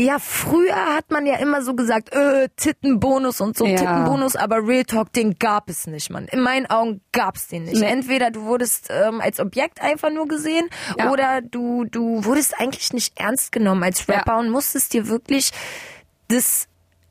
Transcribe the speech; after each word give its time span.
Ja, 0.00 0.18
früher 0.20 0.94
hat 0.94 1.10
man 1.10 1.26
ja 1.26 1.38
immer 1.38 1.60
so 1.62 1.74
gesagt, 1.74 2.12
äh, 2.14 2.48
Tittenbonus 2.54 3.40
und 3.40 3.58
so, 3.58 3.66
Ja. 3.66 3.76
Tittenbonus, 3.78 4.36
aber 4.36 4.64
Real 4.64 4.84
Talk, 4.84 5.12
den 5.12 5.40
gab 5.40 5.68
es 5.68 5.88
nicht, 5.88 6.08
Mann. 6.10 6.26
In 6.26 6.40
meinen 6.40 6.66
Augen 6.66 7.00
gab's 7.10 7.48
den 7.48 7.64
nicht. 7.64 7.80
Nee. 7.80 7.86
Entweder 7.90 8.30
du 8.30 8.42
wurdest 8.42 8.90
ähm, 8.90 9.20
als 9.20 9.40
Objekt 9.40 9.80
einfach 9.82 10.10
nur 10.10 10.28
gesehen 10.28 10.68
Ja. 10.96 11.10
oder 11.10 11.40
du, 11.42 11.84
du 11.84 12.24
wurdest 12.24 12.60
eigentlich 12.60 12.92
nicht 12.92 13.18
ernst 13.18 13.50
genommen 13.50 13.82
als 13.82 14.08
Rapper 14.08 14.34
Ja. 14.34 14.38
und 14.38 14.50
musstest 14.50 14.92
dir 14.94 15.08
wirklich 15.08 15.50
das 16.28 16.68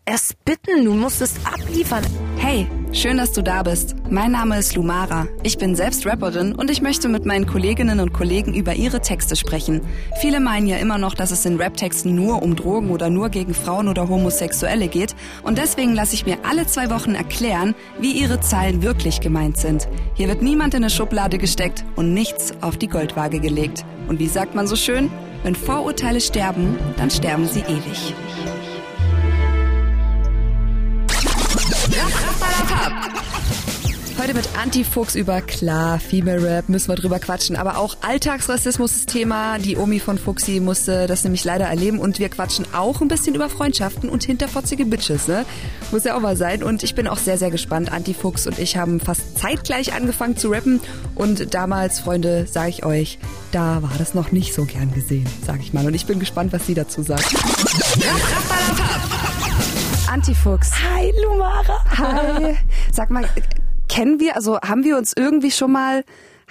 erst 0.07 0.43
bitten, 0.45 0.85
du 0.85 0.93
musstest 0.93 1.37
abliefern. 1.45 2.03
Hey, 2.37 2.65
schön, 2.93 3.17
dass 3.17 3.33
du 3.33 3.43
da 3.43 3.61
bist. 3.61 3.95
Mein 4.09 4.31
Name 4.31 4.57
ist 4.57 4.75
Lumara. 4.75 5.27
Ich 5.43 5.57
bin 5.57 5.75
selbst 5.75 6.05
Rapperin 6.05 6.55
und 6.55 6.71
ich 6.71 6.81
möchte 6.81 7.09
mit 7.09 7.25
meinen 7.25 7.45
Kolleginnen 7.45 7.99
und 7.99 8.13
Kollegen 8.13 8.53
über 8.53 8.73
ihre 8.73 9.01
Texte 9.01 9.35
sprechen. 9.35 9.81
Viele 10.21 10.39
meinen 10.39 10.65
ja 10.65 10.77
immer 10.77 10.97
noch, 10.97 11.13
dass 11.13 11.31
es 11.31 11.45
in 11.45 11.61
Raptexten 11.61 12.15
nur 12.15 12.41
um 12.41 12.55
Drogen 12.55 12.89
oder 12.89 13.09
nur 13.09 13.29
gegen 13.29 13.53
Frauen 13.53 13.89
oder 13.89 14.07
Homosexuelle 14.07 14.87
geht. 14.87 15.13
Und 15.43 15.57
deswegen 15.57 15.93
lasse 15.93 16.15
ich 16.15 16.25
mir 16.25 16.37
alle 16.49 16.65
zwei 16.67 16.89
Wochen 16.89 17.13
erklären, 17.13 17.75
wie 17.99 18.13
ihre 18.13 18.39
Zeilen 18.39 18.81
wirklich 18.81 19.19
gemeint 19.19 19.57
sind. 19.57 19.89
Hier 20.13 20.29
wird 20.29 20.41
niemand 20.41 20.73
in 20.73 20.83
eine 20.83 20.89
Schublade 20.89 21.37
gesteckt 21.37 21.83
und 21.97 22.13
nichts 22.13 22.53
auf 22.61 22.77
die 22.77 22.87
Goldwaage 22.87 23.41
gelegt. 23.41 23.83
Und 24.07 24.19
wie 24.19 24.27
sagt 24.27 24.55
man 24.55 24.67
so 24.67 24.77
schön? 24.77 25.11
Wenn 25.43 25.55
Vorurteile 25.55 26.21
sterben, 26.21 26.77
dann 26.95 27.11
sterben 27.11 27.45
sie 27.45 27.59
ewig. 27.59 28.13
Heute 34.19 34.33
mit 34.33 34.49
Anti-Fuchs 34.57 35.13
über 35.13 35.41
klar, 35.41 35.99
Female 35.99 36.41
Rap 36.41 36.69
müssen 36.69 36.89
wir 36.89 36.95
drüber 36.95 37.19
quatschen, 37.19 37.55
aber 37.55 37.77
auch 37.77 37.97
Alltagsrassismus 38.01 38.95
ist 38.95 39.09
Thema. 39.09 39.59
Die 39.59 39.77
Omi 39.77 39.99
von 39.99 40.17
Fuchsi 40.17 40.59
musste 40.59 41.05
das 41.05 41.23
nämlich 41.23 41.45
leider 41.45 41.65
erleben 41.65 41.99
und 41.99 42.17
wir 42.17 42.27
quatschen 42.29 42.65
auch 42.73 42.99
ein 43.01 43.09
bisschen 43.09 43.35
über 43.35 43.47
Freundschaften 43.47 44.09
und 44.09 44.23
hinterfotzige 44.23 44.85
Bitches, 44.85 45.27
ne? 45.27 45.45
Muss 45.91 46.03
ja 46.03 46.17
auch 46.17 46.19
mal 46.19 46.35
sein 46.35 46.63
und 46.63 46.81
ich 46.81 46.95
bin 46.95 47.07
auch 47.07 47.19
sehr, 47.19 47.37
sehr 47.37 47.51
gespannt. 47.51 47.91
Anti-Fuchs 47.91 48.47
und 48.47 48.57
ich 48.57 48.75
haben 48.75 48.99
fast 48.99 49.37
zeitgleich 49.37 49.93
angefangen 49.93 50.35
zu 50.35 50.49
rappen 50.49 50.81
und 51.13 51.53
damals, 51.53 51.99
Freunde, 51.99 52.47
sage 52.47 52.69
ich 52.69 52.85
euch, 52.85 53.19
da 53.51 53.83
war 53.83 53.93
das 53.99 54.15
noch 54.15 54.31
nicht 54.31 54.51
so 54.53 54.65
gern 54.65 54.91
gesehen, 54.93 55.27
sag 55.45 55.59
ich 55.59 55.73
mal. 55.73 55.85
Und 55.85 55.93
ich 55.93 56.07
bin 56.07 56.19
gespannt, 56.19 56.51
was 56.53 56.65
sie 56.65 56.73
dazu 56.73 57.03
sagt. 57.03 57.35
Anti-Fuchs. 60.11 60.71
Hi, 60.83 61.13
Lumara. 61.23 61.83
Hi. 61.97 62.57
Sag 62.91 63.11
mal, 63.11 63.29
kennen 63.97 64.19
wir, 64.19 64.35
also 64.35 64.59
haben 64.61 64.83
wir 64.83 64.95
uns 64.95 65.13
irgendwie 65.17 65.49
schon 65.49 65.71
mal, 65.71 66.03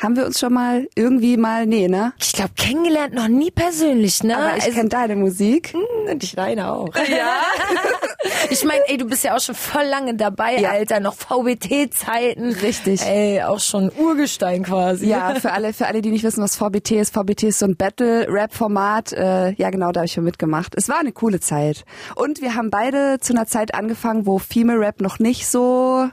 haben 0.02 0.16
wir 0.16 0.27
uns 0.27 0.41
schon 0.41 0.52
mal 0.52 0.89
irgendwie 0.97 1.36
mal, 1.36 1.64
nee, 1.64 1.86
ne? 1.86 2.12
Ich 2.19 2.33
glaube, 2.33 2.50
kennengelernt 2.56 3.14
noch 3.14 3.28
nie 3.28 3.53
persönlich, 3.53 4.22
ne? 4.25 4.36
Aber 4.36 4.56
ich 4.56 4.64
Also- 4.64 4.77
kenne 4.77 4.88
deine 4.88 5.14
Musik. 5.14 5.72
Und 6.11 6.25
ich 6.25 6.34
deine 6.34 6.72
auch. 6.72 6.92
Ja. 7.08 7.41
ich 8.50 8.64
meine, 8.64 8.80
ey, 8.88 8.97
du 8.97 9.06
bist 9.06 9.22
ja 9.22 9.36
auch 9.36 9.41
schon 9.41 9.55
voll 9.55 9.84
lange 9.84 10.14
dabei, 10.16 10.56
Ja. 10.58 10.70
Alter. 10.70 10.98
Noch 10.98 11.14
VBT-Zeiten. 11.14 12.53
Richtig. 12.53 13.00
Ey, 13.03 13.41
auch 13.42 13.60
schon 13.60 13.92
Urgestein 13.97 14.64
quasi. 14.64 15.06
Ja, 15.06 15.36
für 15.36 15.53
alle, 15.53 15.72
für 15.72 15.86
alle, 15.86 16.03
die 16.03 16.10
nicht 16.10 16.25
wissen, 16.25 16.42
was 16.42 16.56
VBT 16.56 16.92
ist. 17.00 17.14
VBT 17.14 17.44
ist 17.44 17.60
so 17.60 17.66
ein 17.66 17.77
Battle-Rap-Format. 17.77 19.12
Äh, 19.12 19.53
ja, 19.53 19.70
genau, 19.70 19.92
da 19.92 20.00
habe 20.00 20.06
ich 20.06 20.12
schon 20.12 20.25
mitgemacht. 20.25 20.75
Es 20.77 20.88
war 20.88 20.98
eine 20.98 21.12
coole 21.12 21.38
Zeit. 21.38 21.84
Und 22.16 22.42
wir 22.42 22.55
haben 22.56 22.70
beide 22.70 23.19
zu 23.20 23.33
einer 23.33 23.47
Zeit 23.47 23.72
angefangen, 23.75 24.27
wo 24.27 24.38
Female 24.38 24.81
Rap 24.81 25.00
noch 25.00 25.19
nicht 25.20 25.47
so, 25.47 26.08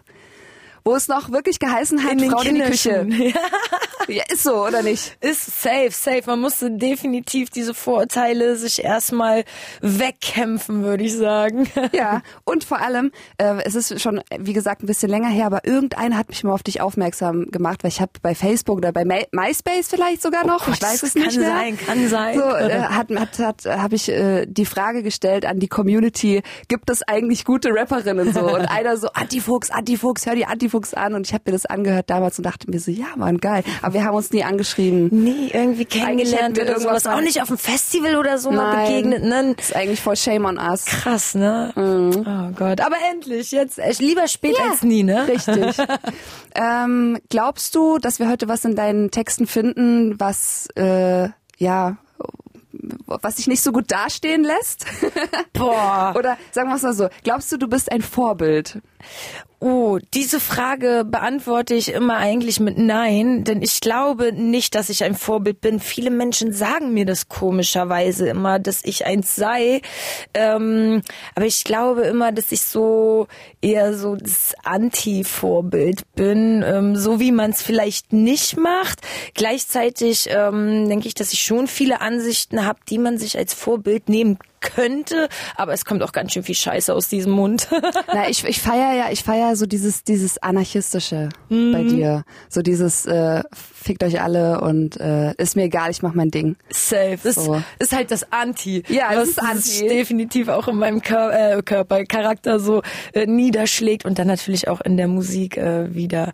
wo 0.83 0.95
es 0.95 1.07
noch 1.07 1.31
wirklich 1.31 1.59
geheißen 1.59 2.03
hat, 2.03 2.13
In 2.13 2.29
Frauen 2.29 2.47
in 2.47 2.55
die 2.55 2.61
Küche. 2.61 3.07
Ja, 4.07 4.23
ist 4.31 4.43
so, 4.43 4.65
oder 4.65 4.81
nicht? 4.83 5.15
Ist 5.21 5.61
safe, 5.61 5.91
safe. 5.91 6.23
Man 6.25 6.41
musste 6.41 6.69
definitiv 6.71 7.49
diese 7.49 7.73
Vorurteile 7.73 8.57
sich 8.57 8.83
erstmal 8.83 9.45
wegkämpfen, 9.81 10.83
würde 10.83 11.03
ich 11.03 11.15
sagen. 11.15 11.69
Ja, 11.93 12.21
und 12.43 12.63
vor 12.63 12.81
allem, 12.81 13.11
äh, 13.37 13.55
es 13.65 13.75
ist 13.75 14.01
schon, 14.01 14.21
wie 14.39 14.53
gesagt, 14.53 14.81
ein 14.83 14.87
bisschen 14.87 15.09
länger 15.09 15.29
her, 15.29 15.45
aber 15.45 15.65
irgendeiner 15.65 16.17
hat 16.17 16.29
mich 16.29 16.43
mal 16.43 16.53
auf 16.53 16.63
dich 16.63 16.81
aufmerksam 16.81 17.45
gemacht, 17.51 17.83
weil 17.83 17.89
ich 17.89 18.01
habe 18.01 18.11
bei 18.21 18.33
Facebook 18.33 18.77
oder 18.77 18.91
bei 18.91 19.05
My 19.05 19.27
MySpace 19.31 19.89
vielleicht 19.89 20.21
sogar 20.21 20.45
noch, 20.45 20.67
ich 20.67 20.79
Gott, 20.79 20.89
weiß 20.89 21.03
es 21.03 21.13
kann 21.13 21.23
nicht 21.23 21.37
mehr. 21.37 21.47
sein, 21.47 21.77
kann 21.77 22.09
sein. 22.09 22.39
So, 22.39 22.45
äh, 22.45 22.81
hat, 22.81 23.09
hat, 23.11 23.39
hat, 23.39 23.65
habe 23.65 23.95
ich 23.95 24.09
äh, 24.09 24.45
die 24.47 24.65
Frage 24.65 25.03
gestellt 25.03 25.45
an 25.45 25.59
die 25.59 25.67
Community, 25.67 26.41
gibt 26.67 26.89
es 26.89 27.03
eigentlich 27.03 27.45
gute 27.45 27.69
Rapperinnen 27.69 28.33
so? 28.33 28.41
Und 28.41 28.61
einer 28.69 28.97
so, 28.97 29.09
Antifuchs, 29.13 29.69
Antifuchs, 29.69 30.25
hör 30.25 30.35
die 30.35 30.45
Antifuchs 30.45 30.72
an. 30.93 31.13
Und 31.13 31.27
ich 31.27 31.33
habe 31.33 31.43
mir 31.47 31.51
das 31.53 31.65
angehört 31.65 32.09
damals 32.09 32.37
und 32.37 32.45
dachte 32.45 32.69
mir 32.69 32.79
so, 32.79 32.91
ja, 32.91 33.07
Mann, 33.15 33.37
geil. 33.37 33.63
Aber 33.81 33.93
wir 33.93 34.03
haben 34.03 34.15
uns 34.15 34.31
nie 34.31 34.43
angeschrieben. 34.43 35.09
Nie 35.11 35.49
irgendwie 35.53 35.85
kennengelernt 35.85 36.57
wir 36.57 36.63
oder 36.63 36.79
sowas. 36.79 37.05
Auch 37.07 37.13
mal- 37.13 37.23
nicht 37.23 37.41
auf 37.41 37.47
dem 37.47 37.57
Festival 37.57 38.15
oder 38.15 38.37
so 38.37 38.51
mal 38.51 38.73
Nein. 38.73 38.87
begegnet, 38.87 39.23
ne? 39.23 39.53
Das 39.55 39.69
ist 39.69 39.75
eigentlich 39.75 40.01
voll 40.01 40.15
shame 40.15 40.45
on 40.45 40.57
us. 40.57 40.85
Krass, 40.85 41.35
ne? 41.35 41.71
Mhm. 41.75 42.25
Oh 42.25 42.51
Gott. 42.55 42.81
Aber 42.81 42.95
endlich, 43.11 43.51
jetzt 43.51 43.79
echt 43.79 44.01
lieber 44.01 44.27
spät 44.27 44.55
als 44.59 44.83
nie, 44.83 45.03
ne? 45.03 45.27
Richtig. 45.27 45.77
ähm, 46.55 47.19
glaubst 47.29 47.75
du, 47.75 47.97
dass 47.97 48.19
wir 48.19 48.29
heute 48.29 48.47
was 48.47 48.65
in 48.65 48.75
deinen 48.75 49.11
Texten 49.11 49.47
finden, 49.47 50.19
was 50.19 50.67
äh, 50.75 51.29
ja 51.57 51.97
was 53.05 53.35
dich 53.35 53.47
nicht 53.47 53.61
so 53.61 53.71
gut 53.71 53.91
dastehen 53.91 54.43
lässt? 54.43 54.85
Boah. 55.53 56.13
Oder 56.17 56.37
sagen 56.51 56.69
wir 56.69 56.75
es 56.75 56.81
mal 56.81 56.93
so, 56.93 57.09
glaubst 57.23 57.51
du, 57.51 57.57
du 57.57 57.67
bist 57.67 57.91
ein 57.91 58.01
Vorbild? 58.01 58.79
Oh, 59.65 59.97
diese 60.13 60.41
Frage 60.41 61.05
beantworte 61.09 61.73
ich 61.73 61.93
immer 61.93 62.17
eigentlich 62.17 62.59
mit 62.59 62.77
Nein, 62.77 63.45
denn 63.45 63.61
ich 63.61 63.79
glaube 63.79 64.33
nicht, 64.33 64.75
dass 64.75 64.89
ich 64.89 65.05
ein 65.05 65.15
Vorbild 65.15 65.61
bin. 65.61 65.79
Viele 65.79 66.09
Menschen 66.09 66.51
sagen 66.51 66.93
mir 66.93 67.05
das 67.05 67.29
komischerweise 67.29 68.27
immer, 68.27 68.59
dass 68.59 68.83
ich 68.83 69.05
eins 69.05 69.37
sei. 69.37 69.81
Ähm, 70.33 71.01
aber 71.33 71.45
ich 71.45 71.63
glaube 71.63 72.01
immer, 72.01 72.33
dass 72.33 72.51
ich 72.51 72.59
so 72.59 73.27
eher 73.61 73.93
so 73.93 74.17
das 74.17 74.53
Anti-Vorbild 74.65 76.13
bin, 76.13 76.61
ähm, 76.67 76.97
so 76.97 77.21
wie 77.21 77.31
man 77.31 77.51
es 77.51 77.61
vielleicht 77.61 78.11
nicht 78.11 78.57
macht. 78.57 78.99
Gleichzeitig 79.33 80.27
ähm, 80.29 80.89
denke 80.89 81.07
ich, 81.07 81.13
dass 81.13 81.31
ich 81.31 81.41
schon 81.41 81.67
viele 81.67 82.01
Ansichten 82.01 82.65
habe, 82.65 82.79
die 82.89 82.97
man 82.97 83.17
sich 83.17 83.37
als 83.37 83.53
Vorbild 83.53 84.09
nehmen 84.09 84.37
könnte, 84.63 85.29
aber 85.55 85.73
es 85.73 85.85
kommt 85.85 86.01
auch 86.01 86.11
ganz 86.11 86.33
schön 86.33 86.43
viel 86.43 86.55
Scheiße 86.55 86.93
aus 86.93 87.09
diesem 87.09 87.33
Mund. 87.33 87.67
Na, 88.07 88.27
ich, 88.29 88.43
ich 88.45 88.61
feier 88.61 88.95
ja, 88.95 89.11
ich 89.11 89.23
feier 89.23 89.55
so 89.55 89.67
dieses, 89.67 90.03
dieses 90.03 90.41
anarchistische 90.41 91.29
bei 91.49 91.83
dir. 91.83 92.23
So 92.49 92.61
dieses 92.61 93.05
äh, 93.05 93.43
fickt 93.83 94.03
euch 94.03 94.21
alle 94.21 94.61
und 94.61 94.99
äh, 94.99 95.33
ist 95.37 95.55
mir 95.55 95.63
egal, 95.63 95.91
ich 95.91 96.01
mach 96.01 96.13
mein 96.13 96.31
Ding. 96.31 96.55
Safe. 96.71 97.17
Das 97.23 97.35
So. 97.35 97.61
ist 97.79 97.93
halt 97.93 98.11
das 98.11 98.31
Anti. 98.31 98.83
Ja, 98.87 99.09
was 99.15 99.29
ist 99.29 99.39
Anti. 99.41 99.57
sich 99.61 99.87
definitiv 99.87 100.47
auch 100.47 100.67
in 100.67 100.77
meinem 100.77 101.01
Kör 101.01 101.31
äh, 101.57 101.61
Körper, 101.61 102.03
Charakter 102.05 102.59
so 102.59 102.81
äh, 103.13 103.25
niederschlägt 103.25 104.05
und 104.05 104.17
dann 104.19 104.27
natürlich 104.27 104.67
auch 104.67 104.81
in 104.81 104.97
der 104.97 105.07
Musik 105.07 105.57
äh, 105.57 105.93
wieder 105.93 106.31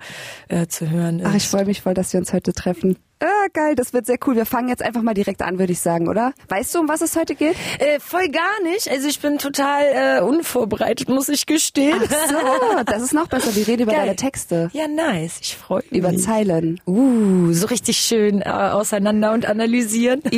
äh, 0.48 0.68
zu 0.68 0.90
hören 0.90 1.20
ist. 1.20 1.26
Ach, 1.28 1.36
ich 1.36 1.48
freue 1.48 1.66
mich 1.66 1.82
voll, 1.82 1.94
dass 1.94 2.14
wir 2.14 2.20
uns 2.20 2.32
heute 2.34 2.54
treffen. 2.54 2.98
Ah, 3.22 3.48
geil, 3.52 3.76
das 3.76 3.92
wird 3.92 4.06
sehr 4.06 4.18
cool. 4.26 4.38
Wir 4.38 4.46
fangen 4.46 4.70
jetzt 4.70 4.82
einfach 4.82 5.02
mal 5.02 5.14
direkt 5.14 5.42
an, 5.42 5.60
würde 5.60 5.74
ich 5.74 5.82
sagen, 5.82 6.08
oder? 6.08 6.32
Weißt 6.48 6.74
du, 6.74 6.80
um 6.80 6.88
was 6.88 7.02
es 7.02 7.18
heute 7.18 7.36
geht? 7.36 7.58
äh, 7.80 8.00
voll 8.00 8.30
gar 8.30 8.64
nicht. 8.64 8.90
Also 8.90 9.10
ich 9.10 9.20
bin 9.20 9.38
total 9.38 9.84
äh, 10.20 10.22
unvorbereitet, 10.22 11.10
muss 11.10 11.28
ich 11.28 11.46
gestehen. 11.46 12.00
So, 12.00 12.84
das 12.86 13.02
ist 13.02 13.14
noch 13.14 13.28
besser. 13.28 13.54
Wir 13.56 13.68
reden 13.68 13.84
über 13.84 13.92
Geil. 13.94 14.02
deine 14.06 14.16
Texte. 14.16 14.70
Ja, 14.72 14.88
nice. 14.88 15.40
Ich 15.42 15.58
freue 15.58 15.84
mich. 15.90 16.00
Über 16.00 16.16
Zeilen. 16.16 16.80
Uh, 16.88 17.39
so 17.52 17.68
richtig 17.68 17.98
schön 17.98 18.42
äh, 18.42 18.50
auseinander 18.50 19.34
und 19.34 19.46
analysieren. 19.46 20.22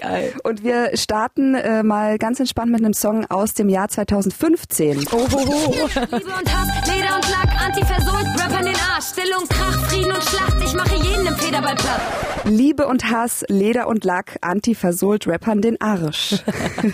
Geil. 0.00 0.32
Und 0.44 0.62
wir 0.62 0.96
starten 0.96 1.54
äh, 1.54 1.82
mal 1.82 2.18
ganz 2.18 2.40
entspannt 2.40 2.72
mit 2.72 2.80
einem 2.84 2.94
Song 2.94 3.26
aus 3.26 3.54
dem 3.54 3.68
Jahr 3.68 3.88
2015. 3.88 5.06
Oh, 5.12 5.26
oh, 5.32 5.38
oh. 5.46 5.76
Liebe 5.84 6.06
und 6.06 6.52
Hass, 6.52 6.82
Leder 6.86 7.16
und 7.16 7.24
Lack, 7.30 7.64
Antiversohlt, 7.64 8.26
Rap 8.40 8.58
an 8.58 8.64
den 8.66 8.76
Arsch. 8.76 9.04
Stille 9.12 9.38
und 9.38 9.48
Krach, 9.48 9.88
Frieden 9.88 10.12
und 10.12 10.22
Schlacht, 10.22 10.56
ich 10.64 10.74
mache 10.74 10.96
jeden 10.96 11.26
im 11.26 11.34
Federball 11.36 11.74
platt. 11.74 12.00
Liebe 12.44 12.86
und 12.88 13.08
Hass, 13.08 13.44
Leder 13.48 13.86
und 13.86 14.04
Lack, 14.04 14.36
Anti-versohlt 14.40 15.28
Rappern 15.28 15.60
den 15.60 15.80
Arsch. 15.80 16.42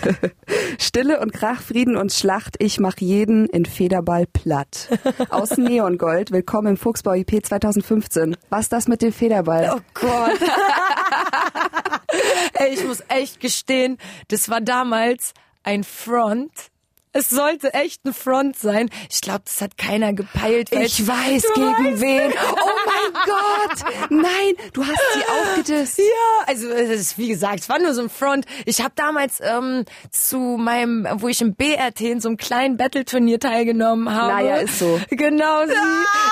Stille 0.79 1.19
und 1.19 1.33
Krach, 1.33 1.61
Frieden 1.61 1.97
und 1.97 2.11
Schlacht, 2.11 2.55
ich 2.59 2.79
mach 2.79 2.97
jeden 2.99 3.47
in 3.47 3.65
Federball 3.65 4.25
platt. 4.31 4.89
Aus 5.29 5.57
Neongold, 5.57 6.31
willkommen 6.31 6.67
im 6.67 6.77
Fuchsbau 6.77 7.13
IP 7.13 7.45
2015. 7.45 8.37
Was 8.49 8.69
das 8.69 8.87
mit 8.87 9.01
dem 9.01 9.11
Federball? 9.11 9.48
Oh 9.73 9.81
Gott. 9.93 10.39
Ey, 12.53 12.73
ich 12.73 12.83
muss 12.83 13.03
echt 13.07 13.39
gestehen, 13.39 13.97
das 14.27 14.49
war 14.49 14.61
damals 14.61 15.33
ein 15.63 15.83
Front 15.83 16.51
es 17.11 17.29
sollte 17.29 17.73
echt 17.73 18.05
ein 18.05 18.13
Front 18.13 18.57
sein. 18.59 18.89
Ich 19.09 19.21
glaube, 19.21 19.41
das 19.45 19.61
hat 19.61 19.77
keiner 19.77 20.13
gepeilt. 20.13 20.71
Ich 20.71 21.07
weiß 21.07 21.43
gegen 21.55 21.67
weißt- 21.67 22.01
wen. 22.01 22.31
Oh 22.33 22.55
mein 22.85 23.23
Gott. 23.25 24.11
Nein, 24.11 24.53
du 24.73 24.85
hast 24.85 24.99
sie 25.13 25.23
aufgedisst. 25.27 25.97
Ja, 25.97 26.03
also 26.45 26.67
es 26.69 26.89
ist, 27.01 27.17
wie 27.17 27.27
gesagt, 27.29 27.61
es 27.61 27.69
war 27.69 27.79
nur 27.79 27.93
so 27.93 28.01
ein 28.01 28.09
Front. 28.09 28.45
Ich 28.65 28.81
habe 28.81 28.91
damals 28.95 29.39
ähm, 29.41 29.85
zu 30.11 30.37
meinem, 30.37 31.07
wo 31.15 31.27
ich 31.27 31.41
im 31.41 31.55
BRT 31.55 32.01
in 32.01 32.21
so 32.21 32.29
einem 32.29 32.37
kleinen 32.37 32.77
Battle-Turnier 32.77 33.39
teilgenommen 33.39 34.13
habe. 34.13 34.33
Naja, 34.33 34.55
ist 34.57 34.77
so. 34.79 34.99
Genau, 35.09 35.65
sie. 35.65 35.73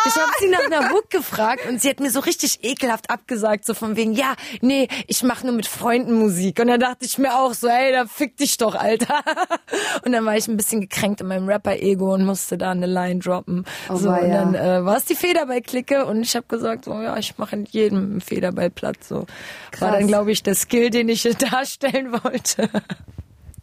Ich 0.05 0.15
habe 0.15 0.31
sie 0.39 0.47
nach 0.47 0.65
einer 0.65 0.91
Hook 0.91 1.09
gefragt 1.09 1.65
und 1.67 1.81
sie 1.81 1.89
hat 1.89 1.99
mir 1.99 2.11
so 2.11 2.19
richtig 2.19 2.63
ekelhaft 2.63 3.09
abgesagt, 3.09 3.65
so 3.65 3.73
von 3.73 3.95
wegen, 3.95 4.13
ja, 4.13 4.35
nee, 4.61 4.87
ich 5.07 5.23
mache 5.23 5.45
nur 5.45 5.55
mit 5.55 5.65
Freunden 5.67 6.13
Musik. 6.19 6.59
Und 6.59 6.67
dann 6.67 6.79
dachte 6.79 7.05
ich 7.05 7.17
mir 7.17 7.35
auch 7.37 7.53
so, 7.53 7.67
ey, 7.67 7.91
da 7.91 8.05
fick 8.05 8.37
dich 8.37 8.57
doch, 8.57 8.75
Alter. 8.75 9.21
Und 10.05 10.11
dann 10.11 10.23
war 10.25 10.37
ich 10.37 10.47
ein 10.47 10.55
bisschen 10.55 10.66
gekränkt 10.71 11.21
in 11.21 11.27
meinem 11.27 11.47
Rapper-Ego 11.47 12.13
und 12.13 12.25
musste 12.25 12.57
da 12.57 12.71
eine 12.71 12.85
Line 12.85 13.19
droppen. 13.19 13.65
Oh, 13.89 13.95
so, 13.95 14.09
und 14.09 14.15
weia. 14.15 14.43
dann 14.43 14.55
äh, 14.55 14.85
war 14.85 14.97
es 14.97 15.05
die 15.05 15.15
Federball-Clique 15.15 16.05
und 16.05 16.21
ich 16.21 16.35
habe 16.35 16.45
gesagt, 16.47 16.85
so, 16.85 16.93
ja, 17.01 17.17
ich 17.17 17.37
mache 17.37 17.55
in 17.55 17.65
jedem 17.65 18.21
Federball 18.21 18.69
Platz. 18.69 19.07
So. 19.07 19.25
War 19.79 19.91
dann, 19.91 20.07
glaube 20.07 20.31
ich, 20.31 20.43
der 20.43 20.55
Skill, 20.55 20.89
den 20.89 21.09
ich 21.09 21.23
darstellen 21.51 22.11
wollte. 22.11 22.69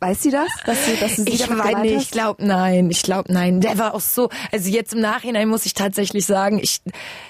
Weiß 0.05 0.23
sie 0.23 0.31
das? 0.31 0.49
Dass 0.67 0.77
du, 0.85 0.97
dass 0.97 1.17
sie 1.17 1.25
Ich 1.31 1.49
weiß 1.49 1.79
nicht, 1.79 1.95
ich 1.95 2.11
glaube 2.11 2.45
nein, 2.45 2.91
ich 2.91 3.01
glaube 3.03 3.33
nein. 3.33 3.62
Der 3.62 3.79
war 3.79 3.95
auch 3.95 4.01
so, 4.03 4.29
also 4.53 4.69
jetzt 4.69 4.93
im 4.93 5.01
Nachhinein 5.01 5.49
muss 5.49 5.65
ich 5.65 5.73
tatsächlich 5.73 6.27
sagen, 6.27 6.59
ich 6.62 6.83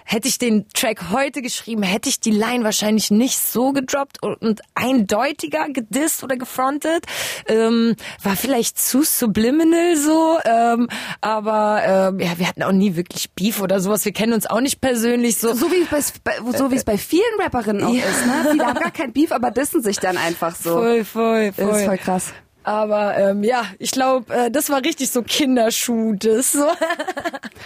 hätte 0.04 0.26
ich 0.26 0.38
den 0.38 0.68
Track 0.74 1.10
heute 1.12 1.40
geschrieben, 1.40 1.84
hätte 1.84 2.08
ich 2.08 2.18
die 2.18 2.32
Line 2.32 2.64
wahrscheinlich 2.64 3.12
nicht 3.12 3.38
so 3.38 3.72
gedroppt 3.72 4.20
und, 4.24 4.42
und 4.42 4.60
eindeutiger 4.74 5.68
gedisst 5.68 6.24
oder 6.24 6.36
gefrontet. 6.36 7.06
Ähm, 7.46 7.94
war 8.24 8.34
vielleicht 8.34 8.76
zu 8.80 9.04
subliminal 9.04 9.94
so, 9.96 10.38
ähm, 10.44 10.88
aber 11.20 11.82
ähm, 11.86 12.18
ja, 12.18 12.38
wir 12.38 12.48
hatten 12.48 12.64
auch 12.64 12.72
nie 12.72 12.96
wirklich 12.96 13.30
Beef 13.32 13.60
oder 13.62 13.78
sowas. 13.78 14.04
Wir 14.04 14.12
kennen 14.12 14.32
uns 14.32 14.46
auch 14.46 14.60
nicht 14.60 14.80
persönlich 14.80 15.36
so. 15.38 15.54
So 15.54 15.70
wie, 15.70 15.86
es 15.96 16.12
bei, 16.24 16.32
bei- 16.42 16.58
so 16.58 16.72
wie 16.72 16.76
es 16.76 16.84
bei 16.84 16.98
vielen 16.98 17.22
Rapperinnen 17.40 17.84
auch 17.84 17.94
Ja. 17.94 18.04
ist, 18.04 18.26
ne? 18.26 18.48
Viele 18.50 18.66
haben 18.66 18.80
gar 18.80 18.90
kein 18.90 19.12
Beef, 19.12 19.30
aber 19.30 19.52
dissen 19.52 19.80
sich 19.82 19.98
dann 19.98 20.16
einfach 20.16 20.56
so. 20.56 20.72
Voll, 20.74 21.04
voll, 21.04 21.52
voll. 21.52 21.66
Das 21.68 21.78
ist 21.78 21.84
voll 21.84 21.98
krass. 21.98 22.32
Aber 22.64 23.16
ähm, 23.16 23.44
ja, 23.44 23.64
ich 23.78 23.90
glaube, 23.90 24.32
äh, 24.34 24.50
das 24.50 24.70
war 24.70 24.82
richtig 24.82 25.10
so 25.10 25.22
Kinderschuh, 25.22 26.14
das 26.14 26.52
so. 26.52 26.66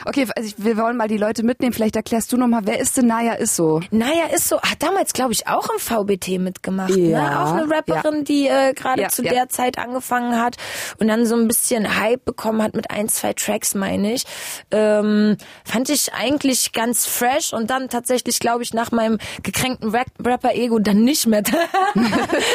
Okay, 0.05 0.27
also 0.37 0.49
ich, 0.49 0.65
wir 0.65 0.77
wollen 0.77 0.97
mal 0.97 1.09
die 1.09 1.17
Leute 1.17 1.43
mitnehmen. 1.43 1.73
Vielleicht 1.73 1.97
erklärst 1.97 2.33
du 2.33 2.37
noch 2.37 2.47
mal, 2.47 2.63
wer 2.65 2.79
ist 2.79 2.97
denn 2.97 3.07
Naya 3.09 3.35
Isso? 3.35 3.81
Naja, 3.91 4.27
ist 4.33 4.49
so, 4.49 4.61
hat 4.61 4.81
damals, 4.83 5.13
glaube 5.13 5.33
ich, 5.33 5.49
auch 5.49 5.69
im 5.71 5.79
VBT 5.79 6.39
mitgemacht. 6.39 6.91
Ja, 6.95 7.31
ne? 7.31 7.41
Auch 7.43 7.53
eine 7.53 7.69
Rapperin, 7.71 8.25
die 8.25 8.47
äh, 8.47 8.75
gerade 8.75 9.03
Ja, 9.03 9.09
zu 9.09 9.23
ja. 9.25 9.33
der 9.33 9.49
Zeit 9.49 9.77
angefangen 9.79 10.41
hat 10.41 10.57
und 10.99 11.09
dann 11.09 11.27
so 11.27 11.35
ein 11.37 11.49
bisschen 11.49 11.99
Hype 11.99 12.25
bekommen 12.25 12.63
hat 12.63 12.75
mit 12.75 12.91
ein, 12.91 13.09
zwei 13.09 13.33
Tracks, 13.33 13.75
meine 13.75 14.15
ich. 14.15 14.25
Ähm, 14.71 15.37
fand 15.65 15.89
ich 15.91 16.15
eigentlich 16.15 16.73
ganz 16.73 17.07
fresh 17.07 17.53
und 17.53 17.69
dann 17.71 17.89
tatsächlich, 17.89 18.39
glaube 18.39 18.63
ich, 18.63 18.73
nach 18.75 18.93
meinem 18.93 19.19
gekränkten 19.43 19.91
Rap 19.91 20.09
Rapper-Ego 20.25 20.79
dann 20.79 21.03
nicht 21.03 21.27
mehr. 21.27 21.43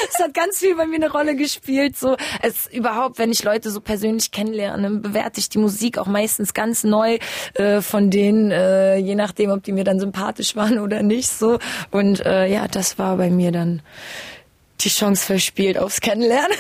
Es 0.09 0.19
hat 0.23 0.33
ganz 0.33 0.59
viel 0.59 0.75
bei 0.75 0.85
mir 0.85 0.95
eine 0.95 1.11
Rolle 1.11 1.35
gespielt. 1.35 1.97
So, 1.97 2.15
es 2.41 2.67
überhaupt, 2.67 3.17
wenn 3.17 3.31
ich 3.31 3.43
Leute 3.43 3.69
so 3.69 3.81
persönlich 3.81 4.31
kennenlerne, 4.31 4.89
bewerte 4.91 5.39
ich 5.39 5.49
die 5.49 5.57
Musik 5.57 5.97
auch 5.97 6.07
meistens 6.07 6.53
ganz 6.53 6.83
neu 6.83 7.17
äh, 7.55 7.81
von 7.81 8.09
denen, 8.09 8.51
äh, 8.51 8.97
je 8.97 9.15
nachdem, 9.15 9.51
ob 9.51 9.63
die 9.63 9.71
mir 9.71 9.83
dann 9.83 9.99
sympathisch 9.99 10.55
waren 10.55 10.79
oder 10.79 11.03
nicht. 11.03 11.29
So 11.29 11.59
und 11.91 12.25
äh, 12.25 12.47
ja, 12.47 12.67
das 12.67 12.97
war 12.99 13.17
bei 13.17 13.29
mir 13.29 13.51
dann 13.51 13.81
die 14.81 14.89
Chance 14.89 15.25
verspielt 15.25 15.77
aufs 15.77 16.01
Kennenlernen. 16.01 16.57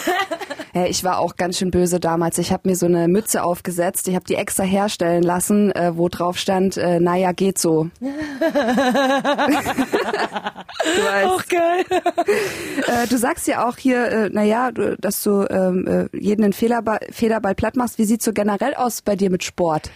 Ja, 0.73 0.85
ich 0.87 1.03
war 1.03 1.19
auch 1.19 1.35
ganz 1.35 1.57
schön 1.57 1.71
böse 1.71 1.99
damals. 1.99 2.37
Ich 2.37 2.51
habe 2.51 2.69
mir 2.69 2.75
so 2.75 2.85
eine 2.85 3.07
Mütze 3.07 3.43
aufgesetzt. 3.43 4.07
Ich 4.07 4.15
habe 4.15 4.25
die 4.25 4.35
extra 4.35 4.63
herstellen 4.63 5.23
lassen, 5.23 5.71
äh, 5.71 5.97
wo 5.97 6.09
drauf 6.09 6.37
stand, 6.37 6.77
äh, 6.77 6.99
naja, 6.99 7.31
geht 7.31 7.57
so. 7.57 7.89
du 7.99 8.05
weißt. 11.03 11.27
Auch 11.27 11.45
geil. 11.47 11.85
Äh, 12.87 13.07
du 13.07 13.17
sagst 13.17 13.47
ja 13.47 13.67
auch 13.67 13.77
hier, 13.77 14.05
äh, 14.07 14.29
naja, 14.29 14.71
du, 14.71 14.95
dass 14.97 15.21
du 15.23 15.45
ähm, 15.49 16.09
äh, 16.13 16.17
jeden 16.17 16.43
einen 16.43 16.53
Federball, 16.53 16.99
Federball 17.11 17.55
platt 17.55 17.75
machst. 17.75 17.97
Wie 17.97 18.05
sieht's 18.05 18.25
so 18.25 18.33
generell 18.33 18.73
aus 18.75 19.01
bei 19.01 19.15
dir 19.15 19.29
mit 19.29 19.43
Sport? 19.43 19.89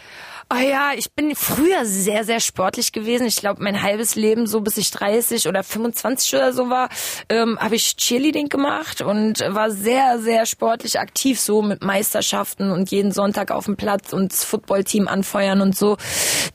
Oh 0.50 0.56
ja, 0.56 0.92
ich 0.96 1.12
bin 1.12 1.36
früher 1.36 1.84
sehr, 1.84 2.24
sehr 2.24 2.40
sportlich 2.40 2.94
gewesen. 2.94 3.28
Ich 3.28 3.36
glaube, 3.36 3.62
mein 3.62 3.82
halbes 3.82 4.16
Leben, 4.16 4.48
so 4.48 4.62
bis 4.62 4.78
ich 4.78 4.92
30 4.92 5.46
oder 5.50 5.62
25 5.62 6.36
oder 6.36 6.54
so 6.54 6.70
war, 6.70 6.88
ähm, 7.28 7.60
habe 7.60 7.76
ich 7.76 7.98
Cheerleading 7.98 8.48
gemacht 8.48 9.02
und 9.02 9.42
war 9.42 9.72
sehr, 9.72 10.20
sehr 10.20 10.46
sportlich 10.46 11.02
aktiv, 11.02 11.38
so 11.38 11.62
mit 11.62 11.84
Meisterschaften 11.84 12.72
und 12.72 12.92
jeden 12.92 13.12
Sonntag 13.12 13.52
auf 13.52 13.66
dem 13.66 13.76
Platz 13.76 14.14
und 14.14 14.32
das 14.32 14.46
Footballteam 14.46 15.10
anfeuern 15.10 15.60
und 15.60 15.76
so. 15.76 15.98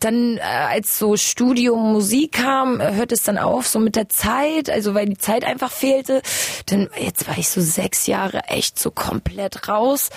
Dann, 0.01 0.39
äh, 0.39 0.41
als 0.41 0.99
so 0.99 1.19
Studium 1.19 1.93
Musik 1.93 2.33
kam, 2.33 2.81
äh, 2.81 2.95
hört 2.95 3.13
es 3.13 3.25
dann 3.25 3.37
auf, 3.37 3.67
so 3.69 3.79
mit 3.79 3.95
der 3.95 4.09
Zeit, 4.09 4.71
also 4.71 4.95
weil 4.95 5.05
die 5.05 5.19
Zeit 5.19 5.45
einfach 5.45 5.71
fehlte. 5.71 6.23
Dann, 6.65 6.89
jetzt 6.99 7.29
war 7.29 7.37
ich 7.37 7.51
so 7.51 7.61
sechs 7.61 8.07
Jahre 8.07 8.45
echt 8.45 8.79
so 8.79 8.91
komplett 8.91 9.69
raus 9.69 10.09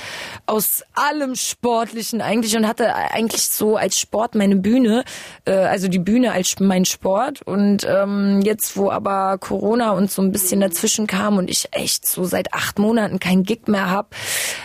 aus 0.46 0.84
allem 0.94 1.36
Sportlichen 1.36 2.22
eigentlich 2.22 2.56
und 2.56 2.66
hatte 2.70 2.96
eigentlich 2.96 3.50
so 3.50 3.65
als 3.74 4.00
Sport 4.00 4.36
meine 4.36 4.56
Bühne, 4.56 5.04
äh, 5.46 5.52
also 5.52 5.88
die 5.88 6.00
Bühne 6.00 6.32
als 6.32 6.60
mein 6.60 6.86
Sport. 6.86 7.42
Und 7.42 7.86
ähm, 7.90 8.42
jetzt, 8.44 8.78
wo 8.78 8.92
aber 8.92 9.38
Corona 9.40 9.92
und 9.92 10.12
so 10.12 10.22
ein 10.22 10.32
bisschen 10.32 10.62
dazwischen 10.62 11.08
kam 11.08 11.38
und 11.38 11.50
ich 11.50 11.70
echt 11.72 12.06
so 12.06 12.24
seit 12.24 12.54
acht 12.54 12.78
Monaten 12.78 13.20
keinen 13.20 13.44
Gig 13.44 13.68
mehr 13.68 13.90
hab, 13.90 14.16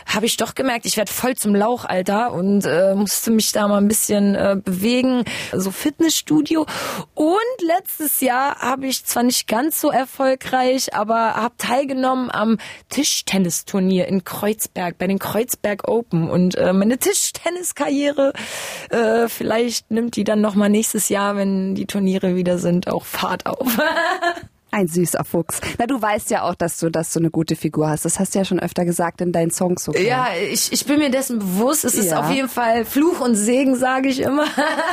habe 0.06 0.26
ich 0.26 0.36
doch 0.36 0.54
gemerkt, 0.54 0.86
ich 0.86 0.96
werde 0.96 1.12
voll 1.12 1.34
zum 1.36 1.54
Lauch, 1.54 1.84
Alter, 1.84 2.32
und 2.32 2.64
äh, 2.66 2.94
musste 2.94 3.30
mich 3.30 3.52
da 3.52 3.66
mal 3.66 3.78
ein 3.78 3.88
bisschen 3.88 4.34
äh, 4.34 4.56
bewegen, 4.62 5.24
so 5.52 5.70
Fitnessstudio. 5.70 6.66
Und 7.14 7.36
letztes 7.66 8.20
Jahr 8.20 8.56
habe 8.60 8.86
ich 8.86 9.04
zwar 9.04 9.22
nicht 9.22 9.48
ganz 9.48 9.80
so 9.80 9.90
erfolgreich, 9.90 10.94
aber 10.94 11.34
habe 11.34 11.54
teilgenommen 11.58 12.30
am 12.30 12.58
Tischtennisturnier 12.88 14.06
in 14.08 14.24
Kreuzberg, 14.24 14.98
bei 14.98 15.06
den 15.06 15.18
Kreuzberg 15.18 15.88
Open. 15.88 16.28
Und 16.28 16.56
äh, 16.56 16.72
meine 16.72 16.98
Tischtenniskarriere, 16.98 18.32
äh, 18.90 19.28
vielleicht 19.28 19.90
nimmt 19.90 20.16
die 20.16 20.24
dann 20.24 20.40
nochmal 20.40 20.68
nächstes 20.68 21.08
Jahr, 21.08 21.36
wenn 21.36 21.74
die 21.74 21.86
Turniere 21.86 22.36
wieder 22.36 22.58
sind, 22.58 22.88
auch 22.88 23.04
Fahrt 23.04 23.46
auf. 23.46 23.78
Ein 24.72 24.86
süßer 24.88 25.24
Fuchs. 25.24 25.60
Na, 25.78 25.86
du 25.86 26.00
weißt 26.00 26.30
ja 26.30 26.42
auch, 26.42 26.54
dass 26.54 26.78
du, 26.78 26.90
dass 26.90 27.12
du 27.12 27.18
eine 27.18 27.30
gute 27.30 27.56
Figur 27.56 27.88
hast. 27.90 28.04
Das 28.04 28.18
hast 28.20 28.34
du 28.34 28.38
ja 28.38 28.44
schon 28.44 28.60
öfter 28.60 28.84
gesagt 28.84 29.20
in 29.20 29.32
deinen 29.32 29.50
Songs 29.50 29.84
sogar. 29.84 30.00
Ja, 30.00 30.28
ich, 30.50 30.72
ich 30.72 30.84
bin 30.86 30.98
mir 31.00 31.10
dessen 31.10 31.38
bewusst. 31.40 31.84
Es 31.84 31.94
ist 31.94 32.10
Ja. 32.10 32.20
auf 32.20 32.30
jeden 32.30 32.48
Fall 32.48 32.84
Fluch 32.84 33.20
und 33.20 33.34
Segen, 33.34 33.74
sage 33.76 34.08
ich 34.08 34.20
immer. 34.20 34.44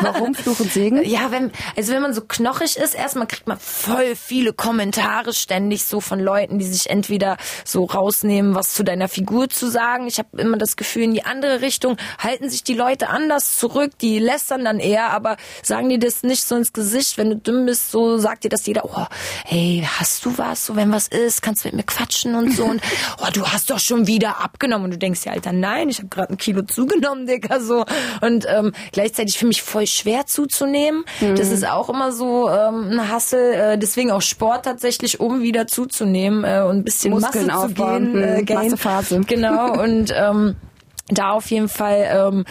Warum 0.02 0.34
Fluch 0.34 0.60
und 0.60 0.72
Segen? 0.72 1.04
Ja, 1.04 1.32
wenn, 1.32 1.52
also 1.76 1.94
wenn 1.94 2.02
man 2.02 2.14
so 2.14 2.22
knochig 2.22 2.78
ist, 2.78 2.96
erstmal 2.96 3.28
kriegt 3.28 3.48
man 3.48 3.60
voll 3.60 4.16
viele 4.16 4.52
Kommentare 4.54 5.34
ständig 5.34 5.86
so 5.86 6.02
von 6.02 6.20
Leuten, 6.20 6.58
die 6.58 6.66
sich 6.66 6.90
entweder 6.90 7.38
so 7.64 7.86
rausnehmen, 7.86 8.56
was 8.56 8.74
zu 8.74 8.84
deiner 8.84 9.08
Figur 9.08 9.48
zu 9.50 9.70
sagen. 9.70 10.08
Ich 10.08 10.18
habe 10.18 10.42
immer 10.42 10.58
das 10.58 10.76
Gefühl, 10.76 11.04
in 11.04 11.14
die 11.14 11.24
andere 11.24 11.62
Richtung 11.62 11.98
halten 12.18 12.50
sich 12.50 12.64
die 12.64 12.74
Leute 12.74 13.10
anders 13.10 13.58
zurück, 13.58 13.92
die 14.02 14.18
lästern 14.20 14.66
dann 14.66 14.80
eher, 14.80 15.12
aber 15.12 15.38
sagen 15.62 15.90
dir 15.90 16.00
das 16.00 16.24
nicht 16.24 16.44
so 16.44 16.56
ins 16.56 16.74
Gesicht. 16.74 17.18
Wenn 17.20 17.30
du 17.30 17.36
dumm 17.36 17.66
bist, 17.68 17.92
so 17.92 18.18
sagt 18.18 18.44
dir 18.44 18.50
das 18.50 18.66
jeder, 18.66 18.86
oh, 18.86 19.06
hey, 19.46 19.67
hast 19.86 20.26
du 20.26 20.38
was? 20.38 20.66
So, 20.66 20.76
wenn 20.76 20.92
was 20.92 21.08
ist, 21.08 21.42
kannst 21.42 21.64
du 21.64 21.68
mit 21.70 21.76
mir 21.76 21.84
quatschen 21.84 22.36
und 22.36 22.54
so. 22.54 22.66
Und 22.66 22.82
oh, 23.22 23.28
du 23.34 23.46
hast 23.46 23.70
doch 23.70 23.80
schon 23.80 24.08
wieder 24.08 24.44
abgenommen. 24.44 24.86
Und 24.86 24.92
du 24.92 24.98
denkst 24.98 25.22
dir, 25.22 25.32
Alter, 25.32 25.54
nein, 25.54 25.90
ich 25.90 26.00
habe 26.00 26.10
gerade 26.10 26.34
ein 26.34 26.38
Kilo 26.38 26.62
zugenommen, 26.64 27.26
Dicker, 27.26 27.62
so. 27.62 27.86
Und 28.22 28.46
ähm, 28.50 28.74
gleichzeitig 28.92 29.38
für 29.38 29.48
mich 29.48 29.62
voll 29.62 29.88
schwer 29.88 30.26
zuzunehmen. 30.26 31.06
Das 31.20 31.52
ist 31.52 31.68
auch 31.68 31.90
immer 31.90 32.12
so 32.12 32.50
ähm, 32.50 32.92
ein 32.92 33.10
Hassel. 33.10 33.54
Äh, 33.54 33.78
deswegen 33.78 34.12
auch 34.12 34.22
Sport 34.22 34.66
tatsächlich, 34.66 35.20
um 35.20 35.42
wieder 35.42 35.68
zuzunehmen 35.68 36.44
äh, 36.44 36.62
und 36.62 36.78
ein 36.78 36.84
bisschen 36.84 37.12
Muskeln 37.12 37.48
Masse 37.48 37.60
zu 37.60 37.66
aufbauen, 37.66 38.14
gehen. 38.14 38.24
Äh, 38.24 38.38
hm, 38.40 38.46
gain. 38.46 38.58
Massephase. 38.70 39.22
Genau. 39.22 39.74
Und 39.82 40.14
ähm, 40.16 40.56
da 41.10 41.32
auf 41.32 41.50
jeden 41.52 41.70
Fall 41.70 42.08
ähm, 42.12 42.46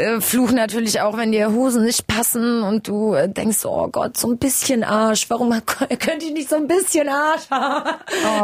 äh, 0.00 0.20
Fluch 0.20 0.52
natürlich 0.52 1.00
auch, 1.00 1.16
wenn 1.16 1.32
dir 1.32 1.52
Hosen 1.52 1.84
nicht 1.84 2.06
passen 2.06 2.62
und 2.62 2.88
du 2.88 3.14
äh, 3.14 3.28
denkst, 3.28 3.64
oh 3.64 3.88
Gott, 3.88 4.16
so 4.16 4.28
ein 4.28 4.38
bisschen 4.38 4.84
Arsch. 4.84 5.28
Warum 5.28 5.50
könnte 5.66 6.26
ich 6.26 6.32
nicht 6.32 6.48
so 6.48 6.56
ein 6.56 6.66
bisschen 6.66 7.08
Arsch 7.08 7.50
haben? 7.50 7.90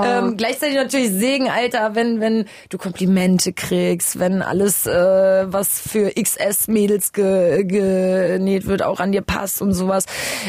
Ähm, 0.04 0.36
gleichzeitig 0.36 0.76
natürlich 0.76 1.10
Segen, 1.10 1.48
Alter, 1.48 1.94
wenn 1.94 2.20
wenn 2.20 2.46
du 2.68 2.78
Komplimente 2.78 3.52
kriegst, 3.52 4.18
wenn 4.18 4.42
alles, 4.42 4.86
äh, 4.86 4.92
was 5.46 5.80
für 5.80 6.12
XS-Mädels 6.12 7.12
ge, 7.12 7.64
genäht 7.64 8.66
wird, 8.66 8.82
auch 8.82 9.00
an 9.00 9.12
dir 9.12 9.22
passt 9.22 9.62
und 9.62 9.72
sowas. 9.72 10.04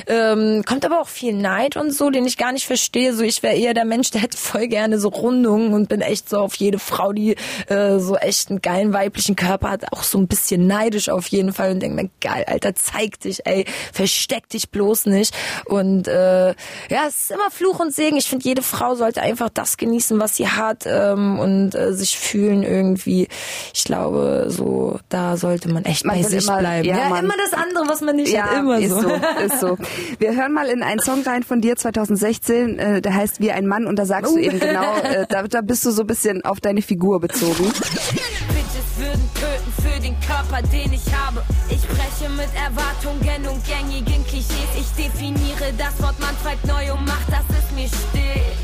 Ähm, 0.07 0.63
kommt 0.65 0.85
aber 0.85 1.01
auch 1.01 1.07
viel 1.07 1.33
Neid 1.33 1.77
und 1.77 1.91
so, 1.91 2.09
den 2.09 2.25
ich 2.25 2.37
gar 2.37 2.51
nicht 2.51 2.65
verstehe. 2.65 3.13
So, 3.13 3.23
ich 3.23 3.43
wäre 3.43 3.55
eher 3.55 3.73
der 3.73 3.85
Mensch, 3.85 4.11
der 4.11 4.21
hätte 4.21 4.37
voll 4.37 4.67
gerne 4.67 4.99
so 4.99 5.09
Rundungen 5.09 5.73
und 5.73 5.89
bin 5.89 6.01
echt 6.01 6.29
so 6.29 6.39
auf 6.39 6.55
jede 6.55 6.79
Frau, 6.79 7.13
die 7.13 7.35
äh, 7.67 7.99
so 7.99 8.15
echt 8.17 8.49
einen 8.49 8.61
geilen 8.61 8.93
weiblichen 8.93 9.35
Körper 9.35 9.69
hat, 9.69 9.91
auch 9.93 10.03
so 10.03 10.17
ein 10.17 10.27
bisschen 10.27 10.67
neidisch 10.67 10.96
auf 11.09 11.27
jeden 11.27 11.53
Fall 11.53 11.71
und 11.71 11.79
denke 11.81 12.03
mir, 12.03 12.09
geil, 12.21 12.43
Alter, 12.47 12.75
zeig 12.75 13.19
dich, 13.21 13.45
ey, 13.45 13.65
versteck 13.93 14.49
dich 14.49 14.69
bloß 14.71 15.05
nicht. 15.05 15.35
Und 15.65 16.07
äh, 16.07 16.49
ja, 16.89 17.05
es 17.07 17.21
ist 17.21 17.31
immer 17.31 17.49
Fluch 17.51 17.79
und 17.79 17.93
Segen. 17.93 18.17
Ich 18.17 18.27
finde, 18.29 18.45
jede 18.45 18.61
Frau 18.61 18.95
sollte 18.95 19.21
einfach 19.21 19.49
das 19.53 19.77
genießen, 19.77 20.19
was 20.19 20.35
sie 20.35 20.47
hat 20.47 20.83
ähm, 20.85 21.39
und 21.39 21.75
äh, 21.75 21.93
sich 21.93 22.17
fühlen 22.17 22.63
irgendwie. 22.63 23.27
ich 23.73 23.83
glaube, 23.83 24.45
so 24.49 24.99
da 25.09 25.37
sollte 25.37 25.69
man 25.69 25.85
echt 25.85 26.05
Man 26.05 26.17
bei 26.21 26.23
sich 26.27 26.43
immer- 26.47 26.57
bleiben. 26.59 26.87
ja, 26.87 26.97
Ja, 26.97 27.19
immer 27.19 27.33
das 27.37 27.53
andere, 27.53 27.87
was 27.87 28.01
man 28.01 28.15
nicht 28.15 28.35
hat, 28.41 28.59
immer 28.59 28.79
ist 28.79 28.89
so. 28.89 29.01
so. 29.01 29.09
Ist 29.45 29.59
so. 29.59 29.77
Wir 30.19 30.35
hören 30.35 30.51
mal 30.53 30.67
in 30.67 30.83
einen 30.83 30.99
Song 30.99 31.21
rein 31.23 31.43
von 31.43 31.61
dir 31.61 31.75
2016, 31.75 32.79
äh, 32.79 33.01
der 33.01 33.13
heißt 33.13 33.39
Wie 33.39 33.51
ein 33.51 33.67
Mann 33.67 33.85
und 33.85 33.97
da 33.97 34.05
sagst 34.05 34.33
du 34.33 34.37
eben 34.39 34.59
genau, 34.59 34.95
äh, 35.03 35.25
da, 35.29 35.43
da 35.43 35.61
bist 35.61 35.85
du 35.85 35.91
so 35.91 36.01
ein 36.01 36.07
bisschen 36.07 36.43
auf 36.45 36.59
deine 36.59 36.81
Figur 36.81 37.19
bezogen. 37.19 37.71
Würden 38.97 39.29
töten 39.35 39.73
für 39.81 39.99
den 39.99 40.19
Körper, 40.21 40.61
den 40.63 40.91
ich 40.91 41.13
habe. 41.13 41.43
Ich 41.69 41.81
spreche 41.81 42.29
mit 42.29 42.49
Erwartungen 42.55 43.47
und 43.47 43.63
gängigen 43.65 44.25
Klischees. 44.25 44.69
Ich 44.75 44.89
definiere 44.91 45.71
das 45.77 46.01
Wort, 46.01 46.19
man 46.19 46.35
fragt 46.37 46.65
neu 46.65 46.93
und 46.93 47.05
macht, 47.05 47.29
dass 47.29 47.45
es 47.57 47.71
mir 47.75 47.87
steht. 47.87 48.57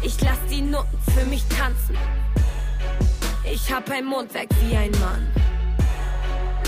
Ich 0.00 0.18
lass 0.22 0.38
die 0.50 0.62
Noten 0.62 0.98
für 1.14 1.26
mich 1.26 1.44
tanzen. 1.48 1.96
Ich 3.44 3.70
hab 3.70 3.90
ein 3.90 4.06
Mundwerk 4.06 4.48
wie 4.62 4.76
ein 4.76 4.92
Mann. 4.92 5.28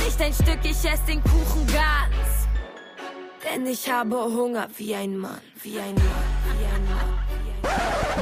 Nicht 0.04 0.20
ein 0.20 0.34
Stück, 0.34 0.58
ich 0.64 0.84
ess 0.84 1.02
den 1.06 1.22
Kuchen 1.22 1.66
ganz. 1.68 2.46
Denn 3.42 3.66
ich 3.66 3.90
habe 3.90 4.16
Hunger 4.16 4.68
wie 4.76 4.94
ein 4.94 5.16
Mann, 5.16 5.40
wie 5.62 5.78
ein 5.78 5.94
Mann, 5.94 6.58
wie 6.58 6.66
ein 6.66 6.84
Mann. 6.94 7.23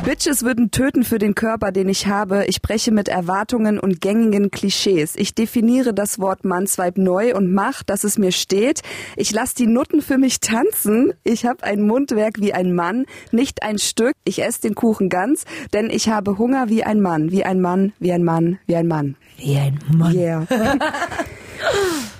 Bitches 0.04 0.42
würden 0.42 0.72
töten 0.72 1.04
für 1.04 1.20
den 1.20 1.36
Körper, 1.36 1.70
den 1.70 1.88
ich 1.88 2.08
habe. 2.08 2.44
Ich 2.46 2.60
breche 2.60 2.90
mit 2.90 3.06
Erwartungen 3.08 3.78
und 3.78 4.00
gängigen 4.00 4.50
Klischees. 4.50 5.14
Ich 5.14 5.32
definiere 5.34 5.94
das 5.94 6.18
Wort 6.18 6.44
Mannsweib 6.44 6.98
neu 6.98 7.36
und 7.36 7.52
mach, 7.52 7.84
dass 7.84 8.02
es 8.02 8.18
mir 8.18 8.32
steht. 8.32 8.82
Ich 9.16 9.30
lass 9.30 9.54
die 9.54 9.68
Nutten 9.68 10.02
für 10.02 10.18
mich 10.18 10.40
tanzen. 10.40 11.12
Ich 11.22 11.46
hab 11.46 11.62
ein 11.62 11.82
Mundwerk 11.82 12.40
wie 12.40 12.52
ein 12.52 12.74
Mann, 12.74 13.06
nicht 13.30 13.62
ein 13.62 13.78
Stück. 13.78 14.14
Ich 14.24 14.42
ess 14.42 14.58
den 14.58 14.74
Kuchen 14.74 15.08
ganz, 15.08 15.44
denn 15.72 15.88
ich 15.88 16.08
habe 16.08 16.36
Hunger 16.36 16.68
wie 16.68 16.82
ein 16.82 17.00
Mann, 17.00 17.30
wie 17.30 17.44
ein 17.44 17.60
Mann, 17.60 17.92
wie 18.00 18.12
ein 18.12 18.24
Mann, 18.24 18.58
wie 18.66 18.74
ein 18.74 18.88
Mann. 18.88 19.16
Wie 19.36 19.56
ein 19.56 19.78
Mann. 19.88 20.14
Yeah. 20.14 20.46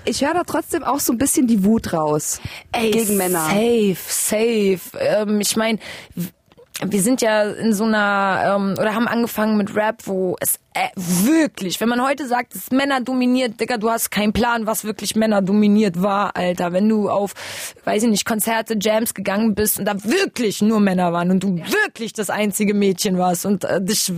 Ich 0.04 0.24
höre 0.24 0.34
da 0.34 0.42
trotzdem 0.44 0.82
auch 0.82 1.00
so 1.00 1.12
ein 1.12 1.18
bisschen 1.18 1.46
die 1.46 1.64
Wut 1.64 1.92
raus 1.92 2.40
Ey, 2.72 2.90
gegen 2.90 3.16
Männer. 3.16 3.46
Safe, 3.46 3.96
safe. 3.96 4.80
Ähm, 4.98 5.40
ich 5.40 5.56
meine, 5.56 5.78
wir 6.86 7.02
sind 7.02 7.22
ja 7.22 7.42
in 7.42 7.72
so 7.72 7.84
einer, 7.84 8.54
ähm, 8.56 8.74
oder 8.78 8.94
haben 8.94 9.08
angefangen 9.08 9.56
mit 9.56 9.74
Rap, 9.74 10.02
wo 10.06 10.36
es 10.40 10.58
äh, 10.74 10.88
wirklich, 10.96 11.80
wenn 11.80 11.88
man 11.88 12.02
heute 12.02 12.26
sagt, 12.26 12.54
es 12.54 12.62
ist 12.62 12.72
Männer 12.72 13.00
dominiert, 13.00 13.60
Digga, 13.60 13.76
du 13.76 13.90
hast 13.90 14.10
keinen 14.10 14.32
Plan, 14.32 14.66
was 14.66 14.84
wirklich 14.84 15.16
Männer 15.16 15.42
dominiert 15.42 16.00
war, 16.00 16.36
Alter. 16.36 16.72
Wenn 16.72 16.88
du 16.88 17.10
auf, 17.10 17.34
weiß 17.84 18.04
ich 18.04 18.08
nicht, 18.08 18.24
Konzerte, 18.24 18.76
Jams 18.80 19.14
gegangen 19.14 19.54
bist 19.54 19.78
und 19.78 19.84
da 19.84 20.02
wirklich 20.04 20.62
nur 20.62 20.80
Männer 20.80 21.12
waren 21.12 21.30
und 21.30 21.42
du 21.42 21.56
wirklich 21.58 22.12
das 22.12 22.30
einzige 22.30 22.74
Mädchen 22.74 23.18
warst 23.18 23.44
und 23.44 23.64
äh, 23.64 23.82
dich 23.82 24.12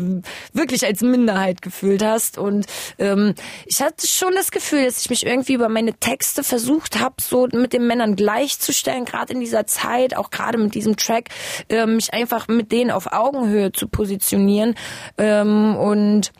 wirklich 0.52 0.84
als 0.84 1.00
Minderheit 1.00 1.62
gefühlt 1.62 2.04
hast. 2.04 2.38
Und 2.38 2.66
ähm, 2.99 3.34
ich 3.66 3.82
hatte 3.82 4.06
schon 4.06 4.34
das 4.34 4.50
Gefühl, 4.50 4.84
dass 4.84 5.00
ich 5.00 5.11
mich 5.11 5.26
irgendwie 5.26 5.54
über 5.54 5.68
meine 5.68 5.94
Texte 5.94 6.44
versucht 6.44 7.00
habe, 7.00 7.16
so 7.20 7.49
mit 7.52 7.73
den 7.73 7.87
Männern 7.87 8.16
gleichzustellen, 8.16 9.04
gerade 9.04 9.32
in 9.32 9.40
dieser 9.40 9.66
Zeit, 9.66 10.16
auch 10.16 10.30
gerade 10.30 10.58
mit 10.58 10.75
diesem 10.75 10.96
Track, 10.96 11.30
äh, 11.68 11.87
mich 11.87 12.12
einfach 12.12 12.49
mit 12.49 12.70
denen 12.73 12.90
auf 12.90 13.12
Augenhöhe 13.12 13.73
zu 13.73 13.88
positionieren. 13.88 14.75
Ähm, 15.18 15.76
und 15.76 16.32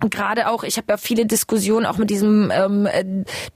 gerade 0.00 0.48
auch, 0.48 0.62
ich 0.64 0.76
habe 0.76 0.86
ja 0.90 0.96
viele 0.96 1.26
Diskussionen 1.26 1.86
auch 1.86 1.96
mit 1.98 2.10
diesem 2.10 2.50
ähm, 2.54 2.86
äh, 2.86 3.04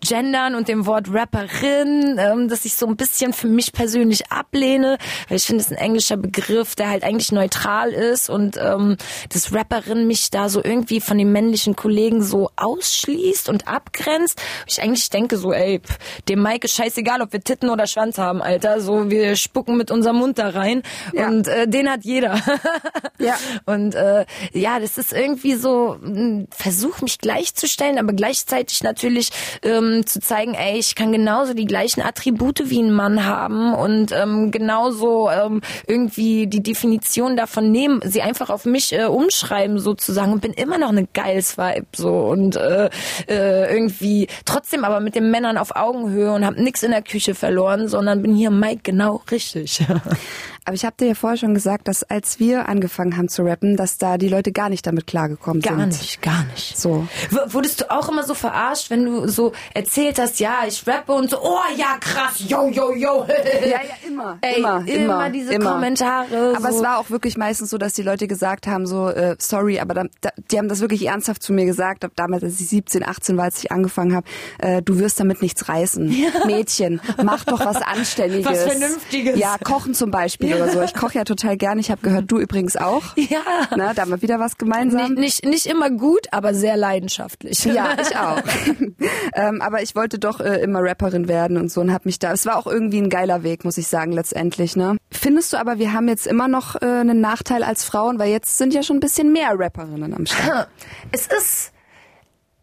Gendern 0.00 0.54
und 0.54 0.68
dem 0.68 0.87
Wort 0.87 1.12
Rapperin, 1.12 2.16
ähm, 2.18 2.49
dass 2.49 2.64
ich 2.64 2.75
so 2.75 2.87
ein 2.87 2.97
bisschen 2.97 3.32
für 3.32 3.49
mich 3.49 3.73
persönlich 3.73 4.30
ablehne, 4.30 4.99
weil 5.28 5.37
ich 5.37 5.44
finde, 5.44 5.61
es 5.62 5.70
ist 5.70 5.76
ein 5.76 5.82
englischer 5.85 6.16
Begriff, 6.16 6.75
der 6.75 6.88
halt 6.90 7.04
eigentlich 7.04 7.32
neutral 7.32 7.90
ist 7.92 8.30
und 8.30 8.56
ähm, 8.56 8.97
das 9.32 9.52
Rapperin 9.52 10.06
mich 10.06 10.30
da 10.30 10.49
so 10.49 10.62
irgendwie 10.62 11.00
von 11.00 11.18
den 11.18 11.32
männlichen 11.32 11.76
Kollegen 11.76 12.23
so 12.23 12.50
ausschließt 12.56 13.49
und 13.49 13.68
abgrenzt. 13.68 14.40
Ich 14.66 14.82
eigentlich 14.82 15.11
denke 15.11 15.37
so, 15.37 15.52
ey, 15.52 15.80
pff, 15.80 15.99
dem 16.28 16.42
Mike 16.42 16.66
ist 16.66 16.75
scheißegal, 16.75 17.23
ob 17.23 17.32
wir 17.32 17.40
Titten 17.40 17.70
oder 17.70 17.87
Schwanz 17.87 18.18
haben, 18.18 18.42
Alter. 18.42 18.80
So, 18.80 19.11
wir 19.11 19.37
spucken 19.37 19.76
mit 19.76 19.90
unserem 19.90 20.16
Mund 20.16 20.38
da 20.38 20.49
rein 20.50 20.82
Ja. 21.12 21.28
und 21.28 21.49
äh, 21.49 21.68
den 21.68 21.90
hat 21.90 22.04
jeder. 22.04 22.40
Ja. 23.18 23.37
Und 23.66 23.94
äh, 23.94 24.25
ja, 24.52 24.78
das 24.80 24.97
ist 24.99 25.12
irgendwie 25.12 25.54
so 25.54 25.99
ein 26.30 26.49
Versuch, 26.50 27.00
mich 27.02 27.18
gleichzustellen, 27.18 27.99
aber 27.99 28.12
gleichzeitig 28.12 28.82
natürlich 28.82 29.30
ähm, 29.62 30.06
zu 30.06 30.20
zeigen, 30.20 30.54
ey, 30.54 30.78
ich 30.78 30.94
kann 30.94 31.12
genauso 31.12 31.54
die 31.54 31.66
gleichen 31.66 32.00
Attribute 32.00 32.70
wie 32.70 32.82
ein 32.82 32.92
Mann 32.92 33.26
haben 33.26 33.75
und 33.75 34.12
ähm, 34.12 34.50
genauso 34.50 35.30
ähm, 35.30 35.60
irgendwie 35.87 36.46
die 36.46 36.62
Definition 36.62 37.37
davon 37.37 37.70
nehmen, 37.70 38.00
sie 38.04 38.22
einfach 38.22 38.50
auf 38.50 38.64
mich 38.64 38.92
äh, 38.92 39.04
umschreiben 39.04 39.78
sozusagen 39.78 40.32
und 40.32 40.40
bin 40.40 40.52
immer 40.52 40.78
noch 40.78 40.90
eine 40.90 41.06
geiles 41.06 41.58
Vibe 41.58 41.87
so 41.94 42.10
und 42.10 42.56
äh, 42.56 42.90
äh, 43.28 43.72
irgendwie 43.72 44.28
trotzdem 44.44 44.84
aber 44.84 45.00
mit 45.00 45.14
den 45.14 45.30
Männern 45.30 45.58
auf 45.58 45.76
Augenhöhe 45.76 46.32
und 46.32 46.44
habe 46.44 46.62
nichts 46.62 46.82
in 46.82 46.90
der 46.90 47.02
Küche 47.02 47.34
verloren, 47.34 47.88
sondern 47.88 48.22
bin 48.22 48.34
hier 48.34 48.50
Mike 48.50 48.80
genau 48.82 49.22
richtig. 49.30 49.82
Aber 50.64 50.75
ich 50.75 50.85
habe 50.85 50.95
dir 50.99 51.09
ja 51.09 51.14
vorher 51.14 51.37
schon 51.37 51.55
gesagt, 51.55 51.88
dass 51.88 52.02
als 52.05 52.38
wir 52.38 52.69
angefangen 52.69 53.17
haben 53.17 53.29
zu 53.29 53.43
rappen, 53.43 53.76
dass 53.76 53.99
da 53.99 54.19
die 54.19 54.29
Leute 54.29 54.52
gar 54.52 54.69
nicht 54.69 54.87
damit 54.87 55.07
klargekommen 55.07 55.62
Gar 55.62 55.79
sind. 55.79 55.88
nicht, 55.88 56.23
gar 56.23 56.45
nicht. 56.45 56.79
So. 56.79 57.07
W 57.31 57.38
wurdest 57.47 57.81
du 57.81 57.90
auch 57.90 58.09
immer 58.09 58.23
so 58.25 58.35
verarscht, 58.35 58.90
wenn 58.90 59.05
du 59.05 59.26
so 59.29 59.52
erzählt 59.75 60.19
hast, 60.19 60.38
ja, 60.40 60.59
ich 60.67 60.87
rappe 60.87 61.12
und 61.12 61.31
so, 61.31 61.38
oh 61.43 61.59
ja, 61.76 61.97
krass, 62.00 62.43
yo, 62.47 62.69
yo, 62.69 62.95
yo. 62.95 63.26
Ja, 63.62 63.69
ja, 63.69 63.81
immer, 64.07 64.38
Ey, 64.43 64.59
immer, 64.59 64.79
immer, 64.87 64.87
immer 64.87 65.31
diese 65.31 65.59
Kommentare, 65.59 66.55
Aber 66.57 66.73
so. 66.73 66.79
es 66.79 66.85
war 66.85 66.99
auch 66.99 67.11
wirklich 67.11 67.37
meistens 67.37 67.71
so, 67.71 67.79
dass 67.79 67.95
die 67.95 68.02
Leute 68.02 68.29
gesagt 68.29 68.67
haben, 68.67 68.87
so, 68.87 69.09
äh, 69.09 69.37
sorry, 69.38 69.81
aber 69.81 69.95
da, 69.95 70.05
da, 70.21 70.31
die 70.50 70.59
haben 70.59 70.69
das 70.69 70.81
wirklich 70.81 71.07
ernsthaft 71.07 71.43
zu 71.43 71.52
mir 71.52 71.64
gesagt, 71.64 72.05
ab 72.05 72.12
damals, 72.17 72.43
als 72.45 72.61
ich 72.61 72.69
17, 72.69 73.07
18 73.07 73.37
war, 73.37 73.45
als 73.45 73.59
ich 73.59 73.73
angefangen 73.73 74.14
habe, 74.14 74.26
äh, 74.59 74.83
du 74.83 74.99
wirst 74.99 75.19
damit 75.21 75.43
nichts 75.43 75.69
reißen. 75.69 76.14
Mädchen, 76.47 77.00
mach 77.23 77.45
doch 77.45 77.61
was 77.64 77.76
Anständiges. 77.83 78.47
Was 78.47 78.62
Vernünftiges. 78.64 79.38
Ja, 79.38 79.57
kochen 79.64 79.95
zum 79.95 80.11
Beispiel 80.11 80.50
oder 80.54 80.69
so. 80.69 80.83
Ich 80.83 80.95
koche 80.95 81.14
ja 81.14 81.25
total 81.25 81.57
gerne. 81.57 81.80
Ich 81.80 81.90
habe 81.90 82.00
gehört, 82.02 82.30
du 82.30 82.38
übrigens 82.38 82.76
auch. 82.76 83.02
Ja. 83.30 83.42
Na, 83.76 83.95
da 83.95 84.02
haben 84.02 84.11
wir 84.11 84.23
wieder 84.23 84.40
was 84.40 84.57
gemeinsam. 84.57 85.12
Nicht, 85.14 85.45
nicht, 85.45 85.45
nicht 85.45 85.66
immer 85.66 85.90
gut, 85.90 86.26
aber 86.33 86.52
sehr 86.52 86.76
leidenschaftlich. 86.76 87.64
Ja, 87.64 87.97
ich 88.00 88.16
auch. 88.16 88.42
ähm, 89.35 89.61
aber 89.61 89.83
ich 89.83 89.95
wollte 89.95 90.19
doch 90.19 90.40
äh, 90.40 90.61
immer 90.62 90.80
Rapperin 90.83 91.28
werden 91.28 91.57
und 91.57 91.71
so 91.71 91.80
und 91.80 91.92
hab 91.92 92.07
mich 92.07 92.19
da. 92.19 92.33
Es 92.33 92.47
war 92.47 92.57
auch 92.57 92.66
irgendwie 92.66 92.99
ein 92.99 93.11
geiler 93.11 93.42
Weg, 93.42 93.64
muss 93.64 93.78
ich 93.78 93.87
sagen, 93.87 94.12
letztendlich. 94.12 94.75
Ne? 94.75 94.97
Findest 95.12 95.52
du 95.52 95.59
aber, 95.59 95.78
wir 95.78 95.92
haben 95.92 96.09
jetzt 96.09 96.26
immer 96.26 96.49
noch 96.49 96.76
äh, 96.76 96.87
einen 96.87 97.21
Nachteil 97.21 97.62
als 97.62 97.85
Frauen, 97.85 98.19
weil 98.19 98.30
jetzt 98.30 98.59
sind 98.59 98.75
ja 98.75 98.83
schon 98.83 98.97
ein 98.97 99.00
bisschen 99.00 99.33
mehr 99.33 99.52
Rapperinnen 99.54 100.14
am 100.14 100.26
Start. 100.26 100.69
Es 101.12 101.26
ist, 101.26 101.73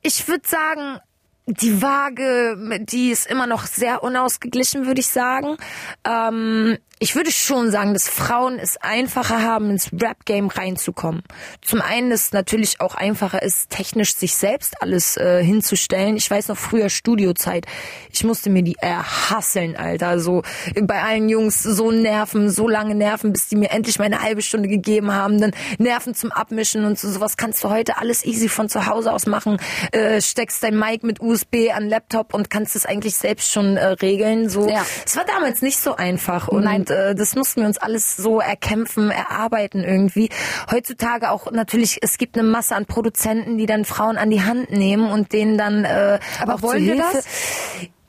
ich 0.02 0.28
würde 0.28 0.48
sagen, 0.48 1.00
die 1.48 1.82
Waage, 1.82 2.82
die 2.82 3.10
ist 3.10 3.26
immer 3.26 3.48
noch 3.48 3.66
sehr 3.66 4.04
unausgeglichen, 4.04 4.86
würde 4.86 5.00
ich 5.00 5.08
sagen. 5.08 5.58
Ähm, 6.04 6.78
ich 7.00 7.16
würde 7.16 7.32
schon 7.32 7.70
sagen, 7.72 7.94
dass 7.94 8.08
Frauen 8.10 8.58
es 8.60 8.78
einfacher 8.78 9.44
haben, 9.44 9.70
ins 9.70 9.92
Rap-Game 9.94 10.48
reinzukommen. 10.48 11.22
Zum 11.62 11.82
einen 11.82 12.12
ist 12.12 12.28
es 12.28 12.32
natürlich 12.34 12.82
auch 12.82 12.96
einfacher 12.96 13.42
ist, 13.44 13.70
technisch 13.70 14.16
sich 14.16 14.36
selbst 14.36 14.82
alles 14.82 15.16
äh, 15.18 15.44
hinzustellen. 15.44 16.18
Ich 16.18 16.30
weiß 16.30 16.48
noch 16.48 16.58
früher 16.58 16.90
Studiozeit. 16.90 17.66
Ich 18.12 18.24
musste 18.24 18.50
mir 18.50 18.64
die 18.64 18.76
erhasseln, 18.80 19.76
Alter. 19.76 20.20
So 20.20 20.42
bei 20.82 21.04
allen 21.04 21.30
Jungs 21.30 21.62
so 21.62 21.92
nerven, 21.92 22.50
so 22.50 22.68
lange 22.68 22.96
nerven, 22.96 23.32
bis 23.32 23.48
die 23.48 23.58
mir 23.58 23.70
endlich 23.70 24.00
meine 24.00 24.22
halbe 24.24 24.42
Stunde 24.42 24.68
gegeben 24.68 25.14
haben. 25.14 25.40
Dann 25.40 25.52
Nerven 25.78 26.16
zum 26.16 26.32
Abmischen 26.32 26.84
und 26.86 26.98
so. 26.98 27.12
Sowas 27.12 27.38
kannst 27.38 27.64
du 27.64 27.70
heute 27.70 27.98
alles 27.98 28.26
easy 28.26 28.50
von 28.50 28.70
zu 28.70 28.88
Hause 28.88 29.14
aus 29.14 29.28
machen. 29.28 29.58
Äh, 29.92 30.20
steckst 30.22 30.64
dein 30.64 30.78
Mic 30.78 31.06
mit 31.06 31.22
USB 31.22 31.70
an 31.76 31.88
Laptop 31.90 32.34
und 32.34 32.50
kannst 32.50 32.76
es 32.76 32.86
eigentlich 32.88 33.16
selbst 33.16 33.52
schon 33.52 33.78
äh, 33.78 33.86
regeln. 33.86 34.50
So, 34.50 34.68
Ja. 34.68 34.84
es 35.06 35.16
war 35.16 35.26
damals 35.26 35.62
nicht 35.62 35.78
so 35.78 35.96
einfach 35.96 36.48
und 36.48 36.64
Nein. 36.64 36.87
Äh, 36.90 37.16
das 37.16 37.36
mussten 37.36 37.62
wir 37.62 37.68
uns 37.68 37.78
alles 37.78 38.18
so 38.18 38.40
erkämpfen, 38.40 39.12
erarbeiten 39.12 39.84
irgendwie. 39.84 40.30
Heutzutage 40.72 41.32
auch 41.32 41.52
natürlich, 41.52 42.00
es 42.02 42.18
gibt 42.18 42.38
eine 42.38 42.48
Masse 42.48 42.76
an 42.76 42.86
Produzenten, 42.86 43.58
die 43.58 43.66
dann 43.66 43.86
Frauen 43.86 44.18
an 44.18 44.30
die 44.30 44.44
Hand 44.44 44.72
nehmen 44.72 45.10
und 45.12 45.34
denen 45.34 45.58
dann 45.58 45.86
äh, 45.86 46.20
Aber 46.42 46.56
auch 46.56 46.62
wollen 46.62 46.80
zu 46.80 46.86
wir 46.86 46.94
Hilfe. 46.96 47.10
das? 47.14 47.26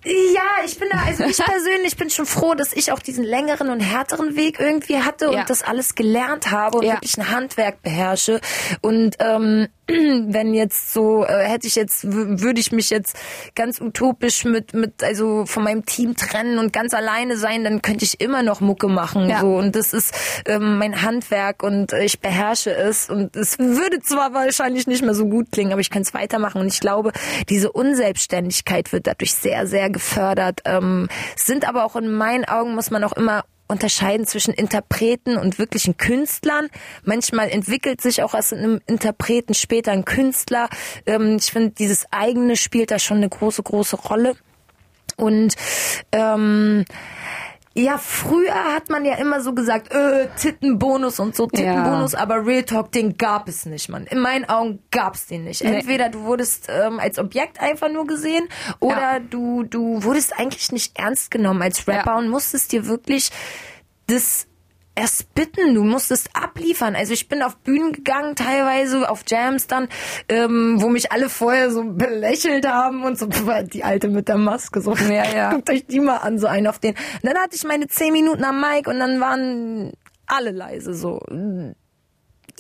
Ja, 0.05 0.65
ich 0.65 0.79
bin 0.79 0.89
da, 0.91 0.99
also 1.07 1.25
ich 1.25 1.37
persönlich 1.45 1.97
bin 1.97 2.09
schon 2.09 2.25
froh, 2.25 2.55
dass 2.55 2.73
ich 2.73 2.93
auch 2.93 3.01
diesen 3.01 3.25
längeren 3.25 3.69
und 3.69 3.81
härteren 3.81 4.37
Weg 4.37 4.59
irgendwie 4.61 4.99
hatte 5.03 5.27
Ja. 5.27 5.41
und 5.41 5.51
das 5.51 5.63
alles 5.63 5.95
gelernt 5.97 6.51
habe 6.51 6.79
und 6.79 6.85
Ja. 6.85 6.95
wirklich 6.95 7.19
ein 7.19 7.31
Handwerk 7.31 7.83
beherrsche. 7.83 8.41
Und 8.81 9.17
ähm, 9.19 9.69
wenn 10.29 10.53
jetzt 10.53 10.93
so, 10.93 11.25
äh, 11.25 11.45
hätte 11.45 11.67
ich 11.67 11.75
jetzt, 11.75 12.05
würde 12.07 12.61
ich 12.61 12.73
mich 12.73 12.91
jetzt 12.91 13.17
ganz 13.55 13.81
utopisch 13.81 14.45
mit, 14.45 14.75
mit, 14.75 15.03
also 15.03 15.47
von 15.47 15.65
meinem 15.65 15.87
Team 15.87 16.15
trennen 16.15 16.59
und 16.59 16.75
ganz 16.75 16.93
alleine 16.93 17.39
sein, 17.39 17.65
dann 17.65 17.81
könnte 17.81 18.05
ich 18.05 18.21
immer 18.21 18.43
noch 18.43 18.61
Mucke 18.61 18.89
machen. 18.89 19.31
Ja. 19.31 19.41
So. 19.41 19.57
Und 19.57 19.75
das 19.75 19.95
ist 19.95 20.15
ähm, 20.47 20.79
mein 20.79 21.01
Handwerk 21.01 21.63
und 21.63 21.95
äh, 21.95 22.05
ich 22.05 22.21
beherrsche 22.21 22.71
es. 22.71 23.09
Und 23.09 23.35
es 23.35 23.59
würde 23.59 24.01
zwar 24.01 24.35
wahrscheinlich 24.35 24.87
nicht 24.87 25.03
mehr 25.03 25.15
so 25.15 25.27
gut 25.27 25.53
klingen, 25.53 25.73
aber 25.73 25.81
ich 25.81 25.91
kann 25.91 26.03
es 26.03 26.13
weitermachen. 26.13 26.61
Und 26.61 26.69
ich 26.69 26.81
glaube, 26.81 27.13
diese 27.49 27.73
Unselbstständigkeit 27.73 28.93
wird 28.93 29.07
dadurch 29.07 29.35
sehr, 29.35 29.67
sehr 29.67 29.89
gefördert. 29.89 30.61
Ähm, 30.67 31.09
es 31.35 31.47
sind 31.47 31.67
aber 31.67 31.85
auch 31.85 31.97
in 31.97 32.13
meinen 32.13 32.45
Augen, 32.45 32.75
muss 32.75 32.91
man 32.91 33.05
auch 33.05 33.15
immer 33.15 33.45
unterscheiden 33.69 34.27
zwischen 34.27 34.53
Interpreten 34.55 35.37
und 35.37 35.59
wirklichen 35.59 35.97
Künstlern. 35.97 36.69
Manchmal 37.05 37.51
entwickelt 37.51 38.01
sich 38.01 38.23
auch 38.23 38.35
aus 38.35 38.53
einem 38.53 38.81
Interpreten 38.87 39.55
später 39.55 39.93
ein 39.93 40.05
Künstler. 40.05 40.69
Ähm, 41.07 41.37
ich 41.39 41.53
finde, 41.53 41.71
dieses 41.71 42.07
eigene 42.11 42.57
spielt 42.57 42.91
da 42.91 42.99
schon 42.99 43.19
eine 43.19 43.29
große, 43.29 43.63
große 43.63 43.97
Rolle. 43.97 44.35
Und 45.17 45.55
ähm, 46.13 46.85
ja, 47.75 47.99
früher 47.99 48.75
hat 48.75 48.91
man 48.91 49.05
ja 49.05 49.15
immer 49.15 49.41
so 49.41 49.55
gesagt, 49.55 49.93
äh, 49.93 50.29
Tittenbonus 50.37 51.21
und 51.21 51.37
so, 51.37 51.47
Tittenbonus, 51.47 52.13
ja. 52.13 52.19
aber 52.19 52.45
Real 52.45 52.65
Talk, 52.65 52.91
den 52.93 53.17
gab 53.17 53.49
es 53.49 53.67
nicht, 53.67 53.89
Mann. 53.89 54.07
In 54.07 54.19
meinen 54.19 54.47
Augen 54.47 54.83
gab 54.91 55.15
es 55.15 55.27
den 55.27 55.45
nicht. 55.45 55.63
Entweder 55.63 56.09
du 56.09 56.25
wurdest 56.25 56.69
ähm, 56.69 56.99
als 56.99 57.19
Objekt 57.19 57.61
einfach 57.61 57.91
nur 57.91 58.07
gesehen 58.07 58.49
oder 58.81 59.15
ja. 59.15 59.19
du, 59.21 59.63
du 59.63 60.03
wurdest 60.03 60.39
eigentlich 60.39 60.73
nicht 60.73 60.99
ernst 60.99 61.31
genommen 61.31 61.63
als 61.63 61.87
Rapper 61.87 62.13
ja. 62.13 62.19
und 62.19 62.29
musstest 62.29 62.73
dir 62.73 62.87
wirklich 62.87 63.31
das 64.09 64.48
erst 64.99 65.33
bitten, 65.35 65.75
du 65.75 65.85
musstest 65.85 66.31
abliefern. 66.35 66.97
Also 66.97 67.13
ich 67.13 67.29
bin 67.29 67.43
auf 67.43 67.57
Bühnen 67.59 67.93
gegangen, 67.93 68.35
teilweise 68.35 69.09
auf 69.09 69.23
Jams 69.27 69.69
dann, 69.69 69.89
ähm, 70.29 70.83
wo 70.83 70.89
mich 70.89 71.13
alle 71.13 71.29
vorher 71.29 71.71
so 71.71 71.85
belächelt 71.85 72.67
haben 72.67 73.05
und 73.05 73.17
so, 73.19 73.27
die 73.27 73.85
Alte 73.85 74.09
mit 74.09 74.29
der 74.29 74.39
Maske, 74.39 74.81
so, 74.81 74.95
ja, 74.95 75.25
ja. 75.25 75.51
guckt 75.55 75.71
euch 75.71 75.87
die 75.87 76.01
mal 76.01 76.17
an, 76.17 76.39
so 76.39 76.49
einen 76.49 76.67
auf 76.67 76.81
den. 76.81 76.95
Und 76.95 77.25
dann 77.25 77.39
hatte 77.39 77.55
ich 77.55 77.65
meine 77.65 77.87
zehn 77.87 78.13
Minuten 78.13 78.43
am 78.45 78.61
Mic 78.61 78.89
und 78.89 78.99
dann 78.99 79.21
waren 79.21 79.93
alle 80.27 80.51
leise, 80.51 80.95
so, 80.95 81.21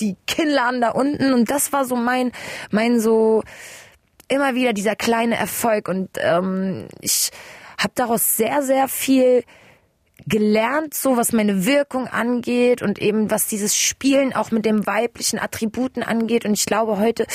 die 0.01 0.17
Kinnladen 0.27 0.81
da 0.81 0.91
unten 0.91 1.33
und 1.33 1.51
das 1.51 1.73
war 1.73 1.85
so 1.85 1.97
mein, 1.97 2.31
mein 2.71 3.01
so, 3.01 3.43
immer 4.29 4.55
wieder 4.55 4.73
dieser 4.73 4.95
kleine 4.95 5.37
Erfolg 5.37 5.89
und 5.89 6.11
ähm, 6.19 6.87
ich 7.01 7.31
habe 7.79 7.93
daraus 7.95 8.37
sehr, 8.37 8.63
sehr 8.63 8.87
viel 8.87 9.43
gelernt, 10.27 10.95
so 10.95 11.17
was 11.17 11.33
meine 11.33 11.65
Wirkung 11.65 12.07
angeht 12.09 12.83
und 12.83 12.99
eben 12.99 13.31
was 13.31 13.47
dieses 13.47 13.77
Spielen 13.77 14.35
auch 14.35 14.51
mit 14.51 14.65
dem 14.65 14.87
weiblichen 14.87 15.39
Attributen 15.39 16.03
angeht. 16.03 16.45
Und 16.45 16.55
ich 16.55 16.67
glaube, 16.67 16.99
heute 16.99 17.27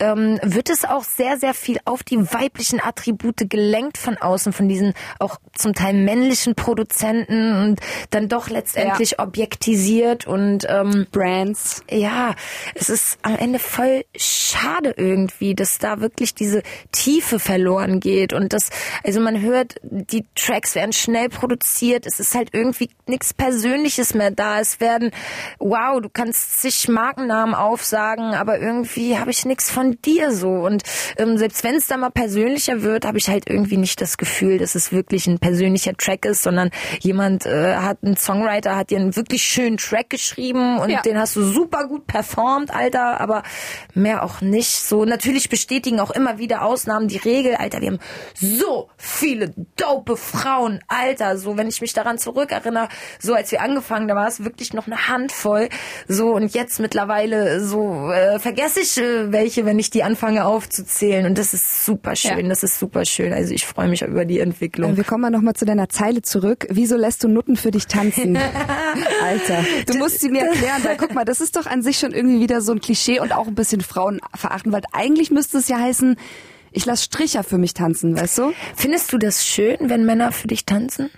ähm, 0.00 0.38
wird 0.42 0.70
es 0.70 0.84
auch 0.84 1.04
sehr, 1.04 1.38
sehr 1.38 1.54
viel 1.54 1.78
auf 1.84 2.02
die 2.02 2.18
weiblichen 2.32 2.80
Attribute 2.80 3.48
gelenkt 3.48 3.98
von 3.98 4.16
außen, 4.16 4.52
von 4.52 4.68
diesen 4.68 4.94
auch 5.18 5.38
zum 5.54 5.74
Teil 5.74 5.94
männlichen 5.94 6.54
Produzenten 6.54 7.56
und 7.62 7.80
dann 8.10 8.28
doch 8.28 8.48
letztendlich 8.48 9.12
ja. 9.12 9.24
objektisiert 9.24 10.26
und 10.26 10.66
ähm, 10.68 11.06
Brands. 11.10 11.82
Ja, 11.90 12.34
es 12.74 12.90
ist 12.90 13.18
am 13.22 13.36
Ende 13.36 13.58
voll 13.58 14.04
schade 14.16 14.94
irgendwie, 14.96 15.54
dass 15.54 15.78
da 15.78 16.00
wirklich 16.00 16.34
diese 16.34 16.62
Tiefe 16.92 17.38
verloren 17.38 18.00
geht 18.00 18.32
und 18.32 18.52
das, 18.52 18.70
also 19.04 19.20
man 19.20 19.40
hört, 19.40 19.76
die 19.82 20.24
Tracks 20.34 20.74
werden 20.74 20.92
schnell 20.92 21.28
produziert, 21.28 22.06
es 22.06 22.20
ist 22.20 22.25
halt 22.34 22.50
irgendwie 22.52 22.90
nichts 23.06 23.34
Persönliches 23.34 24.14
mehr 24.14 24.30
da. 24.30 24.60
Es 24.60 24.80
werden, 24.80 25.10
wow, 25.58 26.00
du 26.00 26.08
kannst 26.08 26.62
sich 26.62 26.88
Markennamen 26.88 27.54
aufsagen, 27.54 28.34
aber 28.34 28.58
irgendwie 28.58 29.18
habe 29.18 29.30
ich 29.30 29.44
nichts 29.44 29.70
von 29.70 29.98
dir 30.02 30.32
so. 30.32 30.50
Und 30.50 30.82
ähm, 31.18 31.38
selbst 31.38 31.64
wenn 31.64 31.76
es 31.76 31.86
da 31.86 31.96
mal 31.96 32.10
persönlicher 32.10 32.82
wird, 32.82 33.04
habe 33.04 33.18
ich 33.18 33.28
halt 33.28 33.48
irgendwie 33.48 33.76
nicht 33.76 34.00
das 34.00 34.18
Gefühl, 34.18 34.58
dass 34.58 34.74
es 34.74 34.92
wirklich 34.92 35.26
ein 35.26 35.38
persönlicher 35.38 35.94
Track 35.94 36.24
ist, 36.24 36.42
sondern 36.42 36.70
jemand 37.00 37.46
äh, 37.46 37.76
hat, 37.76 38.02
ein 38.02 38.16
Songwriter 38.16 38.76
hat 38.76 38.90
dir 38.90 38.98
einen 38.98 39.16
wirklich 39.16 39.44
schönen 39.44 39.76
Track 39.76 40.10
geschrieben 40.10 40.78
und 40.78 40.90
ja. 40.90 41.02
den 41.02 41.18
hast 41.18 41.36
du 41.36 41.42
super 41.42 41.86
gut 41.86 42.06
performt, 42.06 42.74
Alter, 42.74 43.20
aber 43.20 43.42
mehr 43.94 44.22
auch 44.22 44.40
nicht. 44.40 44.70
So, 44.70 45.04
natürlich 45.04 45.48
bestätigen 45.48 46.00
auch 46.00 46.10
immer 46.10 46.38
wieder 46.38 46.62
Ausnahmen 46.62 47.08
die 47.08 47.16
Regel, 47.16 47.54
Alter, 47.56 47.80
wir 47.80 47.88
haben 47.88 48.00
so 48.34 48.88
viele 48.96 49.54
dope 49.76 50.16
Frauen, 50.16 50.80
Alter, 50.88 51.38
so, 51.38 51.56
wenn 51.56 51.68
ich 51.68 51.80
mich 51.80 51.92
daran 51.92 52.15
zurückerinnere, 52.18 52.88
so 53.18 53.34
als 53.34 53.52
wir 53.52 53.62
angefangen, 53.62 54.08
da 54.08 54.14
war 54.14 54.28
es 54.28 54.44
wirklich 54.44 54.72
noch 54.72 54.86
eine 54.86 55.08
Handvoll. 55.08 55.68
So 56.08 56.34
und 56.34 56.54
jetzt 56.54 56.80
mittlerweile 56.80 57.60
so 57.64 58.10
äh, 58.10 58.38
vergesse 58.38 58.80
ich 58.80 58.98
äh, 58.98 59.32
welche, 59.32 59.64
wenn 59.64 59.78
ich 59.78 59.90
die 59.90 60.02
anfange 60.02 60.44
aufzuzählen. 60.44 61.26
Und 61.26 61.38
das 61.38 61.54
ist 61.54 61.84
super 61.84 62.16
schön. 62.16 62.38
Ja. 62.38 62.48
Das 62.48 62.62
ist 62.62 62.78
super 62.78 63.04
schön. 63.04 63.32
Also 63.32 63.54
ich 63.54 63.66
freue 63.66 63.88
mich 63.88 64.02
über 64.02 64.24
die 64.24 64.40
Entwicklung. 64.40 64.96
Wir 64.96 65.04
kommen 65.04 65.22
mal 65.22 65.30
nochmal 65.30 65.54
zu 65.54 65.64
deiner 65.64 65.88
Zeile 65.88 66.22
zurück. 66.22 66.66
Wieso 66.70 66.96
lässt 66.96 67.24
du 67.24 67.28
Nutten 67.28 67.56
für 67.56 67.70
dich 67.70 67.86
tanzen? 67.86 68.36
Alter, 69.22 69.64
du 69.86 69.98
musst 69.98 70.20
sie 70.20 70.30
mir 70.30 70.46
erklären, 70.46 70.82
weil 70.84 70.96
guck 70.96 71.14
mal, 71.14 71.24
das 71.24 71.40
ist 71.40 71.56
doch 71.56 71.66
an 71.66 71.82
sich 71.82 71.98
schon 71.98 72.12
irgendwie 72.12 72.40
wieder 72.40 72.60
so 72.60 72.72
ein 72.72 72.80
Klischee 72.80 73.20
und 73.20 73.32
auch 73.32 73.46
ein 73.46 73.54
bisschen 73.54 73.80
Frauen 73.80 74.20
verachten, 74.34 74.72
weil 74.72 74.82
eigentlich 74.92 75.30
müsste 75.30 75.58
es 75.58 75.68
ja 75.68 75.78
heißen, 75.78 76.16
ich 76.72 76.84
lass 76.84 77.04
Stricher 77.04 77.42
für 77.42 77.58
mich 77.58 77.74
tanzen, 77.74 78.18
weißt 78.20 78.38
du? 78.38 78.52
Findest 78.74 79.12
du 79.12 79.18
das 79.18 79.46
schön, 79.46 79.76
wenn 79.80 80.04
Männer 80.04 80.32
für 80.32 80.46
dich 80.46 80.66
tanzen? 80.66 81.10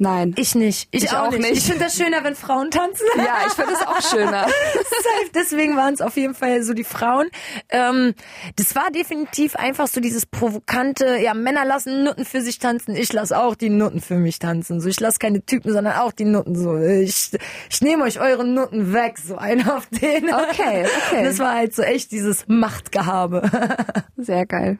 Nein. 0.00 0.32
Ich 0.36 0.54
nicht. 0.54 0.88
Ich, 0.92 1.04
ich 1.04 1.10
auch, 1.10 1.26
auch, 1.26 1.30
nicht. 1.32 1.50
Ich 1.50 1.64
finde 1.64 1.84
das 1.84 1.96
schöner, 1.96 2.22
wenn 2.22 2.36
Frauen 2.36 2.70
tanzen. 2.70 3.04
Ja, 3.16 3.38
ich 3.46 3.52
finde 3.52 3.72
das 3.72 3.86
auch 3.86 4.00
schöner. 4.00 4.46
Deswegen 5.34 5.76
waren 5.76 5.94
es 5.94 6.00
auf 6.00 6.16
jeden 6.16 6.34
Fall 6.34 6.62
so 6.62 6.72
die 6.72 6.84
Frauen. 6.84 7.28
Ähm, 7.68 8.14
das 8.54 8.76
war 8.76 8.92
definitiv 8.92 9.56
einfach 9.56 9.88
so 9.88 10.00
dieses 10.00 10.24
provokante, 10.24 11.18
ja, 11.18 11.34
Männer 11.34 11.64
lassen 11.64 12.04
Nutten 12.04 12.24
für 12.24 12.40
sich 12.42 12.60
tanzen, 12.60 12.94
ich 12.94 13.12
lasse 13.12 13.36
auch 13.36 13.56
die 13.56 13.70
Nutten 13.70 14.00
für 14.00 14.16
mich 14.16 14.38
tanzen. 14.38 14.80
So, 14.80 14.88
ich 14.88 15.00
lasse 15.00 15.18
keine 15.18 15.44
Typen, 15.44 15.72
sondern 15.72 15.94
auch 15.94 16.12
die 16.12 16.24
Nutten 16.24 16.54
so. 16.54 16.78
Ich, 16.78 17.32
ich 17.68 17.80
nehme 17.80 18.04
euch 18.04 18.20
eure 18.20 18.46
Nutten 18.46 18.92
weg, 18.92 19.18
so 19.18 19.36
einer 19.36 19.76
auf 19.76 19.86
den. 19.86 20.32
Okay, 20.32 20.86
okay. 21.08 21.24
das 21.24 21.40
war 21.40 21.54
halt 21.54 21.74
so 21.74 21.82
echt 21.82 22.12
dieses 22.12 22.44
Machtgehabe. 22.46 23.50
Sehr 24.16 24.46
geil. 24.46 24.78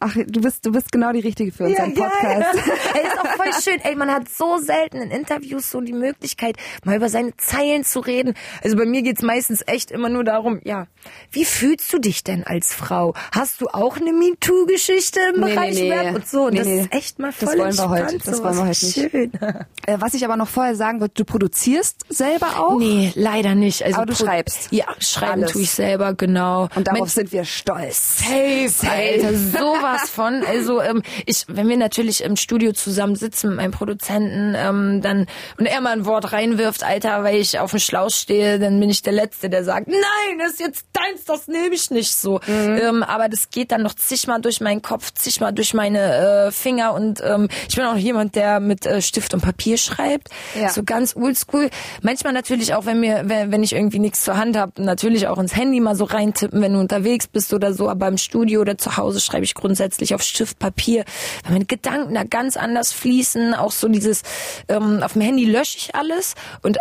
Ach, 0.00 0.14
du 0.14 0.40
bist, 0.40 0.64
du 0.64 0.70
bist 0.70 0.92
genau 0.92 1.10
die 1.12 1.20
Richtige 1.20 1.50
für 1.50 1.64
unseren 1.64 1.92
ja, 1.94 2.08
Podcast. 2.08 2.54
Ja. 2.54 2.72
Ey, 2.94 3.06
ist 3.06 3.18
auch 3.18 3.36
voll 3.36 3.52
schön. 3.62 3.80
Ey, 3.82 3.96
man 3.96 4.10
hat 4.10 4.28
so 4.28 4.58
selten 4.58 4.98
in 4.98 5.10
Interviews 5.10 5.70
so 5.70 5.80
die 5.80 5.92
Möglichkeit, 5.92 6.56
mal 6.84 6.96
über 6.96 7.08
seine 7.08 7.36
Zeilen 7.36 7.84
zu 7.84 7.98
reden. 7.98 8.34
Also 8.62 8.76
bei 8.76 8.84
mir 8.84 9.02
geht's 9.02 9.22
meistens 9.22 9.64
echt 9.66 9.90
immer 9.90 10.08
nur 10.08 10.22
darum, 10.22 10.60
ja, 10.62 10.86
wie 11.32 11.44
fühlst 11.44 11.92
du 11.92 11.98
dich 11.98 12.22
denn 12.22 12.44
als 12.44 12.72
Frau? 12.72 13.14
Hast 13.34 13.60
du 13.60 13.66
auch 13.68 13.96
eine 13.96 14.12
MeToo-Geschichte 14.12 15.18
im 15.34 15.40
nee, 15.40 15.54
Bereich 15.54 15.74
nee, 15.74 15.90
nee. 15.90 16.14
und 16.14 16.28
so? 16.28 16.46
Und 16.46 16.52
nee, 16.52 16.58
das 16.58 16.68
ist 16.68 16.92
echt 16.92 17.18
mal 17.18 17.32
voll 17.32 17.56
Das 17.56 17.78
wollen 17.78 17.90
wir 17.90 17.90
heute. 17.90 18.18
Das 18.18 18.42
wollen 18.42 18.56
wir 18.56 18.66
heute 18.66 18.84
nicht. 18.84 19.10
Schön. 19.10 19.32
Äh, 19.86 19.96
was 20.00 20.12
ich 20.12 20.22
aber 20.24 20.36
noch 20.36 20.48
vorher 20.48 20.74
sagen 20.74 21.00
würde, 21.00 21.14
du 21.14 21.24
produzierst 21.24 22.04
selber 22.10 22.58
auch? 22.58 22.78
Nee, 22.78 23.10
leider 23.14 23.54
nicht. 23.54 23.84
Also 23.84 23.96
aber 23.96 24.06
du 24.06 24.14
schreibst? 24.14 24.70
Ja, 24.70 24.84
schreiben 24.98 25.42
Alles. 25.42 25.52
tue 25.52 25.62
ich 25.62 25.70
selber, 25.70 26.12
genau. 26.12 26.68
Und 26.74 26.86
darauf 26.86 27.00
mein, 27.00 27.08
sind 27.08 27.32
wir 27.32 27.44
stolz. 27.44 28.18
Safe, 28.18 28.68
Safe. 28.68 28.92
Alter, 28.92 29.34
sowas 29.34 29.87
sowas 29.96 30.10
von. 30.10 30.42
Also 30.44 30.80
ähm, 30.82 31.02
ich, 31.26 31.44
wenn 31.48 31.68
wir 31.68 31.76
natürlich 31.76 32.22
im 32.22 32.36
Studio 32.36 32.72
zusammen 32.72 33.16
sitzen 33.16 33.50
mit 33.50 33.56
meinem 33.56 33.70
Produzenten, 33.72 34.54
ähm, 34.56 35.00
dann 35.02 35.26
und 35.58 35.66
er 35.66 35.80
mal 35.80 35.92
ein 35.92 36.06
Wort 36.06 36.32
reinwirft, 36.32 36.82
Alter, 36.82 37.24
weil 37.24 37.36
ich 37.36 37.58
auf 37.58 37.70
dem 37.70 37.80
Schlauch 37.80 38.10
stehe, 38.10 38.58
dann 38.58 38.78
bin 38.80 38.90
ich 38.90 39.02
der 39.02 39.12
Letzte, 39.12 39.50
der 39.50 39.64
sagt, 39.64 39.88
nein, 39.88 40.38
das 40.38 40.52
ist 40.52 40.60
jetzt 40.60 40.86
deins, 40.92 41.24
das 41.24 41.48
nehme 41.48 41.74
ich 41.74 41.90
nicht 41.90 42.14
so. 42.14 42.40
Mhm. 42.46 42.78
Ähm, 42.82 43.02
aber 43.02 43.28
das 43.28 43.50
geht 43.50 43.72
dann 43.72 43.82
noch 43.82 43.94
zigmal 43.94 44.40
durch 44.40 44.60
meinen 44.60 44.82
Kopf, 44.82 45.12
zigmal 45.14 45.52
durch 45.52 45.74
meine 45.74 46.46
äh, 46.46 46.50
Finger 46.52 46.94
und 46.94 47.20
ähm, 47.24 47.48
ich 47.68 47.76
bin 47.76 47.84
auch 47.84 47.96
jemand, 47.96 48.34
der 48.34 48.60
mit 48.60 48.86
äh, 48.86 49.02
Stift 49.02 49.34
und 49.34 49.40
Papier 49.40 49.78
schreibt, 49.78 50.28
ja. 50.54 50.68
so 50.68 50.82
ganz 50.82 51.16
oldschool. 51.16 51.70
Manchmal 52.02 52.32
natürlich 52.32 52.74
auch, 52.74 52.86
wenn 52.86 53.00
mir, 53.00 53.22
wenn, 53.24 53.52
wenn 53.52 53.62
ich 53.62 53.74
irgendwie 53.74 53.98
nichts 53.98 54.24
zur 54.24 54.36
Hand 54.36 54.56
habe, 54.56 54.82
natürlich 54.82 55.26
auch 55.28 55.38
ins 55.38 55.56
Handy 55.56 55.80
mal 55.80 55.94
so 55.94 56.04
reintippen, 56.04 56.60
wenn 56.60 56.72
du 56.72 56.80
unterwegs 56.80 57.26
bist 57.26 57.52
oder 57.52 57.72
so. 57.72 57.88
Aber 57.88 58.08
im 58.08 58.18
Studio 58.18 58.60
oder 58.60 58.78
zu 58.78 58.96
Hause 58.96 59.20
schreibe 59.20 59.44
ich 59.44 59.54
grundsätzlich 59.54 59.77
grundsätzlich 59.78 60.14
auf 60.14 60.22
Stift, 60.22 60.58
Papier, 60.58 61.04
weil 61.44 61.52
meine 61.52 61.64
Gedanken 61.64 62.14
da 62.14 62.24
ganz 62.24 62.56
anders 62.56 62.92
fließen. 62.92 63.54
Auch 63.54 63.70
so 63.70 63.88
dieses, 63.88 64.22
ähm, 64.68 65.02
auf 65.04 65.12
dem 65.12 65.22
Handy 65.22 65.44
lösche 65.44 65.78
ich 65.78 65.94
alles 65.94 66.34
und 66.62 66.78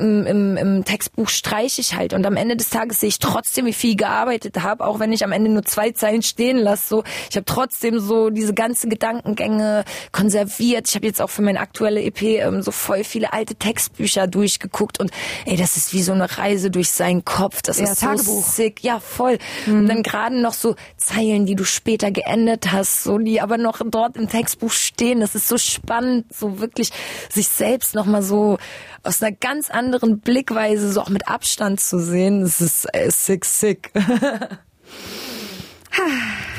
im, 0.00 0.26
im, 0.26 0.56
im 0.56 0.84
Textbuch 0.84 1.28
streiche 1.28 1.80
ich 1.80 1.94
halt 1.94 2.12
und 2.12 2.26
am 2.26 2.36
Ende 2.36 2.56
des 2.56 2.70
Tages 2.70 3.00
sehe 3.00 3.08
ich 3.08 3.18
trotzdem, 3.18 3.66
wie 3.66 3.72
viel 3.72 3.96
gearbeitet 3.96 4.62
habe, 4.62 4.84
auch 4.84 4.98
wenn 4.98 5.12
ich 5.12 5.24
am 5.24 5.32
Ende 5.32 5.50
nur 5.50 5.64
zwei 5.64 5.92
Zeilen 5.92 6.22
stehen 6.22 6.58
lasse. 6.58 6.88
So, 6.88 7.04
ich 7.28 7.36
habe 7.36 7.44
trotzdem 7.44 8.00
so 8.00 8.30
diese 8.30 8.54
ganzen 8.54 8.90
Gedankengänge 8.90 9.84
konserviert. 10.12 10.88
Ich 10.88 10.94
habe 10.94 11.06
jetzt 11.06 11.20
auch 11.20 11.30
für 11.30 11.42
meine 11.42 11.60
aktuelle 11.60 12.02
EP 12.02 12.22
ähm, 12.22 12.62
so 12.62 12.70
voll 12.70 13.04
viele 13.04 13.32
alte 13.32 13.54
Textbücher 13.54 14.26
durchgeguckt 14.26 14.98
und 14.98 15.10
ey, 15.44 15.56
das 15.56 15.76
ist 15.76 15.92
wie 15.92 16.02
so 16.02 16.12
eine 16.12 16.38
Reise 16.38 16.70
durch 16.70 16.90
seinen 16.90 17.24
Kopf. 17.24 17.62
Das 17.62 17.78
ja, 17.78 17.84
ist 17.84 18.00
Tagebuch. 18.00 18.24
so 18.24 18.40
sick, 18.40 18.82
ja 18.82 18.98
voll. 19.00 19.38
Mhm. 19.66 19.80
Und 19.80 19.88
dann 19.88 20.02
gerade 20.02 20.40
noch 20.40 20.54
so 20.54 20.74
Zeilen, 20.96 21.46
die 21.46 21.54
du 21.54 21.64
später 21.64 22.10
geendet 22.10 22.72
hast, 22.72 23.04
so 23.04 23.18
die 23.18 23.40
aber 23.40 23.58
noch 23.58 23.80
dort 23.84 24.16
im 24.16 24.28
Textbuch 24.28 24.72
stehen. 24.72 25.20
Das 25.20 25.34
ist 25.34 25.48
so 25.48 25.58
spannend, 25.58 26.26
so 26.32 26.60
wirklich 26.60 26.90
sich 27.30 27.48
selbst 27.48 27.94
noch 27.94 28.06
mal 28.06 28.22
so 28.22 28.58
aus 29.02 29.22
einer 29.22 29.32
ganz 29.32 29.70
anderen 29.70 29.89
Blickweise 30.22 30.92
so 30.92 31.00
auch 31.00 31.08
mit 31.08 31.28
Abstand 31.28 31.80
zu 31.80 31.98
sehen. 31.98 32.42
Das 32.42 32.60
ist 32.60 32.86
äh, 32.92 33.10
sick, 33.10 33.44
sick. 33.44 33.92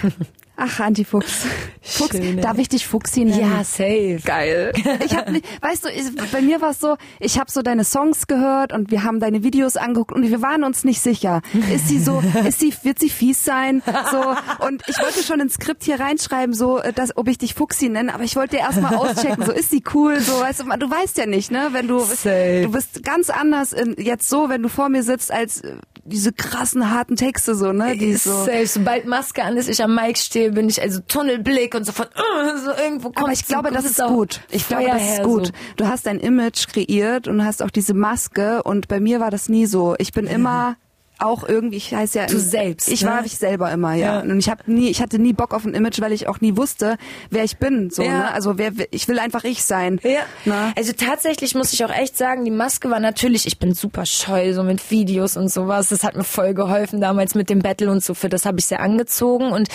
Ach, 0.64 0.80
Antifuchs. 0.80 1.46
Fuchs, 1.82 2.12
Schön, 2.18 2.38
ey. 2.38 2.42
darf 2.42 2.58
ich 2.60 2.70
dich 2.70 2.86
Fuchsi 2.86 3.26
nennen? 3.26 3.40
Ja, 3.40 3.64
safe. 3.64 4.20
Geil. 4.24 4.72
Ich 5.06 5.16
hab, 5.16 5.30
nicht- 5.30 5.46
weißt 5.62 5.86
du, 5.86 5.90
ich, 5.90 6.04
bei 6.32 6.42
mir 6.42 6.62
war 6.62 6.70
es 6.72 6.80
so, 6.80 6.96
ich 7.20 7.40
habe 7.40 7.50
so 7.50 7.62
deine 7.64 7.84
Songs 7.84 8.28
gehört 8.28 8.72
und 8.74 8.92
wir 8.92 9.04
haben 9.04 9.20
deine 9.20 9.44
Videos 9.44 9.76
angeguckt 9.78 10.12
und 10.12 10.22
wir 10.22 10.42
waren 10.42 10.64
uns 10.64 10.84
nicht 10.84 11.02
sicher. 11.02 11.42
Ist 11.74 11.88
sie 11.88 12.00
so, 12.00 12.22
ist 12.48 12.60
sie, 12.60 12.74
wird 12.84 13.00
sie 13.00 13.10
fies 13.10 13.44
sein? 13.44 13.82
So, 14.12 14.36
und 14.66 14.84
ich 14.88 15.00
wollte 15.00 15.24
schon 15.24 15.40
ins 15.40 15.56
Skript 15.56 15.84
hier 15.84 16.00
reinschreiben, 16.00 16.54
so, 16.54 16.80
äh, 16.80 16.94
dass, 16.94 17.18
ob 17.18 17.28
ich 17.28 17.38
dich 17.40 17.56
Fuchsi 17.56 17.90
nenne, 17.90 18.14
aber 18.14 18.24
ich 18.24 18.36
wollte 18.36 18.58
erstmal 18.58 18.96
auschecken, 18.96 19.44
so, 19.46 19.52
ist 19.52 19.72
sie 19.72 19.84
cool, 19.94 20.20
so, 20.20 20.40
weißt 20.40 20.62
du, 20.62 20.78
du 20.78 20.90
weißt 20.90 21.18
ja 21.18 21.26
nicht, 21.26 21.50
ne, 21.52 21.70
wenn 21.72 21.88
du, 21.88 22.00
Safe. 22.00 22.62
du 22.64 22.72
bist 22.72 23.04
ganz 23.04 23.30
anders 23.30 23.74
in, 23.74 23.96
jetzt 23.98 24.30
so, 24.30 24.50
wenn 24.50 24.62
du 24.62 24.70
vor 24.70 24.90
mir 24.90 25.02
sitzt, 25.04 25.32
als 25.32 25.62
äh, 25.62 25.76
diese 26.04 26.34
krassen, 26.34 26.90
harten 26.90 27.16
Texte, 27.16 27.56
so, 27.56 27.72
ne, 27.72 27.96
die 27.98 28.16
so. 28.16 28.46
Safe. 28.46 28.66
Sobald 28.66 29.06
Maske 29.06 29.44
an 29.44 29.58
ist, 29.58 29.70
ich 29.70 29.84
am 29.84 29.96
Mic 29.96 30.18
stehe, 30.18 30.52
bin 30.52 30.68
ich 30.68 30.82
also 30.82 31.00
Tunnelblick 31.08 31.76
und 31.76 31.86
sofort 31.86 32.12
uh, 32.18 32.58
so 32.58 32.72
irgendwo 32.72 33.10
kommt 33.10 33.20
Aber 33.20 33.32
ich 33.34 33.46
glaube, 33.46 33.72
das 33.72 33.86
ist 33.86 34.02
gut. 34.02 34.42
Ich 34.50 34.68
glaube, 34.68 34.88
das 34.88 35.02
ist 35.02 35.24
gut. 35.24 35.48
So. 35.48 35.54
Du 35.78 35.88
hast 35.88 36.08
ein 36.08 36.20
Image 36.20 36.68
kreiert 36.68 37.28
und 37.28 37.46
hast 37.46 37.62
auch 37.62 37.72
diese 37.72 37.94
Maske 37.94 38.64
und 38.64 38.88
bei 38.88 39.00
mir 39.00 39.20
war 39.20 39.32
das 39.32 39.50
nie 39.50 39.66
so. 39.66 39.96
Ich 40.00 40.12
bin 40.12 40.26
immer 40.26 40.76
auch 41.22 41.48
irgendwie, 41.48 41.78
ich 41.78 41.94
heiße 41.94 42.20
ja 42.20 42.26
Du 42.28 42.40
selbst, 42.40 42.88
Ich 42.88 43.04
ne? 43.04 43.10
war 43.10 43.26
ich 43.26 43.38
selber 43.38 43.72
immer, 43.72 43.94
ja. 43.94 44.16
Ja. 44.16 44.20
Und 44.22 44.40
ich 44.40 44.50
habe 44.50 44.64
nie, 44.72 44.90
ich 44.90 45.02
hatte 45.02 45.20
nie 45.20 45.34
Bock 45.34 45.54
auf 45.54 45.66
ein 45.66 45.74
Image, 45.74 46.02
weil 46.02 46.12
ich 46.12 46.28
auch 46.28 46.42
nie 46.42 46.58
wusste, 46.58 46.98
wer 47.30 47.44
ich 47.44 47.58
bin. 47.58 47.90
So, 47.90 48.04
Ja. 48.04 48.12
ne? 48.18 48.34
Also 48.34 48.58
wer, 48.58 48.72
ich 48.92 49.08
will 49.08 49.20
einfach 49.20 49.44
ich 49.44 49.64
sein. 49.64 50.00
Ja. 50.04 50.22
Ne? 50.46 50.74
Also 50.76 50.94
tatsächlich 50.94 51.56
muss 51.56 51.74
ich 51.74 51.84
auch 51.86 51.90
echt 51.92 52.18
sagen, 52.18 52.44
die 52.46 52.52
Maske 52.52 52.90
war 52.90 53.00
natürlich, 53.00 53.46
ich 53.46 53.60
bin 53.60 53.74
super 53.74 54.06
scheu, 54.06 54.54
so 54.54 54.64
mit 54.64 54.90
Videos 54.92 55.38
und 55.38 55.50
sowas. 55.50 55.90
Das 55.90 56.04
hat 56.04 56.16
mir 56.16 56.24
voll 56.24 56.54
geholfen 56.54 57.02
damals 57.02 57.36
mit 57.36 57.50
dem 57.50 57.60
Battle 57.60 57.92
und 57.92 58.04
so. 58.04 58.14
Für 58.14 58.30
das 58.30 58.46
habe 58.46 58.60
ich 58.60 58.66
sehr 58.66 58.80
angezogen. 58.80 59.52
Und 59.52 59.68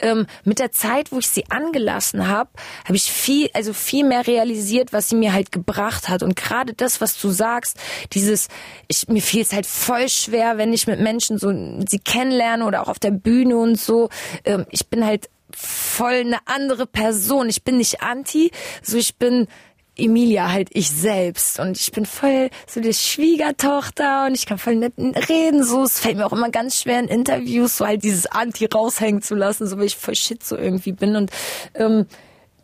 ähm, 0.00 0.26
mit 0.44 0.58
der 0.58 0.72
Zeit, 0.72 1.12
wo 1.12 1.18
ich 1.18 1.28
sie 1.28 1.44
angelassen 1.50 2.28
habe, 2.28 2.50
habe 2.84 2.96
ich 2.96 3.04
viel, 3.10 3.48
also 3.54 3.72
viel 3.72 4.04
mehr 4.04 4.26
realisiert, 4.26 4.92
was 4.92 5.08
sie 5.08 5.16
mir 5.16 5.32
halt 5.32 5.52
gebracht 5.52 6.08
hat. 6.08 6.22
Und 6.22 6.36
gerade 6.36 6.74
das, 6.74 7.00
was 7.00 7.20
du 7.20 7.30
sagst, 7.30 7.76
dieses, 8.12 8.48
ich, 8.88 9.08
mir 9.08 9.22
fiel 9.22 9.42
es 9.42 9.52
halt 9.52 9.66
voll 9.66 10.08
schwer, 10.08 10.58
wenn 10.58 10.72
ich 10.72 10.86
mit 10.92 11.00
Menschen 11.00 11.38
so 11.38 11.52
sie 11.86 11.98
kennenlerne 11.98 12.64
oder 12.64 12.82
auch 12.82 12.88
auf 12.88 12.98
der 12.98 13.10
Bühne 13.10 13.56
und 13.56 13.80
so. 13.80 14.08
Ähm, 14.44 14.66
ich 14.70 14.88
bin 14.88 15.04
halt 15.04 15.28
voll 15.54 16.20
eine 16.20 16.38
andere 16.46 16.86
Person. 16.86 17.48
Ich 17.48 17.62
bin 17.62 17.76
nicht 17.76 18.02
anti, 18.02 18.50
so 18.82 18.96
ich 18.96 19.16
bin 19.16 19.48
Emilia 19.94 20.50
halt 20.50 20.70
ich 20.72 20.90
selbst 20.90 21.60
und 21.60 21.78
ich 21.78 21.92
bin 21.92 22.06
voll 22.06 22.48
so 22.66 22.80
die 22.80 22.94
Schwiegertochter 22.94 24.26
und 24.26 24.34
ich 24.34 24.46
kann 24.46 24.56
voll 24.56 24.76
nett 24.76 24.94
reden 24.96 25.62
so 25.64 25.82
es 25.82 26.00
fällt 26.00 26.16
mir 26.16 26.24
auch 26.24 26.32
immer 26.32 26.48
ganz 26.48 26.80
schwer 26.80 26.98
in 26.98 27.08
Interviews 27.08 27.76
so 27.76 27.86
halt 27.86 28.02
dieses 28.02 28.24
Anti 28.24 28.64
raushängen 28.64 29.20
zu 29.20 29.34
lassen 29.34 29.66
so 29.66 29.76
weil 29.76 29.84
ich 29.84 29.96
voll 29.96 30.14
shit 30.14 30.42
so 30.42 30.56
irgendwie 30.56 30.92
bin 30.92 31.14
und 31.14 31.30
ähm, 31.74 32.06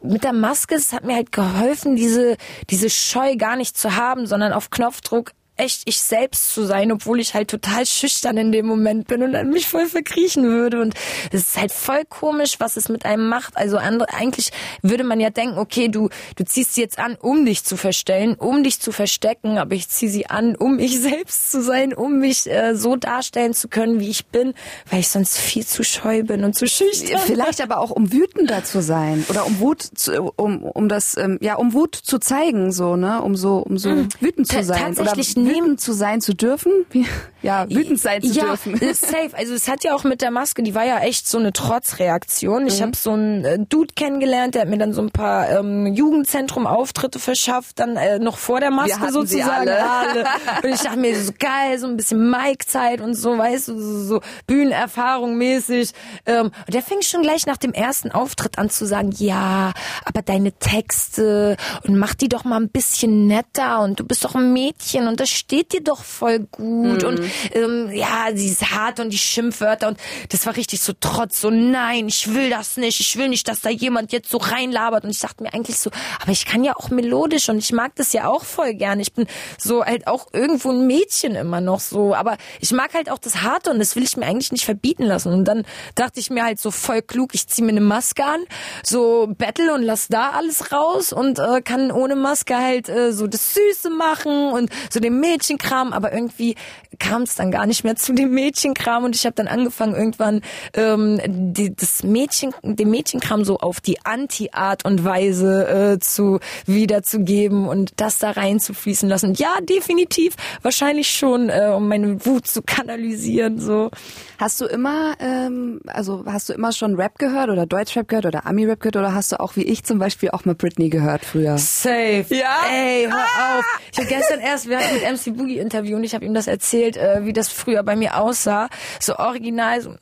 mit 0.00 0.24
der 0.24 0.32
Maske 0.32 0.74
es 0.74 0.94
hat 0.94 1.04
mir 1.04 1.16
halt 1.16 1.30
geholfen 1.30 1.96
diese 1.96 2.38
diese 2.70 2.88
Scheu 2.88 3.36
gar 3.36 3.56
nicht 3.56 3.76
zu 3.76 3.94
haben 3.94 4.26
sondern 4.26 4.54
auf 4.54 4.70
Knopfdruck 4.70 5.32
echt 5.58 5.82
ich 5.86 6.00
selbst 6.00 6.52
zu 6.54 6.64
sein, 6.64 6.92
obwohl 6.92 7.20
ich 7.20 7.34
halt 7.34 7.48
total 7.48 7.84
schüchtern 7.86 8.36
in 8.36 8.52
dem 8.52 8.66
Moment 8.66 9.08
bin 9.08 9.22
und 9.22 9.32
dann 9.32 9.50
mich 9.50 9.66
voll 9.66 9.86
verkriechen 9.86 10.44
würde. 10.44 10.80
Und 10.80 10.94
es 11.32 11.48
ist 11.48 11.56
halt 11.58 11.72
voll 11.72 12.04
komisch, 12.08 12.56
was 12.58 12.76
es 12.76 12.88
mit 12.88 13.04
einem 13.04 13.28
macht. 13.28 13.56
Also 13.56 13.76
andere, 13.76 14.12
eigentlich 14.14 14.50
würde 14.82 15.04
man 15.04 15.20
ja 15.20 15.30
denken, 15.30 15.58
okay, 15.58 15.88
du, 15.88 16.08
du 16.36 16.44
ziehst 16.44 16.74
sie 16.74 16.80
jetzt 16.80 16.98
an, 16.98 17.16
um 17.20 17.44
dich 17.44 17.64
zu 17.64 17.76
verstellen, 17.76 18.34
um 18.34 18.62
dich 18.62 18.80
zu 18.80 18.92
verstecken, 18.92 19.58
aber 19.58 19.74
ich 19.74 19.88
ziehe 19.88 20.10
sie 20.10 20.26
an, 20.26 20.56
um 20.56 20.78
ich 20.78 21.00
selbst 21.00 21.50
zu 21.50 21.62
sein, 21.62 21.92
um 21.92 22.18
mich 22.18 22.48
äh, 22.48 22.74
so 22.74 22.96
darstellen 22.96 23.54
zu 23.54 23.68
können, 23.68 24.00
wie 24.00 24.08
ich 24.08 24.26
bin, 24.26 24.54
weil 24.90 25.00
ich 25.00 25.08
sonst 25.08 25.38
viel 25.38 25.66
zu 25.66 25.82
scheu 25.82 26.22
bin 26.22 26.44
und 26.44 26.54
zu 26.54 26.66
schüchtern. 26.66 27.20
Vielleicht 27.26 27.60
aber 27.60 27.78
auch 27.78 27.90
um 27.90 28.12
wütender 28.12 28.64
zu 28.64 28.80
sein 28.80 29.24
oder 29.28 29.46
um 29.46 29.58
Wut 29.60 29.82
zu, 29.82 30.32
um 30.36 30.62
um 30.62 30.88
das 30.88 31.16
ähm, 31.16 31.38
ja 31.40 31.56
um 31.56 31.72
Wut 31.72 31.94
zu 31.94 32.18
zeigen 32.18 32.72
so 32.72 32.96
ne 32.96 33.22
um 33.22 33.36
so 33.36 33.58
um 33.58 33.78
so 33.78 33.90
wütend 34.20 34.46
zu 34.46 34.62
sein 34.62 34.92
oder 34.92 35.04
tatsächlich 35.04 35.36
wütend 35.48 35.80
zu 35.80 35.92
sein 35.92 36.20
zu 36.20 36.34
dürfen 36.34 36.72
Wie, 36.90 37.06
ja 37.42 37.68
wütend 37.68 38.00
sein 38.00 38.22
zu 38.22 38.32
ja, 38.32 38.44
dürfen 38.44 38.74
ist 38.80 39.06
safe. 39.06 39.30
Also 39.36 39.54
es 39.54 39.68
hat 39.68 39.84
ja 39.84 39.94
auch 39.94 40.04
mit 40.04 40.22
der 40.22 40.30
Maske, 40.30 40.62
die 40.62 40.74
war 40.74 40.84
ja 40.84 41.00
echt 41.00 41.28
so 41.28 41.38
eine 41.38 41.52
Trotzreaktion. 41.52 42.66
Ich 42.66 42.82
habe 42.82 42.96
so 42.96 43.12
einen 43.12 43.44
äh, 43.44 43.58
Dude 43.58 43.94
kennengelernt, 43.94 44.54
der 44.54 44.62
hat 44.62 44.68
mir 44.68 44.78
dann 44.78 44.92
so 44.92 45.02
ein 45.02 45.10
paar 45.10 45.50
ähm, 45.50 45.86
Jugendzentrum-Auftritte 45.86 47.18
verschafft, 47.18 47.78
dann 47.78 47.96
äh, 47.96 48.18
noch 48.18 48.38
vor 48.38 48.60
der 48.60 48.70
Maske 48.70 49.10
sozusagen. 49.12 49.68
alle. 49.68 50.26
Und 50.62 50.70
ich 50.70 50.80
dachte 50.80 50.98
mir, 50.98 51.18
so 51.20 51.32
geil, 51.38 51.78
so 51.78 51.86
ein 51.86 51.96
bisschen 51.96 52.30
Mic-Zeit 52.30 53.00
und 53.00 53.14
so, 53.14 53.36
weißt 53.36 53.68
du, 53.68 53.80
so, 53.80 54.04
so 54.04 54.20
Bühnenerfahrung 54.46 55.36
mäßig. 55.36 55.92
Ähm, 56.26 56.50
und 56.66 56.74
der 56.74 56.82
fing 56.82 57.02
schon 57.02 57.22
gleich 57.22 57.46
nach 57.46 57.56
dem 57.56 57.72
ersten 57.72 58.10
Auftritt 58.10 58.58
an 58.58 58.70
zu 58.70 58.86
sagen, 58.86 59.12
ja, 59.16 59.72
aber 60.04 60.22
deine 60.22 60.52
Texte 60.52 61.56
und 61.86 61.96
mach 61.96 62.14
die 62.14 62.28
doch 62.28 62.44
mal 62.44 62.60
ein 62.60 62.68
bisschen 62.68 63.26
netter 63.26 63.80
und 63.80 64.00
du 64.00 64.04
bist 64.04 64.24
doch 64.24 64.34
ein 64.34 64.52
Mädchen 64.52 65.08
und 65.08 65.20
das 65.20 65.30
steht 65.38 65.72
dir 65.72 65.82
doch 65.82 66.02
voll 66.02 66.40
gut 66.40 67.04
und 67.04 67.20
ähm, 67.52 67.90
ja, 67.92 68.28
sie 68.34 68.48
ist 68.48 68.70
hart 68.70 69.00
und 69.00 69.10
die 69.10 69.18
Schimpfwörter 69.18 69.88
und 69.88 69.98
das 70.30 70.46
war 70.46 70.56
richtig 70.56 70.80
so 70.80 70.92
trotz, 70.98 71.40
so 71.40 71.50
nein, 71.50 72.08
ich 72.08 72.34
will 72.34 72.50
das 72.50 72.76
nicht, 72.76 73.00
ich 73.00 73.16
will 73.16 73.28
nicht, 73.28 73.48
dass 73.48 73.60
da 73.60 73.70
jemand 73.70 74.12
jetzt 74.12 74.30
so 74.30 74.38
reinlabert 74.38 75.04
und 75.04 75.10
ich 75.10 75.20
dachte 75.20 75.42
mir 75.42 75.54
eigentlich 75.54 75.78
so, 75.78 75.90
aber 76.20 76.32
ich 76.32 76.46
kann 76.46 76.64
ja 76.64 76.76
auch 76.76 76.90
melodisch 76.90 77.48
und 77.48 77.58
ich 77.58 77.72
mag 77.72 77.94
das 77.96 78.12
ja 78.12 78.28
auch 78.28 78.44
voll 78.44 78.74
gern. 78.74 79.00
Ich 79.00 79.12
bin 79.12 79.26
so 79.58 79.84
halt 79.84 80.06
auch 80.06 80.26
irgendwo 80.32 80.70
ein 80.70 80.86
Mädchen 80.86 81.34
immer 81.34 81.60
noch 81.60 81.80
so, 81.80 82.14
aber 82.14 82.36
ich 82.60 82.72
mag 82.72 82.94
halt 82.94 83.10
auch 83.10 83.18
das 83.18 83.42
Harte 83.42 83.70
und 83.70 83.78
das 83.78 83.96
will 83.96 84.02
ich 84.02 84.16
mir 84.16 84.26
eigentlich 84.26 84.52
nicht 84.52 84.64
verbieten 84.64 85.04
lassen. 85.04 85.32
Und 85.32 85.44
dann 85.44 85.64
dachte 85.94 86.20
ich 86.20 86.30
mir 86.30 86.44
halt 86.44 86.60
so 86.60 86.70
voll 86.70 87.02
klug, 87.02 87.34
ich 87.34 87.46
zieh 87.46 87.62
mir 87.62 87.70
eine 87.70 87.80
Maske 87.80 88.24
an, 88.24 88.40
so 88.84 89.28
Battle 89.36 89.74
und 89.74 89.82
lass 89.82 90.08
da 90.08 90.30
alles 90.30 90.72
raus 90.72 91.12
und 91.12 91.38
äh, 91.38 91.60
kann 91.62 91.90
ohne 91.90 92.16
Maske 92.16 92.56
halt 92.56 92.88
äh, 92.88 93.12
so 93.12 93.26
das 93.26 93.54
Süße 93.54 93.90
machen 93.90 94.52
und 94.52 94.70
so 94.90 95.00
den 95.00 95.20
Mädchenkram, 95.28 95.92
aber 95.92 96.12
irgendwie 96.12 96.56
kam 96.98 97.22
es 97.22 97.34
dann 97.34 97.50
gar 97.50 97.66
nicht 97.66 97.84
mehr 97.84 97.96
zu 97.96 98.12
dem 98.12 98.30
Mädchenkram 98.30 99.04
und 99.04 99.14
ich 99.14 99.24
habe 99.24 99.34
dann 99.34 99.48
angefangen 99.48 99.94
irgendwann 99.94 100.40
ähm, 100.74 101.20
die, 101.52 101.74
das 101.74 102.02
Mädchen, 102.02 102.54
den 102.62 102.90
Mädchenkram 102.90 103.44
so 103.44 103.58
auf 103.58 103.80
die 103.80 104.04
Anti-Art 104.04 104.84
und 104.84 105.04
Weise 105.04 105.94
äh, 105.94 105.98
zu 105.98 106.40
wiederzugeben 106.66 107.68
und 107.68 107.92
das 107.96 108.18
da 108.18 108.30
reinzufließen 108.30 109.08
lassen. 109.08 109.34
Ja, 109.34 109.56
definitiv, 109.60 110.34
wahrscheinlich 110.62 111.10
schon, 111.10 111.50
äh, 111.50 111.72
um 111.74 111.88
meine 111.88 112.24
Wut 112.24 112.46
zu 112.46 112.62
kanalisieren 112.62 113.58
so. 113.58 113.90
Hast 114.38 114.60
du 114.60 114.66
immer, 114.66 115.14
ähm, 115.18 115.80
also 115.86 116.24
hast 116.26 116.48
du 116.48 116.52
immer 116.52 116.72
schon 116.72 116.94
Rap 116.94 117.18
gehört 117.18 117.50
oder 117.50 117.66
Deutschrap 117.66 118.06
gehört 118.08 118.26
oder 118.26 118.46
Ami-Rap 118.46 118.80
gehört 118.80 118.96
oder 118.96 119.14
hast 119.14 119.32
du 119.32 119.40
auch 119.40 119.56
wie 119.56 119.64
ich 119.64 119.84
zum 119.84 119.98
Beispiel 119.98 120.30
auch 120.30 120.44
mal 120.44 120.54
Britney 120.54 120.88
gehört 120.88 121.24
früher? 121.24 121.58
Safe. 121.58 122.24
Ja? 122.30 122.62
Ey, 122.72 123.08
hör 123.10 123.58
auf. 123.58 123.64
Ich 123.92 123.98
habe 123.98 124.08
gestern 124.08 124.40
erst, 124.40 124.68
wir 124.68 124.78
hatten 124.78 124.94
mit 124.94 125.02
MC 125.18 125.36
Boogie 125.36 125.58
Interview 125.58 125.96
und 125.96 126.04
ich 126.04 126.14
habe 126.14 126.24
ihm 126.24 126.34
das 126.34 126.46
erzählt, 126.46 126.96
äh, 126.96 127.24
wie 127.24 127.32
das 127.32 127.48
früher 127.48 127.82
bei 127.82 127.96
mir 127.96 128.18
aussah. 128.18 128.68
So 129.00 129.16
original, 129.16 129.80
so 129.80 129.94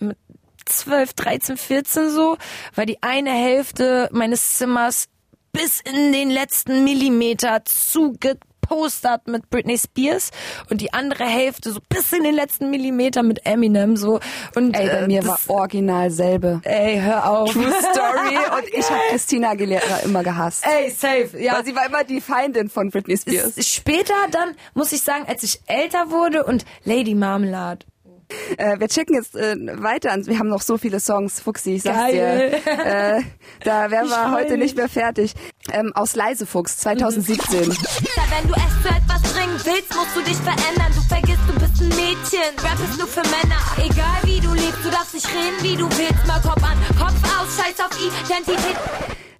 mit 0.00 0.16
12, 0.66 1.12
13, 1.14 1.56
14 1.56 2.10
so, 2.10 2.36
war 2.74 2.86
die 2.86 3.02
eine 3.02 3.32
Hälfte 3.32 4.08
meines 4.12 4.54
Zimmers 4.58 5.08
bis 5.52 5.80
in 5.80 6.12
den 6.12 6.30
letzten 6.30 6.84
Millimeter 6.84 7.64
zugepostert 8.72 9.28
mit 9.28 9.50
Britney 9.50 9.78
Spears 9.78 10.30
und 10.70 10.80
die 10.80 10.92
andere 10.92 11.24
Hälfte 11.24 11.72
so 11.72 11.80
bis 11.88 12.12
in 12.12 12.24
den 12.24 12.34
letzten 12.34 12.70
Millimeter 12.70 13.22
mit 13.22 13.44
Eminem 13.46 13.96
so 13.96 14.20
und 14.54 14.74
Ey, 14.74 14.86
bei 14.86 14.92
äh, 14.92 15.06
mir 15.06 15.26
war 15.26 15.38
original 15.48 16.10
selbe. 16.10 16.60
ey, 16.64 17.00
hör 17.00 17.28
auf. 17.28 17.52
True 17.52 17.72
Story 17.80 18.36
und 18.56 18.68
ich 18.72 18.88
habe 18.88 19.00
Christina 19.10 19.50
Aguilera 19.50 19.98
immer 20.04 20.22
gehasst. 20.22 20.64
Ey, 20.66 20.90
safe, 20.90 21.38
ja. 21.38 21.56
Weil 21.56 21.64
sie 21.64 21.74
war 21.74 21.86
immer 21.86 22.04
die 22.04 22.20
Feindin 22.20 22.68
von 22.68 22.90
Britney 22.90 23.16
Spears. 23.16 23.54
Später 23.66 24.14
dann, 24.30 24.54
muss 24.74 24.92
ich 24.92 25.02
sagen, 25.02 25.24
als 25.28 25.42
ich 25.42 25.60
älter 25.66 26.10
wurde 26.10 26.44
und 26.44 26.64
Lady 26.84 27.14
Marmelade. 27.14 27.84
Äh, 28.56 28.78
wir 28.78 28.88
checken 28.88 29.14
jetzt 29.14 29.34
äh, 29.36 29.56
weiter 29.82 30.12
an. 30.12 30.26
Wir 30.26 30.38
haben 30.38 30.48
noch 30.48 30.62
so 30.62 30.78
viele 30.78 31.00
Songs, 31.00 31.40
Fuchsi, 31.40 31.76
ich 31.76 31.82
sag's 31.82 31.98
Geil. 31.98 32.12
dir. 32.64 32.82
Äh, 33.16 33.22
da 33.64 33.90
wären 33.90 34.08
wir 34.08 34.32
heute 34.32 34.56
nicht 34.58 34.76
mehr 34.76 34.88
fertig. 34.88 35.34
Ähm, 35.72 35.92
aus 35.94 36.14
Leisefuchs 36.16 36.78
2017. 36.78 37.60
Wenn 37.60 38.48
du 38.48 38.54
es 38.54 38.82
zu 38.82 38.88
etwas 38.88 39.32
bringen 39.34 39.60
willst, 39.64 39.94
musst 39.94 40.16
du 40.16 40.22
dich 40.22 40.36
verändern. 40.36 40.92
Du 40.94 41.00
vergisst, 41.02 41.42
du 41.46 41.54
bist 41.54 41.80
ein 41.82 41.88
Mädchen. 41.88 42.52
Rap 42.62 42.78
ist 42.88 42.98
nur 42.98 43.08
für 43.08 43.22
Männer. 43.22 43.60
Egal 43.78 44.18
wie 44.24 44.40
du 44.40 44.52
lebst, 44.54 44.84
du 44.84 44.90
darfst 44.90 45.14
nicht 45.14 45.28
reden, 45.28 45.62
wie 45.62 45.76
du 45.76 45.88
willst. 45.90 46.26
Mal 46.26 46.40
Kopf 46.40 46.62
an, 46.62 46.78
Kopf 46.98 47.40
aus, 47.40 47.56
scheiß 47.56 47.78
auf 47.80 47.92
Identität. 48.00 48.76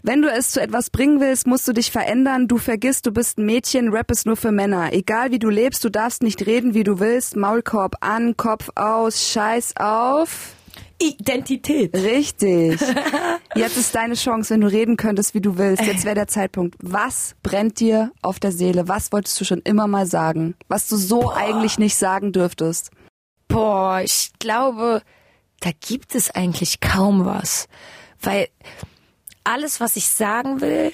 Wenn 0.05 0.21
du 0.21 0.29
es 0.29 0.51
zu 0.51 0.61
etwas 0.61 0.91
bringen 0.91 1.21
willst, 1.21 1.47
musst 1.47 1.69
du 1.69 1.73
dich 1.73 1.93
verändern. 1.93 2.49
Du 2.49 2.59
vergisst, 2.59 3.07
du 3.07 3.13
bist 3.13 3.39
ein 3.39 3.47
Mädchen. 3.47 3.91
Rap 3.91 4.11
ist 4.11 4.27
nur 4.27 4.37
für 4.37 4.51
Männer. 4.51 4.93
Egal 4.93 5.31
wie 5.31 5.39
du 5.39 5.49
lebst, 5.49 5.85
du 5.85 5.91
darfst 5.91 6.25
nicht 6.25 6.45
reden, 6.45 6.75
wie 6.75 6.83
du 6.83 6.99
willst. 6.99 7.37
Maulkorb 7.37 7.97
an, 8.01 8.37
Kopf 8.37 8.71
aus, 8.75 9.29
Scheiß 9.29 9.75
auf. 9.77 10.57
Identität. 11.01 11.95
Richtig. 11.95 12.81
Jetzt 13.55 13.77
ist 13.77 13.95
deine 13.95 14.15
Chance, 14.15 14.55
wenn 14.55 14.63
du 14.63 14.67
reden 14.67 14.97
könntest, 14.97 15.35
wie 15.35 15.41
du 15.41 15.57
willst. 15.57 15.85
Jetzt 15.85 16.05
wäre 16.05 16.17
der 16.17 16.27
Zeitpunkt. 16.29 16.75
Was 16.81 17.37
brennt 17.45 17.79
dir 17.79 18.11
auf 18.23 18.41
der 18.41 18.51
Seele? 18.51 18.89
Was 18.89 19.13
wolltest 19.13 19.41
du 19.41 19.45
schon 19.45 19.61
immer 19.61 19.87
mal 19.87 20.07
sagen? 20.07 20.57
Was 20.67 20.89
du 20.89 20.97
so 20.97 21.33
eigentlich 21.33 21.79
nicht 21.79 21.97
sagen 21.97 22.33
dürftest? 22.33 22.91
Boah, 23.47 24.01
ich 24.03 24.33
glaube, 24.41 25.03
da 25.61 25.71
gibt 25.79 26.17
es 26.17 26.31
eigentlich 26.31 26.81
kaum 26.81 27.25
was. 27.25 27.69
Weil 28.21 28.49
alles, 29.45 29.81
was 29.81 29.97
ich 29.97 30.09
sagen 30.09 30.61
will, 30.61 30.93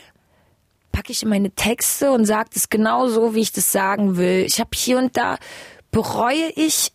packe 0.92 1.12
ich 1.12 1.22
in 1.22 1.28
meine 1.28 1.50
Texte 1.50 2.10
und 2.12 2.24
sage 2.24 2.50
es 2.54 2.68
genau 2.68 3.08
so, 3.08 3.34
wie 3.34 3.40
ich 3.40 3.52
das 3.52 3.72
sagen 3.72 4.16
will. 4.16 4.44
Ich 4.46 4.60
habe 4.60 4.70
hier 4.74 4.98
und 4.98 5.16
da 5.16 5.38
bereue 5.90 6.50
ich 6.56 6.92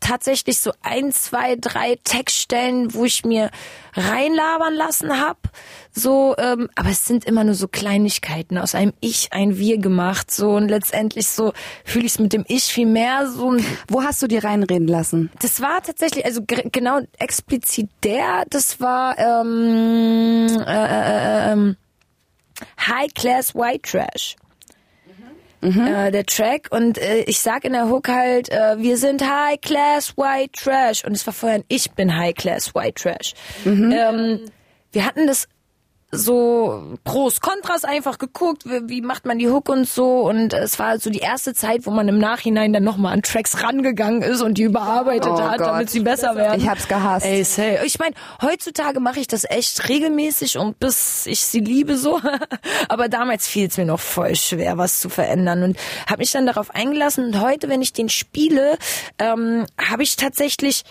tatsächlich 0.00 0.60
so 0.60 0.72
ein, 0.82 1.12
zwei, 1.12 1.56
drei 1.56 1.98
Textstellen, 2.04 2.94
wo 2.94 3.04
ich 3.04 3.24
mir 3.24 3.50
reinlabern 3.94 4.74
lassen 4.74 5.20
hab. 5.20 5.50
So, 5.92 6.34
ähm, 6.38 6.68
aber 6.76 6.90
es 6.90 7.04
sind 7.04 7.24
immer 7.24 7.44
nur 7.44 7.54
so 7.54 7.68
Kleinigkeiten 7.68 8.58
aus 8.58 8.74
einem 8.74 8.92
Ich 9.00 9.32
ein 9.32 9.58
Wir 9.58 9.78
gemacht. 9.78 10.30
So 10.30 10.50
und 10.50 10.68
letztendlich 10.68 11.28
so 11.28 11.52
fühle 11.84 12.06
ich 12.06 12.12
es 12.12 12.18
mit 12.18 12.32
dem 12.32 12.44
Ich 12.48 12.64
viel 12.64 12.86
mehr. 12.86 13.28
So 13.28 13.56
wo 13.88 14.02
hast 14.02 14.22
du 14.22 14.26
dir 14.26 14.44
reinreden 14.44 14.88
lassen? 14.88 15.30
Das 15.40 15.60
war 15.60 15.82
tatsächlich, 15.82 16.24
also 16.24 16.42
genau 16.46 17.00
explizit 17.18 17.88
der. 18.02 18.44
Das 18.50 18.80
war 18.80 19.18
ähm, 19.18 20.46
äh, 20.66 21.52
äh, 21.52 21.52
äh, 21.52 21.74
High 22.80 23.14
Class 23.14 23.54
White 23.54 23.82
Trash. 23.82 24.36
Mhm. 25.60 25.86
Äh, 25.86 26.10
der 26.10 26.24
Track 26.24 26.68
und 26.70 26.98
äh, 26.98 27.20
ich 27.22 27.40
sag 27.40 27.64
in 27.64 27.72
der 27.72 27.88
Hook 27.88 28.08
halt, 28.08 28.48
äh, 28.48 28.76
wir 28.78 28.96
sind 28.96 29.22
High 29.22 29.60
Class 29.60 30.16
White 30.16 30.52
Trash 30.52 31.04
und 31.04 31.12
es 31.12 31.26
war 31.26 31.34
vorher 31.34 31.58
ein 31.58 31.64
Ich 31.68 31.90
bin 31.92 32.16
High 32.16 32.34
Class 32.34 32.74
White 32.74 33.02
Trash. 33.02 33.34
Mhm. 33.64 33.92
Ähm, 33.92 34.40
wir 34.92 35.04
hatten 35.04 35.26
das 35.26 35.48
so 36.10 36.96
Pros, 37.04 37.40
Kontras 37.40 37.84
einfach 37.84 38.16
geguckt, 38.16 38.64
wie, 38.64 38.88
wie, 38.88 39.00
macht 39.02 39.26
man 39.26 39.38
die 39.38 39.48
Hook 39.48 39.68
und 39.68 39.86
so. 39.86 40.26
Und 40.26 40.54
es 40.54 40.78
war 40.78 40.98
so 40.98 41.10
die 41.10 41.18
erste 41.18 41.52
Zeit, 41.52 41.84
wo 41.84 41.90
man 41.90 42.08
im 42.08 42.18
Nachhinein 42.18 42.72
dann 42.72 42.82
nochmal 42.82 43.12
an 43.12 43.22
Tracks 43.22 43.62
rangegangen 43.62 44.22
ist 44.22 44.40
und 44.40 44.56
die 44.56 44.62
überarbeitet 44.62 45.30
oh 45.30 45.40
hat, 45.40 45.58
Gott. 45.58 45.66
damit 45.66 45.90
sie 45.90 46.00
besser 46.00 46.34
werden. 46.34 46.60
Ich 46.60 46.68
hab's 46.68 46.88
gehasst. 46.88 47.26
Ey, 47.26 47.44
say. 47.44 47.78
Ich 47.84 47.98
meine, 47.98 48.14
heutzutage 48.40 49.00
mache 49.00 49.20
ich 49.20 49.26
das 49.26 49.44
echt 49.44 49.86
regelmäßig 49.88 50.56
und 50.56 50.80
bis 50.80 51.26
ich 51.26 51.40
sie 51.42 51.60
liebe 51.60 51.98
so. 51.98 52.20
Aber 52.88 53.10
damals 53.10 53.46
fiel 53.46 53.68
es 53.68 53.76
mir 53.76 53.84
noch 53.84 54.00
voll 54.00 54.34
schwer, 54.34 54.78
was 54.78 55.00
zu 55.00 55.10
verändern. 55.10 55.62
Und 55.62 55.78
habe 56.08 56.20
mich 56.20 56.30
dann 56.30 56.46
darauf 56.46 56.74
eingelassen. 56.74 57.26
Und 57.26 57.40
heute, 57.40 57.68
wenn 57.68 57.82
ich 57.82 57.92
den 57.92 58.08
spiele, 58.08 58.78
ähm, 59.18 59.66
habe 59.78 60.02
ich 60.02 60.16
tatsächlich 60.16 60.84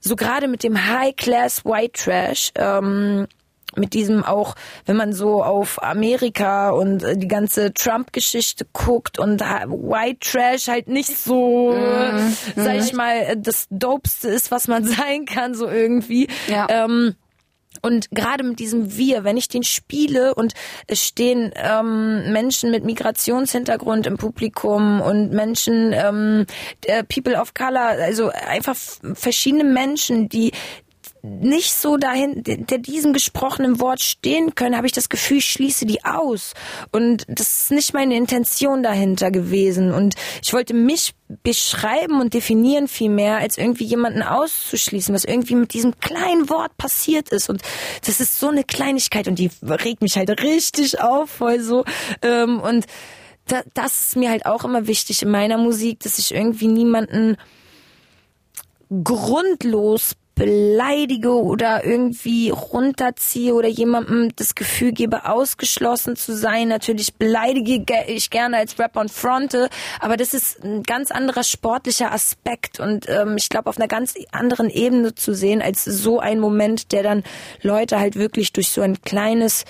so 0.00 0.16
gerade 0.16 0.48
mit 0.48 0.64
dem 0.64 0.88
High 0.88 1.14
Class 1.14 1.64
White 1.64 2.02
Trash 2.02 2.50
ähm, 2.56 3.28
mit 3.76 3.94
diesem 3.94 4.24
auch, 4.24 4.54
wenn 4.84 4.96
man 4.96 5.12
so 5.12 5.42
auf 5.42 5.82
Amerika 5.82 6.70
und 6.70 7.02
äh, 7.02 7.16
die 7.16 7.28
ganze 7.28 7.72
Trump-Geschichte 7.72 8.66
guckt 8.72 9.18
und 9.18 9.40
White 9.40 10.20
Trash 10.20 10.68
halt 10.68 10.88
nicht 10.88 11.16
so, 11.16 11.72
mhm. 11.72 12.36
sag 12.56 12.76
ich 12.76 12.92
mal, 12.92 13.16
äh, 13.16 13.36
das 13.38 13.66
Dopeste 13.70 14.28
ist, 14.28 14.50
was 14.50 14.68
man 14.68 14.84
sein 14.84 15.26
kann, 15.26 15.54
so 15.54 15.68
irgendwie. 15.68 16.28
Ja. 16.48 16.66
Ähm, 16.68 17.14
und 17.82 18.10
gerade 18.10 18.42
mit 18.42 18.58
diesem 18.58 18.96
Wir, 18.96 19.24
wenn 19.24 19.36
ich 19.36 19.48
den 19.48 19.62
spiele 19.62 20.34
und 20.34 20.54
es 20.86 21.04
stehen 21.04 21.52
ähm, 21.54 22.32
Menschen 22.32 22.70
mit 22.70 22.84
Migrationshintergrund 22.84 24.06
im 24.06 24.16
Publikum 24.16 25.00
und 25.00 25.30
Menschen, 25.32 25.92
ähm, 25.92 26.46
äh, 26.86 27.04
People 27.04 27.38
of 27.40 27.54
Color, 27.54 27.96
also 28.02 28.30
einfach 28.30 28.76
verschiedene 29.14 29.64
Menschen, 29.64 30.28
die 30.28 30.52
nicht 31.26 31.72
so 31.72 31.96
dahin, 31.96 32.42
der 32.44 32.78
diesem 32.78 33.12
gesprochenen 33.12 33.80
Wort 33.80 34.00
stehen 34.00 34.54
können, 34.54 34.76
habe 34.76 34.86
ich 34.86 34.92
das 34.92 35.08
Gefühl, 35.08 35.38
ich 35.38 35.46
schließe 35.46 35.86
die 35.86 36.04
aus. 36.04 36.54
Und 36.92 37.24
das 37.28 37.62
ist 37.62 37.70
nicht 37.70 37.94
meine 37.94 38.16
Intention 38.16 38.82
dahinter 38.82 39.30
gewesen. 39.30 39.92
Und 39.92 40.14
ich 40.42 40.52
wollte 40.52 40.74
mich 40.74 41.14
beschreiben 41.42 42.20
und 42.20 42.34
definieren 42.34 42.88
viel 42.88 43.10
mehr, 43.10 43.38
als 43.38 43.58
irgendwie 43.58 43.84
jemanden 43.84 44.22
auszuschließen, 44.22 45.14
was 45.14 45.24
irgendwie 45.24 45.56
mit 45.56 45.74
diesem 45.74 45.98
kleinen 45.98 46.48
Wort 46.48 46.76
passiert 46.76 47.30
ist. 47.30 47.50
Und 47.50 47.62
das 48.04 48.20
ist 48.20 48.38
so 48.38 48.48
eine 48.48 48.64
Kleinigkeit 48.64 49.26
und 49.26 49.38
die 49.38 49.50
regt 49.62 50.02
mich 50.02 50.16
halt 50.16 50.30
richtig 50.42 51.00
auf, 51.00 51.30
voll 51.30 51.60
so. 51.60 51.84
Ähm, 52.22 52.60
und 52.60 52.86
das 53.74 54.08
ist 54.08 54.16
mir 54.16 54.30
halt 54.30 54.46
auch 54.46 54.64
immer 54.64 54.86
wichtig 54.86 55.22
in 55.22 55.30
meiner 55.30 55.58
Musik, 55.58 56.00
dass 56.00 56.18
ich 56.18 56.34
irgendwie 56.34 56.68
niemanden 56.68 57.36
grundlos 59.04 60.14
beleidige 60.36 61.32
oder 61.32 61.84
irgendwie 61.84 62.50
runterziehe 62.50 63.54
oder 63.54 63.68
jemandem 63.68 64.30
das 64.36 64.54
Gefühl 64.54 64.92
gebe, 64.92 65.24
ausgeschlossen 65.28 66.14
zu 66.14 66.36
sein. 66.36 66.68
Natürlich 66.68 67.14
beleidige 67.14 67.82
ich 68.06 68.30
gerne 68.30 68.58
als 68.58 68.78
Rapper 68.78 69.00
und 69.00 69.10
fronte, 69.10 69.68
aber 69.98 70.16
das 70.16 70.34
ist 70.34 70.62
ein 70.62 70.82
ganz 70.82 71.10
anderer 71.10 71.42
sportlicher 71.42 72.12
Aspekt 72.12 72.78
und 72.78 73.08
ähm, 73.08 73.36
ich 73.38 73.48
glaube 73.48 73.70
auf 73.70 73.78
einer 73.78 73.88
ganz 73.88 74.14
anderen 74.30 74.68
Ebene 74.68 75.14
zu 75.14 75.34
sehen 75.34 75.62
als 75.62 75.84
so 75.84 76.20
ein 76.20 76.38
Moment, 76.38 76.92
der 76.92 77.02
dann 77.02 77.24
Leute 77.62 77.98
halt 77.98 78.14
wirklich 78.16 78.52
durch 78.52 78.68
so 78.68 78.82
ein 78.82 79.00
kleines 79.00 79.64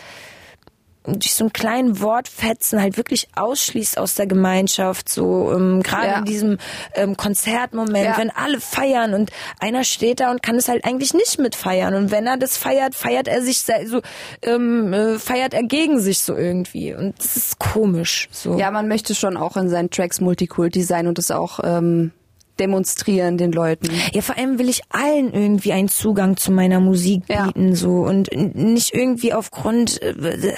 durch 1.07 1.35
so 1.35 1.45
einen 1.45 1.53
kleinen 1.53 2.01
Wortfetzen 2.01 2.81
halt 2.81 2.97
wirklich 2.97 3.29
ausschließt 3.35 3.99
aus 3.99 4.15
der 4.15 4.27
Gemeinschaft, 4.27 5.09
so 5.09 5.53
ähm, 5.53 5.83
gerade 5.83 6.09
ja. 6.09 6.19
in 6.19 6.25
diesem 6.25 6.59
ähm, 6.95 7.17
Konzertmoment, 7.17 8.05
ja. 8.05 8.19
wenn 8.19 8.31
alle 8.31 8.61
feiern 8.61 9.15
und 9.15 9.31
einer 9.61 9.85
steht 9.85 10.21
da 10.21 10.31
und 10.31 10.43
kann 10.43 10.57
es 10.57 10.69
halt 10.69 10.85
eigentlich 10.85 11.15
nicht 11.15 11.39
mitfeiern 11.39 11.95
und 11.95 12.11
wenn 12.11 12.27
er 12.27 12.37
das 12.37 12.57
feiert, 12.57 12.95
feiert 12.95 13.29
er 13.29 13.43
sich 13.43 13.63
so 13.63 14.01
ähm, 14.43 14.93
äh, 14.93 15.19
feiert 15.19 15.55
er 15.55 15.63
gegen 15.63 16.01
sich 16.01 16.21
so 16.21 16.37
irgendwie 16.37 16.95
und 16.95 17.19
das 17.19 17.37
ist 17.37 17.59
komisch. 17.59 18.29
So. 18.31 18.59
Ja, 18.59 18.71
man 18.71 18.89
möchte 18.89 19.15
schon 19.15 19.37
auch 19.37 19.57
in 19.57 19.69
seinen 19.69 19.91
Tracks 19.91 20.21
Multikulti 20.21 20.83
sein 20.83 21.07
und 21.07 21.19
das 21.19 21.31
auch 21.31 21.61
ähm, 21.63 22.13
demonstrieren 22.59 23.39
den 23.39 23.53
Leuten. 23.53 23.89
Ja, 24.13 24.23
vor 24.23 24.37
allem 24.37 24.59
will 24.59 24.69
ich 24.69 24.83
allen 24.91 25.33
irgendwie 25.33 25.73
einen 25.73 25.89
Zugang 25.89 26.37
zu 26.37 26.53
meiner 26.53 26.81
Musik 26.81 27.27
bieten, 27.27 27.71
ja. 27.71 27.75
so 27.75 27.91
und 27.91 28.31
nicht 28.33 28.95
irgendwie 28.95 29.33
aufgrund 29.33 30.01
äh, 30.03 30.55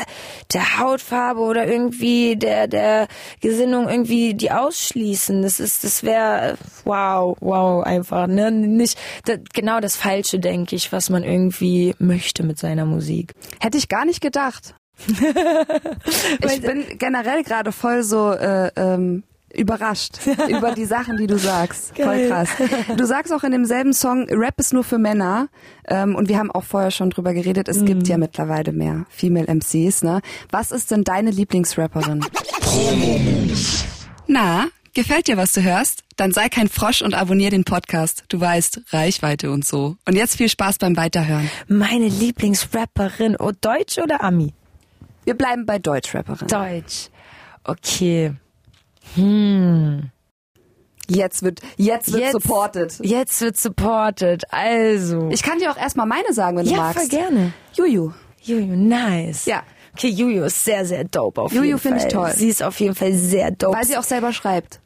der 0.53 0.79
Hautfarbe 0.79 1.41
oder 1.41 1.67
irgendwie 1.67 2.37
der 2.37 2.69
der 2.69 3.09
Gesinnung 3.41 3.89
irgendwie 3.89 4.35
die 4.35 4.51
ausschließen. 4.51 5.43
Das 5.43 5.61
ist, 5.61 5.85
das 5.85 6.03
wäre 6.03 6.57
wow, 6.85 7.37
wow 7.41 7.85
einfach, 7.85 8.27
ne? 8.27 8.51
Nicht 8.51 8.99
das, 9.25 9.39
genau 9.53 9.81
das 9.81 9.97
Falsche, 9.97 10.39
denke 10.39 10.77
ich, 10.77 10.93
was 10.93 11.11
man 11.11 11.25
irgendwie 11.25 11.95
möchte 11.99 12.43
mit 12.43 12.59
seiner 12.59 12.85
Musik. 12.85 13.35
Hätte 13.61 13.79
ich 13.79 13.89
gar 13.89 14.05
nicht 14.05 14.21
gedacht. 14.21 14.75
ich 15.07 16.61
bin 16.61 16.85
generell 16.99 17.45
gerade 17.45 17.71
voll 17.71 18.03
so 18.03 18.33
äh, 18.33 18.71
ähm, 18.75 19.23
überrascht 19.59 20.21
über 20.49 20.73
die 20.73 20.85
Sachen, 20.85 21.17
die 21.17 21.27
du 21.27 21.39
sagst. 21.39 21.95
Geil. 21.95 22.07
Voll 22.07 22.29
krass. 22.29 22.49
Du 22.97 23.05
sagst 23.05 23.33
auch 23.33 23.45
in 23.45 23.53
demselben 23.53 23.93
Song, 23.93 24.27
Rap 24.31 24.59
ist 24.59 24.73
nur 24.73 24.85
für 24.85 24.99
Männer. 24.99 25.49
Ähm, 25.87 26.15
und 26.15 26.29
wir 26.29 26.39
haben 26.39 26.51
auch 26.51 26.65
vorher 26.65 26.91
schon 26.91 27.11
drüber 27.11 27.35
geredet, 27.35 27.69
es 27.69 27.79
mhm. 27.79 27.87
gibt 27.87 28.09
ja 28.09 28.19
mittlerweile 28.19 28.73
mehr 28.73 29.07
Female 29.09 29.47
MCs. 29.53 30.03
Ne? 30.03 30.21
Was 30.51 30.71
ist 30.71 30.91
denn 30.91 31.05
deine 31.05 31.31
Lieblingsrapperin? 31.31 32.25
Na, 34.27 34.67
gefällt 34.95 35.27
dir, 35.27 35.37
was 35.37 35.53
du 35.53 35.63
hörst? 35.63 36.05
Dann 36.17 36.33
sei 36.33 36.49
kein 36.49 36.69
Frosch 36.69 37.03
und 37.03 37.15
abonnier 37.15 37.51
den 37.51 37.65
Podcast. 37.65 38.25
Du 38.29 38.41
weißt, 38.41 38.83
Reichweite 38.93 39.51
und 39.51 39.65
so. 39.65 39.97
Und 40.07 40.17
jetzt 40.17 40.37
viel 40.37 40.49
Spaß 40.49 40.79
beim 40.79 40.97
Weiterhören. 40.97 41.51
Meine 41.69 42.09
Lieblingsrapperin, 42.09 43.37
oh 43.39 43.53
Deutsch 43.61 43.99
oder 43.99 44.23
Ami? 44.23 44.53
Wir 45.25 45.35
bleiben 45.35 45.67
bei 45.67 45.79
Deutschrapperin. 45.79 46.49
Deutsch. 46.49 47.09
Okay. 47.65 48.33
Hm. 49.15 50.11
Jetzt 51.11 51.43
wird, 51.43 51.61
jetzt 51.77 52.13
wird 52.13 52.23
jetzt, 52.23 52.33
supported. 52.33 52.99
Jetzt 53.01 53.41
wird 53.41 53.57
supported. 53.57 54.45
Also. 54.51 55.29
Ich 55.31 55.43
kann 55.43 55.59
dir 55.59 55.71
auch 55.73 55.79
erstmal 55.79 56.07
meine 56.07 56.33
sagen, 56.35 56.59
wenn 56.59 56.67
du 56.67 56.73
ja, 56.73 56.77
magst. 56.79 57.13
Ja, 57.13 57.19
voll 57.21 57.31
gerne. 57.31 57.53
Juju. 57.75 58.13
Juju, 58.43 58.77
nice. 58.77 59.47
Ja. 59.47 59.63
Okay, 59.95 60.09
Juju 60.09 60.45
ist 60.45 60.65
sehr, 60.65 60.85
sehr 60.85 61.05
dope 61.05 61.41
auf 61.41 61.53
Juju 61.53 61.65
jeden 61.65 61.79
Fall. 61.79 61.91
Juju 61.93 61.99
finde 62.01 62.07
ich 62.07 62.13
toll. 62.13 62.33
Sie 62.37 62.49
ist 62.49 62.63
auf 62.63 62.79
jeden 62.79 62.95
Fall 62.95 63.15
sehr 63.15 63.51
dope. 63.51 63.77
Weil 63.77 63.87
sie 63.87 63.97
auch 63.97 64.05
selber 64.05 64.33
schreibt 64.33 64.81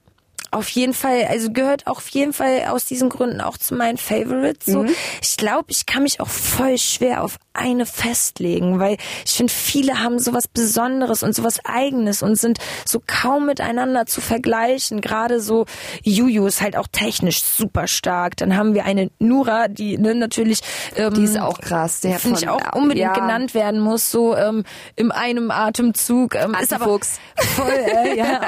auf 0.53 0.69
jeden 0.69 0.93
Fall, 0.93 1.25
also 1.25 1.51
gehört 1.51 1.87
auf 1.87 2.09
jeden 2.11 2.35
Fall 2.35 2.67
aus 2.69 2.85
diesen 2.85 3.09
Gründen 3.09 3.41
auch 3.41 3.57
zu 3.57 3.75
meinen 3.75 3.97
Favorites. 3.97 4.67
So, 4.67 4.83
mhm. 4.83 4.95
ich 5.23 5.37
glaube, 5.39 5.65
ich 5.69 5.87
kann 5.87 6.03
mich 6.03 6.21
auch 6.21 6.29
voll 6.29 6.77
schwer 6.79 7.25
auf 7.25 7.39
eine 7.55 7.87
festlegen, 7.87 8.79
weil 8.79 8.97
ich 9.27 9.33
finde, 9.35 9.53
viele 9.53 10.03
haben 10.03 10.19
sowas 10.19 10.49
Besonderes 10.49 11.23
und 11.23 11.35
sowas 11.35 11.61
Eigenes 11.65 12.23
und 12.23 12.37
sind 12.37 12.59
so 12.85 13.01
kaum 13.07 13.47
miteinander 13.47 14.07
zu 14.07 14.21
vergleichen. 14.21 15.01
Gerade 15.01 15.41
so 15.41 15.67
Juju 16.03 16.47
ist 16.47 16.61
halt 16.61 16.77
auch 16.77 16.87
technisch 16.91 17.43
super 17.43 17.87
stark. 17.87 18.37
Dann 18.37 18.57
haben 18.57 18.75
wir 18.75 18.85
eine 18.85 19.11
Nura, 19.19 19.69
die 19.69 19.99
ne, 19.99 20.15
natürlich, 20.15 20.61
ähm, 20.97 21.15
die 21.15 21.25
ist 21.25 21.39
auch 21.39 21.61
krass, 21.61 22.01
der 22.01 22.19
finde 22.19 22.41
ich 22.41 22.49
auch 22.49 22.61
unbedingt 22.75 23.07
ja. 23.07 23.13
genannt 23.13 23.55
werden 23.55 23.81
muss, 23.81 24.11
so 24.11 24.37
ähm, 24.37 24.65
im 24.97 25.13
einem 25.13 25.51
Atemzug. 25.51 26.35
Ähm, 26.35 26.57
ist 26.61 26.73
aber 26.73 26.99
voll, 27.37 27.71
äh, 27.71 28.17
ja, 28.17 28.41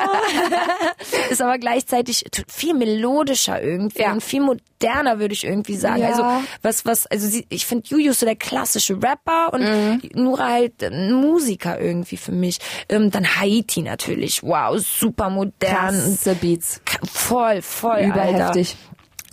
ist 1.30 1.42
aber 1.42 1.58
gleichzeitig 1.58 2.24
viel 2.48 2.74
melodischer 2.74 3.62
irgendwie 3.62 4.02
ja. 4.02 4.12
und 4.12 4.22
viel 4.22 4.40
moderner 4.40 5.18
würde 5.18 5.34
ich 5.34 5.44
irgendwie 5.44 5.76
sagen. 5.76 6.02
Ja. 6.02 6.08
Also 6.08 6.24
was 6.62 6.86
was, 6.86 7.06
also 7.06 7.26
sie, 7.26 7.46
ich 7.48 7.66
finde 7.66 7.88
Juju 7.88 8.12
so 8.12 8.26
der 8.26 8.36
klassische 8.36 8.93
Rapper 8.94 9.52
und 9.52 9.62
mhm. 9.62 10.00
Nura 10.14 10.48
halt 10.48 10.82
ein 10.82 11.12
Musiker 11.12 11.80
irgendwie 11.80 12.16
für 12.16 12.32
mich. 12.32 12.58
Ähm, 12.88 13.10
dann 13.10 13.24
Haiti 13.24 13.82
natürlich. 13.82 14.42
Wow, 14.42 14.78
super 14.78 15.30
modern. 15.30 15.50
Krasse 15.60 16.34
Beats. 16.34 16.80
Voll, 17.10 17.62
voll. 17.62 18.00
Überheftig. 18.00 18.76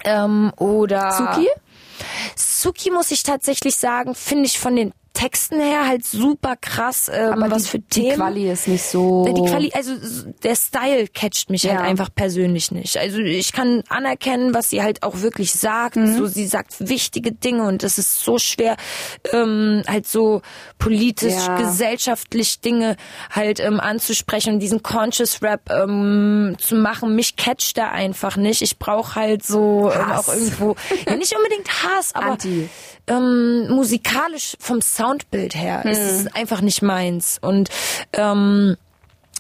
Ähm, 0.04 0.52
oder. 0.58 1.12
Suki? 1.12 1.48
Suki 2.36 2.92
muss 2.92 3.12
ich 3.12 3.24
tatsächlich 3.24 3.76
sagen, 3.76 4.16
finde 4.16 4.46
ich 4.46 4.60
von 4.60 4.76
den 4.76 4.94
Texten 5.14 5.60
her 5.60 5.88
halt 5.88 6.06
super 6.06 6.56
krass, 6.60 7.10
ähm, 7.14 7.34
Aber 7.34 7.52
was 7.52 7.64
die, 7.64 7.70
für 7.70 7.80
die 7.80 7.88
Themen. 7.88 8.16
Quali 8.16 8.50
ist 8.52 8.68
nicht 8.68 8.84
so. 8.84 9.26
Die 9.26 9.50
Quali, 9.50 9.72
also 9.74 9.94
der 10.44 10.56
Style 10.56 11.08
catcht 11.08 11.50
mich 11.50 11.64
Ja. 11.64 11.74
halt 11.74 11.82
einfach 11.82 12.10
persönlich 12.14 12.72
nicht. 12.72 12.98
Also 12.98 13.20
ich 13.20 13.52
kann 13.54 13.84
anerkennen, 13.90 14.54
was 14.54 14.70
sie 14.70 14.82
halt 14.82 15.04
auch 15.04 15.22
wirklich 15.22 15.52
sagt. 15.52 15.96
Mhm. 15.98 16.18
So, 16.18 16.26
sie 16.28 16.48
sagt 16.48 16.76
wichtige 16.80 17.32
Dinge 17.32 17.64
und 17.68 17.84
es 17.84 17.98
ist 17.98 18.24
so 18.24 18.38
schwer, 18.40 18.78
ähm, 19.34 19.84
halt 19.88 20.08
so 20.08 20.42
politisch, 20.80 21.34
Ja. 21.34 21.58
gesellschaftlich 21.58 22.62
Dinge 22.62 22.96
halt 23.30 23.60
ähm, 23.60 23.80
anzusprechen 23.80 24.54
und 24.56 24.60
diesen 24.60 24.82
Conscious 24.82 25.42
Rap 25.42 25.70
ähm, 25.70 26.56
zu 26.60 26.76
machen. 26.76 27.16
Mich 27.16 27.36
catcht 27.36 27.78
er 27.78 27.92
einfach 27.92 28.38
nicht. 28.38 28.62
Ich 28.62 28.80
brauche 28.80 29.16
halt 29.16 29.44
so 29.46 29.92
ähm, 29.94 30.12
auch 30.12 30.28
irgendwo, 30.30 30.76
ja, 31.06 31.16
nicht 31.16 31.36
unbedingt 31.36 31.68
Hass, 31.84 32.12
aber 32.16 32.32
Anti. 32.32 32.70
ähm, 33.08 33.68
musikalisch 33.70 34.56
vom 34.60 34.82
Soundbild 35.02 35.56
her 35.56 35.84
ist 35.86 36.00
es 36.00 36.36
einfach 36.36 36.62
nicht 36.62 36.82
meins. 36.82 37.38
Und 37.42 37.70
ähm, 38.14 38.78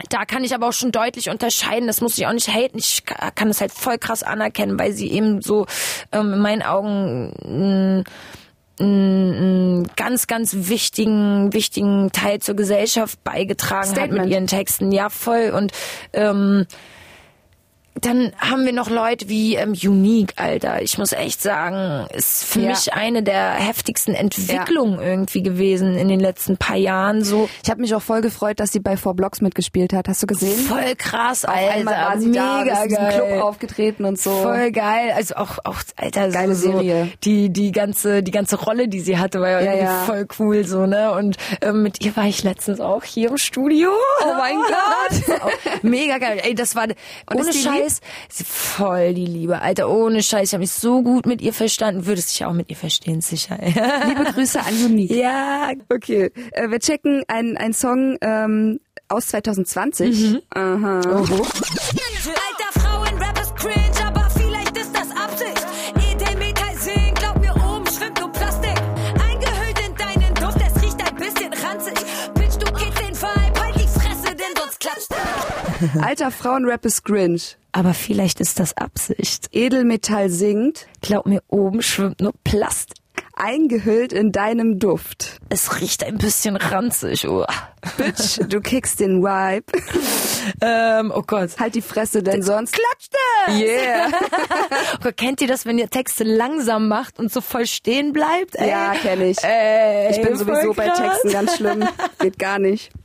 da 0.09 0.25
kann 0.25 0.43
ich 0.43 0.55
aber 0.55 0.67
auch 0.69 0.73
schon 0.73 0.91
deutlich 0.91 1.29
unterscheiden. 1.29 1.85
Das 1.87 2.01
muss 2.01 2.17
ich 2.17 2.25
auch 2.25 2.33
nicht 2.33 2.47
haten. 2.47 2.77
Ich 2.77 3.05
ka- 3.05 3.31
kann 3.31 3.47
das 3.49 3.61
halt 3.61 3.71
voll 3.71 3.97
krass 3.99 4.23
anerkennen, 4.23 4.79
weil 4.79 4.93
sie 4.93 5.11
eben 5.11 5.41
so 5.41 5.67
ähm, 6.11 6.33
in 6.33 6.39
meinen 6.39 6.63
Augen 6.63 8.03
einen 8.79 9.87
ganz, 9.95 10.27
ganz 10.27 10.55
wichtigen, 10.55 11.53
wichtigen 11.53 12.11
Teil 12.11 12.39
zur 12.39 12.55
Gesellschaft 12.55 13.23
beigetragen 13.23 13.89
hat 13.89 13.95
Statement. 13.95 14.23
mit 14.25 14.31
ihren 14.33 14.47
Texten. 14.47 14.91
Ja, 14.91 15.09
voll. 15.09 15.51
Und 15.55 15.71
ähm, 16.13 16.65
dann 17.99 18.31
haben 18.37 18.65
wir 18.65 18.71
noch 18.71 18.89
Leute 18.89 19.27
wie 19.27 19.55
ähm, 19.55 19.73
Unique, 19.73 20.33
Alter. 20.37 20.81
Ich 20.81 20.97
muss 20.97 21.11
echt 21.11 21.41
sagen, 21.41 22.07
ist 22.13 22.45
für 22.45 22.61
Ja. 22.61 22.69
mich 22.69 22.93
eine 22.93 23.21
der 23.21 23.51
heftigsten 23.53 24.13
Entwicklungen 24.15 24.99
irgendwie 25.01 25.43
gewesen 25.43 25.95
in 25.97 26.07
den 26.07 26.19
letzten 26.21 26.55
paar 26.57 26.77
Jahren. 26.77 27.21
So 27.23 27.49
Ich 27.63 27.69
habe 27.69 27.81
mich 27.81 27.93
auch 27.93 28.01
voll 28.01 28.21
gefreut, 28.21 28.59
dass 28.61 28.71
sie 28.71 28.79
bei 28.79 28.95
Four 28.95 29.13
Blocks 29.15 29.41
mitgespielt 29.41 29.91
hat. 29.93 30.07
Hast 30.07 30.23
du 30.23 30.27
gesehen? 30.27 30.57
voll 30.57 30.95
krass, 30.97 31.43
Auf 31.43 31.53
einmal 31.53 31.93
war 31.95 32.17
sie 32.19 32.31
da, 32.31 32.59
mega 32.63 32.73
ist 32.83 32.91
diesem 32.91 33.03
geil. 33.03 33.13
Club 33.27 33.43
aufgetreten 33.43 34.05
und 34.05 34.19
so. 34.19 34.31
Voll 34.31 34.71
geil, 34.71 35.11
also 35.15 35.35
auch 35.35 35.59
auch 35.65 35.81
Alter 35.97 36.29
Geile 36.29 36.55
so, 36.55 36.71
Serie. 36.71 37.09
die 37.25 37.49
die 37.51 37.71
ganze 37.73 38.23
die 38.23 38.31
ganze 38.31 38.55
Rolle, 38.57 38.87
die 38.87 39.01
sie 39.01 39.17
hatte, 39.17 39.41
war 39.41 39.49
ja, 39.49 39.59
Ja, 39.59 39.65
irgendwie 39.73 39.85
ja. 39.85 40.03
voll 40.05 40.27
cool 40.39 40.63
so 40.65 40.85
ne 40.85 41.11
und 41.11 41.35
ähm, 41.61 41.83
mit 41.83 42.03
ihr 42.05 42.15
war 42.15 42.25
ich 42.25 42.43
letztens 42.43 42.79
auch 42.79 43.03
hier 43.03 43.29
im 43.29 43.37
Studio. 43.37 43.89
Oh 44.23 44.33
mein 44.37 44.55
Gott. 44.61 45.83
Mega 45.83 46.17
geil. 46.17 46.39
Ey, 46.43 46.55
das 46.55 46.75
war 46.75 46.83
ohne 46.83 47.41
ist 47.49 47.53
die 47.53 47.63
Scheiß 47.81 47.99
sie- 48.29 48.43
voll 48.43 49.13
die 49.13 49.25
Liebe, 49.25 49.61
Alter, 49.61 49.89
ohne 49.89 50.21
Scheiß. 50.23 50.49
Ich 50.49 50.53
habe 50.53 50.61
mich 50.61 50.71
so 50.71 51.01
gut 51.03 51.25
mit 51.25 51.41
ihr 51.41 51.53
verstanden, 51.53 52.05
würdest 52.05 52.31
dich 52.31 52.45
auch 52.45 52.53
mit 52.53 52.69
ihr 52.69 52.75
verstehen, 52.75 53.21
sicher. 53.21 53.57
Liebe 54.07 54.23
Grüße 54.33 54.59
an 54.59 54.73
Unique. 54.85 55.11
ja, 55.11 55.71
Okay, 55.89 56.31
äh, 56.51 56.69
wir 56.69 56.79
checken 56.79 57.23
einen 57.27 57.57
einen 57.57 57.73
Song 57.73 58.17
ähm, 58.21 58.79
aus 59.09 59.27
2020. 59.27 60.41
Aha. 60.53 61.01
Alter 61.01 62.80
Alter 76.01 76.31
Frauenrap 76.31 76.85
ist 76.85 77.03
cringe. 77.03 77.41
aber 77.71 77.93
vielleicht 77.93 78.39
ist 78.39 78.59
das 78.59 78.75
Absicht. 78.77 79.47
Edelmetall 79.51 80.29
singt, 80.29 80.87
Glaub 81.01 81.25
mir, 81.25 81.41
oben 81.47 81.81
schwimmt 81.81 82.21
nur 82.21 82.33
Plastik. 82.43 82.97
Eingehüllt 83.41 84.13
in 84.13 84.31
deinem 84.31 84.79
Duft. 84.79 85.39
Es 85.49 85.81
riecht 85.81 86.03
ein 86.03 86.17
bisschen 86.17 86.55
ranzig, 86.55 87.27
oh. 87.27 87.45
Bitch, 87.97 88.39
du 88.47 88.61
kickst 88.61 88.99
den 88.99 89.21
Vibe. 89.21 89.65
Ähm, 90.59 91.13
oh 91.15 91.21
Gott. 91.21 91.59
Halt 91.59 91.75
die 91.75 91.83
Fresse, 91.83 92.23
denn 92.23 92.41
sonst 92.41 92.73
Klatscht 92.73 93.13
es! 93.47 93.59
Yeah. 93.59 94.07
Oh 94.95 94.97
Gott, 95.03 95.17
kennt 95.17 95.39
ihr 95.39 95.47
das, 95.47 95.67
wenn 95.67 95.77
ihr 95.77 95.87
Texte 95.87 96.23
langsam 96.23 96.87
macht 96.87 97.19
und 97.19 97.31
so 97.31 97.41
voll 97.41 97.67
stehen 97.67 98.11
bleibt? 98.11 98.55
Ey? 98.55 98.69
Ja, 98.69 98.93
kenne 98.93 99.29
ich. 99.29 99.37
Ey, 99.43 100.11
Ich 100.11 100.21
bin 100.21 100.35
sowieso 100.35 100.73
bei. 100.73 100.89
Texten 100.89 101.31
ganz 101.31 101.57
schlimm. 101.57 101.87
Geht 102.19 102.39
gar 102.39 102.57
nicht. 102.57 102.91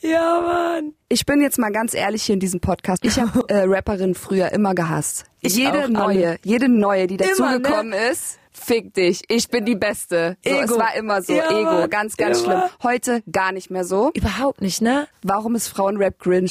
Ja, 0.00 0.40
Mann. 0.40 0.92
Ich 1.08 1.26
bin 1.26 1.40
jetzt 1.40 1.58
mal 1.58 1.72
ganz 1.72 1.92
ehrlich 1.92 2.22
hier 2.22 2.34
in 2.34 2.40
diesem 2.40 2.60
Podcast. 2.60 3.04
Ich 3.04 3.18
habe 3.18 3.44
äh, 3.48 3.64
Rapperinnen 3.66 4.14
früher 4.14 4.52
immer 4.52 4.74
gehasst. 4.74 5.24
Ich 5.40 5.56
jede 5.56 5.84
auch, 5.84 5.88
neue, 5.88 6.28
alle. 6.28 6.38
jede 6.44 6.68
neue, 6.68 7.06
die 7.08 7.16
ne? 7.16 7.26
dazugekommen 7.26 7.92
ist, 7.92 8.38
fick 8.56 8.94
dich. 8.94 9.22
Ich 9.28 9.48
bin 9.48 9.64
die 9.64 9.76
Beste. 9.76 10.36
So, 10.44 10.50
Ego. 10.50 10.60
es 10.64 10.70
war 10.78 10.94
immer 10.96 11.22
so. 11.22 11.32
Ja, 11.34 11.50
Ego, 11.50 11.88
ganz, 11.88 12.16
ganz 12.16 12.42
immer. 12.42 12.68
schlimm. 12.68 12.70
Heute 12.82 13.22
gar 13.30 13.52
nicht 13.52 13.70
mehr 13.70 13.84
so. 13.84 14.10
Überhaupt 14.14 14.60
nicht, 14.60 14.80
ne? 14.82 15.06
Warum 15.22 15.54
ist 15.54 15.68
Frauenrap 15.68 16.18
cringe? 16.18 16.50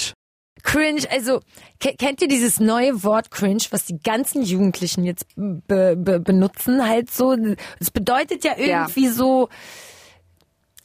Cringe, 0.64 1.02
also 1.12 1.42
ke- 1.80 1.96
kennt 1.96 2.22
ihr 2.22 2.28
dieses 2.28 2.60
neue 2.60 3.04
Wort 3.04 3.30
cringe, 3.30 3.62
was 3.70 3.86
die 3.86 4.00
ganzen 4.00 4.42
Jugendlichen 4.42 5.04
jetzt 5.04 5.26
be 5.36 5.96
be 5.96 6.20
benutzen, 6.20 6.88
halt 6.88 7.12
so, 7.12 7.36
es 7.80 7.92
bedeutet 7.92 8.44
ja 8.44 8.54
irgendwie 8.58 9.08
so, 9.10 9.50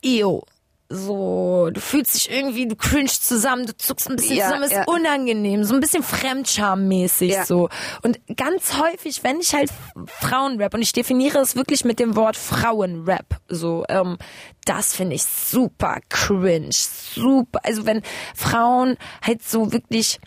Eo, 0.03 0.45
so, 0.93 1.71
du 1.73 1.81
fühlst 1.81 2.15
dich 2.17 2.31
irgendwie, 2.31 2.67
du 2.67 2.75
cringe 2.75 3.07
zusammen, 3.09 3.65
du 3.65 3.77
zuckst 3.77 4.11
ein 4.11 4.17
bisschen 4.17 4.37
Ja, 4.37 4.47
zusammen, 4.47 4.65
ist 4.65 4.73
ja. 4.73 4.85
unangenehm, 4.89 5.63
so 5.63 5.75
ein 5.75 5.81
bisschen 5.81 6.03
Fremdschammäßig 6.03 7.31
Ja. 7.33 7.45
so. 7.47 7.69
Und 8.03 8.19
ganz 8.37 8.77
häufig, 8.77 9.23
wenn 9.23 9.39
ich 9.39 9.55
halt 9.55 9.71
Frauenrap, 10.07 10.75
und 10.75 10.83
ich 10.83 10.93
definiere 10.93 11.39
es 11.39 11.55
wirklich 11.55 11.85
mit 11.85 12.01
dem 12.01 12.17
Wort 12.17 12.37
Frauenrap, 12.37 13.41
so, 13.49 13.85
ähm, 13.89 14.19
das 14.65 14.95
finde 14.95 15.15
ich 15.15 15.23
super 15.25 15.99
cringe, 16.09 16.71
super. 16.73 17.61
Also 17.63 17.87
wenn 17.87 18.03
Frauen 18.35 18.97
halt 19.23 19.43
so 19.43 19.73
wirklich 19.73 20.19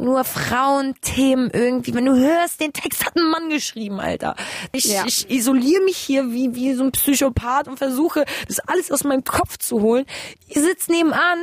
nur 0.00 0.24
Frauenthemen 0.24 1.50
irgendwie, 1.52 1.94
wenn 1.94 2.06
du 2.06 2.16
hörst, 2.16 2.60
den 2.60 2.72
Text 2.72 3.04
hat 3.04 3.16
ein 3.16 3.30
Mann 3.30 3.50
geschrieben, 3.50 4.00
Alter. 4.00 4.34
Ich, 4.72 4.84
Ja. 4.86 5.04
ich 5.06 5.30
isoliere 5.30 5.82
mich 5.84 5.96
hier 5.96 6.32
wie, 6.32 6.54
wie 6.54 6.74
so 6.74 6.84
ein 6.84 6.92
Psychopath 6.92 7.68
und 7.68 7.78
versuche, 7.78 8.24
das 8.48 8.60
alles 8.60 8.90
aus 8.90 9.04
meinem 9.04 9.24
Kopf 9.24 9.58
zu 9.58 9.80
holen. 9.80 10.06
Ihr 10.48 10.62
sitzt 10.62 10.90
nebenan, 10.90 11.38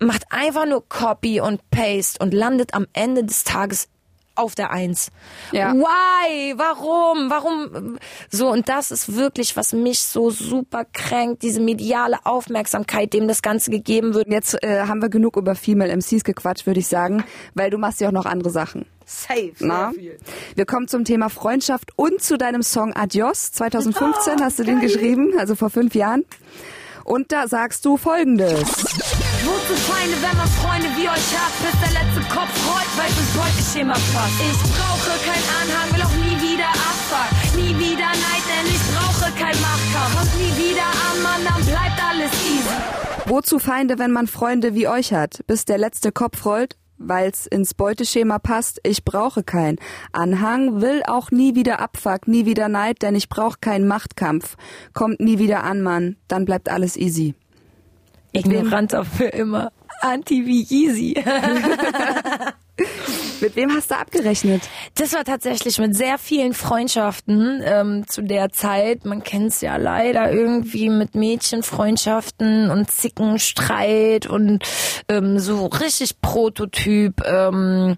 macht 0.00 0.24
einfach 0.30 0.66
nur 0.66 0.88
Copy 0.88 1.40
und 1.40 1.60
Paste 1.70 2.22
und 2.22 2.34
landet 2.34 2.74
am 2.74 2.86
Ende 2.92 3.24
des 3.24 3.44
Tages 3.44 3.88
auf 4.34 4.54
der 4.54 4.70
Eins. 4.70 5.10
Ja. 5.52 5.72
Why? 5.74 6.54
Warum? 6.56 7.30
Warum? 7.30 7.98
So, 8.30 8.50
und 8.50 8.68
das 8.68 8.90
ist 8.90 9.14
wirklich, 9.14 9.56
was 9.56 9.72
mich 9.72 10.00
so 10.00 10.30
super 10.30 10.84
kränkt, 10.84 11.42
diese 11.42 11.60
mediale 11.60 12.18
Aufmerksamkeit, 12.24 13.12
dem 13.12 13.28
das 13.28 13.42
Ganze 13.42 13.70
gegeben 13.70 14.14
wird. 14.14 14.28
Jetzt 14.28 14.62
äh, 14.62 14.82
haben 14.86 15.00
wir 15.00 15.08
genug 15.08 15.36
über 15.36 15.54
Female 15.54 15.94
MCs 15.96 16.24
gequatscht, 16.24 16.66
würde 16.66 16.80
ich 16.80 16.88
sagen, 16.88 17.24
weil 17.54 17.70
du 17.70 17.78
machst 17.78 18.00
ja 18.00 18.08
auch 18.08 18.12
noch 18.12 18.26
andere 18.26 18.50
Sachen. 18.50 18.86
Safe. 19.06 19.52
Na? 19.60 19.92
Wir 20.54 20.66
kommen 20.66 20.88
zum 20.88 21.04
Thema 21.04 21.28
Freundschaft 21.28 21.92
und 21.96 22.22
zu 22.22 22.38
deinem 22.38 22.62
Song 22.62 22.94
Adios. 22.94 23.52
2015 23.52 24.40
hast 24.40 24.58
du 24.58 24.64
den 24.64 24.80
geschrieben, 24.80 25.34
also 25.38 25.54
vor 25.54 25.70
fünf 25.70 25.94
Jahren. 25.94 26.24
Und 27.04 27.32
da 27.32 27.48
sagst 27.48 27.84
du 27.84 27.96
folgendes. 27.98 28.62
Wozu 29.44 29.74
Feinde, 29.76 30.16
wenn 30.22 30.36
man 30.38 30.48
Freunde 30.48 30.88
wie 30.96 31.06
euch 31.06 31.30
hat, 31.36 31.52
bis 31.60 31.76
der 31.84 31.92
letzte 31.92 32.22
Kopf 32.32 32.54
rollt, 32.64 32.92
weil 32.96 33.10
es 33.10 33.18
ins 33.20 33.34
Beuteschema 33.36 33.92
passt. 33.92 34.40
Ich 34.40 34.58
brauche 34.72 35.12
keinen 35.20 35.48
Anhang, 35.60 35.92
will 35.92 36.02
auch 36.02 36.16
nie 36.24 36.36
wieder 36.40 36.68
Abfuck. 36.68 37.28
Nie 37.54 37.78
wieder 37.78 38.08
Neid, 38.08 38.44
denn 38.48 38.66
ich 38.72 38.80
brauche 38.94 39.30
kein 39.32 39.56
Machtkampf. 39.60 40.16
Kommt 40.16 40.34
nie 40.40 40.54
wieder 40.64 40.86
an, 40.86 41.22
Mann, 41.22 41.44
dann 41.44 41.62
bleibt 41.66 42.02
alles 42.08 42.32
easy. 42.46 42.74
Wozu 43.26 43.58
Feinde, 43.58 43.98
wenn 43.98 44.12
man 44.12 44.28
Freunde 44.28 44.74
wie 44.74 44.88
euch 44.88 45.12
hat, 45.12 45.40
bis 45.46 45.66
der 45.66 45.76
letzte 45.76 46.10
Kopf 46.10 46.46
rollt? 46.46 46.78
Weil's 46.96 47.46
ins 47.46 47.74
Beuteschema 47.74 48.38
passt, 48.38 48.80
ich 48.82 49.04
brauche 49.04 49.42
kein 49.42 49.76
Anhang, 50.12 50.80
will 50.80 51.02
auch 51.06 51.30
nie 51.30 51.54
wieder 51.54 51.80
Abfuck, 51.80 52.28
nie 52.28 52.46
wieder 52.46 52.68
Neid, 52.68 53.02
denn 53.02 53.14
ich 53.14 53.28
brauche 53.28 53.58
keinen 53.60 53.86
Machtkampf. 53.86 54.56
Kommt 54.94 55.20
nie 55.20 55.38
wieder 55.38 55.64
an, 55.64 55.82
Mann, 55.82 56.16
dann 56.28 56.46
bleibt 56.46 56.70
alles 56.70 56.96
easy. 56.96 57.34
Ignorant 58.34 58.94
auch 58.94 59.06
für 59.06 59.26
immer. 59.26 59.72
Anti 60.00 60.44
wie 60.46 60.62
Yeezy. 60.62 61.14
Mit 63.40 63.56
wem 63.56 63.74
hast 63.74 63.90
du 63.90 63.96
abgerechnet? 63.96 64.62
Das 64.94 65.12
war 65.12 65.24
tatsächlich 65.24 65.78
mit 65.78 65.94
sehr 65.94 66.18
vielen 66.18 66.54
Freundschaften 66.54 67.62
ähm, 67.64 68.04
zu 68.08 68.22
der 68.22 68.50
Zeit. 68.50 69.04
Man 69.04 69.22
kennt's 69.22 69.60
ja 69.60 69.76
leider 69.76 70.32
irgendwie 70.32 70.88
mit 70.88 71.14
Mädchenfreundschaften 71.14 72.70
und 72.70 72.90
Zickenstreit 72.90 74.26
und 74.26 74.64
ähm, 75.08 75.38
so 75.38 75.66
richtig 75.66 76.20
Prototyp. 76.20 77.22
Ähm, 77.26 77.96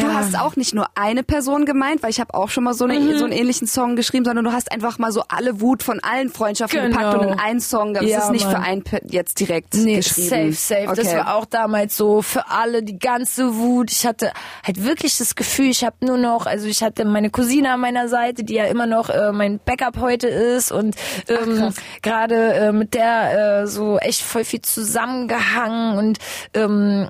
du 0.00 0.12
hast 0.14 0.38
auch 0.38 0.56
nicht 0.56 0.74
nur 0.74 0.86
eine 0.94 1.22
Person 1.22 1.66
gemeint, 1.66 2.02
weil 2.02 2.10
ich 2.10 2.20
habe 2.20 2.34
auch 2.34 2.48
schon 2.48 2.64
mal 2.64 2.74
so, 2.74 2.84
eine, 2.84 2.98
Mhm. 2.98 3.18
so 3.18 3.24
einen 3.24 3.32
ähnlichen 3.32 3.66
Song 3.66 3.96
geschrieben, 3.96 4.24
sondern 4.24 4.44
du 4.44 4.52
hast 4.52 4.70
einfach 4.72 4.98
mal 4.98 5.12
so 5.12 5.22
alle 5.28 5.60
Wut 5.60 5.82
von 5.82 6.00
allen 6.00 6.30
Freundschaften 6.30 6.80
Genau. 6.80 6.96
gepackt 6.96 7.18
und 7.18 7.28
in 7.32 7.38
einen 7.38 7.60
Song. 7.60 7.94
Das 7.94 8.04
Ja, 8.04 8.18
ist 8.20 8.30
nicht 8.30 8.44
für 8.46 8.52
Mann. 8.52 8.62
einen 8.64 8.82
pe- 8.84 9.00
jetzt 9.06 9.40
direkt 9.40 9.74
Nee, 9.74 9.96
geschrieben. 9.96 10.52
safe, 10.52 10.52
safe. 10.52 10.88
Okay. 10.88 11.02
Das 11.02 11.14
war 11.14 11.34
auch 11.36 11.44
damals 11.44 11.96
so 11.96 12.22
für 12.22 12.48
alle 12.50 12.82
die 12.82 12.98
ganze 12.98 13.56
Wut. 13.56 13.90
Ich 13.90 14.06
hatte 14.06 14.32
halt 14.64 14.84
wirklich 14.84 15.18
das 15.18 15.34
Gefühl, 15.34 15.70
ich 15.70 15.84
habe 15.84 15.96
nur 16.00 16.16
noch, 16.18 16.46
also 16.46 16.66
ich 16.66 16.82
hatte 16.82 17.04
meine 17.04 17.30
Cousine 17.30 17.72
an 17.72 17.80
meiner 17.80 18.08
Seite, 18.08 18.44
die 18.44 18.54
ja 18.54 18.64
immer 18.64 18.86
noch 18.86 19.10
äh, 19.10 19.32
mein 19.32 19.58
Backup 19.64 19.98
heute 20.00 20.28
ist 20.28 20.72
und 20.72 20.96
ähm, 21.28 21.72
gerade 22.02 22.52
äh, 22.54 22.72
mit 22.72 22.94
der 22.94 23.62
äh, 23.62 23.66
so 23.66 23.98
echt 23.98 24.22
voll 24.22 24.44
viel 24.44 24.62
zusammengehangen 24.62 25.98
und 25.98 26.18
ähm, 26.54 27.08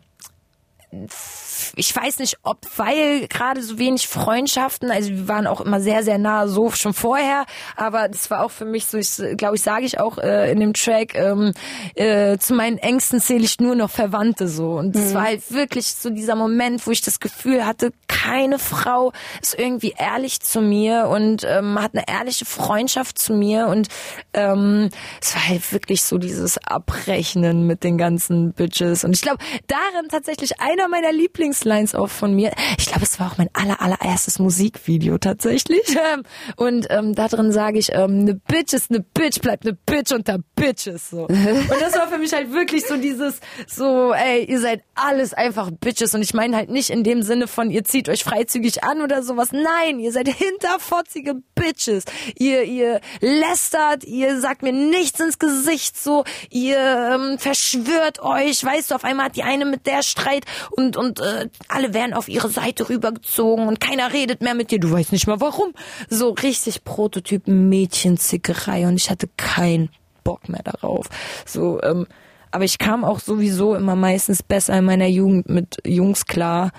ich 1.77 1.95
weiß 1.95 2.19
nicht, 2.19 2.39
ob 2.43 2.59
weil 2.77 3.27
gerade 3.29 3.63
so 3.63 3.79
wenig 3.79 4.09
Freundschaften, 4.09 4.91
also 4.91 5.11
wir 5.11 5.29
waren 5.29 5.47
auch 5.47 5.61
immer 5.61 5.81
sehr, 5.81 6.03
sehr 6.03 6.19
nah, 6.19 6.47
so 6.47 6.71
schon 6.71 6.95
vorher, 6.95 7.45
aber 7.77 8.09
das 8.09 8.31
war 8.31 8.45
auch 8.45 8.51
für 8.51 8.65
mich 8.65 8.87
so, 8.87 8.99
ich 8.99 9.17
glaube, 9.37 9.57
ich 9.57 9.63
sage 9.63 9.85
ich 9.85 10.01
auch 10.01 10.19
äh, 10.19 10.51
in 10.51 10.61
dem 10.61 10.75
Track, 10.75 11.15
ähm, 11.15 11.53
äh, 11.95 12.39
zu 12.39 12.55
meinen 12.55 12.79
Ängsten 12.79 13.21
zähle 13.21 13.45
ich 13.45 13.61
nur 13.61 13.75
noch 13.75 13.91
Verwandte 13.91 14.49
so. 14.49 14.73
Und 14.73 14.95
das 14.95 15.15
war 15.15 15.25
halt 15.25 15.53
wirklich 15.53 15.87
so 15.87 16.11
dieser 16.11 16.35
Moment, 16.35 16.87
wo 16.87 16.91
ich 16.91 17.03
das 17.03 17.21
Gefühl 17.21 17.67
hatte, 17.67 17.93
keine 18.07 18.59
Frau 18.59 19.13
ist 19.41 19.59
irgendwie 19.59 19.95
ehrlich 19.97 20.41
zu 20.41 20.61
mir 20.61 21.09
und 21.09 21.45
ähm, 21.45 21.81
hat 21.81 21.93
eine 21.95 22.05
ehrliche 22.09 22.45
Freundschaft 22.45 23.19
zu 23.19 23.33
mir 23.33 23.69
und 23.69 23.89
ähm, 24.35 24.91
es 25.21 25.35
war 25.35 25.49
halt 25.49 25.73
wirklich 25.73 26.03
so 26.03 26.19
dieses 26.19 26.59
Abrechnen 26.59 27.67
mit 27.67 27.85
den 27.85 27.99
ganzen 27.99 28.53
Bitches. 28.53 29.05
Und 29.05 29.15
ich 29.15 29.23
glaube, 29.23 29.39
darin 29.67 30.09
tatsächlich 30.11 30.61
einer 30.61 30.89
meiner 30.89 31.13
Lieblingslines 31.59 31.95
auch 31.95 32.09
von 32.09 32.35
mir. 32.35 32.53
Ich 32.79 32.87
glaube, 32.87 33.03
es 33.03 33.19
war 33.21 33.33
auch 33.33 33.39
mein 33.39 33.51
aller, 33.53 33.81
allererstes 33.81 34.39
Musikvideo 34.39 35.19
tatsächlich. 35.19 35.97
Und 36.57 36.87
ähm, 36.91 37.15
da 37.15 37.29
drin 37.29 37.53
sage 37.53 37.79
ich, 37.79 37.93
ähm, 37.93 38.21
eine 38.21 38.35
Bitch 38.35 38.73
ist 38.73 38.91
eine 38.91 39.01
Bitch, 39.01 39.41
bleibt 39.41 39.67
eine 39.67 39.75
Bitch 39.75 40.13
unter 40.13 40.39
Bitches. 40.55 41.11
So. 41.11 41.27
Und 41.27 41.81
das 41.81 41.95
war 41.95 42.09
für 42.09 42.19
mich 42.19 42.33
halt 42.33 42.53
wirklich 42.53 42.87
so 42.87 42.97
dieses, 42.97 43.41
so, 43.67 44.13
ey, 44.13 44.45
ihr 44.45 44.61
seid 44.61 44.83
alles 44.95 45.35
einfach 45.35 45.71
Bitches. 45.71 46.15
Und 46.15 46.23
ich 46.23 46.35
meine 46.35 46.57
halt 46.57 46.71
nicht 46.71 46.91
in 46.91 47.05
dem 47.05 47.23
Sinne 47.23 47.47
von, 47.47 47.71
ihr 47.71 47.85
zieht 47.85 48.09
euch 48.09 48.25
freizügig 48.25 48.85
an 48.85 49.03
oder 49.03 49.23
sowas. 49.23 49.51
Nein, 49.53 49.99
ihr 50.01 50.13
seid 50.13 50.29
hinterfotzige 50.29 51.35
Bitches. 51.55 52.05
Ihr, 52.37 52.63
ihr 52.65 53.01
lästert, 53.21 54.05
ihr 54.05 54.41
sagt 54.41 54.63
mir 54.63 54.73
nichts 54.73 55.21
ins 55.21 55.39
Gesicht, 55.39 56.01
so, 56.01 56.25
ihr 56.51 56.79
ähm, 56.79 57.39
verschwört 57.39 58.21
euch, 58.21 58.65
weißt 58.65 58.91
du, 58.91 58.95
auf 58.95 59.05
einmal 59.05 59.27
hat 59.27 59.37
die 59.37 59.43
eine 59.43 59.65
mit 59.65 59.87
der 59.87 60.03
Streit 60.03 60.45
und, 60.71 60.97
und 60.97 61.21
äh, 61.21 61.48
alle 61.69 61.95
werden 61.95 62.15
auf 62.15 62.29
ihre 62.29 62.49
Seite 62.49 62.89
rübergezogen 62.89 63.69
und 63.69 63.81
keiner 63.81 64.13
redet 64.13 64.43
mehr 64.43 64.55
mit 64.55 64.71
dir, 64.71 64.81
du 64.81 64.91
weißt 64.91 65.13
nicht 65.13 65.27
mal 65.27 65.41
warum. 65.41 65.73
So 66.09 66.31
richtig 66.31 66.85
Prototyp 66.85 67.47
Mädchenzickerei 67.47 68.87
und 68.87 68.97
ich 68.97 69.11
hatte 69.11 69.29
keinen 69.37 69.91
Bock 70.25 70.49
mehr 70.49 70.63
darauf. 70.63 71.07
So, 71.47 71.81
ähm, 71.83 72.07
aber 72.51 72.65
ich 72.65 72.79
kam 72.79 73.05
auch 73.05 73.21
sowieso 73.21 73.75
immer 73.75 73.97
meistens 73.97 74.43
besser 74.43 74.79
in 74.79 74.85
meiner 74.85 75.07
Jugend 75.07 75.49
mit 75.49 75.77
Jungs 75.85 76.27
klar 76.27 76.73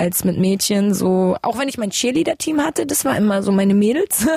als 0.00 0.24
mit 0.24 0.38
Mädchen. 0.38 0.94
So, 0.94 1.36
auch 1.42 1.58
wenn 1.58 1.68
ich 1.68 1.78
mein 1.78 1.90
Cheerleader-Team 1.90 2.60
hatte, 2.64 2.86
das 2.86 3.04
war 3.04 3.16
immer 3.16 3.42
so 3.42 3.52
meine 3.52 3.74
Mädels. 3.74 4.26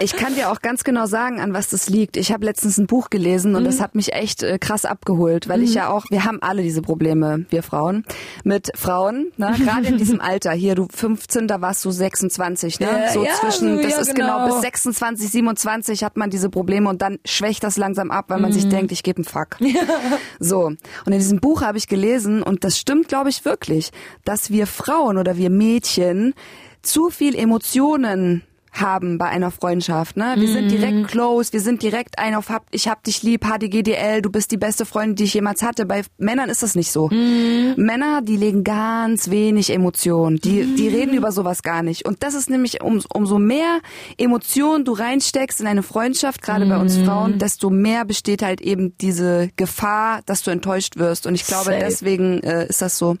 Ich 0.00 0.16
kann 0.16 0.34
dir 0.34 0.50
auch 0.50 0.60
ganz 0.60 0.82
genau 0.82 1.06
sagen, 1.06 1.40
an 1.40 1.54
was 1.54 1.68
das 1.68 1.88
liegt. 1.88 2.16
Ich 2.16 2.32
habe 2.32 2.44
letztens 2.44 2.78
ein 2.78 2.86
Buch 2.86 3.10
gelesen 3.10 3.54
und 3.54 3.62
Mhm. 3.62 3.66
das 3.66 3.80
hat 3.80 3.94
mich 3.94 4.12
echt 4.12 4.42
äh, 4.42 4.58
krass 4.58 4.84
abgeholt, 4.84 5.48
weil 5.48 5.62
ich 5.62 5.74
ja 5.74 5.88
auch, 5.88 6.04
wir 6.10 6.24
haben 6.24 6.42
alle 6.42 6.62
diese 6.62 6.82
Probleme, 6.82 7.46
wir 7.50 7.62
Frauen, 7.62 8.04
mit 8.42 8.72
Frauen, 8.76 9.30
ne? 9.36 9.54
gerade 9.58 9.86
in 9.86 9.96
diesem 9.96 10.20
Alter. 10.20 10.50
Hier, 10.52 10.74
du 10.74 10.88
15, 10.92 11.46
da 11.48 11.60
warst 11.60 11.84
du 11.84 11.90
26, 11.92 12.80
ne? 12.80 12.86
Ja, 12.86 13.12
so 13.12 13.24
ja, 13.24 13.32
zwischen, 13.34 13.80
das 13.82 13.92
ja, 13.92 13.98
ist 14.00 14.14
genau. 14.14 14.42
genau. 14.44 14.54
bis 14.54 14.62
26, 14.62 15.30
27 15.30 16.04
hat 16.04 16.16
man 16.16 16.28
diese 16.28 16.50
Probleme 16.50 16.88
und 16.90 17.00
dann 17.00 17.18
schwächt 17.24 17.62
das 17.62 17.76
langsam 17.76 18.10
ab, 18.10 18.26
weil 18.28 18.40
man 18.40 18.50
Mhm. 18.50 18.54
sich 18.54 18.68
denkt, 18.68 18.90
ich 18.92 19.02
gebe 19.04 19.18
einen 19.18 19.24
Fuck. 19.24 19.56
So, 20.40 20.64
und 20.66 20.78
in 21.06 21.12
diesem 21.12 21.38
Buch 21.40 21.62
habe 21.62 21.78
ich 21.78 21.86
gelesen 21.88 22.42
und 22.42 22.64
das 22.64 22.78
stimmt, 22.78 23.08
glaube 23.08 23.30
ich, 23.30 23.44
wirklich, 23.44 23.90
dass 24.24 24.50
wir 24.50 24.66
Frauen 24.66 24.83
oder 24.92 25.36
wir 25.36 25.50
Mädchen 25.50 26.34
zu 26.82 27.10
viel 27.10 27.34
Emotionen 27.34 28.42
haben 28.80 29.18
bei 29.18 29.26
einer 29.26 29.50
Freundschaft, 29.50 30.16
ne? 30.16 30.34
Wir 30.36 30.48
sind 30.48 30.70
direkt 30.70 31.08
close, 31.08 31.52
wir 31.52 31.60
sind 31.60 31.82
direkt 31.82 32.18
ein 32.18 32.34
auf 32.34 32.48
hab, 32.48 32.66
ich 32.72 32.88
hab 32.88 33.04
dich 33.04 33.22
lieb, 33.22 33.44
HDGDL, 33.44 34.20
du 34.20 34.30
bist 34.30 34.50
die 34.50 34.56
beste 34.56 34.84
Freundin, 34.84 35.16
die 35.16 35.24
ich 35.24 35.34
jemals 35.34 35.62
hatte. 35.62 35.86
Bei 35.86 36.02
Männern 36.18 36.50
ist 36.50 36.62
das 36.62 36.74
nicht 36.74 36.90
so. 36.90 37.08
Männer, 37.08 38.20
die 38.22 38.36
legen 38.36 38.64
ganz 38.64 39.30
wenig 39.30 39.70
Emotionen, 39.70 40.38
die 40.38 40.74
die 40.74 40.88
reden 40.88 41.14
über 41.14 41.30
sowas 41.30 41.62
gar 41.62 41.82
nicht. 41.82 42.06
Und 42.06 42.22
das 42.22 42.34
ist 42.34 42.50
nämlich 42.50 42.82
um, 42.82 43.00
umso 43.12 43.38
mehr 43.38 43.80
Emotionen 44.18 44.84
du 44.84 44.92
reinsteckst 44.92 45.60
in 45.60 45.66
eine 45.66 45.82
Freundschaft, 45.82 46.42
gerade 46.42 46.66
bei 46.66 46.76
uns 46.76 46.98
Frauen, 46.98 47.38
desto 47.38 47.70
mehr 47.70 48.04
besteht 48.04 48.42
halt 48.42 48.60
eben 48.60 48.96
diese 48.98 49.50
Gefahr, 49.56 50.22
dass 50.26 50.42
du 50.42 50.50
enttäuscht 50.50 50.96
wirst. 50.96 51.26
Und 51.26 51.34
ich 51.34 51.46
glaube, 51.46 51.66
Safe. 51.66 51.78
deswegen 51.78 52.42
äh, 52.42 52.66
ist 52.66 52.82
das 52.82 52.98
so. 52.98 53.16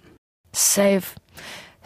Safe. 0.52 1.02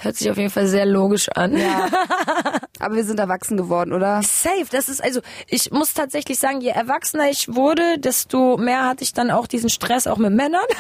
Hört 0.01 0.16
sich 0.16 0.30
auf 0.30 0.36
jeden 0.36 0.51
Fall 0.51 0.68
sehr 0.68 0.86
logisch 0.86 1.28
an. 1.30 1.57
Ja. 1.57 1.88
Aber 2.78 2.94
wir 2.94 3.05
sind 3.05 3.18
erwachsen 3.18 3.57
geworden, 3.57 3.92
oder? 3.92 4.22
Safe, 4.22 4.66
das 4.70 4.88
ist 4.88 5.03
also, 5.03 5.20
ich 5.49 5.72
muss 5.72 5.92
tatsächlich 5.92 6.38
sagen, 6.38 6.61
je 6.61 6.68
erwachsener 6.68 7.28
ich 7.28 7.53
wurde, 7.53 7.99
desto 7.99 8.57
mehr 8.57 8.86
hatte 8.86 9.03
ich 9.03 9.12
dann 9.12 9.32
auch 9.32 9.49
diesen 9.49 9.68
Stress 9.68 10.07
auch 10.07 10.18
mit 10.18 10.32
Männern. 10.32 10.64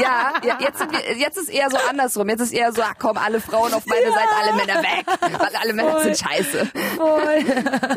Ja, 0.00 0.32
ja 0.42 0.58
jetzt, 0.58 0.78
sind 0.78 0.90
wir, 0.90 1.18
jetzt 1.18 1.36
ist 1.36 1.50
eher 1.50 1.68
so 1.68 1.76
andersrum. 1.90 2.26
Jetzt 2.30 2.40
ist 2.40 2.52
eher 2.52 2.72
so, 2.72 2.80
ach 2.82 2.94
komm, 2.98 3.18
alle 3.18 3.42
Frauen 3.42 3.74
auf 3.74 3.84
meine 3.84 4.06
Seite, 4.06 4.28
alle 4.40 4.54
Männer 4.54 4.82
weg. 4.82 5.04
Weil 5.38 5.56
alle 5.60 5.72
Männer 5.74 5.92
Voll. 5.92 6.02
sind 6.04 6.18
scheiße. 6.18 6.70
Voll. 6.96 7.44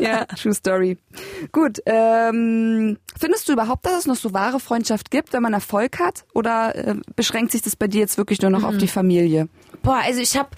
Ja, 0.00 0.26
true 0.26 0.52
story. 0.52 0.98
Gut, 1.52 1.78
ähm, 1.86 2.98
findest 3.18 3.48
du 3.48 3.54
überhaupt, 3.54 3.86
dass 3.86 4.00
es 4.00 4.06
noch 4.06 4.16
so 4.16 4.34
wahre 4.34 4.60
Freundschaft 4.60 5.10
gibt, 5.10 5.32
wenn 5.32 5.42
man 5.42 5.54
Erfolg 5.54 5.98
hat? 5.98 6.24
Oder 6.34 6.74
äh, 6.74 6.94
beschränkt 7.14 7.52
sich 7.52 7.62
das 7.62 7.76
bei 7.76 7.86
dir 7.86 8.00
jetzt 8.00 8.18
wirklich 8.18 8.42
nur 8.42 8.50
noch 8.50 8.64
auf 8.64 8.76
die 8.76 8.88
Familie? 8.88 9.48
Boah, 9.82 10.00
also 10.04 10.15
ich 10.20 10.36
habe 10.36 10.50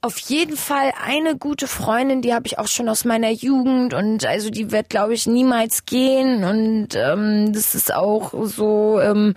auf 0.00 0.18
jeden 0.18 0.56
Fall 0.56 0.92
eine 1.04 1.36
gute 1.36 1.66
Freundin, 1.66 2.22
die 2.22 2.32
habe 2.32 2.46
ich 2.46 2.58
auch 2.58 2.68
schon 2.68 2.88
aus 2.88 3.04
meiner 3.04 3.30
Jugend 3.30 3.94
und 3.94 4.24
also 4.24 4.50
die 4.50 4.70
wird, 4.70 4.90
glaube 4.90 5.14
ich, 5.14 5.26
niemals 5.26 5.86
gehen 5.86 6.44
und 6.44 6.94
ähm, 6.94 7.52
das 7.52 7.74
ist 7.74 7.92
auch 7.92 8.32
so 8.44 9.00
ähm, 9.00 9.34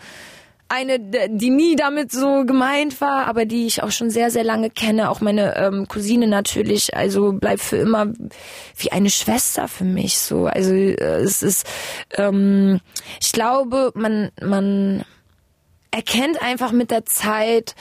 eine, 0.71 0.99
die 0.99 1.49
nie 1.49 1.75
damit 1.75 2.11
so 2.13 2.45
gemeint 2.45 3.01
war, 3.01 3.27
aber 3.27 3.45
die 3.45 3.65
ich 3.65 3.83
auch 3.83 3.91
schon 3.91 4.09
sehr, 4.09 4.31
sehr 4.31 4.45
lange 4.45 4.69
kenne. 4.69 5.09
Auch 5.09 5.19
meine 5.19 5.57
ähm, 5.57 5.87
Cousine 5.89 6.27
natürlich, 6.27 6.95
also 6.95 7.33
bleibt 7.33 7.61
für 7.61 7.75
immer 7.75 8.07
wie 8.77 8.91
eine 8.91 9.09
Schwester 9.09 9.67
für 9.67 9.83
mich 9.83 10.19
so. 10.19 10.45
Also 10.45 10.73
äh, 10.73 10.93
es 10.93 11.43
ist, 11.43 11.67
ähm, 12.15 12.79
ich 13.19 13.33
glaube, 13.33 13.91
man, 13.95 14.31
man 14.41 15.03
erkennt 15.91 16.41
einfach 16.41 16.71
mit 16.71 16.89
der 16.89 17.05
Zeit, 17.05 17.75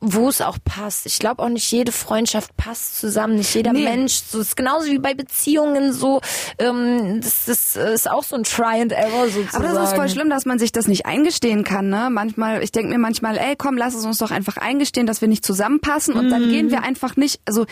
wo 0.00 0.28
es 0.28 0.42
auch 0.42 0.58
passt. 0.62 1.06
Ich 1.06 1.18
glaube 1.18 1.42
auch 1.42 1.48
nicht 1.48 1.70
jede 1.72 1.90
Freundschaft 1.90 2.56
passt 2.56 3.00
zusammen, 3.00 3.36
nicht 3.36 3.54
jeder 3.54 3.72
Nee. 3.72 3.84
Mensch. 3.84 4.14
So 4.28 4.40
ist 4.40 4.56
genauso 4.56 4.88
wie 4.88 4.98
bei 4.98 5.14
Beziehungen 5.14 5.92
so. 5.92 6.20
Ähm, 6.58 7.20
das, 7.22 7.46
das 7.46 7.76
ist 7.76 8.10
auch 8.10 8.22
so 8.22 8.36
ein 8.36 8.42
Try 8.44 8.82
and 8.82 8.92
Error 8.92 9.28
sozusagen. 9.28 9.64
Aber 9.64 9.74
das 9.74 9.90
ist 9.90 9.96
voll 9.96 10.08
schlimm, 10.08 10.28
dass 10.28 10.44
man 10.44 10.58
sich 10.58 10.70
das 10.70 10.86
nicht 10.86 11.06
eingestehen 11.06 11.64
kann, 11.64 11.88
ne? 11.88 12.08
Manchmal, 12.10 12.62
ich 12.62 12.72
denke 12.72 12.90
mir 12.90 12.98
manchmal, 12.98 13.38
ey, 13.38 13.56
komm, 13.56 13.76
lass 13.78 13.94
es 13.94 14.04
uns 14.04 14.18
doch 14.18 14.30
einfach 14.30 14.58
eingestehen, 14.58 15.06
dass 15.06 15.22
wir 15.22 15.28
nicht 15.28 15.44
zusammenpassen 15.44 16.14
und 16.14 16.28
dann 16.28 16.50
gehen 16.50 16.70
wir 16.70 16.82
einfach 16.82 17.16
nicht, 17.16 17.40
also 17.46 17.64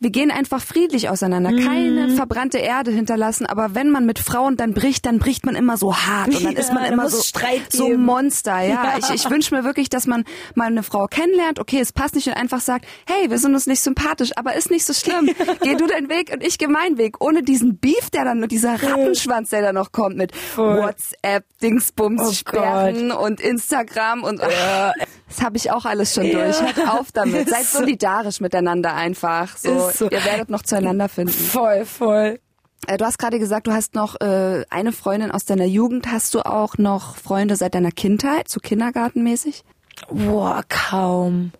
wir 0.00 0.10
gehen 0.10 0.30
einfach 0.30 0.62
friedlich 0.62 1.10
auseinander, 1.10 1.50
keine 1.52 2.08
verbrannte 2.16 2.58
Erde 2.58 2.90
hinterlassen, 2.90 3.44
aber 3.44 3.74
wenn 3.74 3.90
man 3.90 4.06
mit 4.06 4.18
Frauen 4.18 4.56
dann 4.56 4.72
bricht, 4.72 5.04
dann 5.04 5.18
bricht 5.18 5.44
man 5.44 5.54
immer 5.54 5.76
so 5.76 5.94
hart 5.94 6.28
und 6.28 6.42
dann 6.42 6.52
Ja, 6.54 6.58
ist 6.58 6.72
man 6.72 6.84
immer 6.86 7.08
so 7.10 7.22
Streit 7.22 7.70
so 7.70 7.86
geben. 7.86 8.04
Monster, 8.04 8.60
ja. 8.62 8.68
Ja. 8.68 8.98
Ich, 8.98 9.10
ich 9.10 9.30
wünsche 9.30 9.54
mir 9.54 9.62
wirklich, 9.62 9.90
dass 9.90 10.06
man 10.06 10.24
mal 10.54 10.68
eine 10.68 10.82
Frau 10.82 11.06
kennenlernt, 11.06 11.60
okay, 11.60 11.80
es 11.80 11.92
passt 11.92 12.14
nicht 12.14 12.26
und 12.28 12.34
einfach 12.34 12.60
sagt, 12.60 12.86
hey, 13.06 13.30
wir 13.30 13.38
sind 13.38 13.52
uns 13.54 13.66
nicht 13.66 13.82
sympathisch, 13.82 14.30
aber 14.36 14.54
ist 14.54 14.70
nicht 14.70 14.86
so 14.86 14.94
schlimm. 14.94 15.30
Geh 15.62 15.74
du 15.76 15.86
deinen 15.86 16.08
Weg 16.08 16.32
und 16.32 16.42
ich 16.42 16.56
geh 16.58 16.66
meinen 16.66 16.96
Weg, 16.96 17.22
ohne 17.22 17.42
diesen 17.42 17.78
Beef, 17.78 18.08
der 18.10 18.24
dann 18.24 18.48
dieser 18.48 18.82
Rattenschwanz, 18.82 19.50
der 19.50 19.60
da 19.60 19.72
noch 19.72 19.92
kommt 19.92 20.16
mit 20.16 20.32
WhatsApp, 20.56 21.44
Dingsbums, 21.62 22.22
Oh 22.22 22.32
Sperren 22.32 23.12
und 23.12 23.40
Instagram 23.40 24.24
und 24.24 24.40
ach, 24.42 24.92
das 25.30 25.42
habe 25.42 25.56
ich 25.56 25.70
auch 25.70 25.84
alles 25.86 26.12
schon 26.14 26.30
durch. 26.30 26.60
Hört 26.60 26.88
auf 26.88 27.12
damit. 27.12 27.48
Seid 27.48 27.64
solidarisch 27.64 28.40
miteinander 28.40 28.94
einfach. 28.94 29.56
So, 29.56 29.90
so. 29.90 30.10
Ihr 30.10 30.24
werdet 30.24 30.50
noch 30.50 30.62
zueinander 30.62 31.08
finden. 31.08 31.32
voll, 31.32 31.84
voll. 31.86 32.40
Äh, 32.86 32.96
Du 32.98 33.04
hast 33.04 33.18
gerade 33.18 33.38
gesagt, 33.38 33.66
du 33.66 33.72
hast 33.72 33.94
noch 33.94 34.20
äh, 34.20 34.64
eine 34.70 34.92
Freundin 34.92 35.30
aus 35.30 35.44
deiner 35.44 35.66
Jugend. 35.66 36.10
Hast 36.10 36.34
du 36.34 36.40
auch 36.44 36.76
noch 36.78 37.16
Freunde 37.16 37.56
seit 37.56 37.74
deiner 37.74 37.92
Kindheit, 37.92 38.48
so 38.48 38.58
kindergartenmäßig? 38.60 39.64
Boah, 40.10 40.62
kaum. 40.68 41.52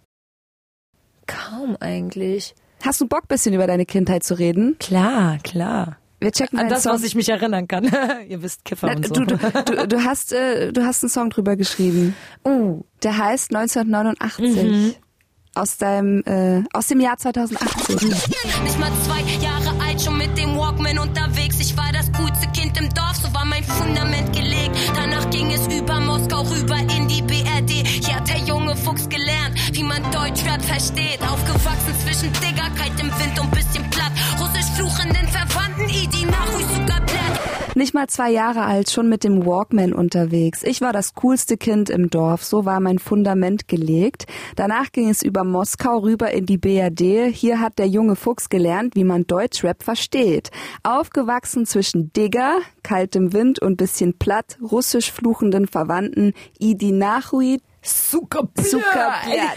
Kaum 1.27 1.77
eigentlich. 1.79 2.55
Hast 2.85 3.01
du 3.01 3.07
Bock, 3.07 3.29
bisschen 3.29 3.55
über 3.55 3.67
deine 3.67 3.87
Kindheit 3.87 4.25
zu 4.25 4.39
reden? 4.39 4.77
Klar, 4.81 5.39
klar. 5.45 5.99
Wir 6.21 6.33
checken 6.33 6.59
An 6.59 6.69
das, 6.69 6.83
Song. 6.85 6.93
was 6.93 7.03
ich 7.03 7.15
mich 7.15 7.29
erinnern 7.31 7.67
kann. 7.67 7.85
Ihr 8.29 8.43
wisst, 8.43 8.65
Kiffer 8.65 8.89
Na, 8.89 8.97
und 8.97 9.07
so. 9.09 9.15
du, 9.15 9.25
du, 9.25 9.37
du, 9.65 9.89
du 9.89 10.05
hast 10.05 10.33
äh, 10.33 10.71
du 10.73 10.85
hast 10.85 11.03
einen 11.03 11.11
Song 11.11 11.31
drüber 11.31 11.57
geschrieben. 11.57 12.15
uh, 12.47 12.83
Der 13.03 13.17
heißt 13.17 13.55
1989. 13.55 14.97
aus 15.55 15.77
deinem 15.79 16.23
äh, 16.27 16.63
aus 16.73 16.87
dem 16.89 17.01
Jahr 17.01 17.17
2018. 17.17 17.97
Nicht 17.97 18.79
mal 18.79 18.91
zwei 19.05 19.21
Jahre 19.45 19.73
alt, 19.85 20.01
schon 20.01 20.17
mit 20.19 20.37
dem 20.39 20.57
Walkman 20.57 20.99
unterwegs. 20.99 21.59
Ich 21.59 21.77
war 21.77 21.91
das 21.93 22.11
coolste 22.13 22.47
Kind 22.53 22.79
im 22.79 22.89
Dorf, 22.95 23.17
so 23.17 23.33
war 23.35 23.45
mein 23.45 23.65
Fundament 23.65 24.33
gelegt. 24.33 24.77
Danach 24.95 25.29
ging 25.31 25.51
es 25.51 25.67
über 25.77 25.99
Moskau 26.01 26.43
rüber 26.43 26.77
in 26.97 27.00
man 30.01 30.13
Deutschrap 30.13 30.63
versteht. 30.63 31.21
Aufgewachsen 31.23 31.95
zwischen 32.05 32.33
Diggerkeit 32.35 32.93
im 33.01 33.09
Wind 33.09 33.41
und 33.41 33.51
bisschen 33.51 33.89
platt. 33.91 34.13
Russisch 34.41 34.71
fluchenden 34.77 35.27
Verwandten, 35.29 35.89
Idi 35.89 36.25
Nachruh 36.25 36.61
sogar 36.75 37.01
platt. 37.01 37.77
Nicht 37.77 37.95
mal 37.95 38.09
zwei 38.09 38.31
Jahre 38.31 38.65
alt, 38.65 38.91
schon 38.91 39.09
mit 39.09 39.23
dem 39.23 39.47
Walkman 39.47 39.93
unterwegs. 39.93 40.65
Ich 40.65 40.81
war 40.81 40.93
das 40.93 41.15
coolste 41.15 41.57
Kind 41.57 41.89
im 41.89 42.11
Dorf, 42.11 42.43
so 42.43 42.65
war 42.65 42.81
mein 42.81 42.99
Fundament 42.99 43.69
gelegt. 43.69 44.27
Danach 44.57 44.91
ging 44.91 45.09
es 45.09 45.23
über 45.23 45.45
Moskau 45.45 45.99
rüber 45.99 46.33
in 46.33 46.47
die 46.47 46.59
BRD. 46.59 47.33
Hier 47.33 47.61
hat 47.61 47.79
der 47.79 47.87
junge 47.87 48.17
Fuchs 48.17 48.49
gelernt, 48.49 48.97
wie 48.97 49.05
man 49.05 49.27
Deutschrap 49.27 49.83
versteht. 49.83 50.51
Aufgewachsen 50.83 51.65
zwischen 51.65 52.13
Digger, 52.13 52.59
kaltem 52.83 53.33
Wind 53.33 53.61
und 53.61 53.77
bisschen 53.77 54.19
platt, 54.19 54.59
russisch 54.61 55.13
fluchenden 55.13 55.69
Verwandten, 55.69 56.33
Idi 56.59 56.91
Nachui, 56.91 57.61
Zuckerbier. 57.83 58.65
Zuckerbier. 58.65 59.51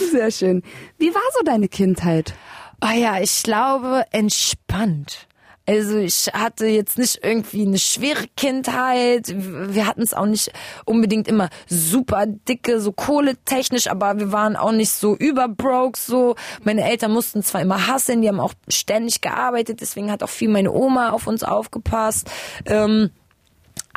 Sehr 0.10 0.30
schön. 0.30 0.62
Wie 0.98 1.14
war 1.14 1.22
so 1.38 1.44
deine 1.44 1.68
Kindheit? 1.68 2.34
Ah 2.80 2.94
ja, 2.94 3.20
ich 3.20 3.42
glaube 3.42 4.04
entspannt. 4.10 5.26
Also 5.68 5.98
ich 5.98 6.30
hatte 6.32 6.66
jetzt 6.66 6.96
nicht 6.96 7.18
irgendwie 7.24 7.62
eine 7.62 7.78
schwere 7.78 8.26
Kindheit. 8.36 9.34
Wir 9.34 9.86
hatten 9.86 10.02
es 10.02 10.14
auch 10.14 10.26
nicht 10.26 10.52
unbedingt 10.84 11.26
immer 11.26 11.48
super 11.68 12.26
dicke, 12.26 12.80
so 12.80 12.92
kohletechnisch, 12.92 13.88
aber 13.88 14.18
wir 14.20 14.30
waren 14.30 14.54
auch 14.54 14.70
nicht 14.70 14.92
so 14.92 15.16
überbroke. 15.16 15.98
So 15.98 16.36
meine 16.62 16.88
Eltern 16.88 17.12
mussten 17.12 17.42
zwar 17.42 17.62
immer 17.62 17.88
hasseln, 17.88 18.22
die 18.22 18.28
haben 18.28 18.38
auch 18.38 18.54
ständig 18.68 19.22
gearbeitet, 19.22 19.80
deswegen 19.80 20.12
hat 20.12 20.22
auch 20.22 20.28
viel 20.28 20.48
meine 20.48 20.70
Oma 20.70 21.10
auf 21.10 21.26
uns 21.26 21.42
aufgepasst. 21.42 22.30
Ähm, 22.66 23.10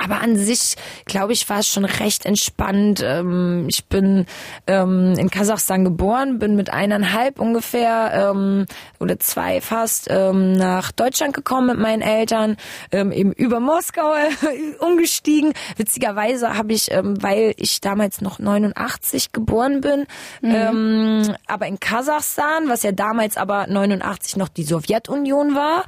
aber 0.01 0.21
an 0.21 0.37
sich, 0.37 0.75
glaube 1.05 1.33
ich, 1.33 1.49
war 1.49 1.59
es 1.59 1.67
schon 1.67 1.85
recht 1.85 2.25
entspannt. 2.25 3.03
Ähm, 3.03 3.65
ich 3.69 3.85
bin 3.85 4.25
ähm, 4.67 5.13
in 5.17 5.29
Kasachstan 5.29 5.83
geboren, 5.83 6.39
bin 6.39 6.55
mit 6.55 6.71
eineinhalb 6.71 7.39
ungefähr 7.39 8.31
ähm, 8.31 8.65
oder 8.99 9.19
zwei 9.19 9.61
fast 9.61 10.07
ähm, 10.09 10.53
nach 10.53 10.91
Deutschland 10.91 11.33
gekommen 11.33 11.67
mit 11.67 11.79
meinen 11.79 12.01
Eltern, 12.01 12.57
ähm, 12.91 13.11
eben 13.11 13.33
über 13.33 13.59
Moskau 13.59 14.13
umgestiegen. 14.79 15.53
Witzigerweise 15.77 16.57
habe 16.57 16.73
ich, 16.73 16.91
ähm, 16.91 17.21
weil 17.21 17.53
ich 17.57 17.81
damals 17.81 18.21
noch 18.21 18.39
89 18.39 19.31
geboren 19.31 19.81
bin, 19.81 20.05
ähm, 20.43 21.35
aber 21.47 21.67
in 21.67 21.79
Kasachstan, 21.79 22.69
was 22.69 22.83
ja 22.83 22.91
damals 22.91 23.37
aber 23.37 23.67
89 23.67 24.37
noch 24.37 24.47
die 24.47 24.63
Sowjetunion 24.63 25.55
war, 25.55 25.85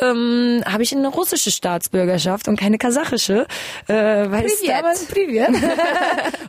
habe 0.00 0.82
ich 0.82 0.94
eine 0.94 1.08
russische 1.08 1.50
Staatsbürgerschaft 1.50 2.48
und 2.48 2.58
keine 2.58 2.78
kasachische. 2.78 3.33
Äh, 3.42 3.94
weil 3.94 4.42
Privet. 4.42 4.68
damals, 4.68 5.04
Privet. 5.06 5.50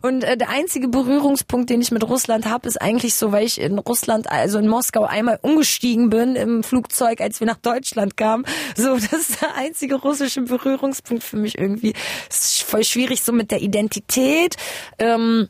und 0.02 0.24
äh, 0.24 0.38
der 0.38 0.50
einzige 0.50 0.88
Berührungspunkt, 0.88 1.70
den 1.70 1.82
ich 1.82 1.92
mit 1.92 2.04
Russland 2.08 2.46
habe, 2.46 2.68
ist 2.68 2.82
eigentlich 2.82 3.16
so, 3.16 3.32
weil 3.32 3.46
ich 3.46 3.60
in 3.60 3.78
Russland, 3.80 4.32
also 4.32 4.60
in 4.60 4.68
Moskau 4.68 5.04
einmal 5.04 5.40
umgestiegen 5.42 6.10
bin 6.10 6.36
im 6.36 6.64
Flugzeug, 6.64 7.22
als 7.22 7.40
wir 7.40 7.48
nach 7.48 7.58
Deutschland 7.58 8.18
kamen. 8.18 8.46
So, 8.76 8.96
das 9.12 9.14
ist 9.14 9.42
der 9.42 9.56
einzige 9.56 9.96
russische 9.96 10.42
Berührungspunkt 10.42 11.24
für 11.24 11.38
mich 11.38 11.58
irgendwie. 11.58 11.94
Es 12.30 12.40
ist 12.40 12.64
voll 12.64 12.84
schwierig 12.84 13.22
so 13.22 13.32
mit 13.32 13.52
der 13.52 13.62
Identität. 13.62 14.56
Ähm, 15.00 15.50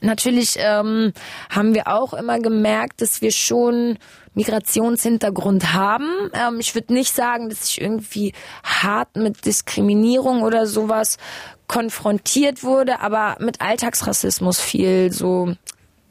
Natürlich 0.00 0.56
ähm, 0.58 1.12
haben 1.50 1.74
wir 1.74 1.86
auch 1.86 2.14
immer 2.14 2.40
gemerkt, 2.40 3.02
dass 3.02 3.20
wir 3.20 3.30
schon 3.30 3.98
Migrationshintergrund 4.34 5.72
haben. 5.72 6.30
Ähm, 6.32 6.60
ich 6.60 6.74
würde 6.74 6.92
nicht 6.92 7.14
sagen, 7.14 7.48
dass 7.48 7.68
ich 7.68 7.80
irgendwie 7.80 8.32
hart 8.64 9.16
mit 9.16 9.44
Diskriminierung 9.44 10.42
oder 10.42 10.66
sowas 10.66 11.18
konfrontiert 11.66 12.62
wurde, 12.64 13.00
aber 13.00 13.36
mit 13.40 13.60
Alltagsrassismus 13.60 14.60
viel 14.60 15.12
so 15.12 15.54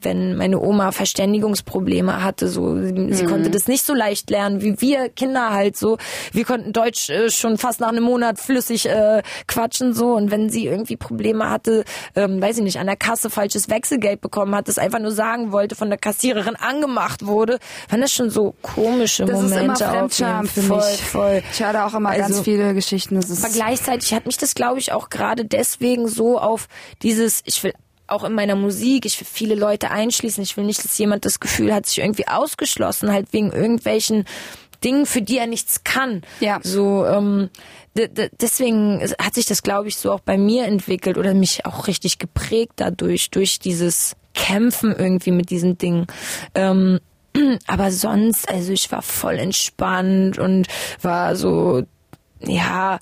wenn 0.03 0.35
meine 0.35 0.59
Oma 0.59 0.91
Verständigungsprobleme 0.91 2.23
hatte, 2.23 2.47
so 2.47 2.75
sie, 2.81 3.13
sie 3.13 3.25
konnte 3.25 3.49
das 3.49 3.67
nicht 3.67 3.85
so 3.85 3.93
leicht 3.93 4.29
lernen 4.29 4.61
wie 4.61 4.79
wir 4.81 5.09
Kinder 5.09 5.51
halt 5.51 5.77
so. 5.77 5.97
Wir 6.31 6.45
konnten 6.45 6.73
Deutsch 6.73 7.09
äh, 7.09 7.29
schon 7.29 7.57
fast 7.57 7.79
nach 7.79 7.89
einem 7.89 8.03
Monat 8.03 8.39
flüssig 8.39 8.87
äh, 8.87 9.21
quatschen 9.47 9.93
so 9.93 10.13
und 10.15 10.31
wenn 10.31 10.49
sie 10.49 10.65
irgendwie 10.67 10.97
Probleme 10.97 11.49
hatte, 11.49 11.83
ähm, 12.15 12.41
weiß 12.41 12.57
ich 12.57 12.63
nicht, 12.63 12.79
an 12.79 12.87
der 12.87 12.95
Kasse 12.95 13.29
falsches 13.29 13.69
Wechselgeld 13.69 14.21
bekommen 14.21 14.55
hat, 14.55 14.67
das 14.67 14.77
einfach 14.77 14.99
nur 14.99 15.11
sagen 15.11 15.51
wollte, 15.51 15.75
von 15.75 15.89
der 15.89 15.97
Kassiererin 15.97 16.55
angemacht 16.55 17.25
wurde, 17.25 17.59
waren 17.89 18.01
das 18.01 18.11
schon 18.13 18.29
so 18.29 18.55
komische 18.61 19.25
Das 19.25 19.41
Momente 19.41 19.89
auf 19.91 20.17
jeden 20.19 20.45
für 20.47 20.61
voll, 20.61 20.77
mich. 20.77 21.01
Voll. 21.01 21.43
Ich 21.51 21.63
hatte 21.63 21.83
auch 21.85 21.93
immer 21.93 22.11
ganz 22.15 22.27
Also- 22.31 22.43
viele 22.43 22.73
Geschichten. 22.73 23.15
Das 23.15 23.29
ist 23.29 23.43
Aber 23.43 23.53
gleichzeitig 23.53 24.13
hat 24.13 24.25
mich 24.25 24.37
das, 24.37 24.55
glaube 24.55 24.79
ich, 24.79 24.91
auch 24.91 25.09
gerade 25.09 25.45
deswegen 25.45 26.07
so 26.07 26.39
auf 26.39 26.67
dieses, 27.03 27.41
ich 27.45 27.63
will 27.63 27.73
auch 28.11 28.23
in 28.23 28.33
meiner 28.33 28.55
Musik, 28.55 29.05
ich 29.05 29.19
will 29.19 29.27
viele 29.31 29.55
Leute 29.55 29.91
einschließen, 29.91 30.43
ich 30.43 30.57
will 30.57 30.65
nicht, 30.65 30.83
dass 30.83 30.97
jemand 30.97 31.25
das 31.25 31.39
Gefühl 31.39 31.73
hat, 31.73 31.85
sich 31.85 31.99
irgendwie 31.99 32.27
ausgeschlossen, 32.27 33.11
halt 33.11 33.31
wegen 33.31 33.51
irgendwelchen 33.51 34.25
Dingen, 34.83 35.05
für 35.05 35.21
die 35.21 35.37
er 35.37 35.47
nichts 35.47 35.83
kann. 35.83 36.21
Ja. 36.39 36.59
So, 36.63 37.05
ähm, 37.05 37.49
deswegen 37.95 39.01
hat 39.19 39.35
sich 39.35 39.45
das, 39.45 39.63
glaube 39.63 39.87
ich, 39.87 39.97
so 39.97 40.11
auch 40.11 40.21
bei 40.21 40.37
mir 40.37 40.65
entwickelt 40.65 41.17
oder 41.17 41.33
mich 41.33 41.65
auch 41.65 41.87
richtig 41.87 42.19
geprägt 42.19 42.73
dadurch, 42.77 43.29
durch 43.29 43.59
dieses 43.59 44.15
Kämpfen 44.33 44.95
irgendwie 44.95 45.31
mit 45.31 45.49
diesen 45.49 45.77
Dingen. 45.77 46.07
Ähm, 46.55 46.99
aber 47.67 47.91
sonst, 47.91 48.49
also 48.49 48.73
ich 48.73 48.91
war 48.91 49.01
voll 49.01 49.35
entspannt 49.35 50.39
und 50.39 50.67
war 51.01 51.35
so, 51.35 51.83
ja, 52.39 52.99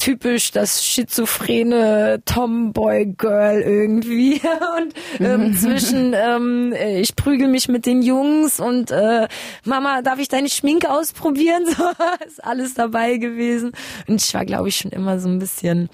typisch 0.00 0.50
das 0.50 0.84
schizophrene 0.84 2.22
Tomboy-Girl 2.24 3.60
irgendwie. 3.60 4.40
Und 4.78 4.94
ähm, 5.24 5.54
zwischen 5.60 6.14
ähm, 6.14 6.72
äh, 6.72 7.00
ich 7.00 7.14
prügel 7.16 7.48
mich 7.48 7.68
mit 7.68 7.84
den 7.86 8.02
Jungs 8.02 8.60
und 8.60 8.90
äh, 8.90 9.28
Mama, 9.64 10.00
darf 10.02 10.18
ich 10.18 10.28
deine 10.28 10.48
Schminke 10.48 10.90
ausprobieren? 10.90 11.64
So 11.76 11.84
ist 12.26 12.42
alles 12.44 12.74
dabei 12.74 13.16
gewesen. 13.18 13.72
Und 14.08 14.22
ich 14.22 14.32
war, 14.34 14.44
glaube 14.44 14.68
ich, 14.68 14.76
schon 14.76 14.90
immer 14.90 15.18
so 15.20 15.28
ein 15.28 15.38
bisschen 15.38 15.88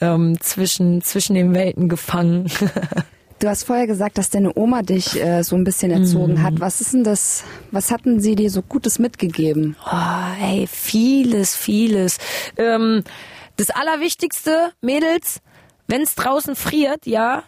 ähm, 0.00 0.36
zwischen, 0.40 1.00
zwischen 1.02 1.34
den 1.34 1.54
Welten 1.54 1.88
gefangen. 1.88 2.46
Du 3.38 3.48
hast 3.48 3.64
vorher 3.64 3.86
gesagt, 3.86 4.18
dass 4.18 4.30
deine 4.30 4.56
Oma 4.56 4.82
dich 4.82 5.20
äh, 5.20 5.42
so 5.42 5.56
ein 5.56 5.64
bisschen 5.64 5.90
erzogen 5.90 6.34
Mhm. 6.34 6.42
hat. 6.42 6.60
Was 6.60 6.80
ist 6.80 6.92
denn 6.94 7.04
das? 7.04 7.44
Was 7.70 7.90
hatten 7.90 8.20
sie 8.20 8.34
dir 8.36 8.50
so 8.50 8.62
Gutes 8.62 8.98
mitgegeben? 8.98 9.76
Oh, 9.84 10.44
ey, 10.44 10.66
vieles, 10.70 11.56
vieles. 11.56 12.18
Ähm, 12.56 13.02
das 13.62 13.70
Allerwichtigste, 13.70 14.72
Mädels, 14.80 15.40
wenn 15.86 16.02
es 16.02 16.16
draußen 16.16 16.56
friert, 16.56 17.06
ja, 17.06 17.44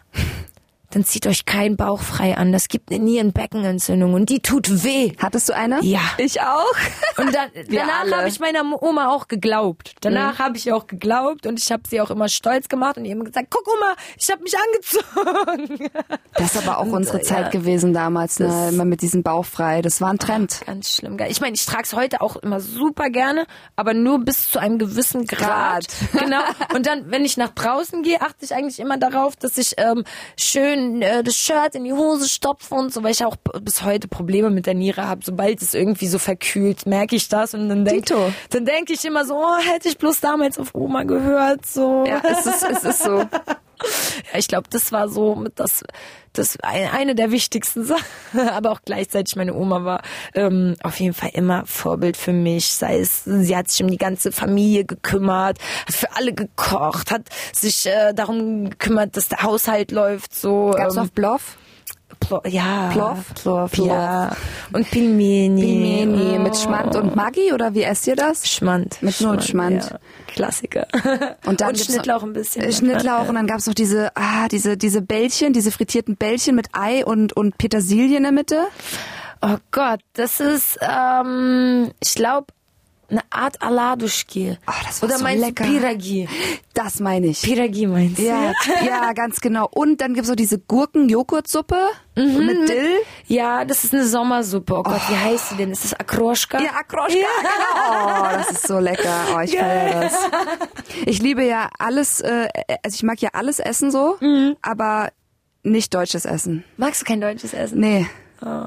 dann 0.94 1.04
zieht 1.04 1.26
euch 1.26 1.44
keinen 1.44 1.76
Bauch 1.76 2.00
frei 2.00 2.36
an. 2.36 2.52
Das 2.52 2.68
gibt 2.68 2.90
eine 2.92 3.02
Nierenbeckenentzündung 3.02 4.14
und 4.14 4.28
die 4.28 4.40
tut 4.40 4.84
weh. 4.84 5.12
Hattest 5.18 5.48
du 5.48 5.54
eine? 5.54 5.82
Ja. 5.82 6.00
Ich 6.18 6.40
auch. 6.40 6.72
Und 7.16 7.34
dann, 7.34 7.48
danach 7.68 8.10
habe 8.10 8.28
ich 8.28 8.40
meiner 8.40 8.64
Oma 8.82 9.08
auch 9.08 9.28
geglaubt. 9.28 9.94
Danach 10.00 10.40
habe 10.40 10.56
ich 10.56 10.66
ihr 10.66 10.76
auch 10.76 10.88
geglaubt 10.88 11.46
und 11.46 11.60
ich 11.60 11.70
habe 11.70 11.84
sie 11.88 12.00
auch 12.00 12.10
immer 12.10 12.28
stolz 12.28 12.68
gemacht 12.68 12.96
und 12.96 13.04
ihr 13.04 13.12
immer 13.12 13.24
gesagt, 13.24 13.48
guck 13.50 13.66
Oma, 13.68 13.94
ich 14.18 14.28
habe 14.30 14.42
mich 14.42 14.54
angezogen. 14.58 15.90
Das 16.36 16.52
ist 16.52 16.66
aber 16.66 16.78
auch 16.78 16.86
Und, 16.86 16.94
unsere 16.94 17.20
äh, 17.20 17.22
Zeit 17.22 17.44
ja. 17.44 17.48
gewesen 17.50 17.92
damals, 17.92 18.40
ne? 18.40 18.70
Immer 18.70 18.84
mit 18.84 19.02
diesem 19.02 19.22
Bauch 19.22 19.44
frei. 19.44 19.82
Das 19.82 20.00
war 20.00 20.10
ein 20.10 20.18
Trend. 20.18 20.62
Ganz 20.66 20.96
schlimm. 20.96 21.16
Ich 21.28 21.40
meine, 21.40 21.54
ich 21.54 21.64
trage 21.64 21.84
es 21.84 21.94
heute 21.94 22.20
auch 22.20 22.34
immer 22.34 22.58
super 22.58 23.08
gerne, 23.08 23.46
aber 23.76 23.94
nur 23.94 24.18
bis 24.18 24.50
zu 24.50 24.58
einem 24.58 24.78
gewissen 24.78 25.26
Grad. 25.26 25.86
Genau. 26.24 26.40
Und 26.74 26.86
dann, 26.86 27.10
wenn 27.10 27.24
ich 27.24 27.36
nach 27.36 27.50
draußen 27.50 28.02
gehe, 28.02 28.20
achte 28.20 28.44
ich 28.44 28.54
eigentlich 28.54 28.80
immer 28.80 28.96
darauf, 28.96 29.36
dass 29.36 29.58
ich 29.58 29.74
ähm, 29.76 30.04
schön 30.38 30.83
äh, 31.02 31.22
das 31.22 31.34
Shirt 31.36 31.74
in 31.74 31.84
die 31.84 31.92
Hose 31.92 32.28
stopfe 32.28 32.74
und 32.74 32.92
so, 32.92 33.02
weil 33.02 33.12
ich 33.12 33.24
auch 33.24 33.36
bis 33.60 33.82
heute 33.82 34.08
Probleme 34.08 34.50
mit 34.50 34.66
der 34.66 34.74
Niere 34.74 35.06
habe. 35.06 35.20
Sobald 35.24 35.62
es 35.62 35.74
irgendwie 35.74 36.06
so 36.06 36.18
verkühlt, 36.18 36.86
merke 36.86 37.16
ich 37.16 37.28
das 37.28 37.54
und 37.54 37.68
dann 37.68 37.84
denke 37.84 38.32
dann 38.50 38.64
denk 38.64 38.90
ich 38.90 39.04
immer 39.04 39.24
so, 39.24 39.36
oh, 39.36 39.56
hätte 39.58 39.88
ich 39.88 39.98
bloß 39.98 40.20
damals 40.20 40.58
auf 40.58 40.74
Oma 40.74 41.04
gehört. 41.04 41.66
So. 41.66 42.04
Ja, 42.06 42.22
es 42.24 42.46
ist, 42.46 42.62
es 42.62 42.84
ist 42.84 43.02
so. 43.02 43.24
Ja, 44.32 44.38
ich 44.38 44.48
glaube, 44.48 44.68
das 44.70 44.92
war 44.92 45.08
so 45.08 45.34
mit 45.34 45.58
das, 45.60 45.82
das 46.32 46.58
ein- 46.62 46.88
eine 46.90 47.14
der 47.14 47.30
wichtigsten 47.30 47.84
Sachen. 47.84 48.04
Aber 48.50 48.70
auch 48.72 48.80
gleichzeitig 48.84 49.36
meine 49.36 49.54
Oma 49.54 49.84
war 49.84 50.02
ähm, 50.34 50.76
auf 50.82 50.98
jeden 51.00 51.14
Fall 51.14 51.30
immer 51.34 51.64
Vorbild 51.66 52.16
für 52.16 52.32
mich. 52.32 52.66
Sei 52.72 52.98
es, 52.98 53.24
sie 53.24 53.56
hat 53.56 53.70
sich 53.70 53.82
um 53.82 53.90
die 53.90 53.98
ganze 53.98 54.32
Familie 54.32 54.84
gekümmert, 54.84 55.58
hat 55.86 55.94
für 55.94 56.14
alle 56.16 56.32
gekocht, 56.32 57.10
hat 57.10 57.22
sich 57.52 57.86
äh, 57.86 58.12
darum 58.14 58.70
gekümmert, 58.70 59.16
dass 59.16 59.28
der 59.28 59.42
Haushalt 59.42 59.90
läuft. 59.92 60.34
So 60.34 60.72
Gab's 60.76 60.96
ähm, 60.96 61.02
auf 61.02 61.12
Bluff? 61.12 61.56
Plo 62.26 62.40
ja. 62.46 62.90
Plov? 62.92 63.18
Plov, 63.34 63.72
Plov. 63.72 63.86
ja. 63.88 64.30
Und 64.72 64.90
Pilmeni. 64.90 65.60
Pilmeni 65.62 66.36
Oh. 66.36 66.40
mit 66.40 66.56
Schmand 66.56 66.96
und 66.96 67.14
Maggi 67.16 67.52
oder 67.52 67.74
wie 67.74 67.82
esst 67.82 68.06
ihr 68.06 68.16
das? 68.16 68.48
Schmand. 68.48 69.02
Mit 69.02 69.20
nur 69.20 69.40
Schmand. 69.40 69.90
Ja. 69.90 69.98
Klassiker. 70.28 70.86
Und 71.46 71.60
dann 71.60 71.68
und 71.70 71.78
Schnittlauch 71.78 72.22
ein 72.22 72.32
bisschen. 72.32 72.62
Äh, 72.64 72.72
Schnittlauch 72.72 73.28
und 73.28 73.36
dann 73.36 73.46
gab's 73.46 73.66
noch 73.66 73.74
diese, 73.74 74.10
ah, 74.16 74.48
diese, 74.48 74.76
diese 74.76 75.00
Bällchen, 75.00 75.52
diese 75.52 75.70
frittierten 75.70 76.16
Bällchen 76.16 76.56
mit 76.56 76.68
Ei 76.72 77.04
und, 77.04 77.32
und 77.36 77.56
Petersilie 77.58 78.16
in 78.16 78.24
der 78.24 78.32
Mitte. 78.32 78.64
Oh 79.42 79.56
Gott, 79.70 80.00
das 80.14 80.40
ist, 80.40 80.78
ähm, 80.80 81.92
ich 82.02 82.14
glaube, 82.14 82.46
eine 83.14 83.22
Art 83.30 83.62
Aladuschki. 83.62 84.56
Ah, 84.66 84.72
das 84.86 85.00
war 85.02 85.08
Oder 85.08 85.18
so 85.18 85.24
meinst 85.24 85.44
lecker. 85.46 85.64
du 85.64 85.70
Piragi? 85.70 86.28
Das 86.74 87.00
meine 87.00 87.28
ich. 87.28 87.42
Piragi 87.42 87.86
meinst 87.86 88.18
du? 88.18 88.22
Ja, 88.24 88.52
ja, 88.84 89.12
ganz 89.12 89.40
genau. 89.40 89.68
Und 89.70 90.00
dann 90.00 90.14
gibt's 90.14 90.30
auch 90.30 90.34
diese 90.36 90.58
Gurken-Joghurtsuppe 90.58 91.76
mit 92.16 92.68
Dill. 92.68 92.96
Ja, 93.26 93.64
das 93.64 93.84
ist 93.84 93.94
eine 93.94 94.04
Sommersuppe. 94.06 94.74
Oh 94.76 94.82
Gott, 94.82 95.00
wie 95.08 95.16
heißt 95.16 95.52
die 95.52 95.56
denn? 95.56 95.70
Ist 95.70 95.84
das 95.84 95.94
Akroschka? 95.94 96.60
Ja, 96.60 96.70
Akroschka, 96.72 97.14
genau. 97.14 98.20
Oh, 98.20 98.36
das 98.36 98.50
ist 98.50 98.66
so 98.66 98.78
lecker. 98.78 99.14
Oh, 99.36 99.40
ich 99.40 99.56
feiere 99.56 100.00
das. 100.02 100.14
Ich 101.06 101.22
liebe 101.22 101.44
ja 101.44 101.70
alles, 101.78 102.20
äh, 102.20 102.48
also 102.82 102.94
ich 102.94 103.02
mag 103.02 103.20
ja 103.20 103.30
alles 103.32 103.58
essen 103.58 103.90
so, 103.90 104.18
aber 104.62 105.10
nicht 105.62 105.94
deutsches 105.94 106.24
Essen. 106.24 106.64
Magst 106.76 107.00
du 107.02 107.04
kein 107.06 107.20
deutsches 107.20 107.54
Essen? 107.54 107.80
Nee. 107.80 108.06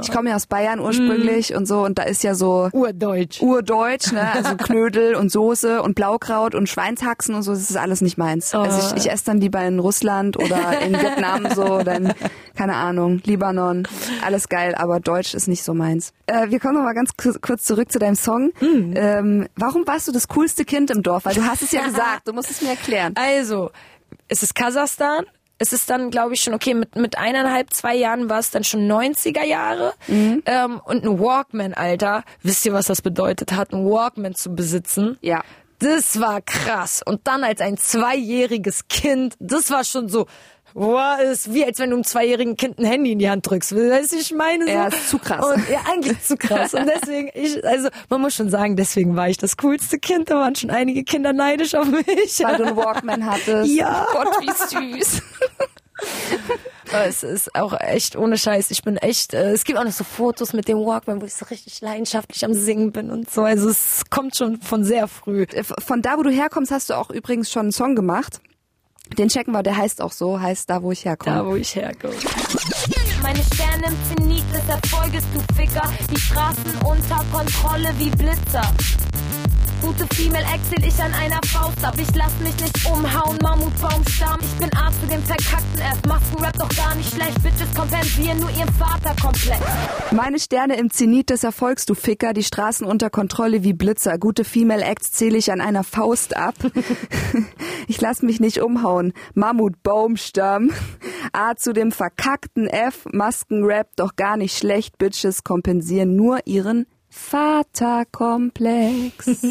Ich 0.02 0.12
komme 0.12 0.30
ja 0.32 0.36
aus 0.36 0.48
Bayern 0.48 0.80
ursprünglich 0.80 1.54
und 1.54 1.68
so 1.68 1.82
und 1.84 2.00
da 2.00 2.04
ist 2.04 2.24
ja 2.24 2.34
so 2.34 2.70
Urdeutsch. 2.72 3.42
urdeutsch, 3.42 4.12
ne? 4.12 4.32
Also 4.34 4.56
Knödel 4.58 5.14
und 5.16 5.32
Soße 5.32 5.82
und 5.84 5.94
Blaukraut 5.94 6.56
und 6.56 6.68
Schweinshaxen 6.68 7.36
und 7.36 7.44
so, 7.44 7.52
das 7.52 7.70
ist 7.70 7.78
alles 7.78 8.02
nicht 8.02 8.18
meins. 8.18 8.56
Also 8.56 8.96
ich, 8.96 9.06
ich 9.06 9.12
esse 9.12 9.26
dann 9.26 9.40
lieber 9.40 9.62
in 9.64 9.78
Russland 9.80 10.38
oder 10.38 10.80
in 10.82 10.94
Vietnam 11.00 11.48
so 11.54 11.78
in, 11.80 12.12
keine 12.56 12.76
Ahnung, 12.76 13.22
Libanon. 13.26 13.88
Alles 14.26 14.50
geil, 14.50 14.74
aber 14.76 15.00
Deutsch 15.00 15.34
ist 15.36 15.48
nicht 15.48 15.64
so 15.64 15.74
meins. 15.76 16.12
Äh, 16.26 16.50
wir 16.50 16.60
kommen 16.60 16.74
noch 16.76 16.84
mal 16.84 16.94
ganz 16.96 17.12
ku- 17.16 17.38
kurz 17.42 17.64
zurück 17.64 17.92
zu 17.92 18.00
deinem 18.00 18.16
Song. 18.16 18.52
Ähm, 18.62 19.48
warum 19.56 19.86
warst 19.86 20.08
du 20.08 20.12
das 20.12 20.28
coolste 20.30 20.66
Kind 20.66 20.90
im 20.90 21.04
Dorf? 21.04 21.26
Weil 21.26 21.36
du 21.36 21.46
hast 21.46 21.62
es 21.62 21.72
ja 21.72 21.82
gesagt, 21.86 22.28
du 22.28 22.34
musst 22.34 22.50
es 22.50 22.62
mir 22.62 22.70
erklären. 22.70 23.14
Also, 23.16 23.70
es 24.28 24.42
ist 24.42 24.56
Kasachstan. 24.56 25.26
Es 25.58 25.74
ist 25.74 25.90
dann, 25.90 26.12
glaube 26.12 26.34
ich, 26.34 26.42
schon, 26.42 26.54
okay, 26.54 26.74
mit, 26.74 26.96
mit 26.96 27.18
eineinhalb, 27.18 27.74
zwei 27.74 27.96
Jahren 27.96 28.30
war 28.30 28.40
es 28.40 28.52
dann 28.52 28.64
schon 28.64 28.88
90er 28.88 29.44
Jahre. 29.44 29.94
Mhm. 30.08 30.44
Ähm, 30.46 30.82
und 30.86 31.04
ein 31.04 31.20
Walkman, 31.20 31.74
Alter. 31.74 32.24
Wisst 32.44 32.66
ihr, 32.66 32.74
was 32.74 32.88
das 32.88 33.02
bedeutet 33.02 33.54
hat, 33.54 33.74
ein 33.74 33.86
Walkman 33.86 34.36
zu 34.36 34.54
besitzen? 34.54 35.18
Ja. 35.22 35.44
Das 35.80 36.20
war 36.20 36.42
krass. 36.42 37.04
Und 37.06 37.28
dann 37.28 37.44
als 37.44 37.62
ein 37.62 37.78
zweijähriges 37.78 38.88
Kind, 38.88 39.36
das 39.40 39.70
war 39.70 39.84
schon 39.84 40.10
so, 40.10 40.26
wow, 40.78 41.20
ist 41.20 41.54
wie 41.54 41.66
als 41.66 41.80
wenn 41.80 41.90
du 41.90 41.96
einem 41.96 42.04
zweijährigen 42.04 42.56
Kind 42.56 42.78
ein 42.80 42.86
Handy 42.86 43.12
in 43.12 43.20
die 43.20 43.30
Hand 43.30 43.50
drückst. 43.50 43.76
Weißt 43.76 44.14
du, 44.14 44.18
ich 44.18 44.34
meine 44.34 44.66
so. 44.66 44.72
Ja, 44.72 44.88
ist 44.88 45.10
zu 45.10 45.18
krass. 45.18 45.44
Und, 45.44 45.70
ja, 45.70 45.80
eigentlich 45.92 46.24
zu 46.24 46.38
krass. 46.38 46.74
Und 46.74 46.88
deswegen, 46.88 47.30
ich, 47.34 47.66
also, 47.66 47.90
man 48.10 48.22
muss 48.22 48.36
schon 48.36 48.50
sagen, 48.50 48.76
deswegen 48.76 49.16
war 49.16 49.28
ich 49.28 49.38
das 49.38 49.58
coolste 49.58 49.98
Kind. 49.98 50.30
Da 50.30 50.36
waren 50.36 50.56
schon 50.56 50.70
einige 50.70 51.04
Kinder 51.04 51.34
neidisch 51.34 51.74
auf 51.74 51.88
mich. 51.88 52.40
Weil 52.42 52.58
du 52.58 52.66
einen 52.66 52.78
Walkman 52.78 53.26
hattest. 53.26 53.72
Ja. 53.72 54.06
Gott, 54.12 54.30
wie 54.42 55.00
süß. 55.00 55.22
Es 56.94 57.24
ist 57.24 57.54
auch 57.56 57.74
echt 57.78 58.16
ohne 58.16 58.38
Scheiß. 58.38 58.72
Ich 58.72 58.84
bin 58.84 58.98
echt, 58.98 59.34
äh, 59.34 59.52
es 59.52 59.66
gibt 59.66 59.78
auch 59.78 59.84
noch 59.84 59.92
so 59.92 60.04
Fotos 60.04 60.54
mit 60.54 60.68
dem 60.68 60.78
Walkman, 60.78 61.22
wo 61.22 61.26
ich 61.26 61.34
so 61.34 61.46
richtig 61.46 61.82
leidenschaftlich 61.82 62.46
am 62.46 62.54
Singen 62.54 62.92
bin 62.92 63.12
und 63.12 63.30
so. 63.30 63.42
Also 63.42 63.70
es 63.70 64.04
kommt 64.10 64.38
schon 64.38 64.62
von 64.62 64.84
sehr 64.84 65.08
früh. 65.08 65.46
Von 65.86 66.02
da, 66.02 66.18
wo 66.18 66.24
du 66.24 66.30
herkommst, 66.30 66.72
hast 66.72 66.92
du 66.92 66.94
auch 66.94 67.10
übrigens 67.10 67.52
schon 67.52 67.64
einen 67.64 67.72
Song 67.72 67.96
gemacht. 67.96 68.40
Den 69.18 69.30
checken 69.30 69.52
wir, 69.54 69.64
der 69.64 69.78
heißt 69.78 70.02
auch 70.02 70.12
so, 70.12 70.40
heißt 70.40 70.70
da, 70.70 70.82
wo 70.82 70.92
ich 70.92 71.06
herkomme. 71.06 71.36
Da, 71.36 71.46
wo 71.46 71.56
ich 71.56 71.76
herkomme. 71.76 72.14
Meine 73.22 73.44
Sterne 73.44 73.88
im 73.88 74.16
Zenit 74.16 74.44
des 74.54 74.68
Erfolges, 74.70 75.24
du 75.34 75.56
Ficker. 75.56 75.92
Die 76.12 76.20
Straßen 76.20 76.76
unter 76.86 77.26
Kontrolle 77.32 77.94
wie 77.98 78.10
Blitzer. 78.12 78.74
Gute 79.82 80.08
Female 80.16 80.46
Exit 80.56 80.84
ich 80.84 81.00
an 81.04 81.14
einer 81.14 81.40
Faust 81.46 81.86
ab. 81.86 81.94
Ich 82.02 82.16
lass 82.16 82.32
mich 82.40 82.60
nicht 82.60 82.86
umhauen, 82.90 83.38
Mammutbaumstamm. 83.44 84.40
Ich 84.42 84.60
bin 84.60 84.76
Arzt 84.76 84.98
für 85.00 85.08
den 85.08 85.22
verkackten 85.22 85.80
F. 85.80 86.02
Maskenrap 86.08 86.54
doch 86.58 86.70
gar 86.70 86.96
nicht 86.96 87.14
schlecht. 87.14 87.44
Bitches 87.44 87.74
kompensieren 87.76 88.40
nur 88.40 88.50
ihren 88.50 88.74
Vaterkomplex. 88.74 89.60
Meine 90.12 90.40
Sterne 90.40 90.78
im 90.78 90.90
Zenit 90.90 91.30
des 91.30 91.44
Erfolgs, 91.44 91.86
du 91.86 91.94
Ficker, 91.94 92.34
die 92.34 92.44
Straßen 92.44 92.88
unter 92.88 93.12
Kontrolle 93.12 93.64
wie 93.64 93.74
Blitzer. 93.74 94.18
Gute 94.18 94.44
Female 94.44 94.84
Acts 94.84 95.12
zähle 95.12 95.38
ich 95.38 95.52
an 95.52 95.62
einer 95.62 95.84
Faust 95.84 96.36
ab. 96.36 96.56
ich 97.88 98.02
lass 98.02 98.24
mich 98.24 98.40
nicht 98.40 98.60
umhauen. 98.62 99.14
Mammut, 99.36 99.84
Baumstamm. 99.84 100.72
A 101.34 101.56
zu 101.56 101.72
dem 101.72 101.92
verkackten 101.92 102.68
F. 102.68 103.06
Maskenrap 103.12 103.96
doch 103.96 104.16
gar 104.16 104.38
nicht 104.38 104.58
schlecht. 104.58 104.98
Bitches 104.98 105.44
kompensieren 105.44 106.16
nur 106.16 106.40
ihren 106.48 106.88
Vaterkomplex. 107.18 109.26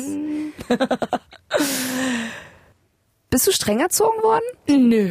Bist 3.30 3.46
du 3.46 3.52
streng 3.52 3.80
erzogen 3.80 4.22
worden? 4.22 4.88
Nö. 4.88 5.10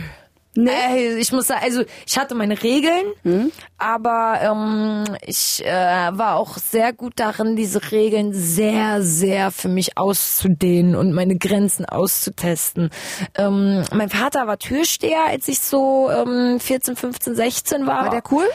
Nee. 0.56 0.72
Äh, 0.72 1.18
ich 1.18 1.32
muss 1.32 1.48
sagen, 1.48 1.62
also 1.64 1.84
ich 2.08 2.18
hatte 2.18 2.36
meine 2.36 2.62
Regeln, 2.64 3.52
aber 3.78 4.40
ähm, 4.42 5.04
ich 5.26 5.64
äh, 5.66 5.70
war 5.72 6.36
auch 6.38 6.58
sehr 6.58 6.94
gut 6.94 7.14
darin, 7.18 7.56
diese 7.56 7.92
Regeln 7.92 8.34
sehr, 8.34 9.02
sehr 9.02 9.52
für 9.52 9.68
mich 9.68 9.98
auszudehnen 9.98 10.96
und 10.96 11.12
meine 11.14 11.38
Grenzen 11.38 11.86
auszutesten. 11.86 12.90
Ähm, 13.38 13.84
mein 13.94 14.10
Vater 14.10 14.48
war 14.48 14.58
Türsteher, 14.58 15.26
als 15.28 15.48
ich 15.48 15.60
so 15.60 16.10
ähm, 16.10 16.60
14, 16.60 16.96
15, 16.96 17.36
16 17.36 17.86
war. 17.88 18.04
War 18.06 18.10
der 18.10 18.24
cool? 18.32 18.46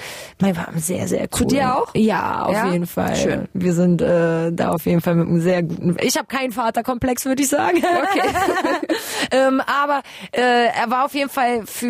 Mein 0.40 0.56
war 0.56 0.68
sehr, 0.76 1.06
sehr 1.08 1.22
cool. 1.22 1.28
Zu 1.38 1.44
dir 1.46 1.76
auch? 1.76 1.88
Ja, 1.94 2.44
auf 2.46 2.52
Ja? 2.54 2.72
jeden 2.72 2.86
Fall. 2.86 3.16
Schön. 3.16 3.48
Wir 3.52 3.72
sind 3.74 4.00
äh, 4.02 4.52
da 4.52 4.70
auf 4.70 4.86
jeden 4.86 5.00
Fall 5.00 5.14
mit 5.16 5.28
einem 5.28 5.40
sehr 5.40 5.62
guten. 5.62 5.96
Ich 6.00 6.16
habe 6.16 6.26
keinen 6.26 6.52
Vaterkomplex, 6.52 7.24
würde 7.26 7.42
ich 7.42 7.48
sagen. 7.48 7.78
Okay. 7.78 8.28
ähm, 9.32 9.60
aber 9.60 10.02
äh, 10.32 10.40
er 10.66 10.90
war 10.90 11.04
auf 11.04 11.14
jeden 11.14 11.30
Fall 11.30 11.66
für 11.66 11.89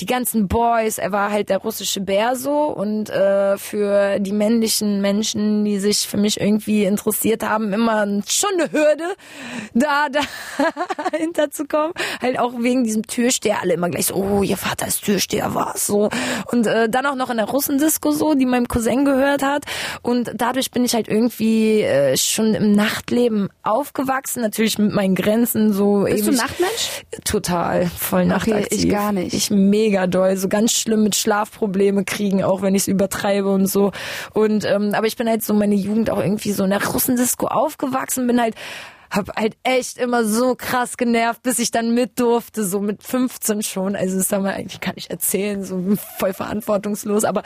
die 0.00 0.06
ganzen 0.06 0.48
Boys, 0.48 0.98
er 0.98 1.12
war 1.12 1.30
halt 1.30 1.48
der 1.48 1.58
russische 1.58 2.00
Bär 2.00 2.36
so 2.36 2.64
und 2.64 3.10
äh, 3.10 3.56
für 3.58 4.18
die 4.20 4.32
männlichen 4.32 5.00
Menschen, 5.00 5.64
die 5.64 5.78
sich 5.78 6.06
für 6.08 6.16
mich 6.16 6.40
irgendwie 6.40 6.84
interessiert 6.84 7.42
haben, 7.42 7.72
immer 7.72 8.06
schon 8.26 8.50
eine 8.58 8.70
Hürde, 8.72 9.04
da 9.74 10.06
dahinter 11.12 11.50
zu 11.50 11.64
kommen. 11.66 11.92
Halt 12.20 12.38
auch 12.38 12.52
wegen 12.58 12.84
diesem 12.84 13.02
Türsteher, 13.06 13.58
alle 13.62 13.74
immer 13.74 13.88
gleich 13.90 14.06
so, 14.06 14.14
oh, 14.14 14.42
ihr 14.42 14.56
Vater 14.56 14.86
ist 14.86 15.04
Türsteher, 15.04 15.54
was 15.54 15.86
so. 15.86 16.08
Und 16.50 16.66
äh, 16.66 16.88
dann 16.88 17.06
auch 17.06 17.14
noch 17.16 17.30
in 17.30 17.36
der 17.36 17.46
Russendisco 17.46 18.12
so, 18.12 18.34
die 18.34 18.46
meinem 18.46 18.68
Cousin 18.68 19.04
gehört 19.04 19.42
hat. 19.42 19.64
Und 20.02 20.32
dadurch 20.36 20.70
bin 20.70 20.84
ich 20.84 20.94
halt 20.94 21.08
irgendwie 21.08 21.82
äh, 21.82 22.16
schon 22.16 22.54
im 22.54 22.72
Nachtleben 22.72 23.48
aufgewachsen, 23.62 24.42
natürlich 24.42 24.78
mit 24.78 24.92
meinen 24.92 25.14
Grenzen 25.14 25.72
so. 25.72 26.04
Bist 26.04 26.26
du 26.26 26.30
ewig- 26.30 26.36
Nachtmensch? 26.36 27.02
Total, 27.24 27.86
voll 27.86 28.26
nachtaktiv. 28.26 28.84
ich 28.84 28.88
gar 28.88 29.12
nicht. 29.12 29.23
Ich 29.32 29.50
mega 29.50 30.06
doll, 30.06 30.36
so 30.36 30.48
ganz 30.48 30.72
schlimm 30.72 31.02
mit 31.02 31.14
Schlafprobleme 31.14 32.04
kriegen, 32.04 32.42
auch 32.44 32.62
wenn 32.62 32.74
ich 32.74 32.82
es 32.82 32.88
übertreibe 32.88 33.50
und 33.50 33.66
so. 33.66 33.92
Und 34.32 34.64
ähm, 34.64 34.94
aber 34.94 35.06
ich 35.06 35.16
bin 35.16 35.28
halt 35.28 35.44
so 35.44 35.54
meine 35.54 35.74
Jugend 35.74 36.10
auch 36.10 36.20
irgendwie 36.20 36.52
so 36.52 36.64
in 36.64 36.70
der 36.70 36.84
Russendisco 36.84 37.46
aufgewachsen, 37.46 38.26
bin 38.26 38.40
halt 38.40 38.54
hab 39.14 39.36
halt 39.36 39.56
echt 39.62 39.98
immer 39.98 40.24
so 40.24 40.56
krass 40.56 40.96
genervt, 40.96 41.42
bis 41.42 41.60
ich 41.60 41.70
dann 41.70 41.94
mit 41.94 42.18
durfte, 42.18 42.64
so 42.64 42.80
mit 42.80 43.02
15 43.02 43.62
schon. 43.62 43.94
Also 43.94 44.18
das 44.18 44.28
kann 44.28 44.42
man 44.42 44.54
eigentlich 44.54 44.80
gar 44.80 44.94
nicht 44.94 45.10
erzählen, 45.10 45.62
so 45.62 45.80
voll 46.18 46.32
verantwortungslos. 46.32 47.24
Aber 47.24 47.44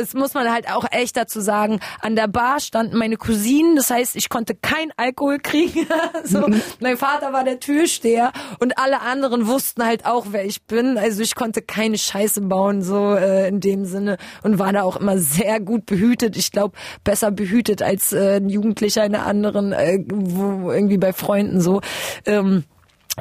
es 0.00 0.14
muss 0.14 0.32
man 0.32 0.50
halt 0.50 0.70
auch 0.72 0.86
echt 0.90 1.16
dazu 1.16 1.40
sagen, 1.40 1.80
an 2.00 2.16
der 2.16 2.28
Bar 2.28 2.60
standen 2.60 2.96
meine 2.96 3.18
Cousinen, 3.18 3.76
das 3.76 3.90
heißt, 3.90 4.16
ich 4.16 4.30
konnte 4.30 4.54
kein 4.54 4.90
Alkohol 4.96 5.38
kriegen. 5.38 5.86
so, 6.24 6.46
mein 6.80 6.96
Vater 6.96 7.32
war 7.34 7.44
der 7.44 7.60
Türsteher 7.60 8.32
und 8.58 8.78
alle 8.78 9.02
anderen 9.02 9.46
wussten 9.46 9.84
halt 9.84 10.06
auch, 10.06 10.26
wer 10.30 10.46
ich 10.46 10.62
bin. 10.62 10.96
Also 10.96 11.22
ich 11.22 11.34
konnte 11.34 11.60
keine 11.60 11.98
Scheiße 11.98 12.40
bauen, 12.40 12.82
so 12.82 13.14
äh, 13.14 13.48
in 13.48 13.60
dem 13.60 13.84
Sinne. 13.84 14.16
Und 14.42 14.58
war 14.58 14.72
da 14.72 14.82
auch 14.82 14.96
immer 14.96 15.18
sehr 15.18 15.60
gut 15.60 15.84
behütet. 15.84 16.38
Ich 16.38 16.52
glaube, 16.52 16.76
besser 17.04 17.30
behütet 17.30 17.82
als 17.82 18.12
äh, 18.14 18.36
ein 18.36 18.48
Jugendlicher 18.48 19.04
in 19.04 19.14
einer 19.14 19.26
anderen, 19.26 19.72
äh, 19.72 19.98
wo 20.08 20.72
irgendwie 20.72 21.01
bei 21.02 21.12
Freunden 21.12 21.60
so. 21.60 21.82
Ähm, 22.24 22.64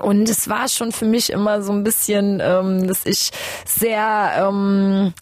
und 0.01 0.29
es 0.29 0.47
war 0.47 0.69
schon 0.69 0.93
für 0.93 1.05
mich 1.05 1.31
immer 1.31 1.61
so 1.61 1.73
ein 1.73 1.83
bisschen, 1.83 2.39
ähm, 2.41 2.87
dass 2.87 3.05
ich 3.05 3.31
sehr, 3.65 4.47
ähm, 4.47 5.13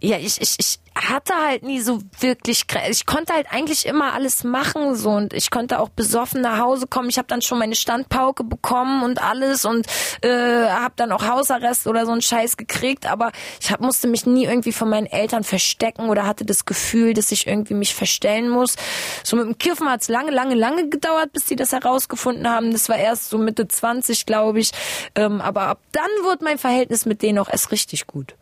ja, 0.00 0.16
ich, 0.16 0.40
ich, 0.40 0.56
ich 0.58 0.80
hatte 1.08 1.34
halt 1.34 1.62
nie 1.62 1.80
so 1.80 2.00
wirklich, 2.18 2.66
ich 2.88 3.06
konnte 3.06 3.32
halt 3.32 3.46
eigentlich 3.50 3.86
immer 3.86 4.12
alles 4.12 4.44
machen 4.44 4.94
so 4.94 5.10
und 5.10 5.32
ich 5.32 5.50
konnte 5.50 5.78
auch 5.78 5.88
besoffen 5.88 6.42
nach 6.42 6.58
Hause 6.58 6.86
kommen. 6.86 7.08
Ich 7.08 7.18
habe 7.18 7.28
dann 7.28 7.42
schon 7.42 7.58
meine 7.58 7.74
Standpauke 7.74 8.44
bekommen 8.44 9.02
und 9.02 9.22
alles 9.22 9.64
und 9.64 9.86
äh, 10.22 10.28
habe 10.68 10.94
dann 10.96 11.12
auch 11.12 11.26
Hausarrest 11.26 11.86
oder 11.86 12.06
so 12.06 12.12
einen 12.12 12.22
Scheiß 12.22 12.56
gekriegt, 12.56 13.06
aber 13.06 13.32
ich 13.60 13.70
hab, 13.70 13.80
musste 13.80 14.08
mich 14.08 14.26
nie 14.26 14.44
irgendwie 14.44 14.72
von 14.72 14.88
meinen 14.88 15.06
Eltern 15.06 15.44
verstecken 15.44 16.08
oder 16.08 16.26
hatte 16.26 16.44
das 16.44 16.64
Gefühl, 16.64 17.14
dass 17.14 17.32
ich 17.32 17.46
irgendwie 17.46 17.74
mich 17.74 17.94
verstellen 17.94 18.48
muss. 18.48 18.76
So 19.24 19.36
mit 19.36 19.46
dem 19.46 19.58
Kiffen 19.58 19.88
hat's 19.88 20.08
lange, 20.08 20.30
lange, 20.30 20.54
lange 20.54 20.88
gedauert, 20.88 21.32
bis 21.32 21.46
die 21.46 21.56
das 21.56 21.72
herausgefunden 21.72 22.48
haben. 22.48 22.72
Das 22.72 22.88
war 22.88 22.98
erst 22.98 23.30
so 23.30 23.38
Mitte 23.38 23.68
20, 23.68 24.26
glaube 24.26 24.60
ich. 24.60 24.72
Ähm, 25.14 25.40
aber 25.40 25.62
ab 25.62 25.80
dann 25.92 26.10
wurde 26.24 26.44
mein 26.44 26.58
Verhältnis 26.58 27.06
mit 27.06 27.22
denen 27.22 27.38
auch 27.38 27.48
erst 27.48 27.72
richtig 27.72 28.06
gut. 28.06 28.34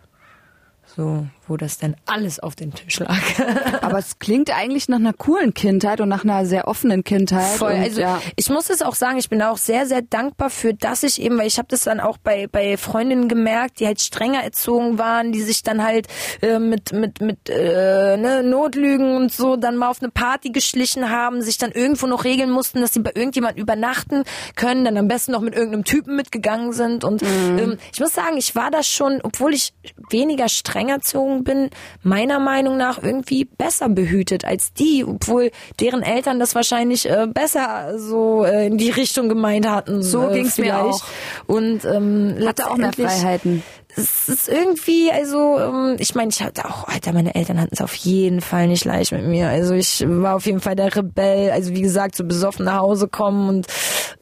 So, 0.96 1.26
wo 1.48 1.56
das 1.56 1.78
dann 1.78 1.96
alles 2.06 2.40
auf 2.40 2.54
den 2.54 2.72
Tisch 2.72 3.00
lag. 3.00 3.18
Aber 3.82 3.98
es 3.98 4.18
klingt 4.18 4.54
eigentlich 4.56 4.88
nach 4.88 4.98
einer 4.98 5.12
coolen 5.12 5.54
Kindheit 5.54 6.00
und 6.00 6.08
nach 6.08 6.24
einer 6.24 6.46
sehr 6.46 6.68
offenen 6.68 7.04
Kindheit. 7.04 7.56
Voll. 7.58 7.72
Und, 7.72 7.82
also 7.82 8.00
ja. 8.00 8.20
ich 8.36 8.48
muss 8.50 8.70
es 8.70 8.82
auch 8.82 8.94
sagen, 8.94 9.18
ich 9.18 9.28
bin 9.28 9.42
auch 9.42 9.58
sehr, 9.58 9.86
sehr 9.86 10.02
dankbar 10.02 10.50
für, 10.50 10.74
dass 10.74 11.02
ich 11.02 11.20
eben, 11.20 11.38
weil 11.38 11.46
ich 11.46 11.58
habe 11.58 11.68
das 11.68 11.82
dann 11.82 12.00
auch 12.00 12.18
bei 12.18 12.46
bei 12.46 12.76
Freundinnen 12.76 13.28
gemerkt, 13.28 13.80
die 13.80 13.86
halt 13.86 14.00
strenger 14.00 14.42
erzogen 14.42 14.98
waren, 14.98 15.32
die 15.32 15.42
sich 15.42 15.62
dann 15.62 15.82
halt 15.82 16.06
äh, 16.42 16.58
mit 16.58 16.92
mit 16.92 17.20
mit 17.20 17.48
äh, 17.48 18.16
ne, 18.16 18.42
Notlügen 18.42 19.16
und 19.16 19.32
so 19.32 19.56
dann 19.56 19.76
mal 19.76 19.88
auf 19.88 20.02
eine 20.02 20.10
Party 20.10 20.50
geschlichen 20.50 21.10
haben, 21.10 21.42
sich 21.42 21.58
dann 21.58 21.72
irgendwo 21.72 22.06
noch 22.06 22.24
regeln 22.24 22.50
mussten, 22.50 22.80
dass 22.80 22.94
sie 22.94 23.00
bei 23.00 23.12
irgendjemand 23.14 23.58
übernachten 23.58 24.24
können, 24.56 24.84
dann 24.84 24.96
am 24.96 25.08
besten 25.08 25.32
noch 25.32 25.40
mit 25.40 25.54
irgendeinem 25.54 25.84
Typen 25.84 26.16
mitgegangen 26.16 26.72
sind 26.72 27.04
und 27.04 27.22
ähm, 27.22 27.78
ich 27.92 28.00
muss 28.00 28.12
sagen, 28.12 28.36
ich 28.36 28.54
war 28.54 28.70
da 28.70 28.82
schon, 28.82 29.20
obwohl 29.22 29.54
ich 29.54 29.72
weniger 30.10 30.48
streng 30.48 30.88
erzogen 30.88 31.37
bin, 31.44 31.70
meiner 32.02 32.38
Meinung 32.38 32.76
nach 32.76 33.02
irgendwie 33.02 33.44
besser 33.44 33.88
behütet 33.88 34.44
als 34.44 34.72
die, 34.72 35.04
obwohl 35.04 35.50
deren 35.80 36.02
Eltern 36.02 36.38
das 36.38 36.54
wahrscheinlich 36.54 37.08
äh, 37.08 37.26
besser 37.26 37.98
so 37.98 38.44
äh, 38.44 38.66
in 38.66 38.78
die 38.78 38.90
Richtung 38.90 39.28
gemeint 39.28 39.68
hatten. 39.68 40.02
So 40.02 40.28
äh, 40.28 40.34
ging's 40.34 40.58
mir 40.58 40.64
vielleicht. 40.64 40.82
auch. 40.82 41.02
Und 41.46 41.84
ähm, 41.84 42.36
Hatte 42.46 42.70
auch 42.70 42.76
mehr 42.76 42.92
Freiheiten. 42.92 43.62
Es 43.96 44.28
ist 44.28 44.48
irgendwie, 44.48 45.10
also 45.10 45.58
ähm, 45.58 45.96
ich 45.98 46.14
meine, 46.14 46.30
ich 46.30 46.42
hatte 46.42 46.66
auch, 46.66 46.86
Alter, 46.88 47.12
meine 47.12 47.34
Eltern 47.34 47.60
hatten 47.60 47.74
es 47.74 47.80
auf 47.80 47.94
jeden 47.94 48.40
Fall 48.40 48.68
nicht 48.68 48.84
leicht 48.84 49.12
mit 49.12 49.24
mir. 49.24 49.48
Also 49.48 49.74
ich 49.74 50.04
war 50.06 50.36
auf 50.36 50.46
jeden 50.46 50.60
Fall 50.60 50.76
der 50.76 50.94
Rebell. 50.94 51.50
Also 51.50 51.74
wie 51.74 51.80
gesagt, 51.80 52.14
so 52.14 52.24
besoffen 52.24 52.66
nach 52.66 52.80
Hause 52.80 53.08
kommen 53.08 53.48
und 53.48 53.66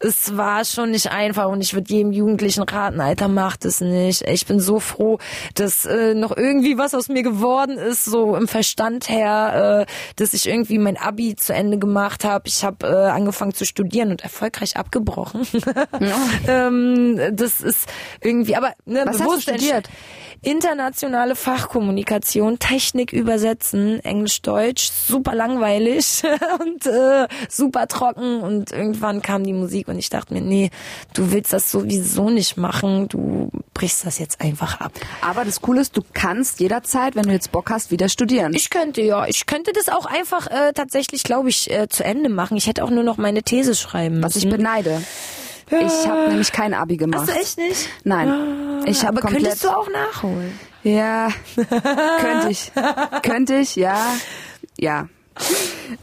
es 0.00 0.36
war 0.36 0.64
schon 0.64 0.92
nicht 0.92 1.10
einfach. 1.10 1.48
Und 1.48 1.62
ich 1.62 1.74
würde 1.74 1.92
jedem 1.92 2.12
Jugendlichen 2.12 2.62
raten, 2.62 3.00
Alter, 3.00 3.28
macht 3.28 3.64
es 3.64 3.80
nicht. 3.80 4.22
Ich 4.28 4.46
bin 4.46 4.60
so 4.60 4.78
froh, 4.78 5.18
dass 5.54 5.84
äh, 5.84 6.14
noch 6.14 6.36
irgendwie 6.36 6.78
was 6.78 6.94
aus 6.94 7.08
mir 7.08 7.22
geworden 7.22 7.76
ist, 7.76 8.04
so 8.04 8.36
im 8.36 8.48
Verstand 8.48 9.08
her, 9.08 9.86
äh, 9.86 9.92
dass 10.14 10.32
ich 10.32 10.48
irgendwie 10.48 10.78
mein 10.78 10.96
Abi 10.96 11.34
zu 11.34 11.52
Ende 11.52 11.78
gemacht 11.78 12.24
habe. 12.24 12.46
Ich 12.46 12.64
habe 12.64 12.86
äh, 12.86 13.10
angefangen 13.10 13.52
zu 13.52 13.66
studieren 13.66 14.10
und 14.10 14.22
erfolgreich 14.22 14.76
abgebrochen. 14.76 15.46
ähm, 16.48 17.20
das 17.32 17.60
ist 17.60 17.88
irgendwie, 18.20 18.56
aber 18.56 18.72
ne, 18.84 19.02
Was 19.04 19.14
hast 19.14 19.20
du 19.20 19.24
bewusst 19.24 19.48
studiert? 19.66 19.88
Internationale 20.42 21.34
Fachkommunikation, 21.34 22.58
Technik 22.58 23.12
übersetzen, 23.12 23.98
Englisch, 24.04 24.42
Deutsch, 24.42 24.90
super 24.90 25.34
langweilig 25.34 26.22
und 26.60 26.86
äh, 26.86 27.26
super 27.48 27.88
trocken 27.88 28.42
und 28.42 28.70
irgendwann 28.70 29.22
kam 29.22 29.44
die 29.44 29.52
Musik 29.52 29.88
und 29.88 29.98
ich 29.98 30.08
dachte 30.08 30.34
mir, 30.34 30.42
nee, 30.42 30.70
du 31.14 31.32
willst 31.32 31.52
das 31.52 31.70
sowieso 31.70 32.30
nicht 32.30 32.56
machen, 32.56 33.08
du 33.08 33.50
brichst 33.74 34.06
das 34.06 34.18
jetzt 34.18 34.40
einfach 34.40 34.80
ab. 34.80 34.92
Aber 35.20 35.44
das 35.44 35.60
Coole 35.60 35.80
ist, 35.80 35.96
du 35.96 36.02
kannst 36.12 36.60
jederzeit, 36.60 37.16
wenn 37.16 37.24
du 37.24 37.32
jetzt 37.32 37.50
Bock 37.50 37.70
hast, 37.70 37.90
wieder 37.90 38.08
studieren. 38.08 38.52
Ich 38.54 38.70
könnte 38.70 39.02
ja, 39.02 39.26
ich 39.26 39.46
könnte 39.46 39.72
das 39.72 39.88
auch 39.88 40.06
einfach 40.06 40.46
äh, 40.46 40.72
tatsächlich, 40.74 41.24
glaube 41.24 41.48
ich, 41.48 41.70
äh, 41.70 41.88
zu 41.88 42.04
Ende 42.04 42.28
machen. 42.28 42.56
Ich 42.56 42.66
hätte 42.66 42.84
auch 42.84 42.90
nur 42.90 43.02
noch 43.02 43.16
meine 43.16 43.42
These 43.42 43.74
schreiben 43.74 44.22
was 44.22 44.36
ich 44.36 44.44
müssen. 44.44 44.58
beneide. 44.58 45.02
Ich 45.68 46.08
habe 46.08 46.28
nämlich 46.28 46.52
kein 46.52 46.74
Abi 46.74 46.96
gemacht. 46.96 47.22
Hast 47.22 47.30
du 47.30 47.40
echt 47.40 47.58
nicht? 47.58 47.88
Nein. 48.04 48.84
Ich 48.86 49.00
habe 49.04 49.18
Aber 49.18 49.22
komplett. 49.22 49.42
könntest 49.42 49.64
du 49.64 49.68
auch 49.70 49.88
nachholen? 49.90 50.52
Ja, 50.84 51.28
könnte 52.20 52.48
ich. 52.50 52.72
könnte 53.22 53.54
ich, 53.56 53.74
ja. 53.76 53.98
Ja. 54.78 55.08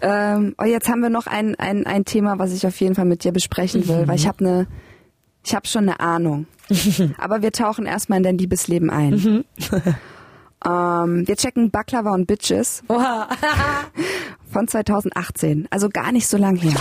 Ähm, 0.01 0.55
oh, 0.61 0.65
jetzt 0.65 0.89
haben 0.89 0.99
wir 1.01 1.09
noch 1.09 1.27
ein, 1.27 1.55
ein, 1.55 1.85
ein 1.85 2.05
Thema, 2.05 2.39
was 2.39 2.51
ich 2.51 2.67
auf 2.67 2.79
jeden 2.81 2.95
Fall 2.95 3.05
mit 3.05 3.23
dir 3.23 3.31
besprechen 3.31 3.87
will, 3.87 4.07
weil 4.07 4.15
ich 4.15 4.27
habe 4.27 4.39
eine, 4.45 4.67
ich 5.45 5.55
habe 5.55 5.67
schon 5.67 5.83
eine 5.83 5.99
Ahnung. 5.99 6.45
Aber 7.17 7.41
wir 7.41 7.51
tauchen 7.51 7.85
erstmal 7.85 8.17
in 8.17 8.23
dein 8.23 8.37
Liebesleben 8.37 8.89
ein. 8.89 9.13
ähm, 10.65 11.27
wir 11.27 11.35
checken 11.35 11.71
Baklava 11.71 12.11
und 12.11 12.27
Bitches 12.27 12.83
Oha. 12.89 13.29
von 14.51 14.67
2018, 14.67 15.67
also 15.71 15.89
gar 15.89 16.11
nicht 16.11 16.27
so 16.27 16.37
lang 16.37 16.55
her. 16.57 16.75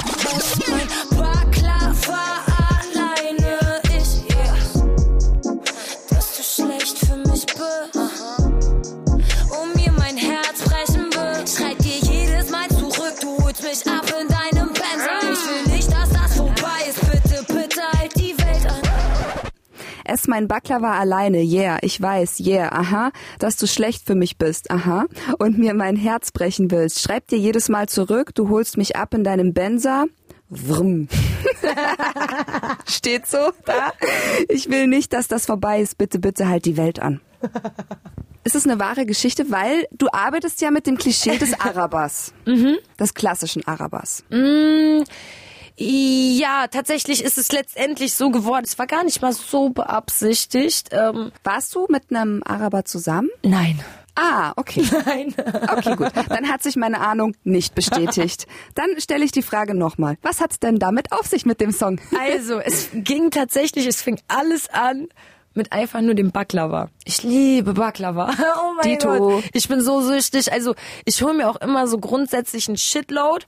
Mein 20.32 20.48
Baklava 20.48 20.98
alleine, 20.98 21.42
yeah, 21.42 21.76
ich 21.82 22.00
weiß, 22.00 22.40
yeah, 22.40 22.72
aha, 22.72 23.12
dass 23.38 23.56
du 23.58 23.66
schlecht 23.66 24.06
für 24.06 24.14
mich 24.14 24.38
bist, 24.38 24.70
aha, 24.70 25.04
und 25.38 25.58
mir 25.58 25.74
mein 25.74 25.94
Herz 25.94 26.30
brechen 26.30 26.70
willst. 26.70 27.02
Schreib 27.02 27.28
dir 27.28 27.36
jedes 27.36 27.68
Mal 27.68 27.86
zurück, 27.86 28.34
du 28.34 28.48
holst 28.48 28.78
mich 28.78 28.96
ab 28.96 29.12
in 29.12 29.24
deinem 29.24 29.52
Benzer. 29.52 30.06
Vrm. 30.48 31.08
Steht 32.86 33.26
so 33.26 33.52
da. 33.66 33.92
Ich 34.48 34.70
will 34.70 34.86
nicht, 34.86 35.12
dass 35.12 35.28
das 35.28 35.44
vorbei 35.44 35.82
ist. 35.82 35.98
Bitte, 35.98 36.18
bitte 36.18 36.48
halt 36.48 36.64
die 36.64 36.78
Welt 36.78 37.00
an. 37.00 37.20
Es 38.42 38.54
ist 38.54 38.66
eine 38.66 38.80
wahre 38.80 39.04
Geschichte, 39.04 39.50
weil 39.50 39.86
du 39.92 40.08
arbeitest 40.12 40.62
ja 40.62 40.70
mit 40.70 40.86
dem 40.86 40.96
Klischee 40.96 41.36
des 41.36 41.60
Arabers. 41.60 42.32
Des 42.98 43.12
klassischen 43.12 43.66
Arabers. 43.66 44.24
Ja, 45.76 46.66
tatsächlich 46.68 47.22
ist 47.24 47.38
es 47.38 47.50
letztendlich 47.52 48.14
so 48.14 48.30
geworden. 48.30 48.64
Es 48.64 48.78
war 48.78 48.86
gar 48.86 49.04
nicht 49.04 49.22
mal 49.22 49.32
so 49.32 49.70
beabsichtigt. 49.70 50.88
Ähm, 50.92 51.32
Warst 51.44 51.74
du 51.74 51.86
mit 51.88 52.04
einem 52.10 52.42
Araber 52.44 52.84
zusammen? 52.84 53.30
nein. 53.42 53.80
Ah, 54.14 54.52
okay. 54.56 54.84
Nein. 55.06 55.34
Okay, 55.74 55.96
gut. 55.96 56.10
Dann 56.28 56.46
hat 56.50 56.62
sich 56.62 56.76
meine 56.76 57.00
Ahnung 57.00 57.34
nicht 57.44 57.74
bestätigt. 57.74 58.46
Dann 58.74 58.88
stelle 59.00 59.24
ich 59.24 59.32
die 59.32 59.40
Frage 59.40 59.74
nochmal. 59.74 60.18
Was 60.20 60.42
hat's 60.42 60.60
denn 60.60 60.78
damit 60.78 61.12
auf 61.12 61.26
sich 61.26 61.46
mit 61.46 61.62
dem 61.62 61.70
Song? 61.72 61.98
Also, 62.20 62.58
es 62.58 62.90
ging 62.92 63.30
tatsächlich, 63.30 63.86
es 63.86 64.02
fing 64.02 64.20
alles 64.28 64.68
an 64.68 65.08
mit 65.54 65.72
einfach 65.72 66.02
nur 66.02 66.12
dem 66.14 66.30
Baklava. 66.30 66.90
Ich 67.06 67.22
liebe 67.22 67.72
Baklava. 67.72 68.34
Oh 68.58 68.74
mein 68.76 68.90
Dito. 68.90 69.16
Gott. 69.16 69.44
Ich 69.54 69.66
bin 69.68 69.80
so 69.80 70.02
süchtig. 70.02 70.52
Also, 70.52 70.74
ich 71.06 71.22
hole 71.22 71.32
mir 71.32 71.48
auch 71.48 71.56
immer 71.56 71.86
so 71.86 71.96
grundsätzlich 71.96 72.68
einen 72.68 72.76
Shitload 72.76 73.46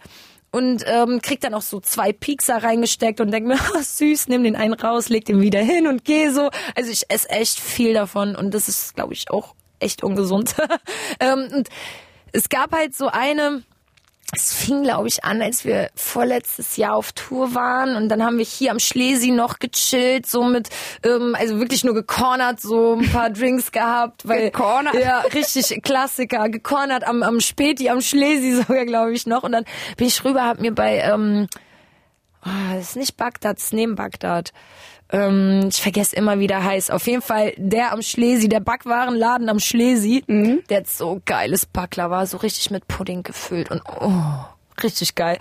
und 0.55 0.85
ähm, 0.87 1.21
krieg 1.21 1.41
dann 1.41 1.53
auch 1.53 1.63
so 1.63 1.81
zwei 1.81 2.13
Piekser 2.13 2.63
reingesteckt 2.63 3.21
und 3.21 3.33
denk 3.33 3.45
mir, 3.45 3.59
oh, 3.75 3.81
süß, 3.83 4.29
nimm 4.29 4.45
den 4.45 4.55
einen 4.55 4.75
raus, 4.75 5.09
leg 5.09 5.25
den 5.25 5.41
wieder 5.41 5.59
hin 5.59 5.89
und 5.89 6.05
geh 6.05 6.29
so. 6.29 6.49
Also 6.77 6.93
ich 6.93 7.03
esse 7.09 7.29
echt 7.29 7.59
viel 7.59 7.93
davon 7.93 8.37
und 8.37 8.55
das 8.55 8.69
ist, 8.69 8.95
glaube 8.95 9.15
ich, 9.15 9.31
auch 9.31 9.57
echt 9.81 10.05
ungesund. 10.05 10.55
ähm, 11.21 11.49
und 11.53 11.69
es 12.31 12.49
gab 12.49 12.71
halt 12.71 12.95
so 12.95 13.09
eine, 13.09 13.65
es 14.37 14.53
fing, 14.53 14.83
glaube 14.83 15.09
ich, 15.09 15.25
an, 15.25 15.43
als 15.43 15.65
wir 15.65 15.91
vorletztes 15.95 16.77
Jahr 16.77 16.95
auf 16.95 17.13
Tour 17.13 17.55
waren 17.55 17.97
und 17.97 18.09
dann 18.09 18.23
haben 18.23 18.39
wir 18.39 18.45
hier 18.45 18.71
am 18.71 18.79
Schlesi 18.79 19.31
noch 19.31 19.59
gechillt, 19.59 20.27
so 20.27 20.45
mit, 20.45 20.69
ähm, 21.05 21.37
also 21.39 21.59
wirklich 21.59 21.85
nur 21.85 21.95
gecornert, 21.95 22.61
so 22.61 22.95
ein 22.95 23.11
paar 23.11 23.31
Drinks 23.31 23.73
gehabt. 23.73 24.27
Weil, 24.27 24.51
Gecornert? 24.51 24.95
Ja, 24.95 25.21
richtig 25.21 25.83
Klassiker. 25.83 26.49
Gecornert 26.49 27.07
am, 27.07 27.23
am 27.23 27.41
Späti, 27.41 27.89
am 27.89 28.01
Schlesi 28.01 28.55
sogar, 28.67 28.85
glaube 28.85 29.13
ich, 29.13 29.27
noch. 29.27 29.43
Und 29.43 29.53
dann 29.53 29.65
bin 29.97 30.07
ich 30.07 30.25
rüber, 30.25 30.45
hab 30.45 30.61
mir 30.61 30.75
bei, 30.75 30.99
ähm, 30.99 31.49
oh, 32.45 32.75
das 32.75 32.91
ist 32.91 32.97
nicht 32.97 33.17
Bagdad, 33.17 33.57
das 33.57 33.65
ist 33.65 33.73
neben 33.73 33.95
Bagdad. 33.95 34.53
Ähm, 35.15 35.69
ich 35.71 35.81
vergesse 35.81 36.17
immer, 36.17 36.41
wie 36.41 36.49
der 36.49 36.65
heißt. 36.65 36.91
Auf 36.91 37.07
jeden 37.07 37.23
Fall 37.23 37.53
der 37.57 37.93
am 37.93 38.03
Schlesi, 38.03 38.49
der 38.49 38.59
Backwarenladen 38.59 39.49
am 39.49 39.61
Schlesi, 39.61 40.25
der 40.27 40.79
hat 40.79 40.89
so 40.89 41.21
geiles 41.25 41.67
Baklava, 41.67 42.27
so 42.27 42.39
richtig 42.39 42.73
mit 42.73 42.89
Pudding 42.89 43.23
gefüllt 43.23 43.71
und 43.71 43.83
oh, 44.01 44.45
richtig 44.83 45.15
geil. 45.15 45.39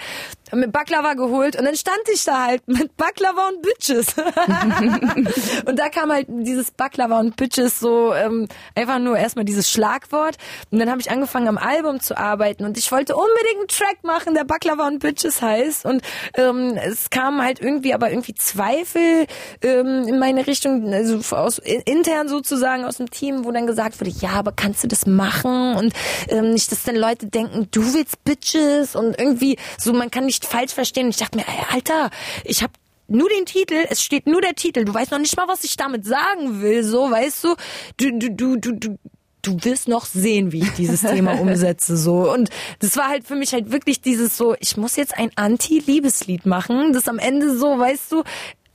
Hab 0.51 0.59
mir 0.59 0.67
Baklava 0.67 1.15
geholt 1.15 1.55
und 1.55 1.65
dann 1.65 1.75
stand 1.75 2.01
ich 2.13 2.23
da 2.25 2.45
halt 2.45 2.67
mit 2.67 2.95
Baklava 2.95 3.49
und 3.49 3.61
Bitches. 3.63 4.07
und 5.65 5.79
da 5.79 5.89
kam 5.89 6.11
halt 6.11 6.27
dieses 6.29 6.69
Baklava 6.71 7.19
und 7.19 7.35
Bitches 7.35 7.79
so 7.79 8.13
ähm, 8.13 8.47
einfach 8.75 8.99
nur 8.99 9.17
erstmal 9.17 9.45
dieses 9.45 9.69
Schlagwort 9.69 10.37
und 10.69 10.79
dann 10.79 10.91
habe 10.91 11.01
ich 11.01 11.09
angefangen 11.09 11.47
am 11.47 11.57
Album 11.57 12.01
zu 12.01 12.17
arbeiten 12.17 12.65
und 12.65 12.77
ich 12.77 12.91
wollte 12.91 13.15
unbedingt 13.15 13.59
einen 13.59 13.67
Track 13.67 14.03
machen, 14.03 14.35
der 14.35 14.43
Baklava 14.43 14.87
und 14.87 14.99
Bitches 14.99 15.41
heißt 15.41 15.85
und 15.85 16.03
ähm, 16.35 16.77
es 16.77 17.09
kam 17.09 17.41
halt 17.41 17.59
irgendwie 17.59 17.93
aber 17.93 18.11
irgendwie 18.11 18.35
Zweifel 18.35 19.25
ähm, 19.63 20.07
in 20.07 20.19
meine 20.19 20.45
Richtung, 20.45 20.93
also 20.93 21.35
aus 21.35 21.57
intern 21.57 22.27
sozusagen 22.27 22.85
aus 22.85 22.97
dem 22.97 23.09
Team, 23.09 23.45
wo 23.45 23.51
dann 23.51 23.65
gesagt 23.65 23.99
wurde, 23.99 24.11
ja, 24.11 24.31
aber 24.31 24.51
kannst 24.51 24.83
du 24.83 24.87
das 24.87 25.07
machen 25.07 25.75
und 25.75 25.93
ähm, 26.27 26.51
nicht, 26.51 26.71
dass 26.71 26.83
dann 26.83 26.95
Leute 26.95 27.27
denken, 27.27 27.69
du 27.71 27.93
willst 27.93 28.23
Bitches 28.23 28.95
und 28.95 29.22
irgendwie 29.23 29.57
so, 29.77 29.93
man 29.93 30.11
kann 30.11 30.25
nicht 30.25 30.45
falsch 30.45 30.73
verstehen. 30.73 31.05
Und 31.05 31.11
ich 31.11 31.17
dachte 31.17 31.37
mir, 31.37 31.45
ey, 31.47 31.75
Alter, 31.75 32.09
ich 32.43 32.61
habe 32.63 32.73
nur 33.07 33.29
den 33.29 33.45
Titel, 33.45 33.85
es 33.89 34.01
steht 34.01 34.27
nur 34.27 34.41
der 34.41 34.55
Titel. 34.55 34.85
Du 34.85 34.93
weißt 34.93 35.11
noch 35.11 35.19
nicht 35.19 35.37
mal, 35.37 35.47
was 35.47 35.63
ich 35.63 35.77
damit 35.77 36.05
sagen 36.05 36.61
will, 36.61 36.83
so, 36.83 37.09
weißt 37.09 37.43
du? 37.43 37.55
Du, 37.97 38.17
du, 38.17 38.31
du, 38.31 38.55
du, 38.57 38.71
du, 38.73 38.97
du 39.41 39.63
wirst 39.63 39.87
noch 39.87 40.05
sehen, 40.05 40.51
wie 40.51 40.61
ich 40.61 40.71
dieses 40.71 41.01
Thema 41.13 41.39
umsetze, 41.39 41.97
so. 41.97 42.31
Und 42.31 42.49
das 42.79 42.97
war 42.97 43.09
halt 43.09 43.27
für 43.27 43.35
mich 43.35 43.53
halt 43.53 43.71
wirklich 43.71 44.01
dieses 44.01 44.37
so, 44.37 44.55
ich 44.59 44.77
muss 44.77 44.95
jetzt 44.95 45.17
ein 45.17 45.31
Anti-Liebeslied 45.35 46.45
machen, 46.45 46.93
das 46.93 47.07
am 47.07 47.19
Ende 47.19 47.55
so, 47.55 47.77
weißt 47.77 48.11
du, 48.11 48.23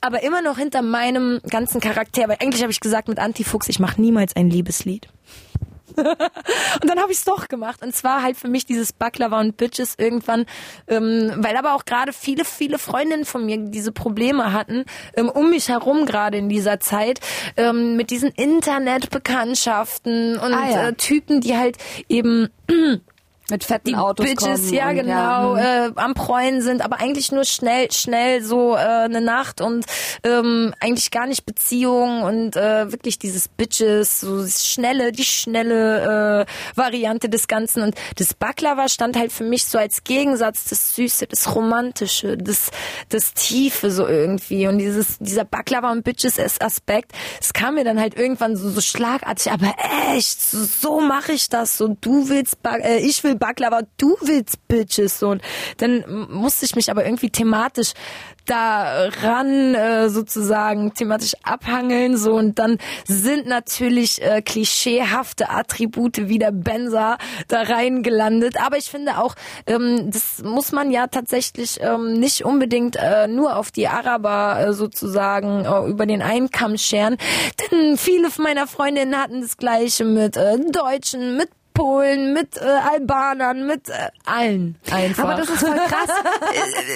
aber 0.01 0.23
immer 0.23 0.41
noch 0.41 0.57
hinter 0.57 0.81
meinem 0.81 1.41
ganzen 1.49 1.81
Charakter, 1.81 2.29
weil 2.29 2.37
eigentlich 2.39 2.61
habe 2.61 2.71
ich 2.71 2.79
gesagt 2.79 3.09
mit 3.09 3.19
Anti-Fuchs, 3.19 3.67
ich 3.67 3.79
mache 3.79 3.99
niemals 3.99 4.35
ein 4.35 4.49
Liebeslied. 4.49 5.09
und 6.81 6.89
dann 6.89 6.99
habe 6.99 7.11
ich 7.11 7.19
es 7.19 7.25
doch 7.25 7.47
gemacht. 7.47 7.81
Und 7.83 7.95
zwar 7.95 8.23
halt 8.23 8.37
für 8.37 8.47
mich 8.47 8.65
dieses 8.65 8.93
Baklava 8.93 9.39
und 9.39 9.57
Bitches 9.57 9.95
irgendwann, 9.97 10.45
ähm, 10.87 11.33
weil 11.37 11.55
aber 11.57 11.75
auch 11.75 11.85
gerade 11.85 12.13
viele, 12.13 12.45
viele 12.45 12.79
Freundinnen 12.79 13.25
von 13.25 13.45
mir 13.45 13.57
diese 13.57 13.91
Probleme 13.91 14.53
hatten, 14.53 14.85
ähm, 15.15 15.29
um 15.29 15.49
mich 15.49 15.69
herum 15.69 16.05
gerade 16.05 16.37
in 16.37 16.49
dieser 16.49 16.79
Zeit, 16.79 17.19
ähm, 17.57 17.95
mit 17.95 18.11
diesen 18.11 18.29
Internetbekanntschaften 18.31 20.37
und 20.37 20.53
Ah, 20.53 20.69
ja. 20.69 20.87
äh, 20.89 20.93
Typen, 20.93 21.41
die 21.41 21.57
halt 21.57 21.77
eben 22.07 22.49
Mit 23.49 23.63
fetten 23.63 23.89
die 23.89 23.95
Autos 23.95 24.25
Bitches, 24.25 24.43
kommen 24.43 24.73
ja 24.73 24.89
und, 24.89 24.95
genau, 24.95 25.55
Ja, 25.55 25.85
hm. 25.85 25.93
äh, 25.95 26.01
am 26.01 26.13
Preuen 26.13 26.61
sind, 26.61 26.83
aber 26.83 26.99
eigentlich 26.99 27.31
nur 27.31 27.45
schnell, 27.45 27.91
schnell 27.91 28.43
so 28.43 28.75
äh, 28.75 28.79
eine 28.79 29.21
Nacht 29.21 29.61
und 29.61 29.85
ähm, 30.23 30.73
eigentlich 30.79 31.11
gar 31.11 31.27
nicht 31.27 31.45
Beziehung 31.45 32.23
und 32.23 32.55
äh, 32.55 32.91
wirklich 32.91 33.19
dieses 33.19 33.47
Bitches, 33.47 34.21
so 34.21 34.41
das 34.41 34.65
schnelle, 34.65 35.11
die 35.11 35.25
schnelle 35.25 36.45
äh, 36.47 36.79
Variante 36.79 37.29
des 37.29 37.47
Ganzen 37.47 37.83
und 37.83 37.95
das 38.17 38.33
Baklava 38.33 38.89
stand 38.89 39.17
halt 39.17 39.31
für 39.31 39.43
mich 39.43 39.65
so 39.65 39.77
als 39.77 40.03
Gegensatz 40.03 40.65
das 40.65 40.95
Süße, 40.95 41.27
das 41.27 41.55
Romantische, 41.55 42.37
das 42.37 42.71
das 43.09 43.33
Tiefe 43.33 43.91
so 43.91 44.07
irgendwie 44.07 44.67
und 44.67 44.77
dieses 44.79 45.17
dieser 45.19 45.45
Baklava 45.45 45.91
und 45.91 46.03
Bitches 46.03 46.39
Aspekt, 46.61 47.11
es 47.41 47.53
kam 47.53 47.75
mir 47.75 47.83
dann 47.83 47.99
halt 47.99 48.17
irgendwann 48.17 48.55
so, 48.55 48.69
so 48.69 48.81
schlagartig, 48.81 49.51
aber 49.51 49.73
echt, 50.13 50.41
so, 50.41 50.63
so 50.63 50.99
mache 51.01 51.33
ich 51.33 51.49
das, 51.49 51.77
so 51.77 51.95
du 52.01 52.29
willst, 52.29 52.61
Bak 52.61 52.81
äh, 52.83 52.97
ich 52.97 53.23
will 53.23 53.35
Baklava, 53.39 53.81
du 53.97 54.15
willst 54.21 54.67
Bitches 54.67 55.19
so. 55.19 55.29
Und 55.29 55.41
dann 55.77 56.27
musste 56.29 56.65
ich 56.65 56.75
mich 56.75 56.91
aber 56.91 57.05
irgendwie 57.05 57.29
thematisch 57.29 57.93
daran 58.45 59.75
äh, 59.75 60.09
sozusagen 60.09 60.93
thematisch 60.93 61.33
abhangeln 61.43 62.17
so. 62.17 62.33
Und 62.33 62.57
dann 62.57 62.77
sind 63.05 63.45
natürlich 63.45 64.21
äh, 64.21 64.41
klischeehafte 64.41 65.49
Attribute 65.49 66.27
wie 66.29 66.39
der 66.39 66.51
Benzer 66.51 67.17
da 67.47 67.61
reingelandet. 67.61 68.59
Aber 68.59 68.77
ich 68.77 68.89
finde 68.89 69.19
auch 69.19 69.35
ähm, 69.67 70.09
das 70.11 70.43
muss 70.43 70.71
man 70.71 70.91
ja 70.91 71.07
tatsächlich 71.07 71.79
ähm, 71.81 72.13
nicht 72.13 72.43
unbedingt 72.43 72.95
äh, 72.95 73.27
nur 73.27 73.55
auf 73.55 73.71
die 73.71 73.87
Araber 73.87 74.59
äh, 74.59 74.73
sozusagen 74.73 75.65
äh, 75.65 75.89
über 75.89 76.05
den 76.05 76.21
Einkamm 76.21 76.77
scheren. 76.77 77.17
Denn 77.71 77.97
viele 77.97 78.29
meiner 78.39 78.67
Freundinnen 78.67 79.17
hatten 79.17 79.41
das 79.41 79.57
gleiche 79.57 80.05
mit 80.05 80.37
äh, 80.37 80.57
Deutschen 80.71 81.37
mit 81.37 81.49
Polen, 81.79 82.33
mit 82.33 82.57
äh, 82.57 82.65
Albanern, 82.91 83.65
mit 83.65 83.87
äh, 83.89 84.09
allen 84.25 84.75
einfach. 84.91 85.23
Aber 85.23 85.35
das 85.35 85.49
ist 85.49 85.59
voll 85.59 85.77
krass. 85.77 86.09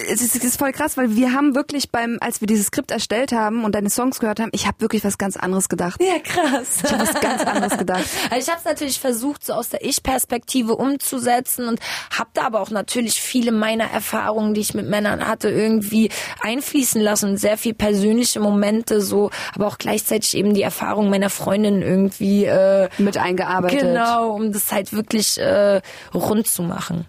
Es 0.10 0.22
ist, 0.22 0.36
es 0.36 0.44
ist 0.44 0.58
voll 0.60 0.72
krass, 0.74 0.98
weil 0.98 1.16
wir 1.16 1.34
haben 1.34 1.56
wirklich 1.56 1.90
beim, 1.90 2.18
als 2.20 2.42
wir 2.42 2.48
dieses 2.48 2.68
Skript 2.68 2.92
erstellt 2.92 3.32
haben 3.32 3.64
und 3.64 3.76
deine 3.76 3.90
Songs 3.90 4.20
gehört 4.20 4.40
haben, 4.40 4.50
ich 4.54 4.68
habe 4.68 4.82
wirklich 4.82 5.04
was 5.04 5.18
ganz 5.18 5.38
anderes 5.38 5.70
gedacht. 5.70 6.02
ja, 6.02 6.20
krass. 6.20 6.82
Ich 6.84 6.92
habe 6.92 7.04
was 7.04 7.14
ganz 7.22 7.44
anderes 7.44 7.78
gedacht. 7.78 8.04
Also 8.30 8.48
ich 8.48 8.50
habe 8.50 8.60
es 8.60 8.66
natürlich 8.66 9.00
versucht, 9.00 9.46
so 9.46 9.54
aus 9.54 9.70
der 9.70 9.84
Ich-Perspektive 9.86 10.76
umzusetzen 10.76 11.68
und 11.68 11.80
habe 12.18 12.30
da 12.34 12.44
aber 12.44 12.62
auch 12.62 12.70
natürlich 12.70 13.22
viele 13.22 13.52
meiner 13.52 13.86
Erfahrungen, 13.86 14.54
die 14.54 14.62
ich 14.62 14.74
mit 14.74 14.88
Männern 14.88 15.28
hatte, 15.28 15.50
irgendwie 15.50 16.10
einfließen 16.42 17.02
lassen. 17.02 17.38
Sehr 17.38 17.58
viel 17.58 17.74
persönliche 17.74 18.40
Momente, 18.40 19.02
so, 19.02 19.30
aber 19.54 19.68
auch 19.68 19.78
gleichzeitig 19.78 20.36
eben 20.36 20.54
die 20.54 20.62
Erfahrung 20.62 21.10
meiner 21.10 21.30
Freundin 21.30 21.82
irgendwie 21.82 22.46
äh, 22.46 22.90
Mit 22.98 23.18
eingearbeitet. 23.18 23.82
genau, 23.82 24.32
um 24.32 24.52
das 24.52 24.73
halt 24.74 24.94
wirklich 24.94 25.40
äh, 25.40 25.82
rund 26.14 26.48
zu 26.48 26.64
machen. 26.64 27.06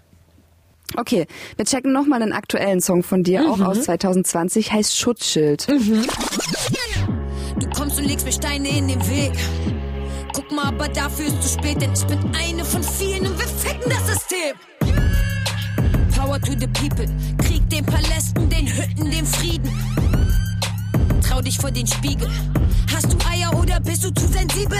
Okay, 0.97 1.27
wir 1.57 1.65
checken 1.65 1.91
nochmal 1.91 2.21
einen 2.21 2.31
aktuellen 2.31 2.79
Song 2.79 3.03
von 3.03 3.23
dir, 3.23 3.49
auch 3.49 3.59
aus 3.59 3.83
2020, 3.83 4.71
heißt 4.71 4.97
Schutzschild. 4.97 5.67
Du 5.67 6.05
kommst 7.75 7.99
und 7.99 8.05
legst 8.05 8.25
mir 8.25 8.31
Steine 8.31 8.69
in 8.69 8.87
den 8.87 9.09
Weg. 9.09 9.33
Guck 10.33 10.51
mal, 10.51 10.65
aber 10.65 10.87
dafür 10.89 11.25
ist 11.25 11.41
zu 11.41 11.49
spät, 11.49 11.81
denn 11.81 11.91
ich 11.93 12.05
bin 12.05 12.19
eine 12.35 12.63
von 12.63 12.83
vielen 12.83 13.25
und 13.25 13.39
wir 13.39 13.47
ficken 13.47 13.89
das 13.89 14.07
System. 14.07 14.55
Power 16.15 16.39
to 16.39 16.51
the 16.59 16.67
people, 16.67 17.07
Krieg 17.37 17.67
den 17.69 17.85
Palästen, 17.85 18.49
den 18.49 18.67
Hütten, 18.67 19.11
den 19.11 19.25
Frieden. 19.25 19.71
Trau 21.27 21.41
dich 21.41 21.57
vor 21.57 21.71
den 21.71 21.87
Spiegel. 21.87 22.29
Hast 22.93 23.11
du 23.11 23.17
Eier 23.45 23.59
oder 23.59 23.79
bist 23.79 24.03
du 24.03 24.13
zu 24.13 24.27
sensibel? 24.27 24.77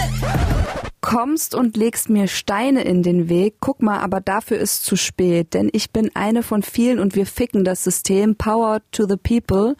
Kommst 1.00 1.54
und 1.54 1.76
legst 1.76 2.10
mir 2.10 2.26
Steine 2.26 2.82
in 2.82 3.02
den 3.02 3.28
Weg, 3.28 3.56
guck 3.60 3.80
mal, 3.80 4.00
aber 4.00 4.20
dafür 4.20 4.58
ist 4.58 4.84
zu 4.84 4.96
spät, 4.96 5.54
denn 5.54 5.68
ich 5.72 5.92
bin 5.92 6.10
eine 6.14 6.42
von 6.42 6.62
vielen 6.62 6.98
und 6.98 7.14
wir 7.14 7.26
ficken 7.26 7.64
das 7.64 7.84
System. 7.84 8.36
Power 8.36 8.80
to 8.90 9.06
the 9.06 9.16
people. 9.16 9.76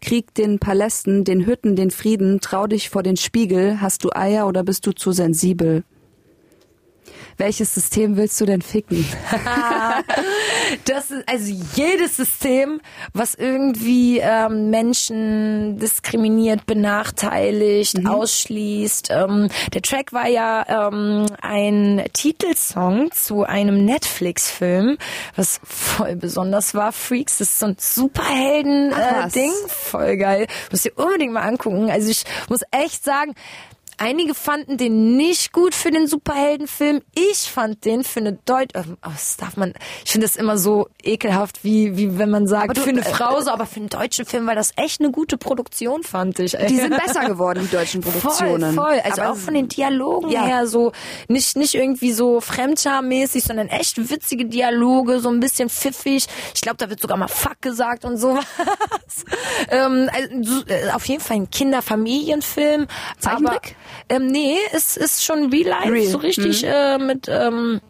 Krieg 0.00 0.34
den 0.34 0.58
Palästen, 0.58 1.24
den 1.24 1.44
Hütten, 1.44 1.76
den 1.76 1.90
Frieden, 1.90 2.40
trau 2.40 2.66
dich 2.66 2.88
vor 2.88 3.02
den 3.02 3.16
Spiegel, 3.16 3.80
hast 3.80 4.04
du 4.04 4.10
Eier 4.14 4.46
oder 4.46 4.62
bist 4.62 4.86
du 4.86 4.92
zu 4.92 5.12
sensibel? 5.12 5.84
Welches 7.36 7.74
System 7.74 8.16
willst 8.16 8.40
du 8.40 8.46
denn 8.46 8.62
ficken? 8.62 9.04
Das 10.84 11.10
ist 11.10 11.28
also 11.28 11.52
jedes 11.74 12.16
System, 12.16 12.80
was 13.12 13.34
irgendwie 13.34 14.18
ähm, 14.18 14.70
Menschen 14.70 15.78
diskriminiert, 15.78 16.64
benachteiligt, 16.66 18.06
ausschließt. 18.06 19.10
Ähm, 19.10 19.48
der 19.74 19.82
Track 19.82 20.12
war 20.12 20.28
ja 20.28 20.88
ähm, 20.88 21.26
ein 21.42 22.04
Titelsong 22.12 23.10
zu 23.12 23.44
einem 23.44 23.84
Netflix-Film, 23.84 24.96
was 25.34 25.60
voll 25.64 26.16
besonders 26.16 26.74
war. 26.74 26.92
Freaks, 26.92 27.38
das 27.38 27.50
ist 27.50 27.58
so 27.58 27.66
ein. 27.66 27.76
Superhelden-Ding, 27.78 29.52
voll 29.68 30.16
geil. 30.16 30.46
Muss 30.70 30.82
dir 30.82 30.92
unbedingt 30.96 31.32
mal 31.32 31.42
angucken. 31.42 31.90
Also 31.90 32.10
ich 32.10 32.24
muss 32.48 32.60
echt 32.70 33.04
sagen. 33.04 33.34
Einige 34.02 34.34
fanden 34.34 34.78
den 34.78 35.18
nicht 35.18 35.52
gut 35.52 35.74
für 35.74 35.90
den 35.90 36.06
Superheldenfilm. 36.06 37.02
Ich 37.14 37.50
fand 37.50 37.84
den 37.84 38.02
für 38.02 38.20
eine 38.20 38.32
Deut... 38.46 38.70
ähm, 38.74 38.96
Oh, 39.04 39.10
das 39.10 39.36
darf 39.36 39.58
man... 39.58 39.74
Ich 40.06 40.12
finde 40.12 40.26
das 40.26 40.36
immer 40.36 40.56
so 40.56 40.88
ekelhaft, 41.02 41.64
wie, 41.64 41.98
wie 41.98 42.18
wenn 42.18 42.30
man 42.30 42.46
sagt, 42.46 42.78
du- 42.78 42.80
für 42.80 42.88
eine 42.88 43.00
äh, 43.02 43.04
Frau 43.04 43.38
so, 43.42 43.50
aber 43.50 43.66
für 43.66 43.76
einen 43.80 43.90
deutschen 43.90 44.24
Film 44.24 44.46
war 44.46 44.54
das 44.54 44.72
echt 44.76 45.00
eine 45.00 45.10
gute 45.10 45.36
Produktion, 45.36 46.02
fand 46.02 46.38
ich. 46.38 46.58
ey. 46.58 46.66
Die 46.68 46.76
sind 46.76 46.96
besser 47.06 47.26
geworden, 47.26 47.68
die 47.70 47.76
deutschen 47.76 48.00
Produktionen. 48.00 48.74
Voll, 48.74 48.84
voll. 48.86 49.00
Also 49.04 49.20
Aber 49.20 49.32
auch 49.32 49.36
von 49.36 49.52
den 49.52 49.68
Dialogen 49.68 50.30
Ja. 50.30 50.44
her 50.46 50.66
so 50.66 50.92
nicht 51.28 51.56
nicht 51.58 51.74
irgendwie 51.74 52.12
so 52.12 52.40
fremdschammäßig, 52.40 53.44
sondern 53.44 53.68
echt 53.68 53.98
witzige 54.10 54.46
Dialoge, 54.46 55.20
so 55.20 55.28
ein 55.28 55.40
bisschen 55.40 55.68
pfiffig. 55.68 56.26
Ich 56.54 56.60
glaube, 56.62 56.78
da 56.78 56.88
wird 56.88 57.00
sogar 57.02 57.18
mal 57.18 57.28
Fuck 57.28 57.60
gesagt 57.60 58.06
und 58.06 58.16
sowas. 58.16 58.46
ähm, 59.70 60.08
also, 60.12 60.28
so, 60.42 60.64
äh, 60.72 60.90
auf 60.92 61.04
jeden 61.06 61.20
Fall 61.22 61.36
ein 61.36 61.50
Kinderfamilienfilm. 61.50 62.86
Zeichentrick? 63.18 63.76
Ähm, 64.08 64.26
nee, 64.26 64.56
es 64.72 64.96
ist 64.96 65.24
schon 65.24 65.50
real 65.50 65.68
life, 65.68 65.92
Real. 65.92 66.06
so 66.06 66.18
richtig 66.18 66.64
äh, 66.64 66.98
mit 66.98 67.28
ähm, 67.28 67.80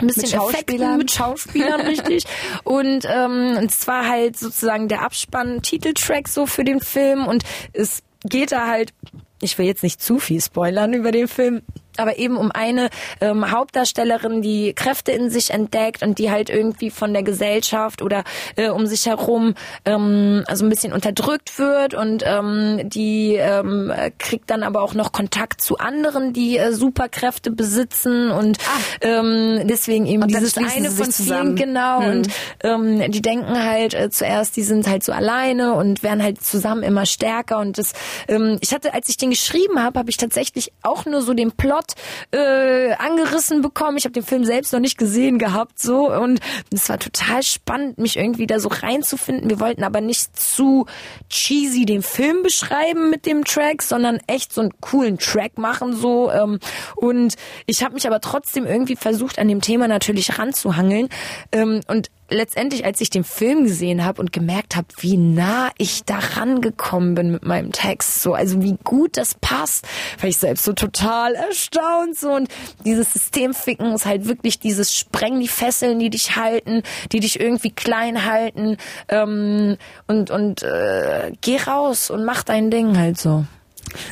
ein 0.00 0.06
bisschen 0.06 0.22
Mit 0.22 0.30
Schauspielern. 0.30 0.54
Effekten, 0.54 0.98
mit 0.98 1.10
Schauspielern, 1.10 1.80
richtig. 1.86 2.24
Und 2.64 3.04
ähm, 3.10 3.66
es 3.66 3.86
war 3.86 4.08
halt 4.08 4.38
sozusagen 4.38 4.88
der 4.88 5.02
Abspann-Titeltrack 5.02 6.28
so 6.28 6.46
für 6.46 6.64
den 6.64 6.80
Film 6.80 7.26
und 7.26 7.42
es 7.72 8.02
geht 8.24 8.52
da 8.52 8.66
halt, 8.66 8.92
ich 9.40 9.56
will 9.58 9.66
jetzt 9.66 9.82
nicht 9.82 10.02
zu 10.02 10.18
viel 10.18 10.40
spoilern 10.40 10.92
über 10.92 11.12
den 11.12 11.28
Film, 11.28 11.62
aber 11.98 12.18
eben 12.18 12.36
um 12.36 12.50
eine 12.52 12.90
ähm, 13.20 13.50
Hauptdarstellerin, 13.50 14.42
die 14.42 14.72
Kräfte 14.74 15.12
in 15.12 15.30
sich 15.30 15.50
entdeckt 15.50 16.02
und 16.02 16.18
die 16.18 16.30
halt 16.30 16.50
irgendwie 16.50 16.90
von 16.90 17.12
der 17.12 17.22
Gesellschaft 17.22 18.02
oder 18.02 18.24
äh, 18.56 18.68
um 18.68 18.86
sich 18.86 19.06
herum 19.06 19.54
ähm, 19.84 20.44
also 20.46 20.64
ein 20.64 20.68
bisschen 20.68 20.92
unterdrückt 20.92 21.58
wird 21.58 21.94
und 21.94 22.22
ähm, 22.26 22.80
die 22.84 23.34
ähm, 23.36 23.90
äh, 23.90 24.10
kriegt 24.18 24.50
dann 24.50 24.62
aber 24.62 24.82
auch 24.82 24.94
noch 24.94 25.12
Kontakt 25.12 25.60
zu 25.62 25.78
anderen, 25.78 26.32
die 26.32 26.58
äh, 26.58 26.72
Superkräfte 26.72 27.50
besitzen 27.50 28.30
und 28.30 28.58
ähm, 29.00 29.60
deswegen 29.64 30.06
eben 30.06 30.22
Ah. 30.22 30.26
Und 30.26 30.34
dieses 30.34 30.56
eine 30.56 30.90
von 30.90 31.10
zusammen. 31.10 31.56
vielen 31.56 31.68
genau 31.74 32.00
Mhm. 32.00 32.08
und 32.10 32.28
ähm, 32.62 33.10
die 33.10 33.22
denken 33.22 33.64
halt 33.64 33.94
äh, 33.94 34.10
zuerst, 34.10 34.56
die 34.56 34.62
sind 34.62 34.86
halt 34.88 35.02
so 35.02 35.12
alleine 35.12 35.74
und 35.74 36.02
werden 36.02 36.22
halt 36.22 36.42
zusammen 36.42 36.82
immer 36.82 37.06
stärker 37.06 37.58
und 37.58 37.78
das 37.78 37.92
ähm, 38.28 38.58
ich 38.60 38.72
hatte, 38.74 38.94
als 38.94 39.08
ich 39.08 39.16
den 39.16 39.30
geschrieben 39.30 39.82
habe, 39.82 39.98
habe 39.98 40.10
ich 40.10 40.16
tatsächlich 40.16 40.72
auch 40.82 41.06
nur 41.06 41.22
so 41.22 41.34
den 41.34 41.52
Plot 41.52 41.87
äh, 42.30 42.92
angerissen 42.94 43.62
bekommen. 43.62 43.96
Ich 43.96 44.04
habe 44.04 44.12
den 44.12 44.22
Film 44.22 44.44
selbst 44.44 44.72
noch 44.72 44.80
nicht 44.80 44.98
gesehen 44.98 45.38
gehabt 45.38 45.78
so 45.78 46.12
und 46.12 46.40
es 46.72 46.88
war 46.88 46.98
total 46.98 47.42
spannend, 47.42 47.98
mich 47.98 48.16
irgendwie 48.16 48.46
da 48.46 48.60
so 48.60 48.68
reinzufinden. 48.68 49.50
Wir 49.50 49.60
wollten 49.60 49.84
aber 49.84 50.00
nicht 50.00 50.38
zu 50.38 50.86
cheesy 51.28 51.84
den 51.86 52.02
Film 52.02 52.42
beschreiben 52.42 53.10
mit 53.10 53.26
dem 53.26 53.44
Track, 53.44 53.82
sondern 53.82 54.20
echt 54.26 54.52
so 54.52 54.60
einen 54.60 54.72
coolen 54.80 55.18
Track 55.18 55.58
machen 55.58 55.94
so 55.94 56.30
ähm, 56.30 56.58
und 56.96 57.34
ich 57.66 57.82
habe 57.82 57.94
mich 57.94 58.06
aber 58.06 58.20
trotzdem 58.20 58.66
irgendwie 58.66 58.96
versucht 58.96 59.38
an 59.38 59.48
dem 59.48 59.60
Thema 59.60 59.88
natürlich 59.88 60.38
ranzuhangeln 60.38 61.08
ähm, 61.52 61.80
und 61.86 62.10
letztendlich, 62.30 62.84
als 62.84 63.00
ich 63.00 63.10
den 63.10 63.24
Film 63.24 63.64
gesehen 63.64 64.04
habe 64.04 64.20
und 64.20 64.32
gemerkt 64.32 64.76
habe, 64.76 64.88
wie 64.98 65.16
nah 65.16 65.70
ich 65.78 66.04
da 66.04 66.18
rangekommen 66.18 67.14
bin 67.14 67.32
mit 67.32 67.44
meinem 67.44 67.72
Text, 67.72 68.22
so 68.22 68.34
also 68.34 68.62
wie 68.62 68.76
gut 68.84 69.16
das 69.16 69.34
passt, 69.34 69.86
war 70.20 70.28
ich 70.28 70.36
selbst 70.36 70.64
so 70.64 70.72
total 70.72 71.34
erstaunt 71.34 72.18
so 72.18 72.32
und 72.32 72.48
dieses 72.84 73.12
Systemficken 73.12 73.92
ist 73.94 74.06
halt 74.06 74.26
wirklich 74.26 74.58
dieses 74.58 74.94
Spreng 74.94 75.40
die 75.40 75.48
Fesseln, 75.48 75.98
die 75.98 76.10
dich 76.10 76.36
halten, 76.36 76.82
die 77.12 77.20
dich 77.20 77.40
irgendwie 77.40 77.70
klein 77.70 78.24
halten 78.24 78.76
ähm, 79.08 79.76
und 80.06 80.30
und 80.30 80.62
äh, 80.62 81.32
geh 81.40 81.56
raus 81.58 82.10
und 82.10 82.24
mach 82.24 82.42
dein 82.42 82.70
Ding 82.70 82.98
halt 82.98 83.18
so. 83.18 83.44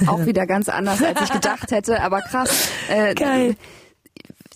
Auch 0.06 0.24
wieder 0.24 0.46
ganz 0.46 0.68
anders, 0.68 1.02
als 1.02 1.20
ich 1.20 1.30
gedacht 1.30 1.70
hätte, 1.70 2.00
aber 2.02 2.22
krass. 2.22 2.70
Äh, 2.88 3.14
Geil. 3.14 3.56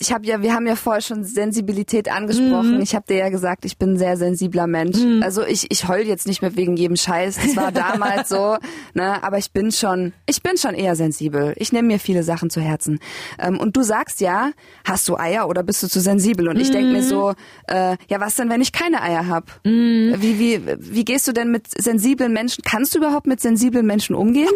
Ich 0.00 0.12
habe 0.12 0.26
ja, 0.26 0.40
wir 0.40 0.54
haben 0.54 0.66
ja 0.66 0.76
vorher 0.76 1.02
schon 1.02 1.24
Sensibilität 1.24 2.10
angesprochen. 2.10 2.76
Mhm. 2.76 2.80
Ich 2.80 2.94
habe 2.94 3.04
dir 3.06 3.18
ja 3.18 3.28
gesagt, 3.28 3.66
ich 3.66 3.76
bin 3.76 3.90
ein 3.90 3.98
sehr 3.98 4.16
sensibler 4.16 4.66
Mensch. 4.66 4.96
Mhm. 4.96 5.22
Also 5.22 5.44
ich, 5.44 5.70
ich 5.70 5.88
heul 5.88 6.00
jetzt 6.00 6.26
nicht 6.26 6.40
mehr 6.40 6.56
wegen 6.56 6.74
jedem 6.74 6.96
Scheiß. 6.96 7.36
Das 7.36 7.54
war 7.54 7.70
damals 7.72 8.30
so, 8.30 8.56
ne? 8.94 9.22
Aber 9.22 9.36
ich 9.36 9.52
bin 9.52 9.70
schon, 9.72 10.14
ich 10.24 10.42
bin 10.42 10.56
schon 10.56 10.74
eher 10.74 10.96
sensibel. 10.96 11.52
Ich 11.56 11.74
nehme 11.74 11.88
mir 11.88 11.98
viele 11.98 12.22
Sachen 12.22 12.48
zu 12.48 12.62
Herzen. 12.62 12.98
Ähm, 13.38 13.60
und 13.60 13.76
du 13.76 13.82
sagst 13.82 14.22
ja, 14.22 14.52
hast 14.86 15.06
du 15.06 15.18
Eier 15.18 15.46
oder 15.50 15.62
bist 15.62 15.82
du 15.82 15.86
zu 15.86 16.00
sensibel? 16.00 16.48
Und 16.48 16.58
ich 16.58 16.70
mhm. 16.70 16.72
denke 16.72 16.92
mir 16.92 17.02
so, 17.02 17.34
äh, 17.68 17.98
ja, 18.08 18.20
was 18.20 18.36
denn, 18.36 18.48
wenn 18.48 18.62
ich 18.62 18.72
keine 18.72 19.02
Eier 19.02 19.26
habe? 19.26 19.46
Mhm. 19.64 20.14
Wie, 20.16 20.38
wie, 20.38 20.62
wie 20.78 21.04
gehst 21.04 21.28
du 21.28 21.32
denn 21.32 21.50
mit 21.50 21.66
sensiblen 21.78 22.32
Menschen? 22.32 22.64
Kannst 22.64 22.94
du 22.94 22.98
überhaupt 23.00 23.26
mit 23.26 23.42
sensiblen 23.42 23.84
Menschen 23.84 24.14
umgehen? 24.14 24.48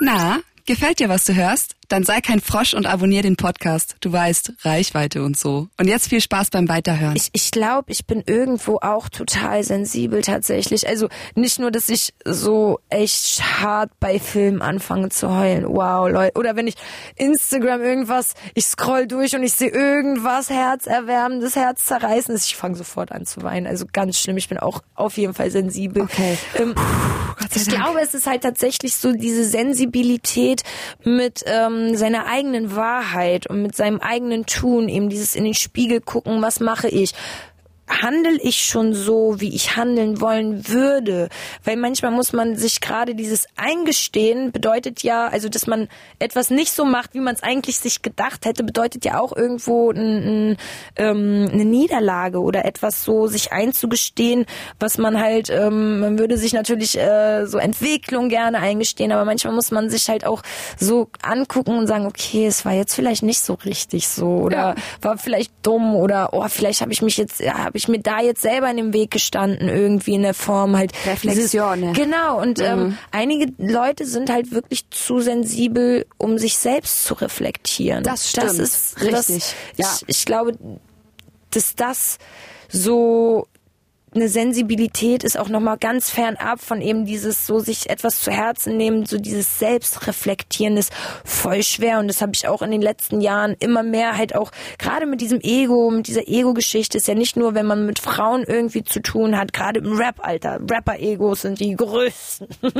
Na, 0.00 0.40
gefällt 0.66 0.98
dir, 0.98 1.08
was 1.08 1.24
du 1.24 1.34
hörst? 1.34 1.76
Dann 1.88 2.02
sei 2.02 2.20
kein 2.20 2.40
Frosch 2.40 2.74
und 2.74 2.86
abonnier 2.86 3.22
den 3.22 3.36
Podcast. 3.36 3.94
Du 4.00 4.12
weißt, 4.12 4.54
Reichweite 4.62 5.22
und 5.22 5.38
so. 5.38 5.68
Und 5.78 5.86
jetzt 5.86 6.08
viel 6.08 6.20
Spaß 6.20 6.50
beim 6.50 6.68
Weiterhören. 6.68 7.14
Ich, 7.14 7.28
ich 7.32 7.52
glaube, 7.52 7.92
ich 7.92 8.06
bin 8.06 8.24
irgendwo 8.26 8.78
auch 8.78 9.08
total 9.08 9.62
sensibel 9.62 10.22
tatsächlich. 10.22 10.88
Also 10.88 11.08
nicht 11.36 11.60
nur, 11.60 11.70
dass 11.70 11.88
ich 11.88 12.12
so 12.24 12.80
echt 12.88 13.40
hart 13.60 13.92
bei 14.00 14.18
Filmen 14.18 14.62
anfange 14.62 15.10
zu 15.10 15.30
heulen. 15.30 15.64
Wow, 15.68 16.10
Leute. 16.10 16.36
Oder 16.36 16.56
wenn 16.56 16.66
ich 16.66 16.74
Instagram 17.14 17.82
irgendwas, 17.82 18.34
ich 18.54 18.66
scroll 18.66 19.06
durch 19.06 19.36
und 19.36 19.44
ich 19.44 19.52
sehe 19.52 19.70
irgendwas 19.70 20.50
herzerwärmendes, 20.50 21.54
herzzerreißendes. 21.54 22.46
Ich 22.46 22.56
fange 22.56 22.74
sofort 22.74 23.12
an 23.12 23.26
zu 23.26 23.42
weinen. 23.42 23.68
Also 23.68 23.86
ganz 23.92 24.18
schlimm. 24.18 24.38
Ich 24.38 24.48
bin 24.48 24.58
auch 24.58 24.82
auf 24.96 25.16
jeden 25.18 25.34
Fall 25.34 25.52
sensibel. 25.52 26.02
Okay. 26.02 26.36
Ähm, 26.56 26.74
Puh, 26.74 26.82
ich 27.54 27.68
glaube, 27.68 28.00
es 28.00 28.14
ist 28.14 28.26
halt 28.26 28.42
tatsächlich 28.42 28.96
so 28.96 29.12
diese 29.12 29.44
Sensibilität 29.44 30.55
mit 31.04 31.44
ähm, 31.46 31.66
ähm, 31.66 31.96
seiner 31.96 32.26
eigenen 32.26 32.74
Wahrheit 32.76 33.46
und 33.46 33.62
mit 33.62 33.74
seinem 33.74 34.00
eigenen 34.00 34.46
Tun 34.46 34.88
eben 34.88 35.08
dieses 35.08 35.34
in 35.34 35.44
den 35.44 35.54
Spiegel 35.54 36.00
gucken, 36.00 36.42
was 36.42 36.60
mache 36.60 36.88
ich, 36.88 37.14
handle 37.88 38.38
ich 38.42 38.64
schon 38.64 38.94
so, 38.94 39.40
wie 39.40 39.54
ich 39.54 39.76
handeln 39.76 40.20
wollen 40.20 40.68
würde? 40.68 41.28
Weil 41.64 41.76
manchmal 41.76 42.10
muss 42.10 42.32
man 42.32 42.56
sich 42.56 42.80
gerade 42.80 43.14
dieses 43.14 43.46
Eingestehen 43.56 44.52
bedeutet 44.52 45.02
ja, 45.02 45.28
also 45.28 45.48
dass 45.48 45.66
man 45.66 45.88
etwas 46.18 46.50
nicht 46.50 46.72
so 46.72 46.84
macht, 46.84 47.14
wie 47.14 47.20
man 47.20 47.34
es 47.34 47.42
eigentlich 47.42 47.78
sich 47.78 48.02
gedacht 48.02 48.44
hätte, 48.44 48.64
bedeutet 48.64 49.04
ja 49.04 49.20
auch 49.20 49.36
irgendwo 49.36 49.90
ein, 49.90 49.96
ein, 50.52 50.56
ähm, 50.96 51.48
eine 51.52 51.64
Niederlage 51.64 52.40
oder 52.40 52.64
etwas 52.64 53.04
so 53.04 53.26
sich 53.26 53.52
einzugestehen, 53.52 54.46
was 54.80 54.98
man 54.98 55.20
halt, 55.20 55.50
ähm, 55.50 56.00
man 56.00 56.18
würde 56.18 56.36
sich 56.38 56.52
natürlich 56.52 56.98
äh, 56.98 57.46
so 57.46 57.58
Entwicklung 57.58 58.28
gerne 58.28 58.58
eingestehen, 58.58 59.12
aber 59.12 59.24
manchmal 59.24 59.54
muss 59.54 59.70
man 59.70 59.90
sich 59.90 60.08
halt 60.08 60.26
auch 60.26 60.42
so 60.78 61.08
angucken 61.22 61.78
und 61.78 61.86
sagen, 61.86 62.06
okay, 62.06 62.46
es 62.46 62.64
war 62.64 62.72
jetzt 62.72 62.94
vielleicht 62.94 63.22
nicht 63.22 63.40
so 63.40 63.54
richtig 63.54 64.08
so 64.08 64.26
oder 64.26 64.56
ja. 64.56 64.74
war 65.00 65.18
vielleicht 65.18 65.52
dumm 65.62 65.94
oder 65.94 66.30
oh, 66.32 66.46
vielleicht 66.48 66.80
habe 66.80 66.92
ich 66.92 67.02
mich 67.02 67.16
jetzt, 67.16 67.40
ja, 67.40 67.70
habe 67.76 67.78
ich 67.78 67.88
mir 67.88 68.00
da 68.00 68.20
jetzt 68.20 68.40
selber 68.40 68.70
in 68.70 68.78
dem 68.78 68.92
Weg 68.94 69.10
gestanden, 69.10 69.68
irgendwie 69.68 70.14
in 70.14 70.22
der 70.22 70.32
Form 70.32 70.76
halt. 70.78 70.92
Reflexion. 71.06 71.82
Dieses, 71.82 71.96
genau, 71.96 72.40
und 72.40 72.58
ähm, 72.58 72.78
mhm. 72.78 72.84
ähm, 72.86 72.98
einige 73.10 73.52
Leute 73.58 74.06
sind 74.06 74.30
halt 74.30 74.50
wirklich 74.50 74.88
zu 74.88 75.20
sensibel, 75.20 76.06
um 76.16 76.38
sich 76.38 76.56
selbst 76.56 77.04
zu 77.04 77.12
reflektieren. 77.14 78.02
Das 78.02 78.30
stimmt. 78.30 78.46
Das 78.46 78.58
ist 78.58 79.02
richtig. 79.02 79.14
Das, 79.16 79.54
ja. 79.76 79.86
ich, 80.06 80.16
ich 80.18 80.24
glaube, 80.24 80.56
dass 81.50 81.74
das 81.74 82.16
so 82.70 83.46
eine 84.16 84.28
Sensibilität 84.28 85.22
ist 85.22 85.38
auch 85.38 85.48
nochmal 85.48 85.76
ganz 85.78 86.10
fernab 86.10 86.60
von 86.60 86.80
eben 86.80 87.04
dieses 87.04 87.46
so 87.46 87.60
sich 87.60 87.88
etwas 87.88 88.22
zu 88.22 88.30
Herzen 88.30 88.76
nehmen, 88.76 89.06
so 89.06 89.18
dieses 89.18 89.58
Selbstreflektieren 89.58 90.76
ist 90.76 90.92
voll 91.24 91.62
schwer 91.62 91.98
und 91.98 92.08
das 92.08 92.22
habe 92.22 92.32
ich 92.34 92.48
auch 92.48 92.62
in 92.62 92.70
den 92.70 92.82
letzten 92.82 93.20
Jahren 93.20 93.54
immer 93.60 93.82
mehr 93.82 94.16
halt 94.16 94.34
auch 94.34 94.50
gerade 94.78 95.06
mit 95.06 95.20
diesem 95.20 95.40
Ego, 95.40 95.90
mit 95.90 96.08
dieser 96.08 96.26
Ego-Geschichte 96.26 96.98
ist 96.98 97.08
ja 97.08 97.14
nicht 97.14 97.36
nur, 97.36 97.54
wenn 97.54 97.66
man 97.66 97.86
mit 97.86 97.98
Frauen 97.98 98.42
irgendwie 98.42 98.82
zu 98.82 99.00
tun 99.00 99.36
hat, 99.36 99.52
gerade 99.52 99.80
im 99.80 99.92
Rap-Alter. 99.92 100.60
Rapper-Egos 100.68 101.42
sind 101.42 101.60
die 101.60 101.76
größten. 101.76 102.48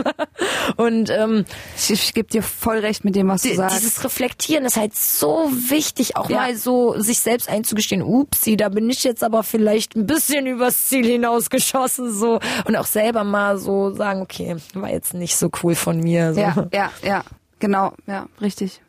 und 0.76 1.10
ähm, 1.10 1.44
ich, 1.76 1.90
ich 1.90 2.14
gebe 2.14 2.28
dir 2.28 2.42
voll 2.42 2.78
recht 2.78 3.04
mit 3.04 3.14
dem, 3.14 3.28
was 3.28 3.42
du 3.42 3.54
sagst. 3.54 3.78
Dieses 3.78 4.02
Reflektieren 4.04 4.64
ist 4.64 4.76
halt 4.76 4.94
so 4.96 5.50
wichtig, 5.68 6.16
auch 6.16 6.30
ja. 6.30 6.38
mal 6.38 6.56
so 6.56 6.98
sich 6.98 7.20
selbst 7.20 7.48
einzugestehen, 7.48 8.02
upsi, 8.02 8.56
da 8.56 8.68
bin 8.68 8.88
ich 8.88 9.04
jetzt 9.04 9.22
aber 9.22 9.42
vielleicht 9.42 9.96
ein 9.96 10.06
bisschen 10.06 10.46
übers 10.46 10.86
Ziel 10.86 11.06
hinaus 11.06 11.25
hinausgeschossen 11.26 12.12
so 12.12 12.40
und 12.64 12.76
auch 12.76 12.86
selber 12.86 13.24
mal 13.24 13.58
so 13.58 13.90
sagen, 13.94 14.22
okay, 14.22 14.56
war 14.74 14.90
jetzt 14.90 15.14
nicht 15.14 15.36
so 15.36 15.50
cool 15.62 15.74
von 15.74 16.00
mir. 16.00 16.34
So. 16.34 16.40
Ja, 16.40 16.54
ja, 16.72 16.90
ja, 17.02 17.22
genau, 17.58 17.92
ja, 18.06 18.26
richtig. 18.40 18.80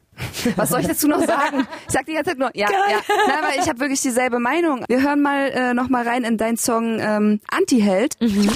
Was 0.55 0.69
soll 0.69 0.81
ich 0.81 0.87
dazu 0.87 1.07
noch 1.07 1.23
sagen? 1.23 1.67
Ich 1.85 1.93
sag 1.93 2.07
die 2.07 2.13
ganze 2.13 2.31
Zeit 2.31 2.39
nur, 2.39 2.49
ja, 2.55 2.67
ja. 2.71 2.99
Nein, 3.27 3.37
aber 3.37 3.55
ich 3.55 3.69
habe 3.69 3.79
wirklich 3.79 4.01
dieselbe 4.01 4.39
Meinung. 4.39 4.83
Wir 4.87 5.03
hören 5.03 5.21
mal 5.21 5.49
äh, 5.49 5.73
noch 5.75 5.89
mal 5.89 6.07
rein 6.07 6.23
in 6.23 6.37
deinen 6.37 6.57
Song 6.57 6.99
ähm, 6.99 7.39
Anti-Held. 7.51 8.19
Mhm. 8.19 8.49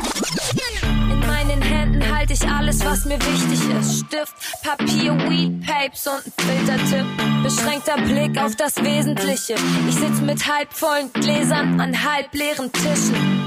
In 1.11 1.19
meinen 1.19 1.61
Händen 1.61 2.17
halte 2.17 2.33
ich 2.33 2.47
alles, 2.47 2.83
was 2.83 3.05
mir 3.05 3.19
wichtig 3.19 3.59
ist. 3.79 4.07
Stift, 4.07 4.33
Papier, 4.63 5.15
Weed, 5.29 5.63
Papes 5.67 6.07
und 6.07 6.25
ein 6.25 6.33
Filtertipp. 6.39 7.05
Beschränkter 7.43 7.97
Blick 7.97 8.43
auf 8.43 8.55
das 8.55 8.77
Wesentliche. 8.77 9.53
Ich 9.87 9.95
sitz 9.95 10.19
mit 10.19 10.51
halbvollen 10.51 11.13
Gläsern 11.13 11.79
an 11.79 11.95
halbleeren 12.03 12.71
Tischen. 12.71 13.40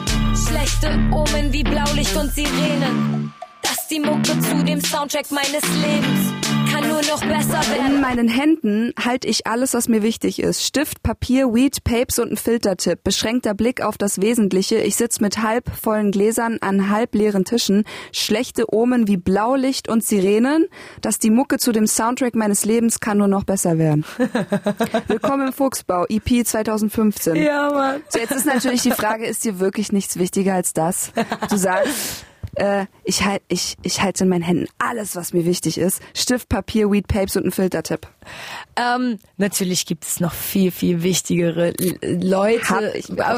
Schlechte 0.55 0.87
Omen 1.11 1.53
wie 1.53 1.65
Blaulicht 1.65 2.15
und 2.15 2.33
Sirenen. 2.33 3.33
Das 3.61 3.73
ist 3.73 3.89
die 3.91 3.99
Mucke 3.99 4.39
zu 4.39 4.63
dem 4.63 4.81
Soundtrack 4.81 5.29
meines 5.33 5.63
Lebens 5.83 6.34
nur 6.95 7.03
noch 7.03 7.21
besser 7.27 7.61
werden. 7.73 7.97
In 7.97 8.01
meinen 8.01 8.29
Händen 8.29 8.93
halte 9.03 9.27
ich 9.27 9.47
alles, 9.47 9.75
was 9.75 9.89
mir 9.89 10.03
wichtig 10.03 10.41
ist. 10.41 10.65
Stift, 10.65 11.03
Papier, 11.03 11.53
Weed, 11.53 11.83
Papes 11.83 12.21
und 12.21 12.31
ein 12.31 12.37
Filtertipp. 12.37 13.03
Beschränkter 13.03 13.55
Blick 13.55 13.83
auf 13.83 13.99
das 13.99 14.21
Wesentliche. 14.21 14.77
Ich 14.77 14.95
sitze 14.95 15.21
mit 15.21 15.43
halb 15.43 15.71
vollen 15.71 16.13
Gläsern 16.13 16.59
an 16.61 16.91
halb 16.91 17.15
leeren 17.15 17.45
Tischen. 17.45 17.85
Schlechte 18.13 18.73
Omen 18.73 19.09
wie 19.09 19.17
Blaulicht 19.17 19.89
und 19.89 20.05
Sirenen. 20.05 20.69
Dass 21.01 21.19
die 21.19 21.31
Mucke 21.31 21.59
zu 21.59 21.73
dem 21.73 21.89
Soundtrack 21.89 22.37
meines 22.37 22.65
Lebens 22.65 23.01
kann 23.01 23.19
nur 23.19 23.29
noch 23.29 23.45
besser 23.45 23.77
werden. 23.79 24.05
Willkommen 25.09 25.49
im 25.49 25.53
Fuchsbau, 25.53 26.07
EP 26.09 26.47
2015. 26.47 27.35
Ja, 27.37 27.71
Mann. 27.73 28.03
So, 28.09 28.21
jetzt 28.21 28.33
ist 28.33 28.47
natürlich 28.47 28.83
die 28.83 28.93
Frage, 28.93 29.27
ist 29.27 29.45
dir 29.45 29.59
wirklich 29.59 29.91
nichts 29.91 30.17
wichtiger 30.17 30.55
als 30.55 30.73
das? 30.73 31.13
Du 31.51 31.57
sagst, 31.57 32.25
äh, 32.57 32.87
ich 33.05 33.25
halte 33.25 33.45
ich, 33.49 33.77
ich 33.83 34.03
halte 34.03 34.25
in 34.25 34.31
meinen 34.31 34.43
Händen 34.43 34.67
alles, 34.79 35.17
was 35.17 35.33
mir 35.33 35.45
wichtig 35.45 35.79
ist. 35.79 36.01
Stift, 36.15 36.49
Papier, 36.49 36.91
Weed, 36.91 37.09
Papes 37.09 37.37
und 37.37 37.47
ein 37.47 37.53
Filtertipp. 37.53 38.09
Ähm, 38.77 39.19
natürlich 39.37 39.87
gibt 39.87 40.05
es 40.05 40.21
noch 40.21 40.33
viel, 40.33 40.71
viel 40.71 41.03
wichtigere 41.03 41.73
Leute, 42.03 42.93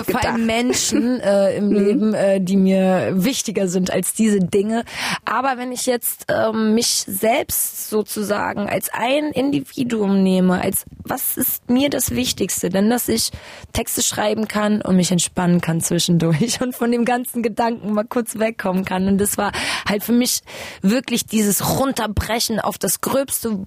vor 0.07 0.25
allem 0.25 0.47
Menschen 0.47 1.21
äh, 1.21 1.57
im 1.57 1.69
mhm. 1.69 1.75
Leben, 1.75 2.15
äh, 2.15 2.41
die 2.41 2.57
mir 2.57 3.13
wichtiger 3.15 3.69
sind 3.69 3.91
als 3.91 4.15
diese 4.15 4.41
Dinge. 4.41 4.85
Aber 5.25 5.59
wenn 5.59 5.73
ich 5.73 5.87
jetzt 5.87 6.27
ähm, 6.31 6.75
mich 6.75 7.05
selbst 7.07 7.91
sozusagen 7.91 8.69
als 8.69 8.89
ein 8.93 9.33
Individuum 9.33 10.23
nehme, 10.23 10.61
als 10.61 10.85
was 11.05 11.37
ist 11.37 11.69
mir 11.69 11.91
das 11.91 12.13
Wichtigste? 12.13 12.71
Denn 12.71 12.91
dass 12.91 13.09
ich 13.09 13.31
Texte 13.73 14.03
schreiben 14.03 14.49
kann 14.49 14.81
und 14.83 14.97
mich 14.97 15.11
entspannen 15.11 15.61
kann 15.61 15.81
zwischendurch 15.81 16.61
und 16.61 16.75
von 16.75 16.91
dem 16.91 17.05
ganzen 17.05 17.43
Gedanken 17.43 17.93
mal 17.93 18.05
kurz 18.05 18.39
wegkommen 18.39 18.85
kann. 18.85 19.06
Und 19.09 19.19
das 19.19 19.39
war 19.39 19.53
halt 19.89 20.05
für 20.05 20.13
mich 20.13 20.43
wirklich 20.83 21.27
dieses 21.27 21.79
Runterbrechen 21.79 22.61
auf 22.61 22.79
das 22.79 23.01
Gröbste. 23.01 23.67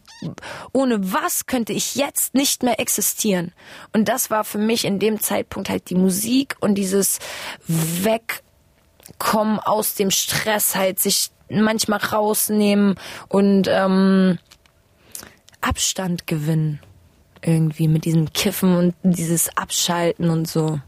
Ohne 0.74 1.14
was 1.14 1.46
könnte 1.46 1.74
ich 1.74 1.96
jetzt 1.96 2.34
nicht 2.34 2.64
mehr 2.64 2.80
existieren? 2.80 3.54
Und 3.94 4.10
das 4.10 4.30
war 4.30 4.44
für 4.44 4.58
mich 4.58 4.86
in 4.86 5.00
dem 5.00 5.20
Zeitpunkt 5.20 5.70
halt 5.70 5.90
die 5.90 5.96
Musik 5.96 6.56
und 6.60 6.76
dieses 6.76 7.20
Wegkommen 7.68 9.60
aus 9.60 9.96
dem 9.96 10.12
Stress, 10.12 10.76
halt 10.76 11.00
sich 11.00 11.32
manchmal 11.50 12.00
rausnehmen 12.00 12.96
und 13.28 13.68
ähm, 13.68 14.38
Abstand 15.62 16.28
gewinnen. 16.28 16.80
Irgendwie 17.42 17.88
mit 17.88 18.06
diesem 18.06 18.34
Kiffen 18.34 18.76
und 18.76 18.96
dieses 19.02 19.56
Abschalten 19.56 20.30
und 20.30 20.48
so. 20.48 20.80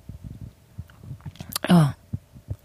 Ja. 1.67 1.95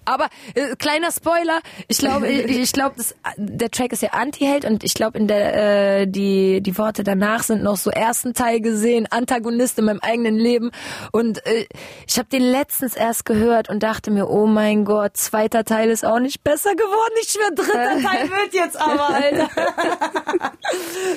Aber 0.06 0.28
äh, 0.54 0.76
kleiner 0.76 1.10
Spoiler, 1.10 1.60
ich 1.88 1.98
glaube, 1.98 2.28
ich, 2.28 2.58
ich 2.58 2.72
glaube, 2.72 2.94
der 3.36 3.70
Track 3.70 3.92
ist 3.92 4.02
ja 4.02 4.10
Anti-Held 4.10 4.64
und 4.64 4.84
ich 4.84 4.94
glaube, 4.94 5.18
in 5.18 5.26
der 5.26 6.00
äh, 6.00 6.06
die 6.06 6.60
die 6.60 6.78
Worte 6.78 7.02
danach 7.02 7.42
sind 7.42 7.62
noch 7.62 7.76
so 7.76 7.90
ersten 7.90 8.32
Teil 8.32 8.60
gesehen, 8.60 9.06
Antagonist 9.10 9.78
in 9.78 9.86
meinem 9.86 10.00
eigenen 10.00 10.36
Leben 10.36 10.70
und 11.12 11.44
äh, 11.46 11.66
ich 12.06 12.18
habe 12.18 12.28
den 12.28 12.42
letztens 12.42 12.94
erst 12.94 13.24
gehört 13.24 13.68
und 13.68 13.82
dachte 13.82 14.10
mir, 14.10 14.30
oh 14.30 14.46
mein 14.46 14.84
Gott, 14.84 15.16
zweiter 15.16 15.64
Teil 15.64 15.90
ist 15.90 16.04
auch 16.04 16.20
nicht 16.20 16.44
besser 16.44 16.74
geworden. 16.74 17.14
Ich 17.22 17.30
schwör, 17.30 17.50
dritter 17.54 18.00
Teil 18.08 18.30
wird 18.30 18.54
jetzt 18.54 18.80
aber, 18.80 19.08
Alter. 19.08 19.48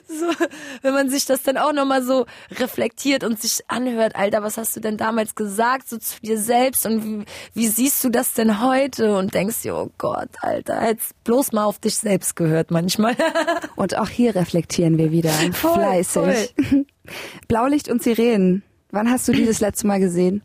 so, 0.07 0.45
wenn 0.81 0.93
man 0.93 1.09
sich 1.09 1.25
das 1.25 1.43
dann 1.43 1.57
auch 1.57 1.73
nochmal 1.73 2.01
so 2.01 2.25
reflektiert 2.57 3.23
und 3.23 3.39
sich 3.39 3.59
anhört, 3.67 4.15
Alter, 4.15 4.41
was 4.41 4.57
hast 4.57 4.75
du 4.75 4.79
denn 4.79 4.97
damals 4.97 5.35
gesagt 5.35 5.87
so 5.87 5.97
zu 5.97 6.19
dir 6.21 6.39
selbst 6.39 6.87
und 6.87 7.03
wie, 7.03 7.25
wie 7.53 7.67
siehst 7.67 8.03
du 8.03 8.09
das 8.09 8.33
denn 8.33 8.61
heute? 8.61 8.78
Leute 8.79 9.15
und 9.15 9.33
denkst 9.33 9.63
dir, 9.63 9.75
oh 9.75 9.89
Gott, 9.97 10.29
Alter, 10.41 10.79
hättest 10.79 11.21
bloß 11.23 11.51
mal 11.51 11.65
auf 11.65 11.79
dich 11.79 11.97
selbst 11.97 12.35
gehört 12.35 12.71
manchmal. 12.71 13.15
und 13.75 13.97
auch 13.97 14.07
hier 14.07 14.35
reflektieren 14.35 14.97
wir 14.97 15.11
wieder 15.11 15.31
voll, 15.51 15.73
fleißig. 15.73 16.55
Voll. 16.55 16.85
Blaulicht 17.47 17.89
und 17.89 18.01
Sirenen. 18.01 18.63
Wann 18.91 19.09
hast 19.09 19.27
du 19.27 19.33
die 19.33 19.45
das 19.45 19.59
letzte 19.59 19.85
Mal 19.87 19.99
gesehen? 19.99 20.41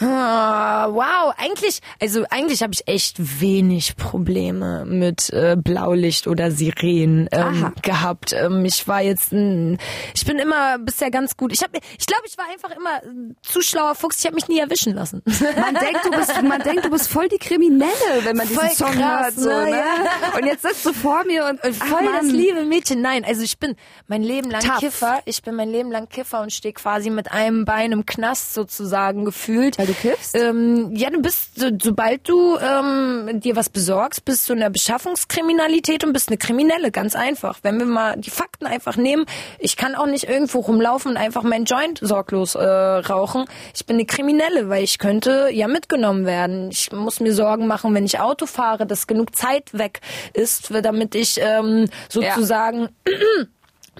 Ah, 0.00 0.88
wow, 0.90 1.34
eigentlich, 1.36 1.80
also 2.00 2.24
eigentlich 2.30 2.62
habe 2.62 2.72
ich 2.72 2.86
echt 2.86 3.40
wenig 3.40 3.96
Probleme 3.96 4.84
mit 4.84 5.30
äh, 5.30 5.56
Blaulicht 5.56 6.28
oder 6.28 6.52
Sirenen 6.52 7.28
ähm, 7.32 7.72
gehabt. 7.82 8.32
Ähm, 8.32 8.64
ich 8.64 8.86
war 8.86 9.02
jetzt, 9.02 9.32
ein, 9.32 9.78
ich 10.14 10.24
bin 10.24 10.38
immer 10.38 10.78
bisher 10.78 11.10
ganz 11.10 11.36
gut. 11.36 11.52
Ich 11.52 11.62
habe, 11.62 11.78
ich 11.98 12.06
glaube, 12.06 12.22
ich 12.26 12.38
war 12.38 12.44
einfach 12.52 12.70
immer 12.76 13.00
zu 13.42 13.60
schlauer 13.60 13.96
Fuchs. 13.96 14.20
Ich 14.20 14.26
habe 14.26 14.36
mich 14.36 14.46
nie 14.46 14.60
erwischen 14.60 14.94
lassen. 14.94 15.22
Man 15.24 15.74
denkt, 15.74 16.04
du 16.04 16.10
bist, 16.10 16.42
man 16.42 16.62
denkt, 16.62 16.84
du 16.84 16.90
bist 16.90 17.08
voll 17.08 17.28
die 17.28 17.38
Kriminelle, 17.38 17.90
wenn 18.22 18.36
man 18.36 18.46
voll 18.46 18.68
diesen 18.68 18.86
Song 18.86 18.94
krass, 18.94 19.22
hört. 19.22 19.34
So, 19.34 19.48
ne? 19.48 19.70
Ja. 19.70 20.38
Und 20.38 20.46
jetzt 20.46 20.62
sitzt 20.62 20.86
du 20.86 20.92
vor 20.92 21.24
mir 21.24 21.44
und, 21.46 21.62
und 21.64 21.74
voll 21.74 22.06
ach, 22.08 22.20
das 22.20 22.30
liebe 22.30 22.64
Mädchen. 22.64 23.00
Nein, 23.02 23.24
also 23.24 23.42
ich 23.42 23.58
bin 23.58 23.74
mein 24.06 24.22
Leben 24.22 24.50
lang 24.50 24.62
Tough. 24.62 24.78
Kiffer. 24.78 25.18
Ich 25.24 25.42
bin 25.42 25.56
mein 25.56 25.70
Leben 25.70 25.90
lang 25.90 26.08
Kiffer 26.08 26.40
und 26.42 26.52
stehe 26.52 26.72
quasi 26.72 27.10
mit 27.10 27.32
einem 27.32 27.64
Bein 27.64 27.90
im 27.90 28.06
Knast 28.06 28.54
sozusagen 28.54 29.24
gefühlt 29.24 29.78
du 29.88 29.94
kiffst? 29.94 30.36
Ähm, 30.36 30.94
ja, 30.94 31.10
du 31.10 31.20
bist, 31.20 31.58
so, 31.58 31.68
sobald 31.80 32.28
du 32.28 32.56
ähm, 32.58 33.40
dir 33.40 33.56
was 33.56 33.68
besorgst, 33.68 34.24
bist 34.24 34.48
du 34.48 34.52
in 34.52 34.60
der 34.60 34.70
Beschaffungskriminalität 34.70 36.04
und 36.04 36.12
bist 36.12 36.28
eine 36.28 36.38
Kriminelle, 36.38 36.90
ganz 36.90 37.16
einfach. 37.16 37.58
Wenn 37.62 37.78
wir 37.78 37.86
mal 37.86 38.16
die 38.16 38.30
Fakten 38.30 38.66
einfach 38.66 38.96
nehmen, 38.96 39.24
ich 39.58 39.76
kann 39.76 39.94
auch 39.94 40.06
nicht 40.06 40.24
irgendwo 40.24 40.60
rumlaufen 40.60 41.12
und 41.12 41.16
einfach 41.16 41.42
mein 41.42 41.64
Joint 41.64 41.98
sorglos 42.00 42.54
äh, 42.54 42.64
rauchen. 42.64 43.46
Ich 43.74 43.86
bin 43.86 43.96
eine 43.96 44.06
Kriminelle, 44.06 44.68
weil 44.68 44.84
ich 44.84 44.98
könnte 44.98 45.48
ja 45.52 45.68
mitgenommen 45.68 46.26
werden. 46.26 46.70
Ich 46.70 46.92
muss 46.92 47.20
mir 47.20 47.32
Sorgen 47.32 47.66
machen, 47.66 47.94
wenn 47.94 48.04
ich 48.04 48.20
Auto 48.20 48.46
fahre, 48.46 48.86
dass 48.86 49.06
genug 49.06 49.34
Zeit 49.34 49.76
weg 49.76 50.00
ist, 50.34 50.70
damit 50.82 51.14
ich 51.14 51.40
ähm, 51.40 51.88
sozusagen 52.08 52.88
ja. 53.06 53.46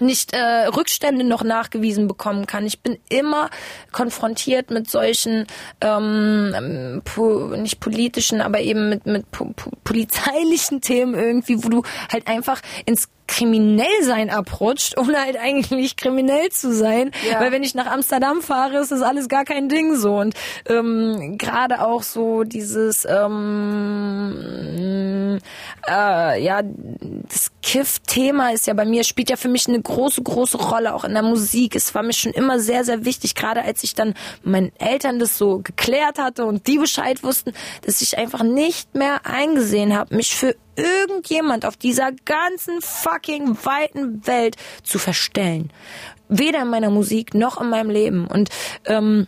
Nicht 0.01 0.33
äh, 0.33 0.67
Rückstände 0.67 1.23
noch 1.23 1.43
nachgewiesen 1.43 2.07
bekommen 2.07 2.47
kann. 2.47 2.65
Ich 2.65 2.81
bin 2.81 2.97
immer 3.09 3.49
konfrontiert 3.91 4.71
mit 4.71 4.89
solchen 4.89 5.47
ähm, 5.81 7.01
po, 7.03 7.55
nicht 7.55 7.79
politischen, 7.79 8.41
aber 8.41 8.61
eben 8.61 8.89
mit 8.89 9.05
mit 9.05 9.29
po, 9.31 9.45
po, 9.55 9.71
polizeilichen 9.83 10.81
Themen 10.89 11.13
irgendwie, 11.13 11.63
wo 11.63 11.69
du 11.69 11.83
halt 12.11 12.27
einfach 12.27 12.61
ins 12.85 13.09
Kriminellsein 13.29 14.31
abrutscht, 14.31 14.97
ohne 14.97 15.21
halt 15.21 15.37
eigentlich 15.37 15.95
kriminell 15.95 16.49
zu 16.49 16.73
sein. 16.73 17.11
Ja. 17.29 17.39
Weil 17.39 17.51
wenn 17.51 17.61
ich 17.63 17.75
nach 17.75 17.85
Amsterdam 17.85 18.41
fahre, 18.41 18.79
ist 18.79 18.91
das 18.91 19.03
alles 19.03 19.29
gar 19.29 19.45
kein 19.45 19.69
Ding 19.69 19.95
so. 19.95 20.15
Und 20.15 20.33
ähm, 20.67 21.37
gerade 21.37 21.85
auch 21.85 22.01
so 22.01 22.43
dieses 22.43 23.05
ähm, 23.07 24.39
äh, 25.87 26.43
ja, 26.43 26.61
das 26.63 27.51
Kiff-Thema 27.61 28.51
ist 28.51 28.65
ja 28.65 28.73
bei 28.73 28.85
mir, 28.85 29.03
spielt 29.03 29.29
ja 29.29 29.35
für 29.35 29.47
mich 29.47 29.67
eine 29.67 29.79
große, 29.79 30.23
große 30.23 30.57
Rolle, 30.57 30.95
auch 30.95 31.03
in 31.03 31.13
der 31.13 31.21
Musik. 31.21 31.75
Es 31.75 31.93
war 31.93 32.01
mir 32.01 32.13
schon 32.13 32.31
immer 32.31 32.59
sehr, 32.59 32.83
sehr 32.83 33.05
wichtig, 33.05 33.35
gerade 33.35 33.61
als 33.61 33.83
ich 33.83 33.93
dann 33.93 34.15
meinen 34.43 34.71
Eltern 34.79 35.19
das 35.19 35.37
so 35.37 35.59
geklärt 35.59 36.17
hatte 36.17 36.45
und 36.45 36.65
die 36.65 36.79
Bescheid 36.79 37.21
wussten, 37.23 37.53
dass 37.85 38.01
ich 38.01 38.17
einfach 38.17 38.41
nicht 38.41 38.95
mehr 38.95 39.21
eingesehen 39.25 39.95
habe, 39.95 40.15
mich 40.15 40.35
für 40.35 40.55
irgendjemand 40.79 41.65
auf 41.65 41.77
dieser 41.77 42.11
ganzen 42.25 42.81
fucking 42.81 43.57
weiten 43.63 44.25
Welt 44.25 44.55
zu 44.83 44.99
verstellen. 44.99 45.71
Weder 46.27 46.61
in 46.61 46.69
meiner 46.69 46.89
Musik 46.89 47.33
noch 47.33 47.59
in 47.59 47.69
meinem 47.69 47.89
Leben. 47.89 48.27
Und 48.27 48.49
ähm, 48.85 49.27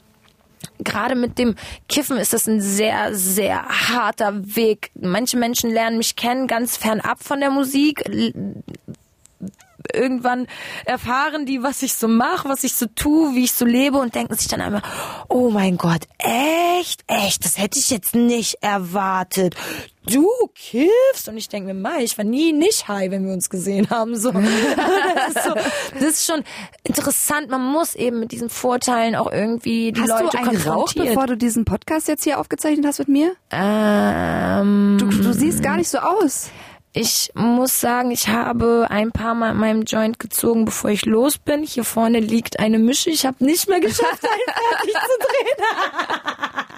gerade 0.84 1.16
mit 1.16 1.38
dem 1.38 1.56
Kiffen 1.90 2.18
ist 2.18 2.34
das 2.34 2.48
ein 2.48 2.62
sehr, 2.62 3.16
sehr 3.16 3.64
harter 3.64 4.56
Weg. 4.56 4.92
Manche 5.00 5.38
Menschen 5.38 5.72
lernen 5.72 5.98
mich 5.98 6.16
kennen 6.16 6.48
ganz 6.48 6.78
fernab 6.78 7.24
von 7.24 7.40
der 7.40 7.52
Musik, 7.52 8.04
irgendwann 9.94 10.48
erfahren 10.86 11.46
die, 11.46 11.64
was 11.64 11.82
ich 11.84 11.94
so 11.94 12.08
mache, 12.08 12.50
was 12.50 12.64
ich 12.64 12.74
so 12.74 12.86
tue, 12.88 13.36
wie 13.36 13.44
ich 13.44 13.54
so 13.54 13.66
lebe 13.66 13.98
und 13.98 14.16
denken 14.16 14.36
sich 14.36 14.48
dann 14.48 14.62
einmal, 14.62 14.82
oh 15.30 15.50
mein 15.50 15.78
Gott, 15.78 16.08
echt, 16.18 17.04
echt, 17.08 17.46
das 17.46 17.58
hätte 17.58 17.80
ich 17.80 17.90
jetzt 17.90 18.16
nicht 18.16 18.58
erwartet. 18.62 19.56
Du 20.06 20.28
kiffst 20.56 21.30
und 21.30 21.38
ich 21.38 21.48
denke 21.48 21.74
mir, 21.74 21.80
Mai, 21.80 22.04
ich 22.04 22.18
war 22.18 22.26
nie 22.26 22.54
nicht 22.54 22.88
high, 22.88 23.12
wenn 23.12 23.28
wir 23.28 23.34
uns 23.34 23.52
gesehen 23.52 23.92
haben. 23.92 24.16
So. 24.16 24.32
das, 24.32 25.36
ist 25.36 25.44
so 25.44 25.54
das 25.94 26.04
ist 26.04 26.26
schon 26.26 26.44
interessant. 26.84 27.50
Man 27.50 27.64
muss 27.64 27.94
eben 27.94 28.20
mit 28.20 28.32
diesen 28.32 28.50
Vorteilen 28.50 29.16
auch 29.16 29.32
irgendwie 29.32 29.92
die 29.92 30.02
hast 30.02 30.10
Leute 30.10 30.30
du 30.32 30.38
einen 30.40 30.52
geraucht, 30.52 30.96
bevor 30.96 31.28
du 31.28 31.38
diesen 31.38 31.66
Podcast 31.66 32.08
jetzt 32.08 32.24
hier 32.24 32.40
aufgezeichnet 32.40 32.86
hast 32.88 32.98
mit 32.98 33.10
mir? 33.10 33.34
Ähm, 33.52 34.98
du, 35.00 35.06
du 35.06 35.34
siehst 35.34 35.62
gar 35.62 35.78
nicht 35.78 35.90
so 35.90 36.00
aus. 36.00 36.50
Ich 36.94 37.32
muss 37.36 37.80
sagen, 37.80 38.12
ich 38.12 38.28
habe 38.28 38.88
ein 38.90 39.12
paar 39.12 39.34
Mal 39.34 39.54
meinem 39.54 39.84
Joint 39.84 40.20
gezogen, 40.20 40.66
bevor 40.66 40.90
ich 40.90 41.06
los 41.06 41.38
bin. 41.38 41.64
Hier 41.64 41.86
vorne 41.86 42.20
liegt 42.20 42.60
eine 42.60 42.80
Mische. 42.80 43.10
Ich 43.12 43.26
habe 43.26 43.46
nicht 43.46 43.70
mehr 43.70 43.80
geschafft, 43.80 44.24
einen 44.24 44.44
fertig 44.68 44.94
zu 44.94 45.18
drehen. 45.20 46.71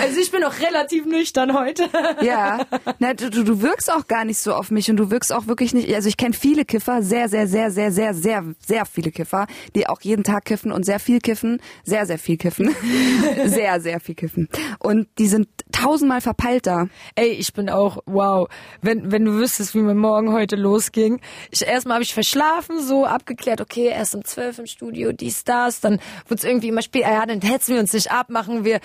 Also 0.00 0.20
ich 0.20 0.30
bin 0.30 0.44
auch 0.44 0.58
relativ 0.60 1.06
nüchtern 1.06 1.58
heute. 1.58 1.88
ja, 2.22 2.66
Na, 2.98 3.14
du, 3.14 3.30
du 3.30 3.62
wirkst 3.62 3.92
auch 3.92 4.06
gar 4.06 4.24
nicht 4.24 4.38
so 4.38 4.54
auf 4.54 4.70
mich 4.70 4.90
und 4.90 4.96
du 4.96 5.10
wirkst 5.10 5.32
auch 5.32 5.46
wirklich 5.46 5.74
nicht. 5.74 5.92
Also 5.94 6.08
ich 6.08 6.16
kenne 6.16 6.34
viele 6.34 6.64
Kiffer, 6.64 7.02
sehr, 7.02 7.28
sehr, 7.28 7.46
sehr, 7.46 7.70
sehr, 7.70 7.90
sehr, 7.90 8.14
sehr, 8.14 8.44
sehr 8.64 8.86
viele 8.86 9.10
Kiffer, 9.10 9.46
die 9.74 9.88
auch 9.88 10.00
jeden 10.00 10.24
Tag 10.24 10.44
kiffen 10.44 10.72
und 10.72 10.84
sehr 10.84 11.00
viel 11.00 11.20
kiffen, 11.20 11.60
sehr, 11.84 12.06
sehr 12.06 12.18
viel 12.18 12.36
kiffen, 12.36 12.74
sehr, 13.44 13.80
sehr 13.80 14.00
viel 14.00 14.14
kiffen. 14.14 14.48
Und 14.78 15.08
die 15.18 15.28
sind 15.28 15.48
tausendmal 15.72 16.20
verpeilter. 16.20 16.88
Ey, 17.14 17.28
ich 17.28 17.52
bin 17.52 17.68
auch, 17.68 17.98
wow, 18.06 18.48
wenn, 18.82 19.12
wenn 19.12 19.24
du 19.24 19.34
wüsstest, 19.34 19.74
wie 19.74 19.80
mein 19.80 19.98
Morgen 19.98 20.32
heute 20.32 20.56
losging. 20.56 21.20
Ich, 21.50 21.66
erstmal 21.66 21.96
habe 21.96 22.04
ich 22.04 22.14
verschlafen, 22.14 22.80
so 22.80 23.04
abgeklärt, 23.04 23.60
okay, 23.60 23.86
erst 23.86 24.14
um 24.14 24.24
zwölf 24.24 24.58
im 24.58 24.66
Studio, 24.66 25.12
dies, 25.12 25.44
das, 25.44 25.80
dann 25.80 26.00
wurde 26.28 26.38
es 26.38 26.44
irgendwie 26.44 26.68
immer 26.68 26.82
spät, 26.82 27.02
ja, 27.02 27.24
dann 27.26 27.40
hetzen 27.40 27.74
wir 27.74 27.80
uns 27.80 27.92
nicht 27.92 28.10
ab, 28.10 28.30
machen 28.30 28.64
wir 28.64 28.80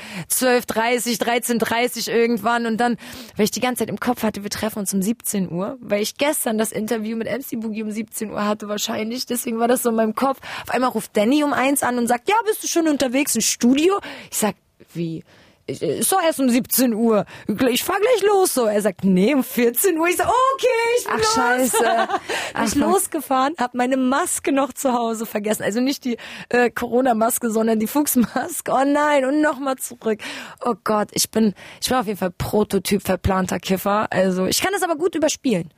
12.30, 0.72 1.22
13.30 1.22 2.12
irgendwann 2.12 2.66
und 2.66 2.78
dann, 2.78 2.98
weil 3.36 3.46
ich 3.46 3.52
die 3.52 3.60
ganze 3.60 3.80
Zeit 3.80 3.90
im 3.90 4.00
Kopf 4.00 4.24
hatte, 4.24 4.44
wir 4.44 4.50
treffen 4.50 4.80
uns 4.80 4.94
um 4.94 5.02
17 5.02 5.52
Uhr, 5.52 5.78
weil 5.82 6.02
ich 6.02 6.18
gestern 6.18 6.58
das 6.58 6.72
Interview 6.72 7.18
mit 7.18 7.28
MC 7.28 7.60
Boogie 7.60 7.84
um 7.84 7.92
17 7.92 8.32
Uhr 8.32 8.46
hatte 8.46 8.68
wahrscheinlich, 8.68 9.26
deswegen 9.26 9.60
war 9.60 9.68
das 9.68 9.84
so 9.84 9.90
in 9.90 9.96
meinem 9.96 10.16
Kopf. 10.16 10.40
Auf 10.64 10.74
einmal 10.74 10.90
ruft 10.90 11.16
Danny 11.16 11.44
um 11.44 11.54
eins 11.54 11.84
an 11.84 11.98
und 11.98 12.08
sagt, 12.08 12.30
ja, 12.30 12.36
bist 12.46 12.64
du 12.64 12.68
schon 12.68 12.88
unterwegs 12.88 13.36
im 13.36 13.42
Studio? 13.42 14.00
Ich 14.30 14.38
sag, 14.38 14.56
wie? 14.94 15.24
Ist 15.68 16.12
doch 16.12 16.22
erst 16.22 16.40
um 16.40 16.50
17 16.50 16.94
Uhr. 16.94 17.26
Ich 17.70 17.84
fahr 17.84 17.98
gleich 18.00 18.24
los. 18.24 18.54
So, 18.54 18.66
er 18.66 18.82
sagt, 18.82 19.04
nee, 19.04 19.34
um 19.34 19.44
14 19.44 19.98
Uhr. 19.98 20.08
Ich 20.08 20.18
sag, 20.18 20.28
okay, 20.28 20.68
ich 20.98 21.06
bin 21.06 21.14
Ach, 21.14 21.20
los. 21.20 21.34
scheiße. 21.34 21.78
Bin 22.56 22.64
ich 22.66 22.76
losgefahren, 22.76 23.54
habe 23.58 23.78
meine 23.78 23.98
Maske 23.98 24.52
noch 24.52 24.74
zu 24.74 24.94
Hause 24.94 25.26
vergessen. 25.26 25.64
Also 25.64 25.80
nicht 25.80 26.04
die 26.06 26.18
äh, 26.50 26.70
Corona-Maske, 26.70 27.50
sondern 27.50 27.80
die 27.80 27.88
Fuchsmaske. 27.88 28.72
Oh 28.72 28.84
nein, 28.86 29.26
und 29.26 29.42
nochmal 29.42 29.78
zurück. 29.78 30.20
Oh 30.66 30.76
Gott, 30.84 31.10
ich 31.14 31.32
bin, 31.32 31.54
ich 31.82 31.90
bin 31.90 31.98
auf 31.98 32.08
jeden 32.08 32.20
Fall 32.20 32.32
Prototyp 32.32 33.02
verplanter 33.02 33.60
Kiffer. 33.60 34.08
Also 34.12 34.46
ich 34.46 34.62
kann 34.62 34.74
das 34.74 34.84
aber 34.84 34.96
gut 34.96 35.16
überspielen. 35.16 35.70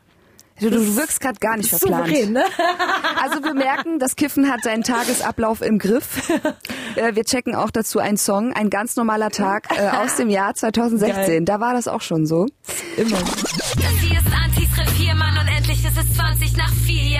Du, 0.63 0.69
du 0.69 0.95
wirkst 0.95 1.19
gerade 1.19 1.37
gar 1.39 1.57
nicht 1.57 1.69
verplant. 1.69 2.07
Souverän, 2.07 2.31
ne? 2.31 2.45
also 3.21 3.43
wir 3.43 3.53
merken, 3.53 3.99
das 3.99 4.15
Kiffen 4.15 4.49
hat 4.49 4.63
seinen 4.63 4.83
Tagesablauf 4.83 5.61
im 5.61 5.77
Griff. 5.77 6.31
Äh, 6.95 7.15
wir 7.15 7.23
checken 7.23 7.55
auch 7.55 7.71
dazu 7.71 7.97
einen 7.97 8.17
Song, 8.17 8.53
ein 8.53 8.69
ganz 8.69 8.95
normaler 8.95 9.31
Tag 9.31 9.65
äh, 9.75 9.89
aus 9.97 10.17
dem 10.17 10.29
Jahr 10.29 10.53
2016. 10.53 11.15
Geil. 11.15 11.41
Da 11.43 11.59
war 11.59 11.73
das 11.73 11.87
auch 11.87 12.01
schon 12.01 12.27
so. 12.27 12.45
Immer. 12.97 13.17
Das 13.17 13.99
hier 13.99 14.19
ist 14.19 14.27
Antis 14.27 14.69
Revier, 14.77 15.15
Mann, 15.15 15.35
und 15.39 15.47
endlich 15.47 15.83
ist 15.83 15.97
es 15.97 16.15
20 16.15 16.55
nach 16.55 16.71
4, 16.85 17.19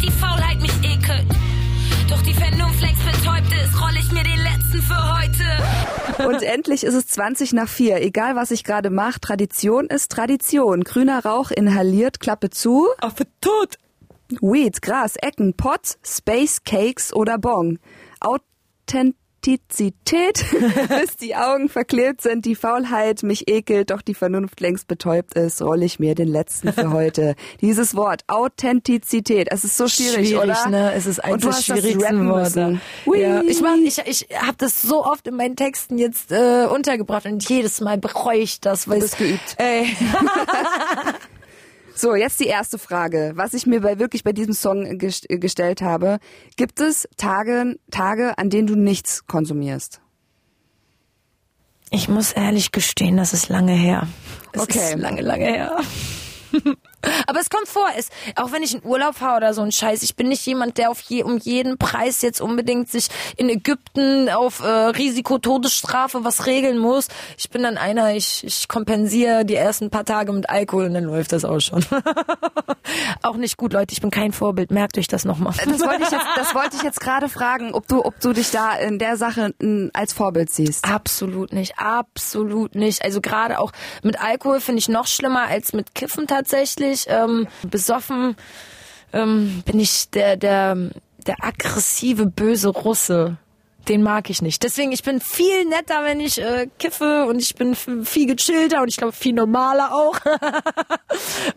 die 0.00 0.10
Faulheit 0.10 0.60
mich 0.60 0.72
ekelt. 0.82 1.26
Doch 2.08 2.22
die 2.22 2.34
Vernunft 2.34 2.80
längst 2.80 3.04
betäubt 3.04 3.52
ist, 3.52 3.80
roll 3.80 3.96
ich 3.98 4.10
mir 4.12 4.24
den 4.24 4.38
letzten 4.38 4.82
für 4.82 5.18
heute. 5.18 6.26
Und 6.26 6.42
endlich 6.42 6.84
ist 6.84 6.94
es 6.94 7.06
20 7.08 7.52
nach 7.52 7.68
4. 7.68 8.02
Egal 8.02 8.36
was 8.36 8.50
ich 8.50 8.64
gerade 8.64 8.90
mache, 8.90 9.20
Tradition 9.20 9.86
ist 9.86 10.10
Tradition. 10.10 10.84
Grüner 10.84 11.24
Rauch 11.24 11.50
inhaliert, 11.50 12.20
Klappe 12.20 12.50
zu. 12.50 12.88
Affe 13.00 13.26
tot. 13.40 13.76
Weed, 14.40 14.80
Gras, 14.82 15.16
Ecken, 15.16 15.54
Pot, 15.54 15.98
Space 16.04 16.62
Cakes 16.64 17.12
oder 17.12 17.38
Bong. 17.38 17.78
Authent 18.20 19.16
Authentizität, 19.40 20.44
bis 21.00 21.16
die 21.16 21.34
Augen 21.34 21.70
verklebt 21.70 22.20
sind, 22.20 22.44
die 22.44 22.54
Faulheit 22.54 23.22
mich 23.22 23.48
ekelt, 23.48 23.90
doch 23.90 24.02
die 24.02 24.14
Vernunft 24.14 24.60
längst 24.60 24.86
betäubt 24.86 25.34
ist, 25.34 25.62
rolle 25.62 25.86
ich 25.86 25.98
mir 25.98 26.14
den 26.14 26.28
letzten 26.28 26.72
für 26.72 26.90
heute. 26.92 27.34
Dieses 27.62 27.96
Wort, 27.96 28.22
Authentizität, 28.26 29.48
es 29.50 29.64
ist 29.64 29.78
so 29.78 29.88
schwierig, 29.88 30.28
schwierig 30.28 30.44
oder? 30.44 30.68
Ne? 30.68 30.92
Es 30.92 31.06
ist 31.06 31.24
eines 31.24 31.42
der 31.42 31.52
schwierigsten 31.52 32.28
Worte. 32.28 32.80
Ja. 33.06 33.42
Ich, 33.42 33.62
mach, 33.62 33.76
ich, 33.76 33.98
ich 34.04 34.26
habe 34.36 34.56
das 34.58 34.82
so 34.82 35.04
oft 35.06 35.26
in 35.26 35.36
meinen 35.36 35.56
Texten 35.56 35.96
jetzt 35.96 36.32
äh, 36.32 36.66
untergebracht 36.66 37.24
und 37.24 37.48
jedes 37.48 37.80
Mal 37.80 37.96
bereue 37.96 38.40
ich 38.40 38.60
das. 38.60 38.88
Weil 38.88 38.98
du 38.98 39.04
bist 39.04 39.18
geübt. 39.18 39.56
Ey. 39.56 39.86
So, 42.00 42.14
jetzt 42.14 42.40
die 42.40 42.46
erste 42.46 42.78
Frage, 42.78 43.32
was 43.34 43.52
ich 43.52 43.66
mir 43.66 43.82
bei 43.82 43.98
wirklich 43.98 44.24
bei 44.24 44.32
diesem 44.32 44.54
Song 44.54 44.96
gest 44.96 45.26
gestellt 45.28 45.82
habe. 45.82 46.18
Gibt 46.56 46.80
es 46.80 47.06
Tage, 47.18 47.76
Tage, 47.90 48.38
an 48.38 48.48
denen 48.48 48.66
du 48.66 48.74
nichts 48.74 49.26
konsumierst? 49.26 50.00
Ich 51.90 52.08
muss 52.08 52.32
ehrlich 52.32 52.72
gestehen, 52.72 53.18
das 53.18 53.34
ist 53.34 53.50
lange 53.50 53.74
her. 53.74 54.08
Es 54.52 54.62
okay. 54.62 54.78
ist 54.78 54.98
lange, 54.98 55.20
lange 55.20 55.44
her. 55.44 55.76
Aber 57.26 57.40
es 57.40 57.50
kommt 57.50 57.68
vor, 57.68 57.86
es, 57.96 58.08
auch 58.36 58.52
wenn 58.52 58.62
ich 58.62 58.74
in 58.74 58.84
Urlaub 58.84 59.16
fahre 59.16 59.38
oder 59.38 59.54
so 59.54 59.62
ein 59.62 59.72
Scheiß, 59.72 60.02
ich 60.02 60.16
bin 60.16 60.28
nicht 60.28 60.44
jemand, 60.46 60.78
der 60.78 60.90
auf 60.90 61.00
je, 61.00 61.22
um 61.22 61.38
jeden 61.38 61.78
Preis 61.78 62.22
jetzt 62.22 62.40
unbedingt 62.40 62.90
sich 62.90 63.08
in 63.36 63.48
Ägypten 63.48 64.28
auf 64.28 64.60
äh, 64.60 64.66
Risiko 64.66 65.38
Todesstrafe 65.38 66.24
was 66.24 66.46
regeln 66.46 66.78
muss. 66.78 67.08
Ich 67.38 67.50
bin 67.50 67.62
dann 67.62 67.78
einer, 67.78 68.14
ich, 68.14 68.44
ich 68.44 68.68
kompensiere 68.68 69.44
die 69.44 69.54
ersten 69.54 69.90
paar 69.90 70.04
Tage 70.04 70.32
mit 70.32 70.50
Alkohol 70.50 70.86
und 70.86 70.94
dann 70.94 71.04
läuft 71.04 71.32
das 71.32 71.44
auch 71.44 71.60
schon. 71.60 71.84
auch 73.22 73.36
nicht 73.36 73.56
gut, 73.56 73.72
Leute, 73.72 73.92
ich 73.92 74.00
bin 74.00 74.10
kein 74.10 74.32
Vorbild, 74.32 74.70
merkt 74.70 74.98
euch 74.98 75.08
das 75.08 75.24
nochmal. 75.24 75.54
das 75.56 75.80
wollte 75.80 76.02
ich 76.02 76.10
jetzt, 76.10 76.26
das 76.36 76.54
wollte 76.54 76.76
ich 76.76 76.82
jetzt 76.82 77.00
gerade 77.00 77.28
fragen, 77.28 77.72
ob 77.72 77.86
du, 77.88 78.04
ob 78.04 78.20
du 78.20 78.32
dich 78.32 78.50
da 78.50 78.74
in 78.74 78.98
der 78.98 79.16
Sache 79.16 79.54
als 79.92 80.12
Vorbild 80.12 80.50
siehst. 80.50 80.84
Absolut 80.84 81.52
nicht, 81.52 81.78
absolut 81.78 82.74
nicht. 82.74 83.04
Also 83.04 83.20
gerade 83.20 83.58
auch 83.58 83.72
mit 84.02 84.20
Alkohol 84.20 84.60
finde 84.60 84.80
ich 84.80 84.88
noch 84.88 85.06
schlimmer 85.06 85.46
als 85.48 85.72
mit 85.72 85.94
Kiffen 85.94 86.26
tatsächlich 86.26 86.89
ehrlich, 86.90 87.06
ähm, 87.08 87.46
besoffen 87.68 88.36
ähm, 89.12 89.62
bin 89.64 89.80
ich 89.80 90.10
der, 90.10 90.36
der, 90.36 90.76
der 91.26 91.36
aggressive, 91.40 92.26
böse 92.26 92.68
Russe 92.68 93.38
den 93.88 94.02
mag 94.02 94.30
ich 94.30 94.42
nicht. 94.42 94.62
Deswegen, 94.62 94.92
ich 94.92 95.02
bin 95.02 95.20
viel 95.20 95.64
netter, 95.64 96.04
wenn 96.04 96.20
ich 96.20 96.40
äh, 96.40 96.68
kiffe 96.78 97.26
und 97.26 97.40
ich 97.40 97.54
bin 97.54 97.74
viel 97.74 98.26
gechillter 98.26 98.82
und 98.82 98.88
ich 98.88 98.96
glaube 98.96 99.12
viel 99.12 99.32
normaler 99.32 99.92
auch. 99.92 100.16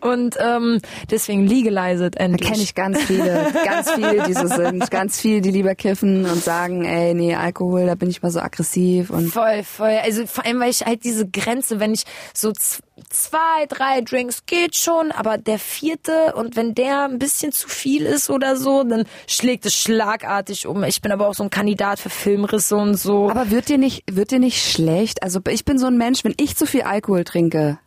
und 0.00 0.36
ähm, 0.40 0.80
deswegen 1.10 1.46
legalized 1.46 2.16
endlich. 2.16 2.48
Da 2.48 2.54
kenne 2.54 2.62
ich 2.62 2.74
ganz 2.74 3.02
viele, 3.02 3.52
ganz 3.64 3.90
viele, 3.92 4.22
die 4.24 4.32
so 4.32 4.46
sind. 4.46 4.90
Ganz 4.90 5.20
viele, 5.20 5.40
die 5.42 5.50
lieber 5.50 5.74
kiffen 5.74 6.24
und 6.24 6.42
sagen, 6.42 6.84
ey, 6.84 7.14
nee, 7.14 7.34
Alkohol, 7.34 7.86
da 7.86 7.94
bin 7.94 8.10
ich 8.10 8.22
mal 8.22 8.30
so 8.30 8.40
aggressiv. 8.40 9.10
und 9.10 9.28
Voll, 9.28 9.62
voll. 9.62 9.98
Also 10.02 10.26
vor 10.26 10.44
allem, 10.44 10.60
weil 10.60 10.70
ich 10.70 10.84
halt 10.84 11.04
diese 11.04 11.28
Grenze, 11.28 11.78
wenn 11.78 11.92
ich 11.92 12.04
so 12.32 12.52
zwei, 13.08 13.66
drei 13.68 14.00
Drinks 14.00 14.46
geht 14.46 14.76
schon, 14.76 15.12
aber 15.12 15.38
der 15.38 15.58
vierte 15.58 16.34
und 16.34 16.56
wenn 16.56 16.74
der 16.74 17.04
ein 17.04 17.18
bisschen 17.18 17.52
zu 17.52 17.68
viel 17.68 18.06
ist 18.06 18.30
oder 18.30 18.56
so, 18.56 18.84
dann 18.84 19.04
schlägt 19.26 19.66
es 19.66 19.74
schlagartig 19.74 20.66
um. 20.66 20.84
Ich 20.84 21.02
bin 21.02 21.12
aber 21.12 21.28
auch 21.28 21.34
so 21.34 21.44
ein 21.44 21.50
Kandidat 21.50 21.98
für 21.98 22.10
Filmrisse 22.10 22.76
und 22.76 22.94
so. 22.94 23.30
Aber 23.30 23.50
wird 23.50 23.68
dir 23.68 23.78
nicht, 23.78 24.04
wird 24.10 24.30
dir 24.30 24.38
nicht 24.38 24.62
schlecht? 24.62 25.22
Also 25.22 25.40
ich 25.48 25.64
bin 25.64 25.78
so 25.78 25.86
ein 25.86 25.96
Mensch, 25.96 26.24
wenn 26.24 26.34
ich 26.36 26.56
zu 26.56 26.66
viel 26.66 26.82
Alkohol 26.82 27.24
trinke, 27.24 27.78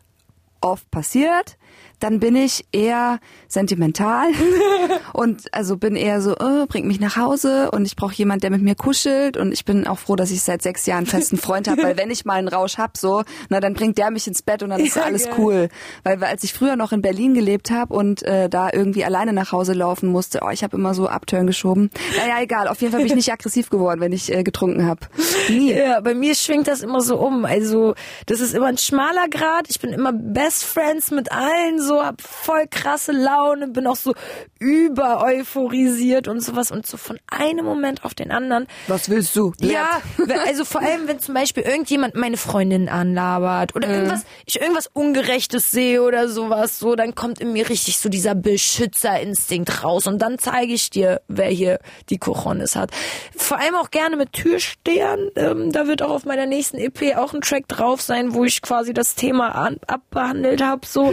oft 0.60 0.90
passiert, 0.90 1.57
dann 2.00 2.20
bin 2.20 2.36
ich 2.36 2.64
eher 2.72 3.18
sentimental 3.48 4.28
und 5.12 5.52
also 5.52 5.76
bin 5.76 5.96
eher 5.96 6.20
so, 6.20 6.36
oh, 6.38 6.66
bringt 6.66 6.86
mich 6.86 7.00
nach 7.00 7.16
Hause 7.16 7.70
und 7.70 7.86
ich 7.86 7.96
brauche 7.96 8.14
jemand, 8.14 8.42
der 8.42 8.50
mit 8.50 8.62
mir 8.62 8.74
kuschelt 8.74 9.36
und 9.36 9.52
ich 9.52 9.64
bin 9.64 9.86
auch 9.86 9.98
froh, 9.98 10.16
dass 10.16 10.30
ich 10.30 10.42
seit 10.42 10.62
sechs 10.62 10.86
Jahren 10.86 10.98
einen 10.98 11.06
festen 11.06 11.38
Freund 11.38 11.68
habe, 11.68 11.82
weil 11.82 11.96
wenn 11.96 12.10
ich 12.10 12.24
mal 12.24 12.34
einen 12.34 12.48
Rausch 12.48 12.78
hab, 12.78 12.96
so, 12.96 13.22
na 13.48 13.60
dann 13.60 13.74
bringt 13.74 13.98
der 13.98 14.10
mich 14.10 14.26
ins 14.26 14.42
Bett 14.42 14.62
und 14.62 14.70
dann 14.70 14.80
ist 14.80 14.96
ja, 14.96 15.02
alles 15.02 15.24
geil. 15.24 15.34
cool. 15.38 15.68
Weil 16.04 16.22
als 16.24 16.44
ich 16.44 16.52
früher 16.52 16.76
noch 16.76 16.92
in 16.92 17.02
Berlin 17.02 17.34
gelebt 17.34 17.70
habe 17.70 17.94
und 17.94 18.22
äh, 18.22 18.48
da 18.48 18.70
irgendwie 18.72 19.04
alleine 19.04 19.32
nach 19.32 19.52
Hause 19.52 19.72
laufen 19.72 20.08
musste, 20.08 20.40
oh, 20.42 20.50
ich 20.50 20.62
habe 20.62 20.76
immer 20.76 20.94
so 20.94 21.08
Abturn 21.08 21.46
geschoben. 21.46 21.90
Naja, 22.16 22.42
egal, 22.42 22.68
auf 22.68 22.80
jeden 22.80 22.92
Fall 22.92 23.00
bin 23.00 23.08
ich 23.08 23.16
nicht 23.16 23.32
aggressiv 23.32 23.70
geworden, 23.70 24.00
wenn 24.00 24.12
ich 24.12 24.32
äh, 24.32 24.42
getrunken 24.42 24.86
habe. 24.86 25.00
Nie. 25.48 25.72
Ja, 25.72 26.00
bei 26.00 26.14
mir 26.14 26.34
schwingt 26.34 26.68
das 26.68 26.82
immer 26.82 27.00
so 27.00 27.18
um. 27.18 27.44
Also 27.44 27.94
das 28.26 28.40
ist 28.40 28.54
immer 28.54 28.66
ein 28.66 28.78
schmaler 28.78 29.28
Grad. 29.28 29.66
Ich 29.68 29.80
bin 29.80 29.90
immer 29.90 30.12
Best 30.12 30.64
Friends 30.64 31.10
mit 31.10 31.32
allen, 31.32 31.80
so 31.80 31.87
hab 31.96 32.20
voll 32.22 32.66
krasse 32.70 33.12
Laune, 33.12 33.68
bin 33.68 33.86
auch 33.86 33.96
so 33.96 34.14
über 34.58 35.22
euphorisiert 35.22 36.28
und 36.28 36.40
sowas 36.40 36.70
und 36.70 36.86
so 36.86 36.96
von 36.96 37.18
einem 37.26 37.64
Moment 37.64 38.04
auf 38.04 38.14
den 38.14 38.30
anderen. 38.30 38.66
Was 38.86 39.08
willst 39.08 39.34
du? 39.36 39.52
Ja, 39.60 40.00
also 40.46 40.64
vor 40.64 40.82
allem, 40.82 41.08
wenn 41.08 41.20
zum 41.20 41.34
Beispiel 41.34 41.62
irgendjemand 41.62 42.14
meine 42.14 42.36
Freundin 42.36 42.88
anlabert 42.88 43.74
oder 43.74 43.88
mhm. 43.88 43.94
irgendwas, 43.94 44.24
ich 44.46 44.60
irgendwas 44.60 44.88
Ungerechtes 44.92 45.70
sehe 45.70 46.02
oder 46.02 46.28
sowas, 46.28 46.78
so, 46.78 46.96
dann 46.96 47.14
kommt 47.14 47.40
in 47.40 47.52
mir 47.52 47.68
richtig 47.68 47.98
so 47.98 48.08
dieser 48.08 48.34
Beschützerinstinkt 48.34 49.84
raus 49.84 50.06
und 50.06 50.20
dann 50.20 50.38
zeige 50.38 50.72
ich 50.72 50.90
dir, 50.90 51.20
wer 51.28 51.48
hier 51.48 51.78
die 52.10 52.18
Cojones 52.18 52.76
hat. 52.76 52.90
Vor 53.36 53.58
allem 53.58 53.74
auch 53.74 53.90
gerne 53.90 54.16
mit 54.16 54.32
Türstehern. 54.32 55.30
Ähm, 55.36 55.72
da 55.72 55.86
wird 55.86 56.02
auch 56.02 56.10
auf 56.10 56.24
meiner 56.24 56.46
nächsten 56.46 56.78
EP 56.78 57.16
auch 57.16 57.34
ein 57.34 57.40
Track 57.40 57.68
drauf 57.68 58.00
sein, 58.00 58.34
wo 58.34 58.44
ich 58.44 58.62
quasi 58.62 58.92
das 58.92 59.14
Thema 59.14 59.54
an, 59.54 59.76
abbehandelt 59.86 60.62
habe. 60.62 60.86
So, 60.86 61.12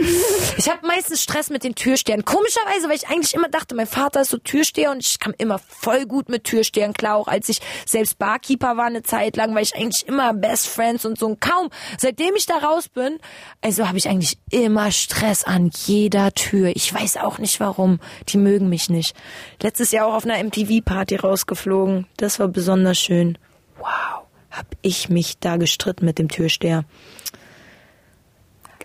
ich 0.56 0.65
habe 0.68 0.86
meistens 0.86 1.22
Stress 1.22 1.50
mit 1.50 1.64
den 1.64 1.74
Türstehern. 1.74 2.24
Komischerweise, 2.24 2.88
weil 2.88 2.96
ich 2.96 3.08
eigentlich 3.08 3.34
immer 3.34 3.48
dachte, 3.48 3.74
mein 3.74 3.86
Vater 3.86 4.22
ist 4.22 4.30
so 4.30 4.38
Türsteher 4.38 4.90
und 4.90 4.98
ich 5.00 5.18
kam 5.18 5.34
immer 5.38 5.58
voll 5.58 6.06
gut 6.06 6.28
mit 6.28 6.44
Türstehern 6.44 6.92
klar, 6.92 7.16
auch 7.16 7.28
als 7.28 7.48
ich 7.48 7.60
selbst 7.86 8.18
Barkeeper 8.18 8.76
war 8.76 8.86
eine 8.86 9.02
Zeit 9.02 9.36
lang, 9.36 9.54
weil 9.54 9.62
ich 9.62 9.76
eigentlich 9.76 10.06
immer 10.06 10.32
Best 10.34 10.68
Friends 10.68 11.04
und 11.04 11.18
so 11.18 11.26
und 11.26 11.40
kaum, 11.40 11.70
seitdem 11.98 12.34
ich 12.36 12.46
da 12.46 12.58
raus 12.58 12.88
bin, 12.88 13.18
also 13.60 13.88
habe 13.88 13.98
ich 13.98 14.08
eigentlich 14.08 14.38
immer 14.50 14.90
Stress 14.90 15.44
an 15.44 15.70
jeder 15.86 16.32
Tür. 16.32 16.72
Ich 16.74 16.92
weiß 16.92 17.18
auch 17.18 17.38
nicht 17.38 17.60
warum. 17.60 18.00
Die 18.28 18.38
mögen 18.38 18.68
mich 18.68 18.90
nicht. 18.90 19.16
Letztes 19.62 19.92
Jahr 19.92 20.06
auch 20.06 20.14
auf 20.14 20.24
einer 20.24 20.42
MTV-Party 20.42 21.16
rausgeflogen. 21.16 22.06
Das 22.16 22.38
war 22.38 22.48
besonders 22.48 22.98
schön. 22.98 23.38
Wow, 23.78 24.26
hab 24.50 24.66
ich 24.82 25.08
mich 25.08 25.38
da 25.38 25.56
gestritten 25.56 26.04
mit 26.04 26.18
dem 26.18 26.28
Türsteher. 26.28 26.84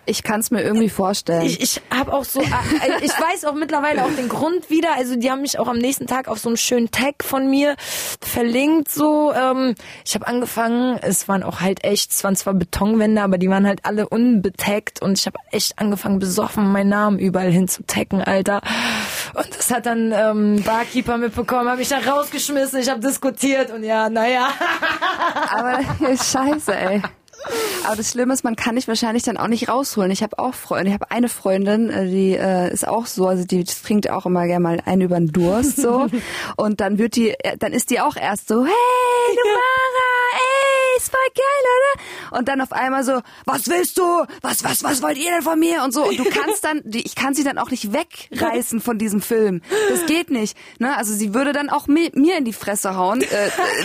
Ich 0.06 0.23
kann 0.23 0.40
es 0.40 0.49
mir 0.49 0.64
irgendwie 0.64 0.90
vorstellen. 0.90 1.45
Ich, 1.45 1.61
ich 1.61 1.82
habe 1.95 2.11
auch 2.11 2.23
so, 2.23 2.41
äh, 2.41 2.45
äh, 2.45 3.03
ich 3.06 3.11
weiß 3.11 3.45
auch 3.45 3.53
mittlerweile 3.53 4.03
auch 4.03 4.15
den 4.15 4.30
Grund 4.30 4.69
wieder. 4.72 4.95
Also 4.95 5.15
die 5.15 5.30
haben 5.30 5.41
mich 5.41 5.60
auch 5.60 5.68
am 5.68 5.78
nächsten 5.78 6.07
Tag 6.07 6.28
auf 6.28 6.40
so 6.40 6.49
einem 6.49 6.57
schönen 6.57 6.90
Tag 6.90 7.23
von 7.23 7.48
mir 7.49 7.76
verlinkt. 8.19 8.90
So, 8.91 9.32
ähm, 9.32 9.76
ich 10.03 10.15
habe 10.15 10.26
angefangen. 10.26 10.98
Es 11.02 11.28
waren 11.28 11.44
auch 11.44 11.61
halt 11.61 11.84
echt, 11.84 12.11
es 12.11 12.23
waren 12.23 12.36
zwar 12.36 12.56
Betonwände, 12.56 13.22
aber 13.22 13.38
die 13.38 13.49
waren 13.49 13.68
halt 13.68 13.86
alle 13.86 14.10
unbetaggt 14.10 15.02
und 15.03 15.19
ich 15.19 15.28
habe 15.28 15.38
echt 15.52 15.78
angefangen 15.78 16.18
besoffen, 16.18 16.72
meinen 16.72 16.90
Namen 16.90 17.19
überall 17.19 17.52
hin 17.52 17.68
zu 17.68 17.86
taggen, 17.86 18.23
Alter. 18.23 18.61
Und 19.36 19.56
das 19.56 19.69
hat 19.69 19.86
dann 19.86 20.11
ähm, 20.11 20.64
Barkeeper 20.64 21.18
mitbekommen, 21.18 21.69
habe 21.69 21.84
ich 21.84 21.90
da 21.90 21.99
rausgeschmissen. 21.99 22.80
Ich 22.80 22.90
habe 22.90 23.02
diskutiert 23.02 23.72
und 23.72 23.84
ja, 23.84 24.10
naja. 24.10 24.49
aber 25.52 25.80
scheiße, 26.15 26.76
ey. 26.76 27.02
Aber 27.85 27.95
das 27.95 28.11
Schlimme 28.11 28.34
ist, 28.34 28.43
man 28.43 28.55
kann 28.55 28.76
dich 28.76 28.88
wahrscheinlich 28.88 29.23
dann 29.23 29.38
auch 29.38 29.47
nicht 29.47 29.69
rausholen. 29.69 30.11
Ich 30.11 30.23
habe 30.23 30.38
auch 30.39 30.53
Freunde, 30.53 30.89
ich 30.89 30.93
habe 30.93 31.09
eine 31.11 31.30
Freundin, 31.30 31.89
äh, 31.89 32.07
die 32.07 32.34
äh, 32.34 32.72
ist 32.72 32.88
auch 32.88 33.05
so, 33.05 33.27
also 33.27 33.45
die 33.45 33.63
trinkt 33.63 34.09
auch 34.09 34.26
immer 34.26 34.45
gerne 34.47 34.61
mal 34.61 34.80
einen 34.85 35.01
über 35.01 35.18
den 35.18 35.31
Durst 35.31 35.77
so. 35.77 36.07
Und 36.57 36.80
dann 36.80 36.97
wird 36.97 37.15
die, 37.15 37.31
äh, 37.31 37.57
dann 37.57 37.73
ist 37.73 37.89
die 37.89 37.99
auch 37.99 38.15
erst 38.15 38.47
so, 38.47 38.63
hey, 38.63 39.35
du 39.35 39.49
Mara, 39.49 40.11
ey, 40.34 40.60
ist 41.02 41.11
voll 41.11 41.19
geil, 41.36 42.32
oder? 42.32 42.38
Und 42.38 42.48
dann 42.48 42.61
auf 42.61 42.72
einmal 42.72 43.03
so, 43.03 43.22
was 43.45 43.68
willst 43.68 43.98
du? 43.98 44.03
Was, 44.41 44.64
was, 44.64 44.84
was 44.84 45.02
wollt 45.02 45.18
ihr 45.18 45.32
denn 45.32 45.41
von 45.41 45.60
mir? 45.60 45.84
Und 45.84 45.94
so. 45.94 46.06
Und 46.06 46.18
du 46.18 46.26
kannst 46.26 46.64
dann, 46.64 46.82
ich 46.91 47.15
kann 47.15 47.34
sie 47.34 47.44
dann 47.44 47.57
auch 47.57 47.72
nicht 47.72 47.94
wegreißen 47.94 48.82
von 48.82 48.98
diesem 48.98 49.22
Film. 49.22 49.61
Das 49.90 50.06
geht 50.06 50.30
nicht. 50.30 50.57
Ne? 50.80 50.95
Also 50.95 51.14
sie 51.14 51.34
würde 51.34 51.53
dann 51.53 51.69
auch 51.69 51.88
mir 51.88 52.38
in 52.38 52.45
die 52.45 52.53
Fresse 52.53 52.95
hauen, 52.95 53.22
äh, 53.22 53.26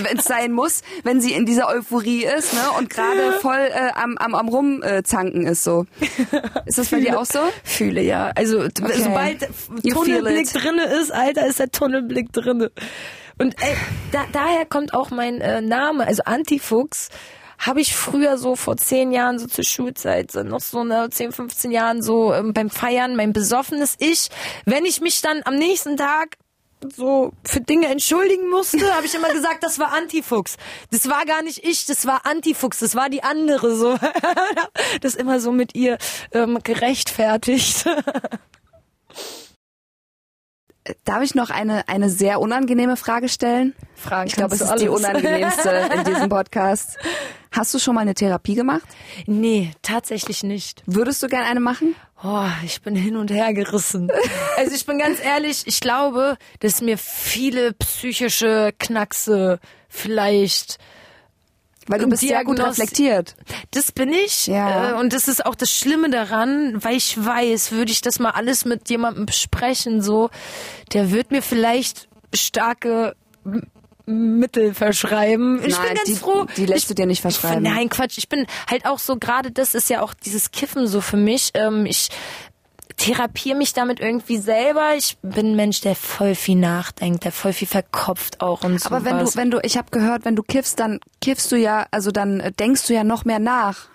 wenn 0.02 0.18
es 0.18 0.24
sein 0.24 0.52
muss, 0.52 0.82
wenn 1.02 1.20
sie 1.20 1.32
in 1.32 1.46
dieser 1.46 1.68
Euphorie 1.68 2.24
ist, 2.24 2.54
ne? 2.54 2.60
Und 2.78 2.90
gerade 2.90 3.32
voll 3.40 3.56
äh, 3.58 3.92
am, 3.94 4.16
am, 4.18 4.34
am 4.34 4.48
rumzanken 4.48 5.46
äh, 5.46 5.52
ist 5.52 5.64
so. 5.64 5.86
Ist 6.66 6.78
das 6.78 6.88
bei 6.88 7.00
dir 7.00 7.18
auch 7.18 7.26
so? 7.26 7.40
Fühle 7.64 8.02
ja. 8.02 8.32
Also 8.34 8.60
okay. 8.60 9.02
sobald 9.02 9.48
you 9.82 9.94
Tunnelblick 9.94 10.52
drinne 10.52 10.84
ist, 10.84 11.12
Alter, 11.12 11.46
ist 11.46 11.58
der 11.58 11.70
Tunnelblick 11.70 12.32
drinne. 12.32 12.70
Und 13.38 13.54
ey, 13.60 13.76
da, 14.12 14.24
daher 14.32 14.64
kommt 14.64 14.94
auch 14.94 15.10
mein 15.10 15.40
äh, 15.40 15.60
Name, 15.60 16.06
also 16.06 16.22
Antifuchs 16.24 17.08
habe 17.58 17.80
ich 17.80 17.94
früher 17.96 18.36
so 18.38 18.54
vor 18.54 18.76
zehn 18.76 19.12
Jahren, 19.12 19.38
so 19.38 19.46
zur 19.46 19.64
Schulzeit, 19.64 20.34
noch 20.34 20.60
so 20.60 20.80
eine 20.80 21.08
10, 21.08 21.32
15 21.32 21.70
Jahren 21.70 22.02
so 22.02 22.34
ähm, 22.34 22.52
beim 22.52 22.70
Feiern, 22.70 23.16
mein 23.16 23.32
besoffenes 23.32 23.94
Ich, 23.98 24.28
wenn 24.64 24.84
ich 24.84 25.00
mich 25.00 25.22
dann 25.22 25.40
am 25.44 25.56
nächsten 25.56 25.96
Tag 25.96 26.36
so 26.94 27.32
für 27.44 27.60
Dinge 27.60 27.88
entschuldigen 27.88 28.50
musste, 28.50 28.94
habe 28.94 29.06
ich 29.06 29.14
immer 29.14 29.32
gesagt, 29.32 29.62
das 29.62 29.78
war 29.78 29.92
Antifuchs. 29.92 30.56
Das 30.90 31.08
war 31.08 31.24
gar 31.24 31.42
nicht 31.42 31.64
ich, 31.64 31.86
das 31.86 32.06
war 32.06 32.26
Antifuchs, 32.26 32.78
das 32.78 32.94
war 32.94 33.08
die 33.08 33.22
andere 33.22 33.74
so. 33.74 33.98
das 35.00 35.14
immer 35.14 35.40
so 35.40 35.52
mit 35.52 35.74
ihr 35.74 35.96
ähm, 36.32 36.58
gerechtfertigt. 36.62 37.86
Darf 41.04 41.22
ich 41.22 41.34
noch 41.34 41.50
eine, 41.50 41.88
eine 41.88 42.10
sehr 42.10 42.40
unangenehme 42.40 42.96
Frage 42.96 43.28
stellen? 43.28 43.74
Fragen 43.94 44.28
ich 44.28 44.36
glaube, 44.36 44.54
es 44.54 44.60
ist 44.60 44.70
du 44.70 44.76
die 44.76 44.88
alles. 44.88 45.00
unangenehmste 45.00 45.90
in 45.94 46.04
diesem 46.04 46.28
Podcast. 46.28 46.98
Hast 47.52 47.72
du 47.74 47.78
schon 47.78 47.94
mal 47.94 48.02
eine 48.02 48.14
Therapie 48.14 48.54
gemacht? 48.54 48.86
Nee, 49.26 49.72
tatsächlich 49.82 50.42
nicht. 50.42 50.82
Würdest 50.86 51.22
du 51.22 51.28
gerne 51.28 51.46
eine 51.46 51.60
machen? 51.60 51.94
Oh, 52.22 52.46
ich 52.64 52.82
bin 52.82 52.94
hin 52.94 53.16
und 53.16 53.30
her 53.30 53.52
gerissen. 53.54 54.10
Also 54.56 54.74
ich 54.74 54.86
bin 54.86 54.98
ganz 54.98 55.22
ehrlich, 55.22 55.64
ich 55.66 55.80
glaube, 55.80 56.38
dass 56.60 56.80
mir 56.80 56.96
viele 56.96 57.74
psychische 57.74 58.72
Knackse 58.78 59.60
vielleicht 59.88 60.78
Weil 61.88 62.00
du 62.00 62.08
bist 62.08 62.22
sehr 62.22 62.44
gut 62.44 62.58
Diagnos- 62.58 62.70
reflektiert. 62.78 63.36
Das 63.70 63.92
bin 63.92 64.12
ich. 64.12 64.46
Ja. 64.48 64.90
Äh, 64.90 64.94
und 64.94 65.12
das 65.12 65.28
ist 65.28 65.44
auch 65.46 65.54
das 65.54 65.70
Schlimme 65.72 66.10
daran, 66.10 66.82
weil 66.82 66.96
ich 66.96 67.24
weiß, 67.24 67.72
würde 67.72 67.92
ich 67.92 68.00
das 68.00 68.18
mal 68.18 68.30
alles 68.30 68.64
mit 68.64 68.88
jemandem 68.90 69.26
besprechen, 69.26 70.02
so, 70.02 70.30
der 70.92 71.10
wird 71.12 71.30
mir 71.30 71.42
vielleicht 71.42 72.08
starke 72.34 73.14
Mittel 74.08 74.72
verschreiben. 74.72 75.60
Ich 75.64 75.76
Nein, 75.76 75.86
bin 75.88 75.94
ganz 75.96 76.08
die- 76.08 76.14
froh. 76.14 76.46
die 76.56 76.66
lässt 76.66 76.82
ich, 76.84 76.88
du 76.88 76.94
dir 76.94 77.06
nicht 77.06 77.20
verschreiben. 77.22 77.62
Nein, 77.64 77.88
Quatsch. 77.88 78.18
Ich 78.18 78.28
bin 78.28 78.46
halt 78.70 78.86
auch 78.86 79.00
so, 79.00 79.16
gerade 79.16 79.50
das 79.50 79.74
ist 79.74 79.90
ja 79.90 80.00
auch 80.00 80.14
dieses 80.14 80.52
Kiffen 80.52 80.86
so 80.86 81.00
für 81.00 81.16
mich. 81.16 81.50
Ähm, 81.54 81.86
ich 81.86 82.08
therapiere 82.96 83.56
mich 83.56 83.72
damit 83.72 84.00
irgendwie 84.00 84.38
selber. 84.38 84.94
Ich 84.96 85.18
bin 85.22 85.52
ein 85.52 85.56
Mensch, 85.56 85.80
der 85.80 85.94
voll 85.94 86.34
viel 86.34 86.56
nachdenkt, 86.56 87.24
der 87.24 87.32
voll 87.32 87.52
viel 87.52 87.68
verkopft 87.68 88.40
auch 88.40 88.64
und 88.64 88.80
so. 88.80 88.88
Aber 88.88 89.04
wenn 89.04 89.18
du, 89.18 89.34
wenn 89.34 89.50
du, 89.50 89.60
ich 89.62 89.76
habe 89.76 89.90
gehört, 89.90 90.24
wenn 90.24 90.36
du 90.36 90.42
kiffst, 90.42 90.80
dann 90.80 91.00
kiffst 91.20 91.52
du 91.52 91.56
ja, 91.56 91.86
also 91.90 92.10
dann 92.10 92.40
äh, 92.40 92.52
denkst 92.52 92.86
du 92.86 92.94
ja 92.94 93.04
noch 93.04 93.24
mehr 93.24 93.38
nach. 93.38 93.88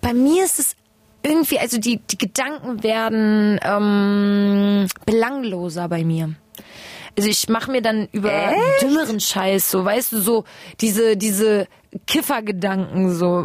bei 0.00 0.14
mir 0.14 0.44
ist 0.44 0.58
es 0.58 0.76
irgendwie, 1.22 1.58
also 1.58 1.78
die, 1.78 1.98
die 1.98 2.18
Gedanken 2.18 2.82
werden 2.82 3.60
ähm, 3.62 4.86
belangloser 5.04 5.88
bei 5.88 6.04
mir. 6.04 6.34
Also 7.16 7.28
ich 7.28 7.48
mache 7.48 7.70
mir 7.70 7.82
dann 7.82 8.08
über 8.12 8.32
Echt? 8.32 8.82
dümmeren 8.82 9.20
Scheiß, 9.20 9.70
so 9.70 9.84
weißt 9.84 10.12
du, 10.12 10.20
so 10.20 10.44
diese, 10.80 11.16
diese 11.16 11.66
Kiffergedanken, 12.06 13.12
so 13.12 13.44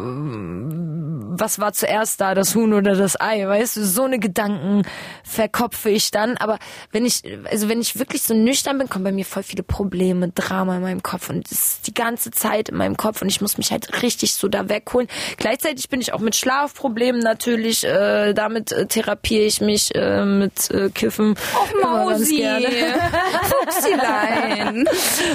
was 1.37 1.59
war 1.59 1.73
zuerst 1.73 2.21
da, 2.21 2.35
das 2.35 2.55
Huhn 2.55 2.73
oder 2.73 2.95
das 2.95 3.19
Ei, 3.19 3.45
weißt 3.47 3.77
du, 3.77 3.85
so 3.85 4.03
eine 4.03 4.19
Gedanken 4.19 4.83
verkopfe 5.23 5.89
ich 5.89 6.11
dann. 6.11 6.37
Aber 6.37 6.59
wenn 6.91 7.05
ich, 7.05 7.23
also 7.49 7.69
wenn 7.69 7.81
ich 7.81 7.97
wirklich 7.97 8.21
so 8.21 8.33
nüchtern 8.35 8.77
bin, 8.77 8.87
kommen 8.87 9.03
bei 9.03 9.11
mir 9.11 9.25
voll 9.25 9.43
viele 9.43 9.63
Probleme, 9.63 10.29
Drama 10.29 10.75
in 10.75 10.83
meinem 10.83 11.03
Kopf 11.03 11.29
und 11.29 11.49
das 11.49 11.59
ist 11.59 11.87
die 11.87 11.93
ganze 11.93 12.31
Zeit 12.31 12.69
in 12.69 12.77
meinem 12.77 12.97
Kopf 12.97 13.21
und 13.21 13.29
ich 13.29 13.41
muss 13.41 13.57
mich 13.57 13.71
halt 13.71 14.03
richtig 14.03 14.33
so 14.35 14.47
da 14.47 14.69
wegholen. 14.69 15.07
Gleichzeitig 15.37 15.89
bin 15.89 15.99
ich 15.99 16.13
auch 16.13 16.19
mit 16.19 16.35
Schlafproblemen 16.35 17.21
natürlich, 17.21 17.83
äh, 17.83 18.33
damit 18.33 18.71
äh, 18.71 18.85
therapiere 18.85 19.43
ich 19.43 19.59
mich 19.61 19.93
äh, 19.95 20.23
mit 20.23 20.69
äh, 20.71 20.89
Kiffen. 20.91 21.35
ganz 21.81 22.29
gerne. 22.29 22.67
Fuchsilein. 23.65 24.87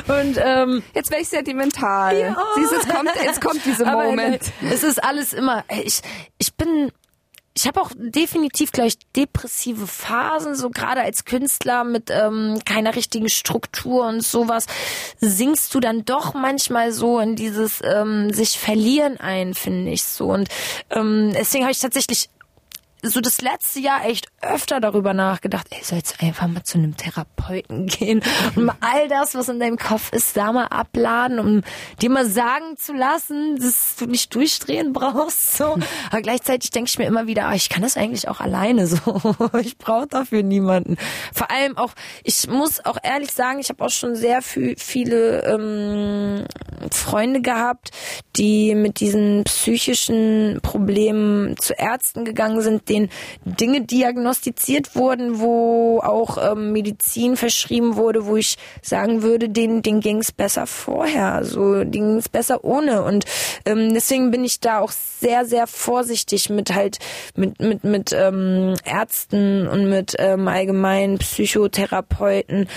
Und 0.06 0.40
ähm, 0.42 0.82
Jetzt 0.94 1.10
wäre 1.10 1.22
ich 1.22 1.28
sentimental. 1.28 2.36
Siehst 2.56 2.72
du, 2.72 2.76
kommt, 2.92 2.99
jetzt 3.22 3.40
kommt 3.40 3.64
dieser 3.64 3.86
Aber 3.86 4.04
Moment. 4.04 4.42
Es 4.70 4.82
ist 4.82 5.02
alles 5.02 5.32
immer. 5.32 5.64
Ich, 5.84 6.00
ich 6.38 6.54
bin. 6.54 6.92
Ich 7.52 7.66
habe 7.66 7.82
auch 7.82 7.90
definitiv 7.96 8.70
gleich 8.70 8.94
depressive 9.16 9.88
Phasen, 9.88 10.54
so 10.54 10.70
gerade 10.70 11.00
als 11.00 11.24
Künstler 11.24 11.82
mit 11.82 12.08
ähm, 12.08 12.60
keiner 12.64 12.94
richtigen 12.94 13.28
Struktur 13.28 14.06
und 14.06 14.22
sowas, 14.22 14.66
singst 15.18 15.74
du 15.74 15.80
dann 15.80 16.04
doch 16.04 16.32
manchmal 16.32 16.92
so 16.92 17.18
in 17.18 17.34
dieses 17.34 17.80
ähm, 17.82 18.32
sich 18.32 18.56
verlieren 18.56 19.18
ein, 19.18 19.54
finde 19.54 19.90
ich 19.90 20.04
so. 20.04 20.26
Und 20.26 20.48
ähm, 20.90 21.32
deswegen 21.34 21.64
habe 21.64 21.72
ich 21.72 21.80
tatsächlich 21.80 22.30
so 23.02 23.20
das 23.20 23.40
letzte 23.40 23.80
Jahr 23.80 24.04
echt 24.04 24.28
öfter 24.42 24.80
darüber 24.80 25.14
nachgedacht, 25.14 25.66
ey, 25.70 25.82
soll 25.82 25.98
jetzt 25.98 26.22
einfach 26.22 26.46
mal 26.46 26.62
zu 26.62 26.78
einem 26.78 26.96
Therapeuten 26.96 27.86
gehen 27.86 28.22
und 28.56 28.64
mal 28.64 28.76
all 28.80 29.08
das, 29.08 29.34
was 29.34 29.48
in 29.48 29.60
deinem 29.60 29.78
Kopf 29.78 30.12
ist, 30.12 30.36
da 30.36 30.52
mal 30.52 30.66
abladen, 30.66 31.38
um 31.38 31.62
dir 32.00 32.10
mal 32.10 32.26
sagen 32.26 32.76
zu 32.76 32.92
lassen, 32.92 33.56
dass 33.56 33.96
du 33.96 34.06
nicht 34.06 34.34
durchdrehen 34.34 34.92
brauchst. 35.00 35.56
So. 35.56 35.78
Aber 36.10 36.22
gleichzeitig 36.22 36.70
denke 36.70 36.88
ich 36.88 36.98
mir 36.98 37.06
immer 37.06 37.26
wieder, 37.26 37.46
ah, 37.46 37.54
ich 37.54 37.68
kann 37.68 37.82
das 37.82 37.96
eigentlich 37.96 38.28
auch 38.28 38.40
alleine 38.40 38.86
so. 38.86 38.98
Ich 39.60 39.78
brauche 39.78 40.06
dafür 40.06 40.42
niemanden. 40.42 40.96
Vor 41.32 41.50
allem 41.50 41.76
auch, 41.76 41.92
ich 42.24 42.48
muss 42.48 42.84
auch 42.84 42.98
ehrlich 43.02 43.32
sagen, 43.32 43.60
ich 43.60 43.68
habe 43.68 43.84
auch 43.84 43.90
schon 43.90 44.14
sehr 44.14 44.42
viel, 44.42 44.74
viele 44.76 45.44
ähm, 45.44 46.44
Freunde 46.90 47.40
gehabt, 47.40 47.90
die 48.36 48.74
mit 48.74 49.00
diesen 49.00 49.44
psychischen 49.44 50.60
Problemen 50.62 51.56
zu 51.58 51.74
Ärzten 51.74 52.24
gegangen 52.24 52.60
sind, 52.60 52.89
denen 52.90 53.08
Dinge 53.44 53.82
diagnostiziert 53.82 54.94
wurden, 54.96 55.40
wo 55.40 56.00
auch 56.00 56.52
ähm, 56.52 56.72
Medizin 56.72 57.36
verschrieben 57.36 57.96
wurde, 57.96 58.26
wo 58.26 58.36
ich 58.36 58.56
sagen 58.82 59.22
würde, 59.22 59.48
denen, 59.48 59.82
denen 59.82 60.00
ging 60.00 60.18
es 60.18 60.32
besser 60.32 60.66
vorher, 60.66 61.44
so 61.44 61.84
denen 61.84 61.90
ging 61.90 62.16
es 62.16 62.28
besser 62.28 62.64
ohne. 62.64 63.02
Und 63.02 63.24
ähm, 63.64 63.94
deswegen 63.94 64.30
bin 64.30 64.44
ich 64.44 64.60
da 64.60 64.80
auch 64.80 64.90
sehr, 64.90 65.46
sehr 65.46 65.66
vorsichtig 65.66 66.50
mit 66.50 66.74
halt 66.74 66.98
mit 67.36 67.60
mit 67.60 67.84
mit 67.84 68.12
ähm, 68.12 68.74
Ärzten 68.84 69.68
und 69.68 69.88
mit 69.88 70.16
ähm, 70.18 70.48
allgemeinen 70.48 71.18
Psychotherapeuten 71.18 72.68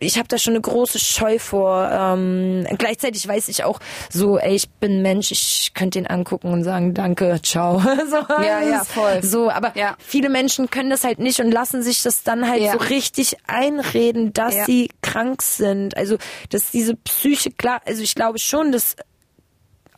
ich 0.00 0.18
habe 0.18 0.28
da 0.28 0.38
schon 0.38 0.52
eine 0.54 0.60
große 0.60 0.98
Scheu 0.98 1.38
vor. 1.38 1.90
Ähm, 1.92 2.66
gleichzeitig 2.78 3.26
weiß 3.26 3.48
ich 3.48 3.64
auch 3.64 3.78
so, 4.10 4.38
ey, 4.38 4.54
ich 4.54 4.68
bin 4.70 5.02
Mensch, 5.02 5.30
ich 5.32 5.72
könnte 5.74 5.98
ihn 5.98 6.06
angucken 6.06 6.52
und 6.52 6.64
sagen, 6.64 6.94
danke, 6.94 7.40
ciao. 7.42 7.78
so, 8.10 8.16
Ja, 8.42 8.62
ja, 8.62 8.84
voll. 8.84 9.22
So, 9.22 9.50
aber 9.50 9.72
Ja. 9.76 9.96
viele 9.98 10.28
Menschen 10.28 10.70
können 10.70 10.90
das 10.90 11.04
halt 11.04 11.18
nicht 11.18 11.40
und 11.40 11.50
lassen 11.50 11.82
sich 11.82 12.02
das 12.02 12.22
dann 12.22 12.48
halt 12.48 12.62
Ja. 12.62 12.72
so 12.72 12.78
richtig 12.78 13.36
einreden, 13.46 14.32
dass 14.32 14.54
Ja. 14.54 14.64
sie 14.64 14.90
krank 15.02 15.42
sind. 15.42 15.96
Also, 15.96 16.16
dass 16.50 16.70
diese 16.70 16.96
Psyche, 16.96 17.50
klar, 17.50 17.80
also 17.86 18.02
ich 18.02 18.14
glaube 18.14 18.38
schon, 18.38 18.72
dass 18.72 18.96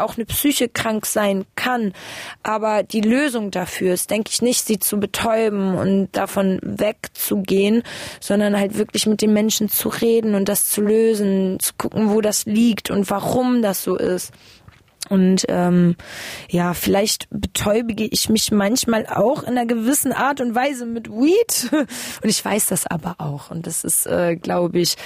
auch 0.00 0.16
eine 0.16 0.26
Psyche 0.26 0.68
krank 0.68 1.06
sein 1.06 1.44
kann. 1.54 1.92
Aber 2.42 2.82
die 2.82 3.00
Lösung 3.00 3.50
dafür 3.50 3.94
ist, 3.94 4.10
denke 4.10 4.30
ich, 4.32 4.42
nicht, 4.42 4.66
sie 4.66 4.78
zu 4.78 4.98
betäuben 4.98 5.76
und 5.76 6.08
davon 6.12 6.58
wegzugehen, 6.62 7.82
sondern 8.20 8.58
halt 8.58 8.76
wirklich 8.78 9.06
mit 9.06 9.22
den 9.22 9.32
Menschen 9.32 9.68
zu 9.68 9.88
reden 9.88 10.34
und 10.34 10.48
das 10.48 10.70
zu 10.70 10.80
lösen, 10.80 11.58
zu 11.60 11.72
gucken, 11.76 12.10
wo 12.10 12.20
das 12.20 12.46
liegt 12.46 12.90
und 12.90 13.10
warum 13.10 13.62
das 13.62 13.82
so 13.82 13.96
ist. 13.96 14.32
Und 15.08 15.46
ähm, 15.48 15.96
ja, 16.50 16.74
vielleicht 16.74 17.28
betäubige 17.30 18.04
ich 18.04 18.28
mich 18.28 18.50
manchmal 18.50 19.06
auch 19.06 19.42
in 19.42 19.50
einer 19.50 19.66
gewissen 19.66 20.12
Art 20.12 20.40
und 20.40 20.54
Weise 20.54 20.86
mit 20.86 21.08
Weed. 21.08 21.70
Und 21.72 22.28
ich 22.28 22.44
weiß 22.44 22.66
das 22.66 22.86
aber 22.86 23.16
auch. 23.18 23.50
Und 23.50 23.66
das 23.66 23.84
ist, 23.84 24.06
äh, 24.06 24.36
glaube 24.36 24.80
ich, 24.80 24.96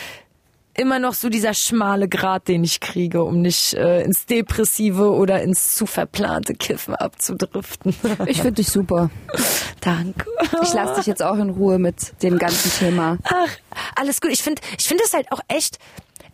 immer 0.74 0.98
noch 0.98 1.14
so 1.14 1.28
dieser 1.28 1.54
schmale 1.54 2.08
Grat, 2.08 2.48
den 2.48 2.64
ich 2.64 2.80
kriege, 2.80 3.22
um 3.22 3.40
nicht 3.42 3.74
äh, 3.74 4.02
ins 4.02 4.26
Depressive 4.26 5.10
oder 5.12 5.42
ins 5.42 5.74
zu 5.74 5.86
verplante 5.86 6.54
Kiffen 6.54 6.94
abzudriften. 6.94 7.94
Ich 8.26 8.38
finde 8.38 8.62
dich 8.62 8.68
super. 8.68 9.10
Danke. 9.80 10.26
Ich 10.62 10.72
lasse 10.72 10.94
dich 10.96 11.06
jetzt 11.06 11.22
auch 11.22 11.36
in 11.36 11.50
Ruhe 11.50 11.78
mit 11.78 12.22
dem 12.22 12.38
ganzen 12.38 12.70
Thema. 12.78 13.18
Ach, 13.24 13.48
alles 13.96 14.20
gut. 14.20 14.30
Ich 14.30 14.42
finde, 14.42 14.62
ich 14.78 14.84
finde 14.84 15.02
es 15.04 15.12
halt 15.12 15.30
auch 15.32 15.40
echt 15.48 15.78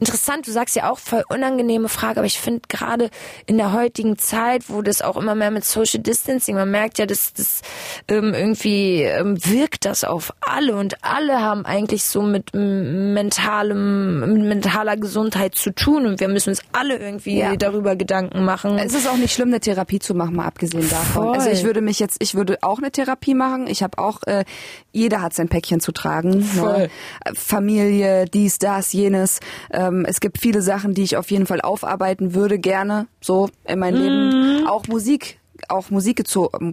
interessant. 0.01 0.47
Du 0.47 0.53
sagst 0.53 0.77
ja 0.77 0.91
auch 0.91 0.99
voll 0.99 1.25
unangenehme 1.29 1.89
Frage, 1.89 2.21
aber 2.21 2.27
ich 2.27 2.39
finde 2.41 2.63
gerade 2.69 3.11
in 3.47 3.57
der 3.59 3.73
heutigen 3.73 4.19
Zeit, 4.19 4.65
wo 4.69 4.83
das 4.83 5.03
auch 5.03 5.17
immer 5.17 5.35
mehr 5.35 5.51
mit 5.51 5.65
Social 5.65 6.01
Distancing, 6.01 6.55
man 6.55 6.71
merkt 6.71 6.99
ja, 6.99 7.07
dass 7.07 7.33
das 7.33 7.63
ähm, 8.09 8.35
irgendwie 8.35 9.03
ähm, 9.03 9.37
wirkt 9.45 9.85
das 9.85 10.05
auf 10.05 10.33
alle 10.41 10.77
und 10.77 11.03
alle 11.03 11.41
haben 11.41 11.65
eigentlich 11.67 12.05
so 12.05 12.23
mit 12.23 12.55
mentalem, 12.55 14.21
mit 14.35 14.43
mentaler 14.49 14.97
Gesundheit 14.97 15.55
zu 15.55 15.75
tun 15.75 16.07
und 16.07 16.21
wir 16.21 16.29
müssen 16.29 16.51
uns 16.51 16.61
alle 16.73 16.97
irgendwie 16.99 17.39
Ja. 17.39 17.57
darüber 17.57 17.97
Gedanken 17.97 18.45
machen. 18.45 18.79
Es 18.79 18.95
ist 18.95 19.09
auch 19.09 19.17
nicht 19.17 19.33
schlimm, 19.35 19.49
eine 19.49 19.61
Therapie 19.61 19.99
zu 19.99 20.15
machen, 20.15 20.37
mal 20.37 20.47
abgesehen 20.47 20.89
davon. 20.89 21.25
Voll. 21.25 21.35
Also 21.35 21.51
ich 21.51 21.65
würde 21.65 21.81
mich 21.81 21.99
jetzt, 21.99 22.17
ich 22.21 22.35
würde 22.35 22.59
auch 22.63 22.79
eine 22.79 22.91
Therapie 22.91 23.35
machen. 23.35 23.67
Ich 23.67 23.83
habe 23.83 23.99
auch, 23.99 24.23
äh, 24.27 24.45
jeder 24.93 25.23
hat 25.23 25.35
sein 25.35 25.49
Päckchen 25.49 25.81
zu 25.81 25.93
tragen. 25.93 26.43
Voll. 26.43 26.79
Ne? 26.79 26.91
Äh, 27.25 27.35
Familie, 27.35 28.25
dies, 28.27 28.59
das, 28.59 28.93
jenes. 28.93 29.41
Ähm, 29.89 30.05
es 30.07 30.21
gibt 30.21 30.39
viele 30.39 30.63
Sachen, 30.63 30.95
die 30.95 31.03
ich 31.03 31.17
auf 31.17 31.31
jeden 31.31 31.47
Fall 31.47 31.61
aufarbeiten 31.61 32.35
würde, 32.35 32.59
gerne 32.59 33.07
so 33.21 33.49
in 33.67 33.79
mein 33.79 33.95
Leben. 33.95 34.67
Auch 34.67 34.87
Musik 34.87 35.39
auch 35.69 35.91
Musik 35.91 36.23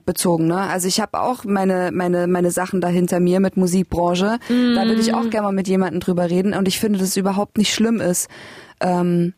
bezogen, 0.06 0.46
ne? 0.46 0.58
Also 0.58 0.88
ich 0.88 1.00
habe 1.00 1.20
auch 1.20 1.44
meine 1.44 1.90
meine 1.92 2.28
meine 2.28 2.52
Sachen 2.52 2.82
da 2.82 2.88
hinter 2.88 3.20
mir 3.20 3.40
mit 3.40 3.58
Musikbranche. 3.58 4.38
Da 4.48 4.86
würde 4.86 5.02
ich 5.02 5.14
auch 5.14 5.28
gerne 5.32 5.48
mal 5.48 5.54
mit 5.54 5.68
jemandem 5.68 6.02
drüber 6.02 6.30
reden 6.30 6.54
und 6.54 6.68
ich 6.68 6.80
finde, 6.80 7.00
dass 7.00 7.10
es 7.10 7.18
überhaupt 7.18 7.58
nicht 7.58 7.74
schlimm 7.74 8.00
ist, 8.00 8.30
ähm, 8.82 9.34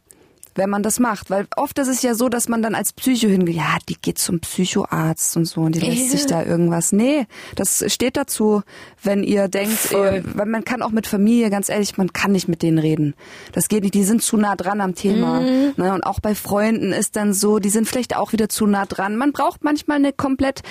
wenn 0.58 0.70
man 0.70 0.84
das 0.84 1.00
macht. 1.00 1.30
Weil 1.30 1.48
oft 1.56 1.78
ist 1.80 1.88
es 1.88 2.02
ja 2.02 2.16
so, 2.16 2.30
dass 2.30 2.50
man 2.50 2.62
dann 2.62 2.76
als 2.76 2.94
Psycho 2.94 3.28
hingeht, 3.28 3.56
ja, 3.56 3.78
die 3.88 3.96
geht 4.02 4.18
zum 4.18 4.40
Psychoarzt 4.40 5.38
und 5.38 5.46
so 5.46 5.62
und 5.62 5.76
die 5.76 5.80
lässt 5.80 6.12
sich 6.12 6.26
da 6.26 6.44
irgendwas. 6.44 6.92
Nee, 6.92 7.28
das 7.56 7.84
steht 7.88 8.18
dazu, 8.18 8.64
wenn 9.04 9.24
ihr 9.24 9.48
denkt, 9.48 9.92
ihr, 9.92 10.24
weil 10.34 10.46
man 10.46 10.66
kann 10.66 10.82
auch 10.82 10.92
mit 10.92 11.08
Familie, 11.08 11.50
ganz 11.50 11.70
ehrlich, 11.70 11.98
man 11.98 12.12
kann 12.14 12.32
nicht 12.32 12.48
mit 12.48 12.62
denen 12.62 12.80
reden. 12.80 13.14
Das 13.54 13.70
geht 13.70 13.84
nicht, 13.84 13.94
die 13.94 14.04
sind 14.04 14.22
zu 14.22 14.38
nah 14.38 14.56
dran 14.56 14.82
am 14.82 14.96
Thema. 14.96 15.42
Mhm. 15.42 15.74
Ne? 15.78 15.94
Und 15.94 16.04
auch 16.04 16.20
bei 16.20 16.36
Freunden 16.36 16.92
ist 16.92 17.16
dann 17.16 17.34
so, 17.34 17.60
die 17.60 17.70
sind 17.70 17.88
vielleicht 17.88 18.16
auch 18.16 18.34
wieder 18.34 18.50
zu 18.50 18.66
nah 18.66 18.86
dran. 18.86 19.16
Man 19.16 19.32
braucht 19.32 19.64
manchmal 19.64 19.98
eine 19.98 20.14
komplett, 20.14 20.62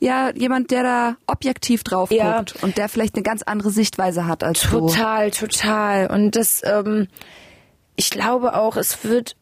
ja, 0.00 0.30
jemand, 0.34 0.70
der 0.70 0.82
da 0.82 1.16
objektiv 1.26 1.84
drauf 1.84 2.10
ja. 2.10 2.38
guckt 2.38 2.62
und 2.62 2.78
der 2.78 2.88
vielleicht 2.88 3.14
eine 3.14 3.22
ganz 3.22 3.42
andere 3.42 3.70
Sichtweise 3.70 4.26
hat 4.26 4.42
als 4.42 4.60
total, 4.60 4.80
du. 4.80 4.86
Total, 4.86 5.30
total. 5.30 6.06
Und 6.10 6.36
das, 6.36 6.62
ähm, 6.64 7.08
ich 7.96 8.10
glaube 8.10 8.54
auch, 8.54 8.76
es 8.76 9.04
wird 9.04 9.36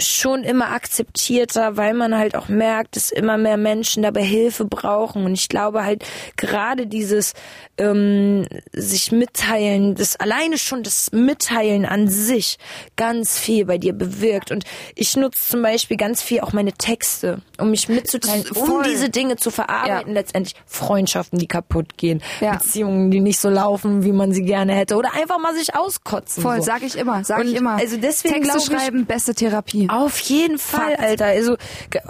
schon 0.00 0.44
immer 0.44 0.70
akzeptierter, 0.70 1.76
weil 1.76 1.92
man 1.92 2.16
halt 2.16 2.36
auch 2.36 2.48
merkt, 2.48 2.96
dass 2.96 3.10
immer 3.10 3.36
mehr 3.36 3.56
Menschen 3.56 4.02
dabei 4.02 4.22
Hilfe 4.22 4.64
brauchen. 4.64 5.24
Und 5.24 5.34
ich 5.34 5.48
glaube 5.48 5.84
halt 5.84 6.04
gerade 6.36 6.86
dieses 6.86 7.34
ähm, 7.78 8.46
sich 8.72 9.10
mitteilen, 9.10 9.96
das 9.96 10.16
alleine 10.16 10.58
schon 10.58 10.82
das 10.82 11.10
Mitteilen 11.12 11.84
an 11.84 12.08
sich 12.08 12.58
ganz 12.96 13.38
viel 13.38 13.64
bei 13.64 13.78
dir 13.78 13.92
bewirkt. 13.92 14.52
Und 14.52 14.64
ich 14.94 15.16
nutze 15.16 15.50
zum 15.50 15.62
Beispiel 15.62 15.96
ganz 15.96 16.22
viel 16.22 16.40
auch 16.40 16.52
meine 16.52 16.72
Texte, 16.72 17.42
um 17.58 17.70
mich 17.70 17.88
mitzuteilen, 17.88 18.44
um 18.54 18.82
diese 18.84 19.10
Dinge 19.10 19.36
zu 19.36 19.50
verarbeiten. 19.50 20.08
Ja. 20.08 20.14
Letztendlich 20.14 20.54
Freundschaften, 20.66 21.38
die 21.38 21.48
kaputt 21.48 21.96
gehen, 21.96 22.22
ja. 22.40 22.56
Beziehungen, 22.56 23.10
die 23.10 23.20
nicht 23.20 23.40
so 23.40 23.48
laufen, 23.48 24.04
wie 24.04 24.12
man 24.12 24.32
sie 24.32 24.42
gerne 24.42 24.74
hätte, 24.74 24.96
oder 24.96 25.14
einfach 25.14 25.38
mal 25.38 25.54
sich 25.54 25.74
auskotzen. 25.74 26.42
Voll, 26.42 26.58
so. 26.58 26.62
sag 26.62 26.82
ich 26.82 26.96
immer, 26.96 27.24
sag 27.24 27.40
Und 27.40 27.48
ich 27.48 27.54
immer. 27.54 27.76
Also 27.76 27.96
deswegen 27.96 28.42
Texte 28.42 28.60
schreiben, 28.60 29.06
beste 29.06 29.34
Therapie. 29.34 29.87
Auf 29.88 30.18
jeden 30.20 30.58
Fall, 30.58 30.92
Fakt. 30.92 31.00
Alter. 31.00 31.26
Also 31.26 31.56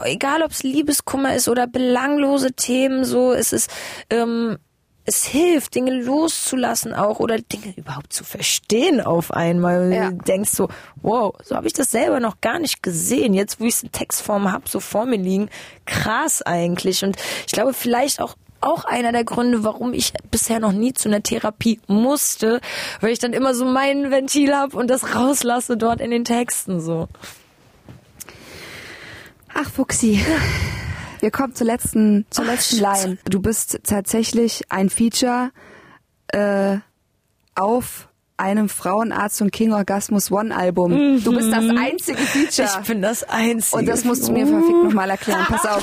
egal, 0.04 0.42
ob 0.42 0.50
es 0.50 0.62
Liebeskummer 0.62 1.34
ist 1.34 1.48
oder 1.48 1.66
belanglose 1.66 2.52
Themen, 2.52 3.04
so 3.04 3.32
es 3.32 3.52
ist 3.52 3.70
ähm, 4.10 4.58
es 5.08 5.24
hilft, 5.24 5.74
Dinge 5.74 6.02
loszulassen 6.02 6.92
auch 6.92 7.18
oder 7.18 7.38
Dinge 7.38 7.72
überhaupt 7.76 8.12
zu 8.12 8.24
verstehen 8.24 9.00
auf 9.00 9.32
einmal. 9.32 9.90
Ja. 9.90 10.10
Du 10.10 10.18
denkst 10.18 10.50
so, 10.50 10.68
wow, 10.96 11.34
so 11.42 11.56
habe 11.56 11.66
ich 11.66 11.72
das 11.72 11.90
selber 11.90 12.20
noch 12.20 12.42
gar 12.42 12.58
nicht 12.58 12.82
gesehen. 12.82 13.32
Jetzt, 13.32 13.58
wo 13.58 13.64
ich 13.64 13.76
es 13.76 13.82
in 13.82 13.90
Textform 13.90 14.52
habe, 14.52 14.68
so 14.68 14.80
vor 14.80 15.06
mir 15.06 15.16
liegen, 15.16 15.48
krass 15.86 16.42
eigentlich. 16.42 17.04
Und 17.04 17.16
ich 17.46 17.52
glaube, 17.52 17.72
vielleicht 17.72 18.20
auch 18.20 18.34
auch 18.60 18.84
einer 18.84 19.12
der 19.12 19.22
Gründe, 19.22 19.62
warum 19.62 19.92
ich 19.92 20.12
bisher 20.32 20.58
noch 20.58 20.72
nie 20.72 20.92
zu 20.92 21.08
einer 21.08 21.22
Therapie 21.22 21.80
musste, 21.86 22.60
weil 23.00 23.12
ich 23.12 23.20
dann 23.20 23.32
immer 23.32 23.54
so 23.54 23.64
mein 23.64 24.10
Ventil 24.10 24.52
habe 24.54 24.76
und 24.76 24.90
das 24.90 25.14
rauslasse 25.14 25.76
dort 25.76 26.00
in 26.00 26.10
den 26.10 26.24
Texten 26.24 26.80
so. 26.80 27.08
Ach, 29.60 29.68
Fuxi. 29.68 30.24
Wir 31.18 31.32
kommen 31.32 31.52
zur 31.52 31.66
letzten, 31.66 32.26
zur 32.30 32.44
Ach, 32.44 32.50
letzten 32.50 32.80
Line. 32.80 33.18
Du 33.24 33.40
bist 33.40 33.80
tatsächlich 33.82 34.62
ein 34.68 34.88
Feature 34.88 35.50
äh, 36.28 36.76
auf 37.56 38.08
einem 38.36 38.68
Frauenarzt 38.68 39.42
und 39.42 39.50
King 39.50 39.72
Orgasmus 39.72 40.30
One 40.30 40.56
Album. 40.56 40.92
Mhm. 40.92 41.24
Du 41.24 41.34
bist 41.34 41.50
das 41.50 41.64
einzige 41.76 42.18
Feature. 42.18 42.68
Ich 42.80 42.86
bin 42.86 43.02
das 43.02 43.24
einzige. 43.24 43.78
Und 43.78 43.86
das 43.86 44.04
musst 44.04 44.28
du 44.28 44.32
mir 44.32 44.46
verfickt 44.46 44.84
nochmal 44.84 45.10
erklären. 45.10 45.44
Pass 45.48 45.66
auf. 45.66 45.82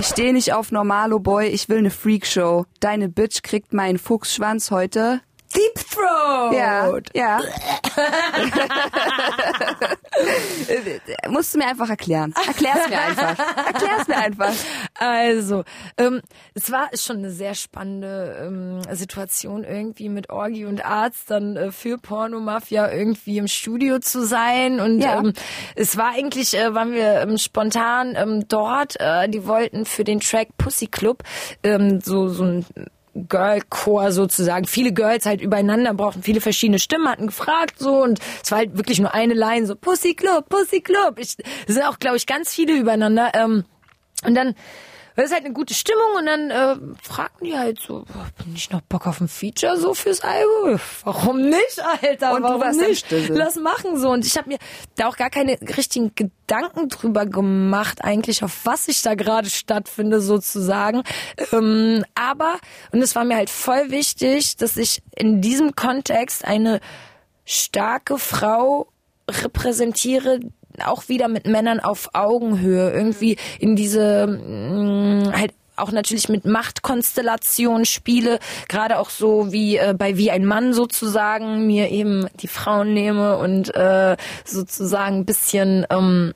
Ich 0.00 0.06
stehe 0.06 0.32
nicht 0.32 0.54
auf 0.54 0.72
Normalo, 0.72 1.18
Boy. 1.18 1.48
Ich 1.48 1.68
will 1.68 1.82
ne 1.82 1.90
Freakshow. 1.90 2.64
Deine 2.80 3.10
Bitch 3.10 3.42
kriegt 3.42 3.74
meinen 3.74 3.98
Fuchsschwanz 3.98 4.70
heute 4.70 5.20
Deep 5.54 5.74
Throat. 5.90 6.54
Ja, 6.54 6.92
ja. 7.14 7.40
Musst 11.28 11.54
du 11.54 11.58
mir 11.58 11.66
einfach 11.66 11.90
erklären. 11.90 12.32
Erklär's 12.46 12.88
mir 12.88 13.00
einfach. 13.00 13.38
Erklär's 13.66 14.08
mir 14.08 14.16
einfach. 14.16 14.52
Also, 14.94 15.64
ähm, 15.96 16.20
es 16.54 16.70
war 16.70 16.88
schon 16.94 17.18
eine 17.18 17.30
sehr 17.30 17.54
spannende 17.54 18.36
ähm, 18.46 18.80
Situation 18.94 19.64
irgendwie 19.64 20.08
mit 20.08 20.30
Orgi 20.30 20.66
und 20.66 20.84
Arzt 20.84 21.30
dann 21.30 21.56
äh, 21.56 21.72
für 21.72 21.98
Pornomafia 21.98 22.90
irgendwie 22.90 23.38
im 23.38 23.48
Studio 23.48 23.98
zu 23.98 24.24
sein 24.24 24.78
und 24.80 25.00
ja. 25.00 25.18
ähm, 25.18 25.32
es 25.74 25.96
war 25.96 26.12
eigentlich, 26.14 26.56
äh, 26.56 26.74
waren 26.74 26.92
wir 26.92 27.20
ähm, 27.22 27.38
spontan 27.38 28.14
ähm, 28.16 28.46
dort. 28.46 29.00
Äh, 29.00 29.28
die 29.28 29.46
wollten 29.46 29.84
für 29.84 30.04
den 30.04 30.20
Track 30.20 30.56
Pussy 30.58 30.86
Club 30.86 31.22
ähm, 31.62 32.00
so 32.00 32.28
so 32.28 32.44
ein 32.44 32.66
Girl-Chor 33.20 34.12
sozusagen. 34.12 34.66
Viele 34.66 34.92
Girls 34.92 35.26
halt 35.26 35.40
übereinander 35.40 35.94
brauchten 35.94 36.22
viele 36.22 36.40
verschiedene 36.40 36.78
Stimmen, 36.78 37.08
hatten 37.08 37.26
gefragt 37.26 37.78
so 37.78 38.02
und 38.02 38.20
es 38.42 38.50
war 38.50 38.58
halt 38.58 38.76
wirklich 38.76 39.00
nur 39.00 39.14
eine 39.14 39.34
Line 39.34 39.66
so 39.66 39.74
Pussy 39.74 40.14
Club, 40.14 40.48
Pussy 40.48 40.80
Club. 40.80 41.18
Ich, 41.18 41.36
es 41.66 41.74
sind 41.74 41.84
auch, 41.84 41.98
glaube 41.98 42.16
ich, 42.16 42.26
ganz 42.26 42.54
viele 42.54 42.76
übereinander. 42.76 43.32
Ähm, 43.34 43.64
und 44.24 44.34
dann 44.34 44.54
das 45.16 45.26
ist 45.26 45.32
halt 45.32 45.44
eine 45.44 45.54
gute 45.54 45.74
Stimmung 45.74 46.16
und 46.18 46.26
dann 46.26 46.50
äh, 46.50 46.76
fragten 47.02 47.46
die 47.46 47.56
halt 47.56 47.80
so, 47.80 48.04
bin 48.44 48.54
ich 48.54 48.70
noch 48.70 48.80
Bock 48.82 49.06
auf 49.06 49.20
ein 49.20 49.28
Feature 49.28 49.76
so 49.76 49.94
fürs 49.94 50.22
Album? 50.22 50.80
Warum 51.04 51.42
nicht, 51.42 51.80
Alter? 52.02 52.34
Und 52.34 52.42
Warum 52.42 52.76
nicht? 52.76 53.06
Lass 53.28 53.56
machen 53.56 53.98
so. 53.98 54.10
Und 54.10 54.24
ich 54.26 54.36
habe 54.36 54.48
mir 54.48 54.58
da 54.96 55.08
auch 55.08 55.16
gar 55.16 55.30
keine 55.30 55.58
richtigen 55.60 56.12
Gedanken 56.14 56.88
drüber 56.88 57.26
gemacht, 57.26 58.04
eigentlich, 58.04 58.42
auf 58.42 58.60
was 58.64 58.88
ich 58.88 59.02
da 59.02 59.14
gerade 59.14 59.50
stattfinde, 59.50 60.20
sozusagen. 60.20 61.02
Ähm, 61.52 62.04
aber, 62.14 62.58
und 62.92 63.02
es 63.02 63.14
war 63.14 63.24
mir 63.24 63.36
halt 63.36 63.50
voll 63.50 63.90
wichtig, 63.90 64.56
dass 64.56 64.76
ich 64.76 65.02
in 65.16 65.40
diesem 65.40 65.74
Kontext 65.74 66.44
eine 66.44 66.80
starke 67.44 68.18
Frau 68.18 68.88
repräsentiere, 69.28 70.40
auch 70.84 71.08
wieder 71.08 71.28
mit 71.28 71.46
Männern 71.46 71.80
auf 71.80 72.10
Augenhöhe 72.14 72.90
irgendwie 72.90 73.36
in 73.58 73.76
diese 73.76 74.26
mh, 74.26 75.30
mm, 75.30 75.32
halt 75.32 75.52
auch 75.76 75.92
natürlich 75.92 76.28
mit 76.28 76.44
Machtkonstellationen 76.44 77.84
spiele, 77.84 78.38
gerade 78.68 78.98
auch 78.98 79.10
so 79.10 79.52
wie 79.52 79.78
äh, 79.78 79.94
bei 79.96 80.16
wie 80.16 80.30
ein 80.30 80.44
Mann 80.44 80.72
sozusagen 80.72 81.66
mir 81.66 81.90
eben 81.90 82.28
die 82.40 82.48
Frauen 82.48 82.92
nehme 82.92 83.38
und 83.38 83.74
äh, 83.74 84.16
sozusagen 84.44 85.20
ein 85.20 85.24
bisschen 85.24 85.86
ähm, 85.90 86.34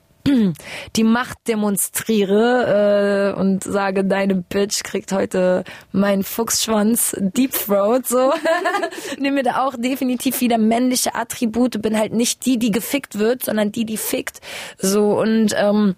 die 0.95 1.03
Macht 1.03 1.37
demonstriere 1.47 3.33
äh, 3.35 3.39
und 3.39 3.63
sage, 3.63 4.03
deine 4.03 4.35
Bitch 4.35 4.83
kriegt 4.83 5.11
heute 5.11 5.63
meinen 5.91 6.23
Fuchsschwanz 6.23 7.15
Deep 7.19 7.51
Throat, 7.51 8.07
so. 8.07 8.33
Nehme 9.19 9.43
da 9.43 9.65
auch 9.65 9.75
definitiv 9.77 10.41
wieder 10.41 10.57
männliche 10.57 11.15
Attribute, 11.15 11.81
bin 11.81 11.97
halt 11.97 12.13
nicht 12.13 12.45
die, 12.45 12.57
die 12.57 12.71
gefickt 12.71 13.19
wird, 13.19 13.45
sondern 13.45 13.71
die, 13.71 13.85
die 13.85 13.97
fickt, 13.97 14.41
so 14.77 15.19
und 15.19 15.53
ähm, 15.57 15.95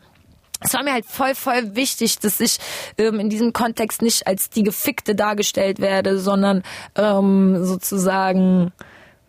es 0.59 0.73
war 0.73 0.83
mir 0.83 0.93
halt 0.93 1.05
voll, 1.05 1.35
voll 1.35 1.75
wichtig, 1.75 2.17
dass 2.19 2.39
ich 2.39 2.57
ähm, 2.97 3.19
in 3.19 3.29
diesem 3.29 3.53
Kontext 3.53 4.01
nicht 4.01 4.25
als 4.25 4.49
die 4.49 4.63
Gefickte 4.63 5.13
dargestellt 5.13 5.79
werde, 5.79 6.17
sondern 6.17 6.63
ähm, 6.95 7.63
sozusagen 7.63 8.71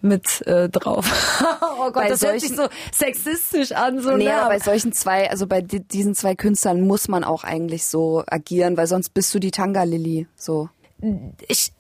mit 0.01 0.47
äh, 0.47 0.69
drauf. 0.69 1.07
oh 1.61 1.91
Gott, 1.91 1.95
bei 1.95 2.09
das 2.09 2.21
solchen, 2.21 2.33
hört 2.33 2.41
sich 2.41 2.57
so 2.57 2.69
sexistisch 2.93 3.73
an. 3.73 4.01
So 4.01 4.17
nee, 4.17 4.25
ne? 4.25 4.35
aber 4.35 4.49
bei 4.51 4.61
solchen 4.61 4.93
zwei, 4.93 5.31
also 5.31 5.47
bei 5.47 5.61
diesen 5.61 6.15
zwei 6.15 6.35
Künstlern 6.35 6.81
muss 6.81 7.09
man 7.09 7.25
auch 7.25 7.45
eigentlich 7.45 7.87
so 7.87 8.23
agieren, 8.27 8.77
weil 8.77 8.87
sonst 8.87 9.11
bist 9.11 9.35
du 9.35 9.39
die 9.39 9.51
Tanga-Lilly. 9.51 10.29
So. 10.37 10.69
Ich 11.47 11.73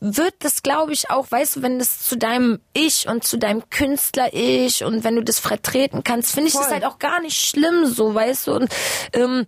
wird 0.00 0.34
das, 0.40 0.62
glaube 0.62 0.92
ich, 0.92 1.10
auch, 1.10 1.30
weißt 1.30 1.56
du, 1.56 1.62
wenn 1.62 1.78
das 1.78 2.02
zu 2.02 2.16
deinem 2.18 2.60
Ich 2.74 3.08
und 3.08 3.24
zu 3.24 3.38
deinem 3.38 3.68
Künstler-Ich 3.70 4.84
und 4.84 5.02
wenn 5.02 5.16
du 5.16 5.22
das 5.22 5.38
vertreten 5.38 6.04
kannst, 6.04 6.32
finde 6.32 6.48
ich 6.48 6.54
Voll. 6.54 6.64
das 6.64 6.72
halt 6.72 6.84
auch 6.84 6.98
gar 6.98 7.22
nicht 7.22 7.38
schlimm, 7.38 7.86
so, 7.86 8.14
weißt 8.14 8.48
du. 8.48 8.52
Und 8.52 8.68
ähm, 9.14 9.46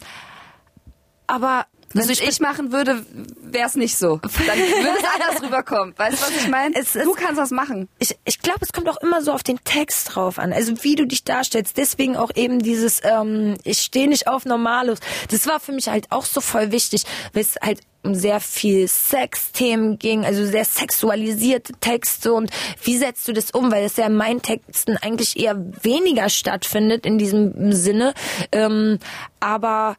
aber 1.27 1.67
wenn 1.93 2.03
also 2.03 2.13
ich, 2.13 2.29
ich 2.29 2.41
machen 2.41 2.73
würde, 2.73 3.05
wäre 3.43 3.67
es 3.67 3.75
nicht 3.75 3.97
so. 3.97 4.19
Dann 4.19 4.59
würde 4.59 4.99
es 4.99 5.05
anders 5.05 5.43
rüberkommen. 5.43 5.95
Weißt 5.97 6.21
du, 6.21 6.27
was 6.27 6.37
ich 6.37 6.49
meine? 6.49 6.75
Du 7.05 7.13
kannst 7.13 7.39
das 7.39 7.51
machen. 7.51 7.89
Ich, 7.99 8.17
ich 8.25 8.41
glaube, 8.41 8.61
es 8.63 8.73
kommt 8.73 8.89
auch 8.89 8.99
immer 8.99 9.23
so 9.23 9.33
auf 9.33 9.43
den 9.43 9.59
Text 9.65 10.15
drauf 10.15 10.39
an. 10.39 10.53
Also 10.53 10.73
wie 10.83 10.95
du 10.97 11.07
dich 11.07 11.25
darstellst. 11.25 11.77
Deswegen 11.77 12.17
auch 12.17 12.31
eben 12.35 12.59
dieses, 12.59 13.01
ähm, 13.05 13.57
ich 13.65 13.79
stehe 13.79 14.09
nicht 14.09 14.29
auf 14.29 14.45
Normalos. 14.45 14.99
Das 15.31 15.47
war 15.47 15.61
für 15.61 15.73
mich 15.73 15.89
halt 15.89 16.11
auch 16.11 16.25
so 16.25 16.41
voll 16.41 16.73
wichtig, 16.73 17.05
weil 17.33 17.43
es 17.43 17.57
halt 17.63 17.81
um 18.03 18.15
sehr 18.15 18.41
viel 18.41 18.87
Sexthemen 18.87 19.99
ging, 19.99 20.25
also 20.25 20.45
sehr 20.47 20.65
sexualisierte 20.65 21.73
Texte 21.81 22.33
und 22.33 22.51
wie 22.83 22.97
setzt 22.97 23.27
du 23.27 23.33
das 23.33 23.51
um, 23.51 23.73
weil 23.73 23.85
es 23.85 23.97
ja 23.97 24.07
in 24.07 24.15
meinen 24.15 24.43
Texten 24.43 24.97
eigentlich 24.97 25.37
eher 25.39 25.57
weniger 25.83 26.29
stattfindet 26.29 27.05
in 27.05 27.19
diesem 27.19 27.73
Sinne, 27.73 28.15
ähm, 28.53 29.01
aber 29.41 29.97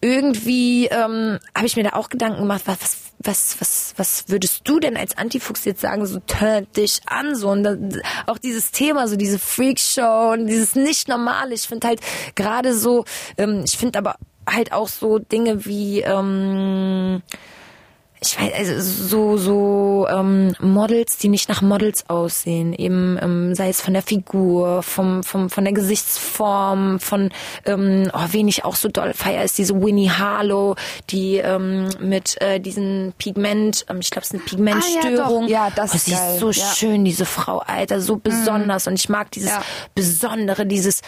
irgendwie 0.00 0.86
ähm, 0.86 1.38
habe 1.54 1.66
ich 1.66 1.76
mir 1.76 1.84
da 1.84 1.90
auch 1.90 2.08
Gedanken 2.08 2.40
gemacht, 2.40 2.62
was, 2.64 3.12
was, 3.18 3.60
was, 3.60 3.94
was 3.96 4.24
würdest 4.28 4.62
du 4.64 4.80
denn 4.80 4.96
als 4.96 5.18
Antifuchs 5.18 5.64
jetzt 5.64 5.82
sagen, 5.82 6.06
so 6.06 6.20
turn 6.26 6.66
dich 6.76 7.00
an, 7.06 7.34
so 7.34 7.50
und 7.50 7.64
dann, 7.64 8.00
auch 8.26 8.38
dieses 8.38 8.70
Thema, 8.70 9.08
so 9.08 9.16
diese 9.16 9.38
Freakshow 9.38 10.32
und 10.32 10.46
dieses 10.46 10.74
nicht 10.74 11.08
normale. 11.08 11.54
Ich 11.54 11.68
finde 11.68 11.88
halt 11.88 12.00
gerade 12.34 12.74
so, 12.74 13.04
ähm, 13.36 13.62
ich 13.64 13.76
finde 13.76 13.98
aber 13.98 14.16
halt 14.48 14.72
auch 14.72 14.88
so 14.88 15.18
Dinge 15.18 15.66
wie 15.66 16.00
ähm, 16.00 17.22
ich 18.22 18.38
weiß, 18.38 18.52
also 18.54 18.80
so, 18.80 19.36
so 19.38 20.06
ähm, 20.10 20.54
Models, 20.60 21.16
die 21.16 21.28
nicht 21.28 21.48
nach 21.48 21.62
Models 21.62 22.08
aussehen, 22.10 22.74
eben 22.74 23.18
ähm, 23.20 23.54
sei 23.54 23.70
es 23.70 23.80
von 23.80 23.94
der 23.94 24.02
Figur, 24.02 24.82
vom, 24.82 25.22
vom, 25.22 25.48
von 25.48 25.64
der 25.64 25.72
Gesichtsform, 25.72 27.00
von 27.00 27.30
ähm, 27.64 28.10
oh, 28.12 28.26
wen 28.30 28.46
ich 28.48 28.64
auch 28.64 28.76
so 28.76 28.88
doll 28.88 29.14
feier, 29.14 29.42
ist 29.42 29.56
diese 29.56 29.74
Winnie 29.80 30.10
Harlow, 30.10 30.76
die 31.08 31.36
ähm, 31.38 31.88
mit 31.98 32.40
äh, 32.42 32.60
diesen 32.60 33.14
Pigment, 33.18 33.86
ähm, 33.88 34.00
ich 34.00 34.10
glaube, 34.10 34.24
es 34.24 34.30
ist 34.30 34.34
eine 34.34 34.42
Pigmentstörung. 34.44 35.44
Ah, 35.44 35.48
ja, 35.48 35.66
ja, 35.68 35.70
das 35.74 35.92
oh, 35.92 35.96
ist 35.96 36.04
sie 36.04 36.12
geil. 36.12 36.34
ist 36.34 36.40
so 36.40 36.50
Ja. 36.50 36.64
Mhm. 36.66 36.74
schön, 36.74 37.04
diese 37.04 37.24
Frau, 37.24 37.58
Alter, 37.58 38.00
so 38.00 38.16
besonders 38.16 38.86
und 38.86 38.94
ich 38.94 39.08
mag 39.08 39.30
dieses 39.30 39.50
Ja. 39.50 39.62
Besondere, 39.94 40.66
dieses, 40.66 41.00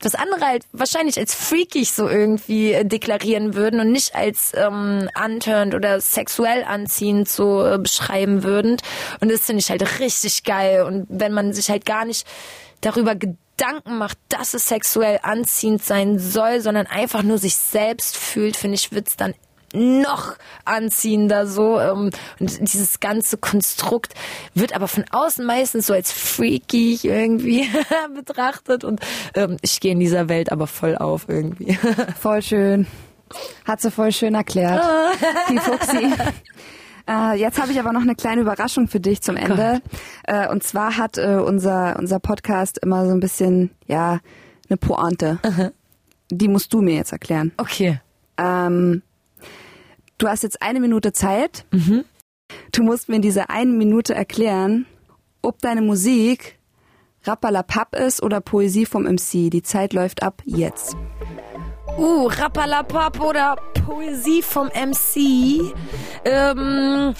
was 0.00 0.14
andere 0.14 0.44
halt 0.46 0.64
wahrscheinlich 0.72 1.18
als 1.18 1.34
freakig 1.34 1.90
so 1.92 2.08
irgendwie 2.08 2.72
äh, 2.72 2.84
deklarieren 2.84 3.54
würden 3.54 3.80
und 3.80 3.90
nicht 3.90 4.14
als 4.14 4.52
ähm, 4.54 5.08
unturned 5.24 5.74
oder 5.74 6.00
sexuell 6.00 6.59
anziehend 6.64 7.28
so 7.28 7.66
äh, 7.66 7.78
beschreiben 7.78 8.42
würden. 8.42 8.76
Und 9.20 9.30
das 9.30 9.42
finde 9.42 9.60
ich 9.60 9.70
halt 9.70 10.00
richtig 10.00 10.44
geil. 10.44 10.82
Und 10.82 11.06
wenn 11.08 11.32
man 11.32 11.52
sich 11.52 11.70
halt 11.70 11.84
gar 11.86 12.04
nicht 12.04 12.26
darüber 12.80 13.14
Gedanken 13.14 13.98
macht, 13.98 14.18
dass 14.28 14.54
es 14.54 14.68
sexuell 14.68 15.20
anziehend 15.22 15.84
sein 15.84 16.18
soll, 16.18 16.60
sondern 16.60 16.86
einfach 16.86 17.22
nur 17.22 17.38
sich 17.38 17.56
selbst 17.56 18.16
fühlt, 18.16 18.56
finde 18.56 18.76
ich, 18.76 18.92
wird's 18.92 19.16
dann 19.16 19.34
noch 19.72 20.36
anziehender 20.64 21.46
so 21.46 21.78
ähm, 21.78 22.10
und 22.40 22.72
dieses 22.72 22.98
ganze 23.00 23.36
Konstrukt 23.36 24.14
wird 24.54 24.74
aber 24.74 24.88
von 24.88 25.04
außen 25.10 25.44
meistens 25.46 25.86
so 25.86 25.94
als 25.94 26.10
freaky 26.10 26.98
irgendwie 27.02 27.68
betrachtet 28.14 28.82
und 28.82 29.00
ähm, 29.34 29.58
ich 29.62 29.80
gehe 29.80 29.92
in 29.92 30.00
dieser 30.00 30.28
Welt 30.28 30.50
aber 30.50 30.66
voll 30.66 30.96
auf 30.96 31.28
irgendwie. 31.28 31.78
Voll 32.20 32.42
schön. 32.42 32.86
Hat 33.64 33.80
sie 33.80 33.90
voll 33.90 34.12
schön 34.12 34.34
erklärt. 34.34 34.82
Die 35.50 35.58
Fuchsi. 35.58 36.12
Äh, 37.08 37.40
jetzt 37.40 37.60
habe 37.60 37.72
ich 37.72 37.80
aber 37.80 37.92
noch 37.92 38.02
eine 38.02 38.14
kleine 38.14 38.42
Überraschung 38.42 38.86
für 38.86 39.00
dich 39.00 39.20
zum 39.20 39.36
Ende. 39.36 39.80
Äh, 40.24 40.48
und 40.48 40.62
zwar 40.62 40.96
hat 40.96 41.18
äh, 41.18 41.40
unser, 41.44 41.98
unser 41.98 42.20
Podcast 42.20 42.78
immer 42.78 43.04
so 43.04 43.10
ein 43.10 43.18
bisschen, 43.18 43.70
ja, 43.86 44.20
eine 44.68 44.76
Pointe. 44.76 45.40
Die 46.30 46.46
musst 46.46 46.72
du 46.72 46.82
mir 46.82 46.94
jetzt 46.94 47.10
erklären. 47.10 47.50
Okay. 47.56 48.00
Ähm, 48.36 49.02
du 50.18 50.28
hast 50.28 50.44
jetzt 50.44 50.62
eine 50.62 50.78
Minute 50.78 51.12
Zeit. 51.12 51.64
Du 52.70 52.82
musst 52.84 53.08
mir 53.08 53.16
in 53.16 53.22
dieser 53.22 53.50
einen 53.50 53.76
Minute 53.76 54.14
erklären, 54.14 54.86
ob 55.42 55.58
deine 55.58 55.82
Musik 55.82 56.58
Rappalapap 57.24 57.96
ist 57.96 58.22
oder 58.22 58.40
Poesie 58.40 58.86
vom 58.86 59.02
MC. 59.02 59.50
Die 59.50 59.62
Zeit 59.62 59.92
läuft 59.92 60.22
ab 60.22 60.42
jetzt. 60.44 60.96
Uh, 61.98 62.28
Rappalapap 62.28 63.20
oder 63.20 63.56
Poesie 63.86 64.42
vom 64.42 64.68
MC. 64.68 65.74
Ähm, 66.24 67.14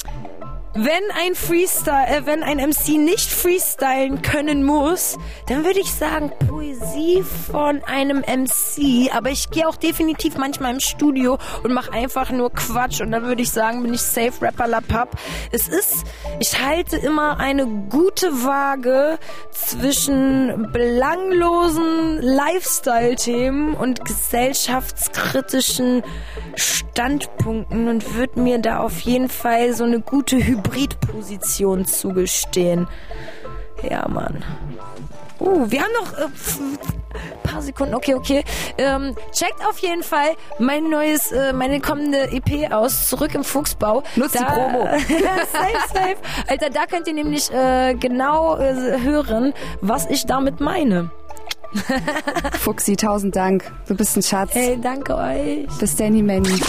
wenn 0.74 1.02
ein 1.20 1.34
Freestyle, 1.34 2.06
äh, 2.06 2.26
wenn 2.26 2.44
ein 2.44 2.58
MC 2.58 2.96
nicht 2.96 3.30
freestylen 3.30 4.22
können 4.22 4.62
muss, 4.62 5.18
dann 5.48 5.64
würde 5.64 5.80
ich 5.80 5.92
sagen 5.92 6.30
Poesie 6.46 7.24
von 7.50 7.82
einem 7.84 8.20
MC. 8.20 9.10
Aber 9.12 9.30
ich 9.30 9.50
gehe 9.50 9.68
auch 9.68 9.74
definitiv 9.74 10.36
manchmal 10.36 10.74
im 10.74 10.80
Studio 10.80 11.38
und 11.64 11.72
mache 11.72 11.92
einfach 11.92 12.30
nur 12.30 12.52
Quatsch 12.52 13.00
und 13.00 13.10
dann 13.10 13.24
würde 13.24 13.42
ich 13.42 13.50
sagen, 13.50 13.82
bin 13.82 13.94
ich 13.94 14.02
safe 14.02 14.40
Rappalapap. 14.40 15.16
Es 15.50 15.66
ist, 15.66 16.04
ich 16.38 16.64
halte 16.64 16.96
immer 16.96 17.40
eine 17.40 17.66
gute 17.66 18.44
Waage 18.44 19.18
zwischen 19.50 20.70
belanglosen 20.72 22.22
Lifestyle-Themen 22.22 23.74
und 23.74 24.04
gesellschaftskritischen 24.04 26.04
Standpunkten 26.54 27.88
und 27.88 28.14
würde 28.14 28.40
mir 28.40 28.58
da 28.58 28.80
auf 28.80 29.00
jeden 29.00 29.28
Fall 29.28 29.74
so 29.74 29.84
eine 29.84 30.00
gute 30.00 30.36
Hybridposition 30.60 31.84
zugestehen. 31.84 32.88
Ja, 33.82 34.06
Mann. 34.08 34.44
Uh, 35.38 35.70
wir 35.70 35.80
haben 35.80 35.92
noch 35.98 36.18
äh, 36.18 36.26
paar 37.42 37.62
Sekunden. 37.62 37.94
Okay, 37.94 38.14
okay. 38.14 38.44
Ähm, 38.76 39.14
checkt 39.32 39.64
auf 39.66 39.78
jeden 39.78 40.02
Fall 40.02 40.36
mein 40.58 40.90
neues, 40.90 41.32
äh, 41.32 41.52
meine 41.52 41.80
kommende 41.80 42.30
EP 42.30 42.72
aus. 42.72 43.08
Zurück 43.08 43.34
im 43.34 43.44
Fuchsbau. 43.44 44.02
Nutzt 44.16 44.34
die 44.34 44.44
Promo. 44.44 44.84
safe, 45.52 45.78
safe. 45.92 46.16
Alter, 46.46 46.70
da 46.70 46.86
könnt 46.86 47.06
ihr 47.06 47.14
nämlich 47.14 47.50
äh, 47.52 47.94
genau 47.94 48.56
äh, 48.56 49.00
hören, 49.00 49.54
was 49.80 50.06
ich 50.10 50.26
damit 50.26 50.60
meine. 50.60 51.10
Fuchsi, 52.58 52.96
tausend 52.96 53.36
Dank. 53.36 53.70
Du 53.86 53.94
bist 53.94 54.16
ein 54.16 54.22
Schatz. 54.22 54.54
Ey, 54.54 54.78
danke 54.80 55.16
euch. 55.16 55.68
Bis 55.78 55.96
Danny 55.96 56.22
Manny. 56.22 56.60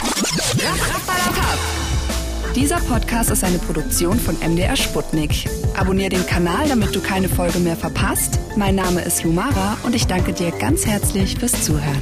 Dieser 2.55 2.81
Podcast 2.81 3.31
ist 3.31 3.45
eine 3.45 3.59
Produktion 3.59 4.19
von 4.19 4.35
MDR 4.39 4.75
Sputnik. 4.75 5.49
Abonnier 5.77 6.09
den 6.09 6.25
Kanal, 6.25 6.67
damit 6.67 6.93
du 6.93 6.99
keine 6.99 7.29
Folge 7.29 7.59
mehr 7.59 7.77
verpasst. 7.77 8.39
Mein 8.57 8.75
Name 8.75 9.01
ist 9.01 9.23
Lumara 9.23 9.77
und 9.83 9.95
ich 9.95 10.05
danke 10.05 10.33
dir 10.33 10.51
ganz 10.51 10.85
herzlich 10.85 11.37
fürs 11.37 11.63
Zuhören. 11.63 12.01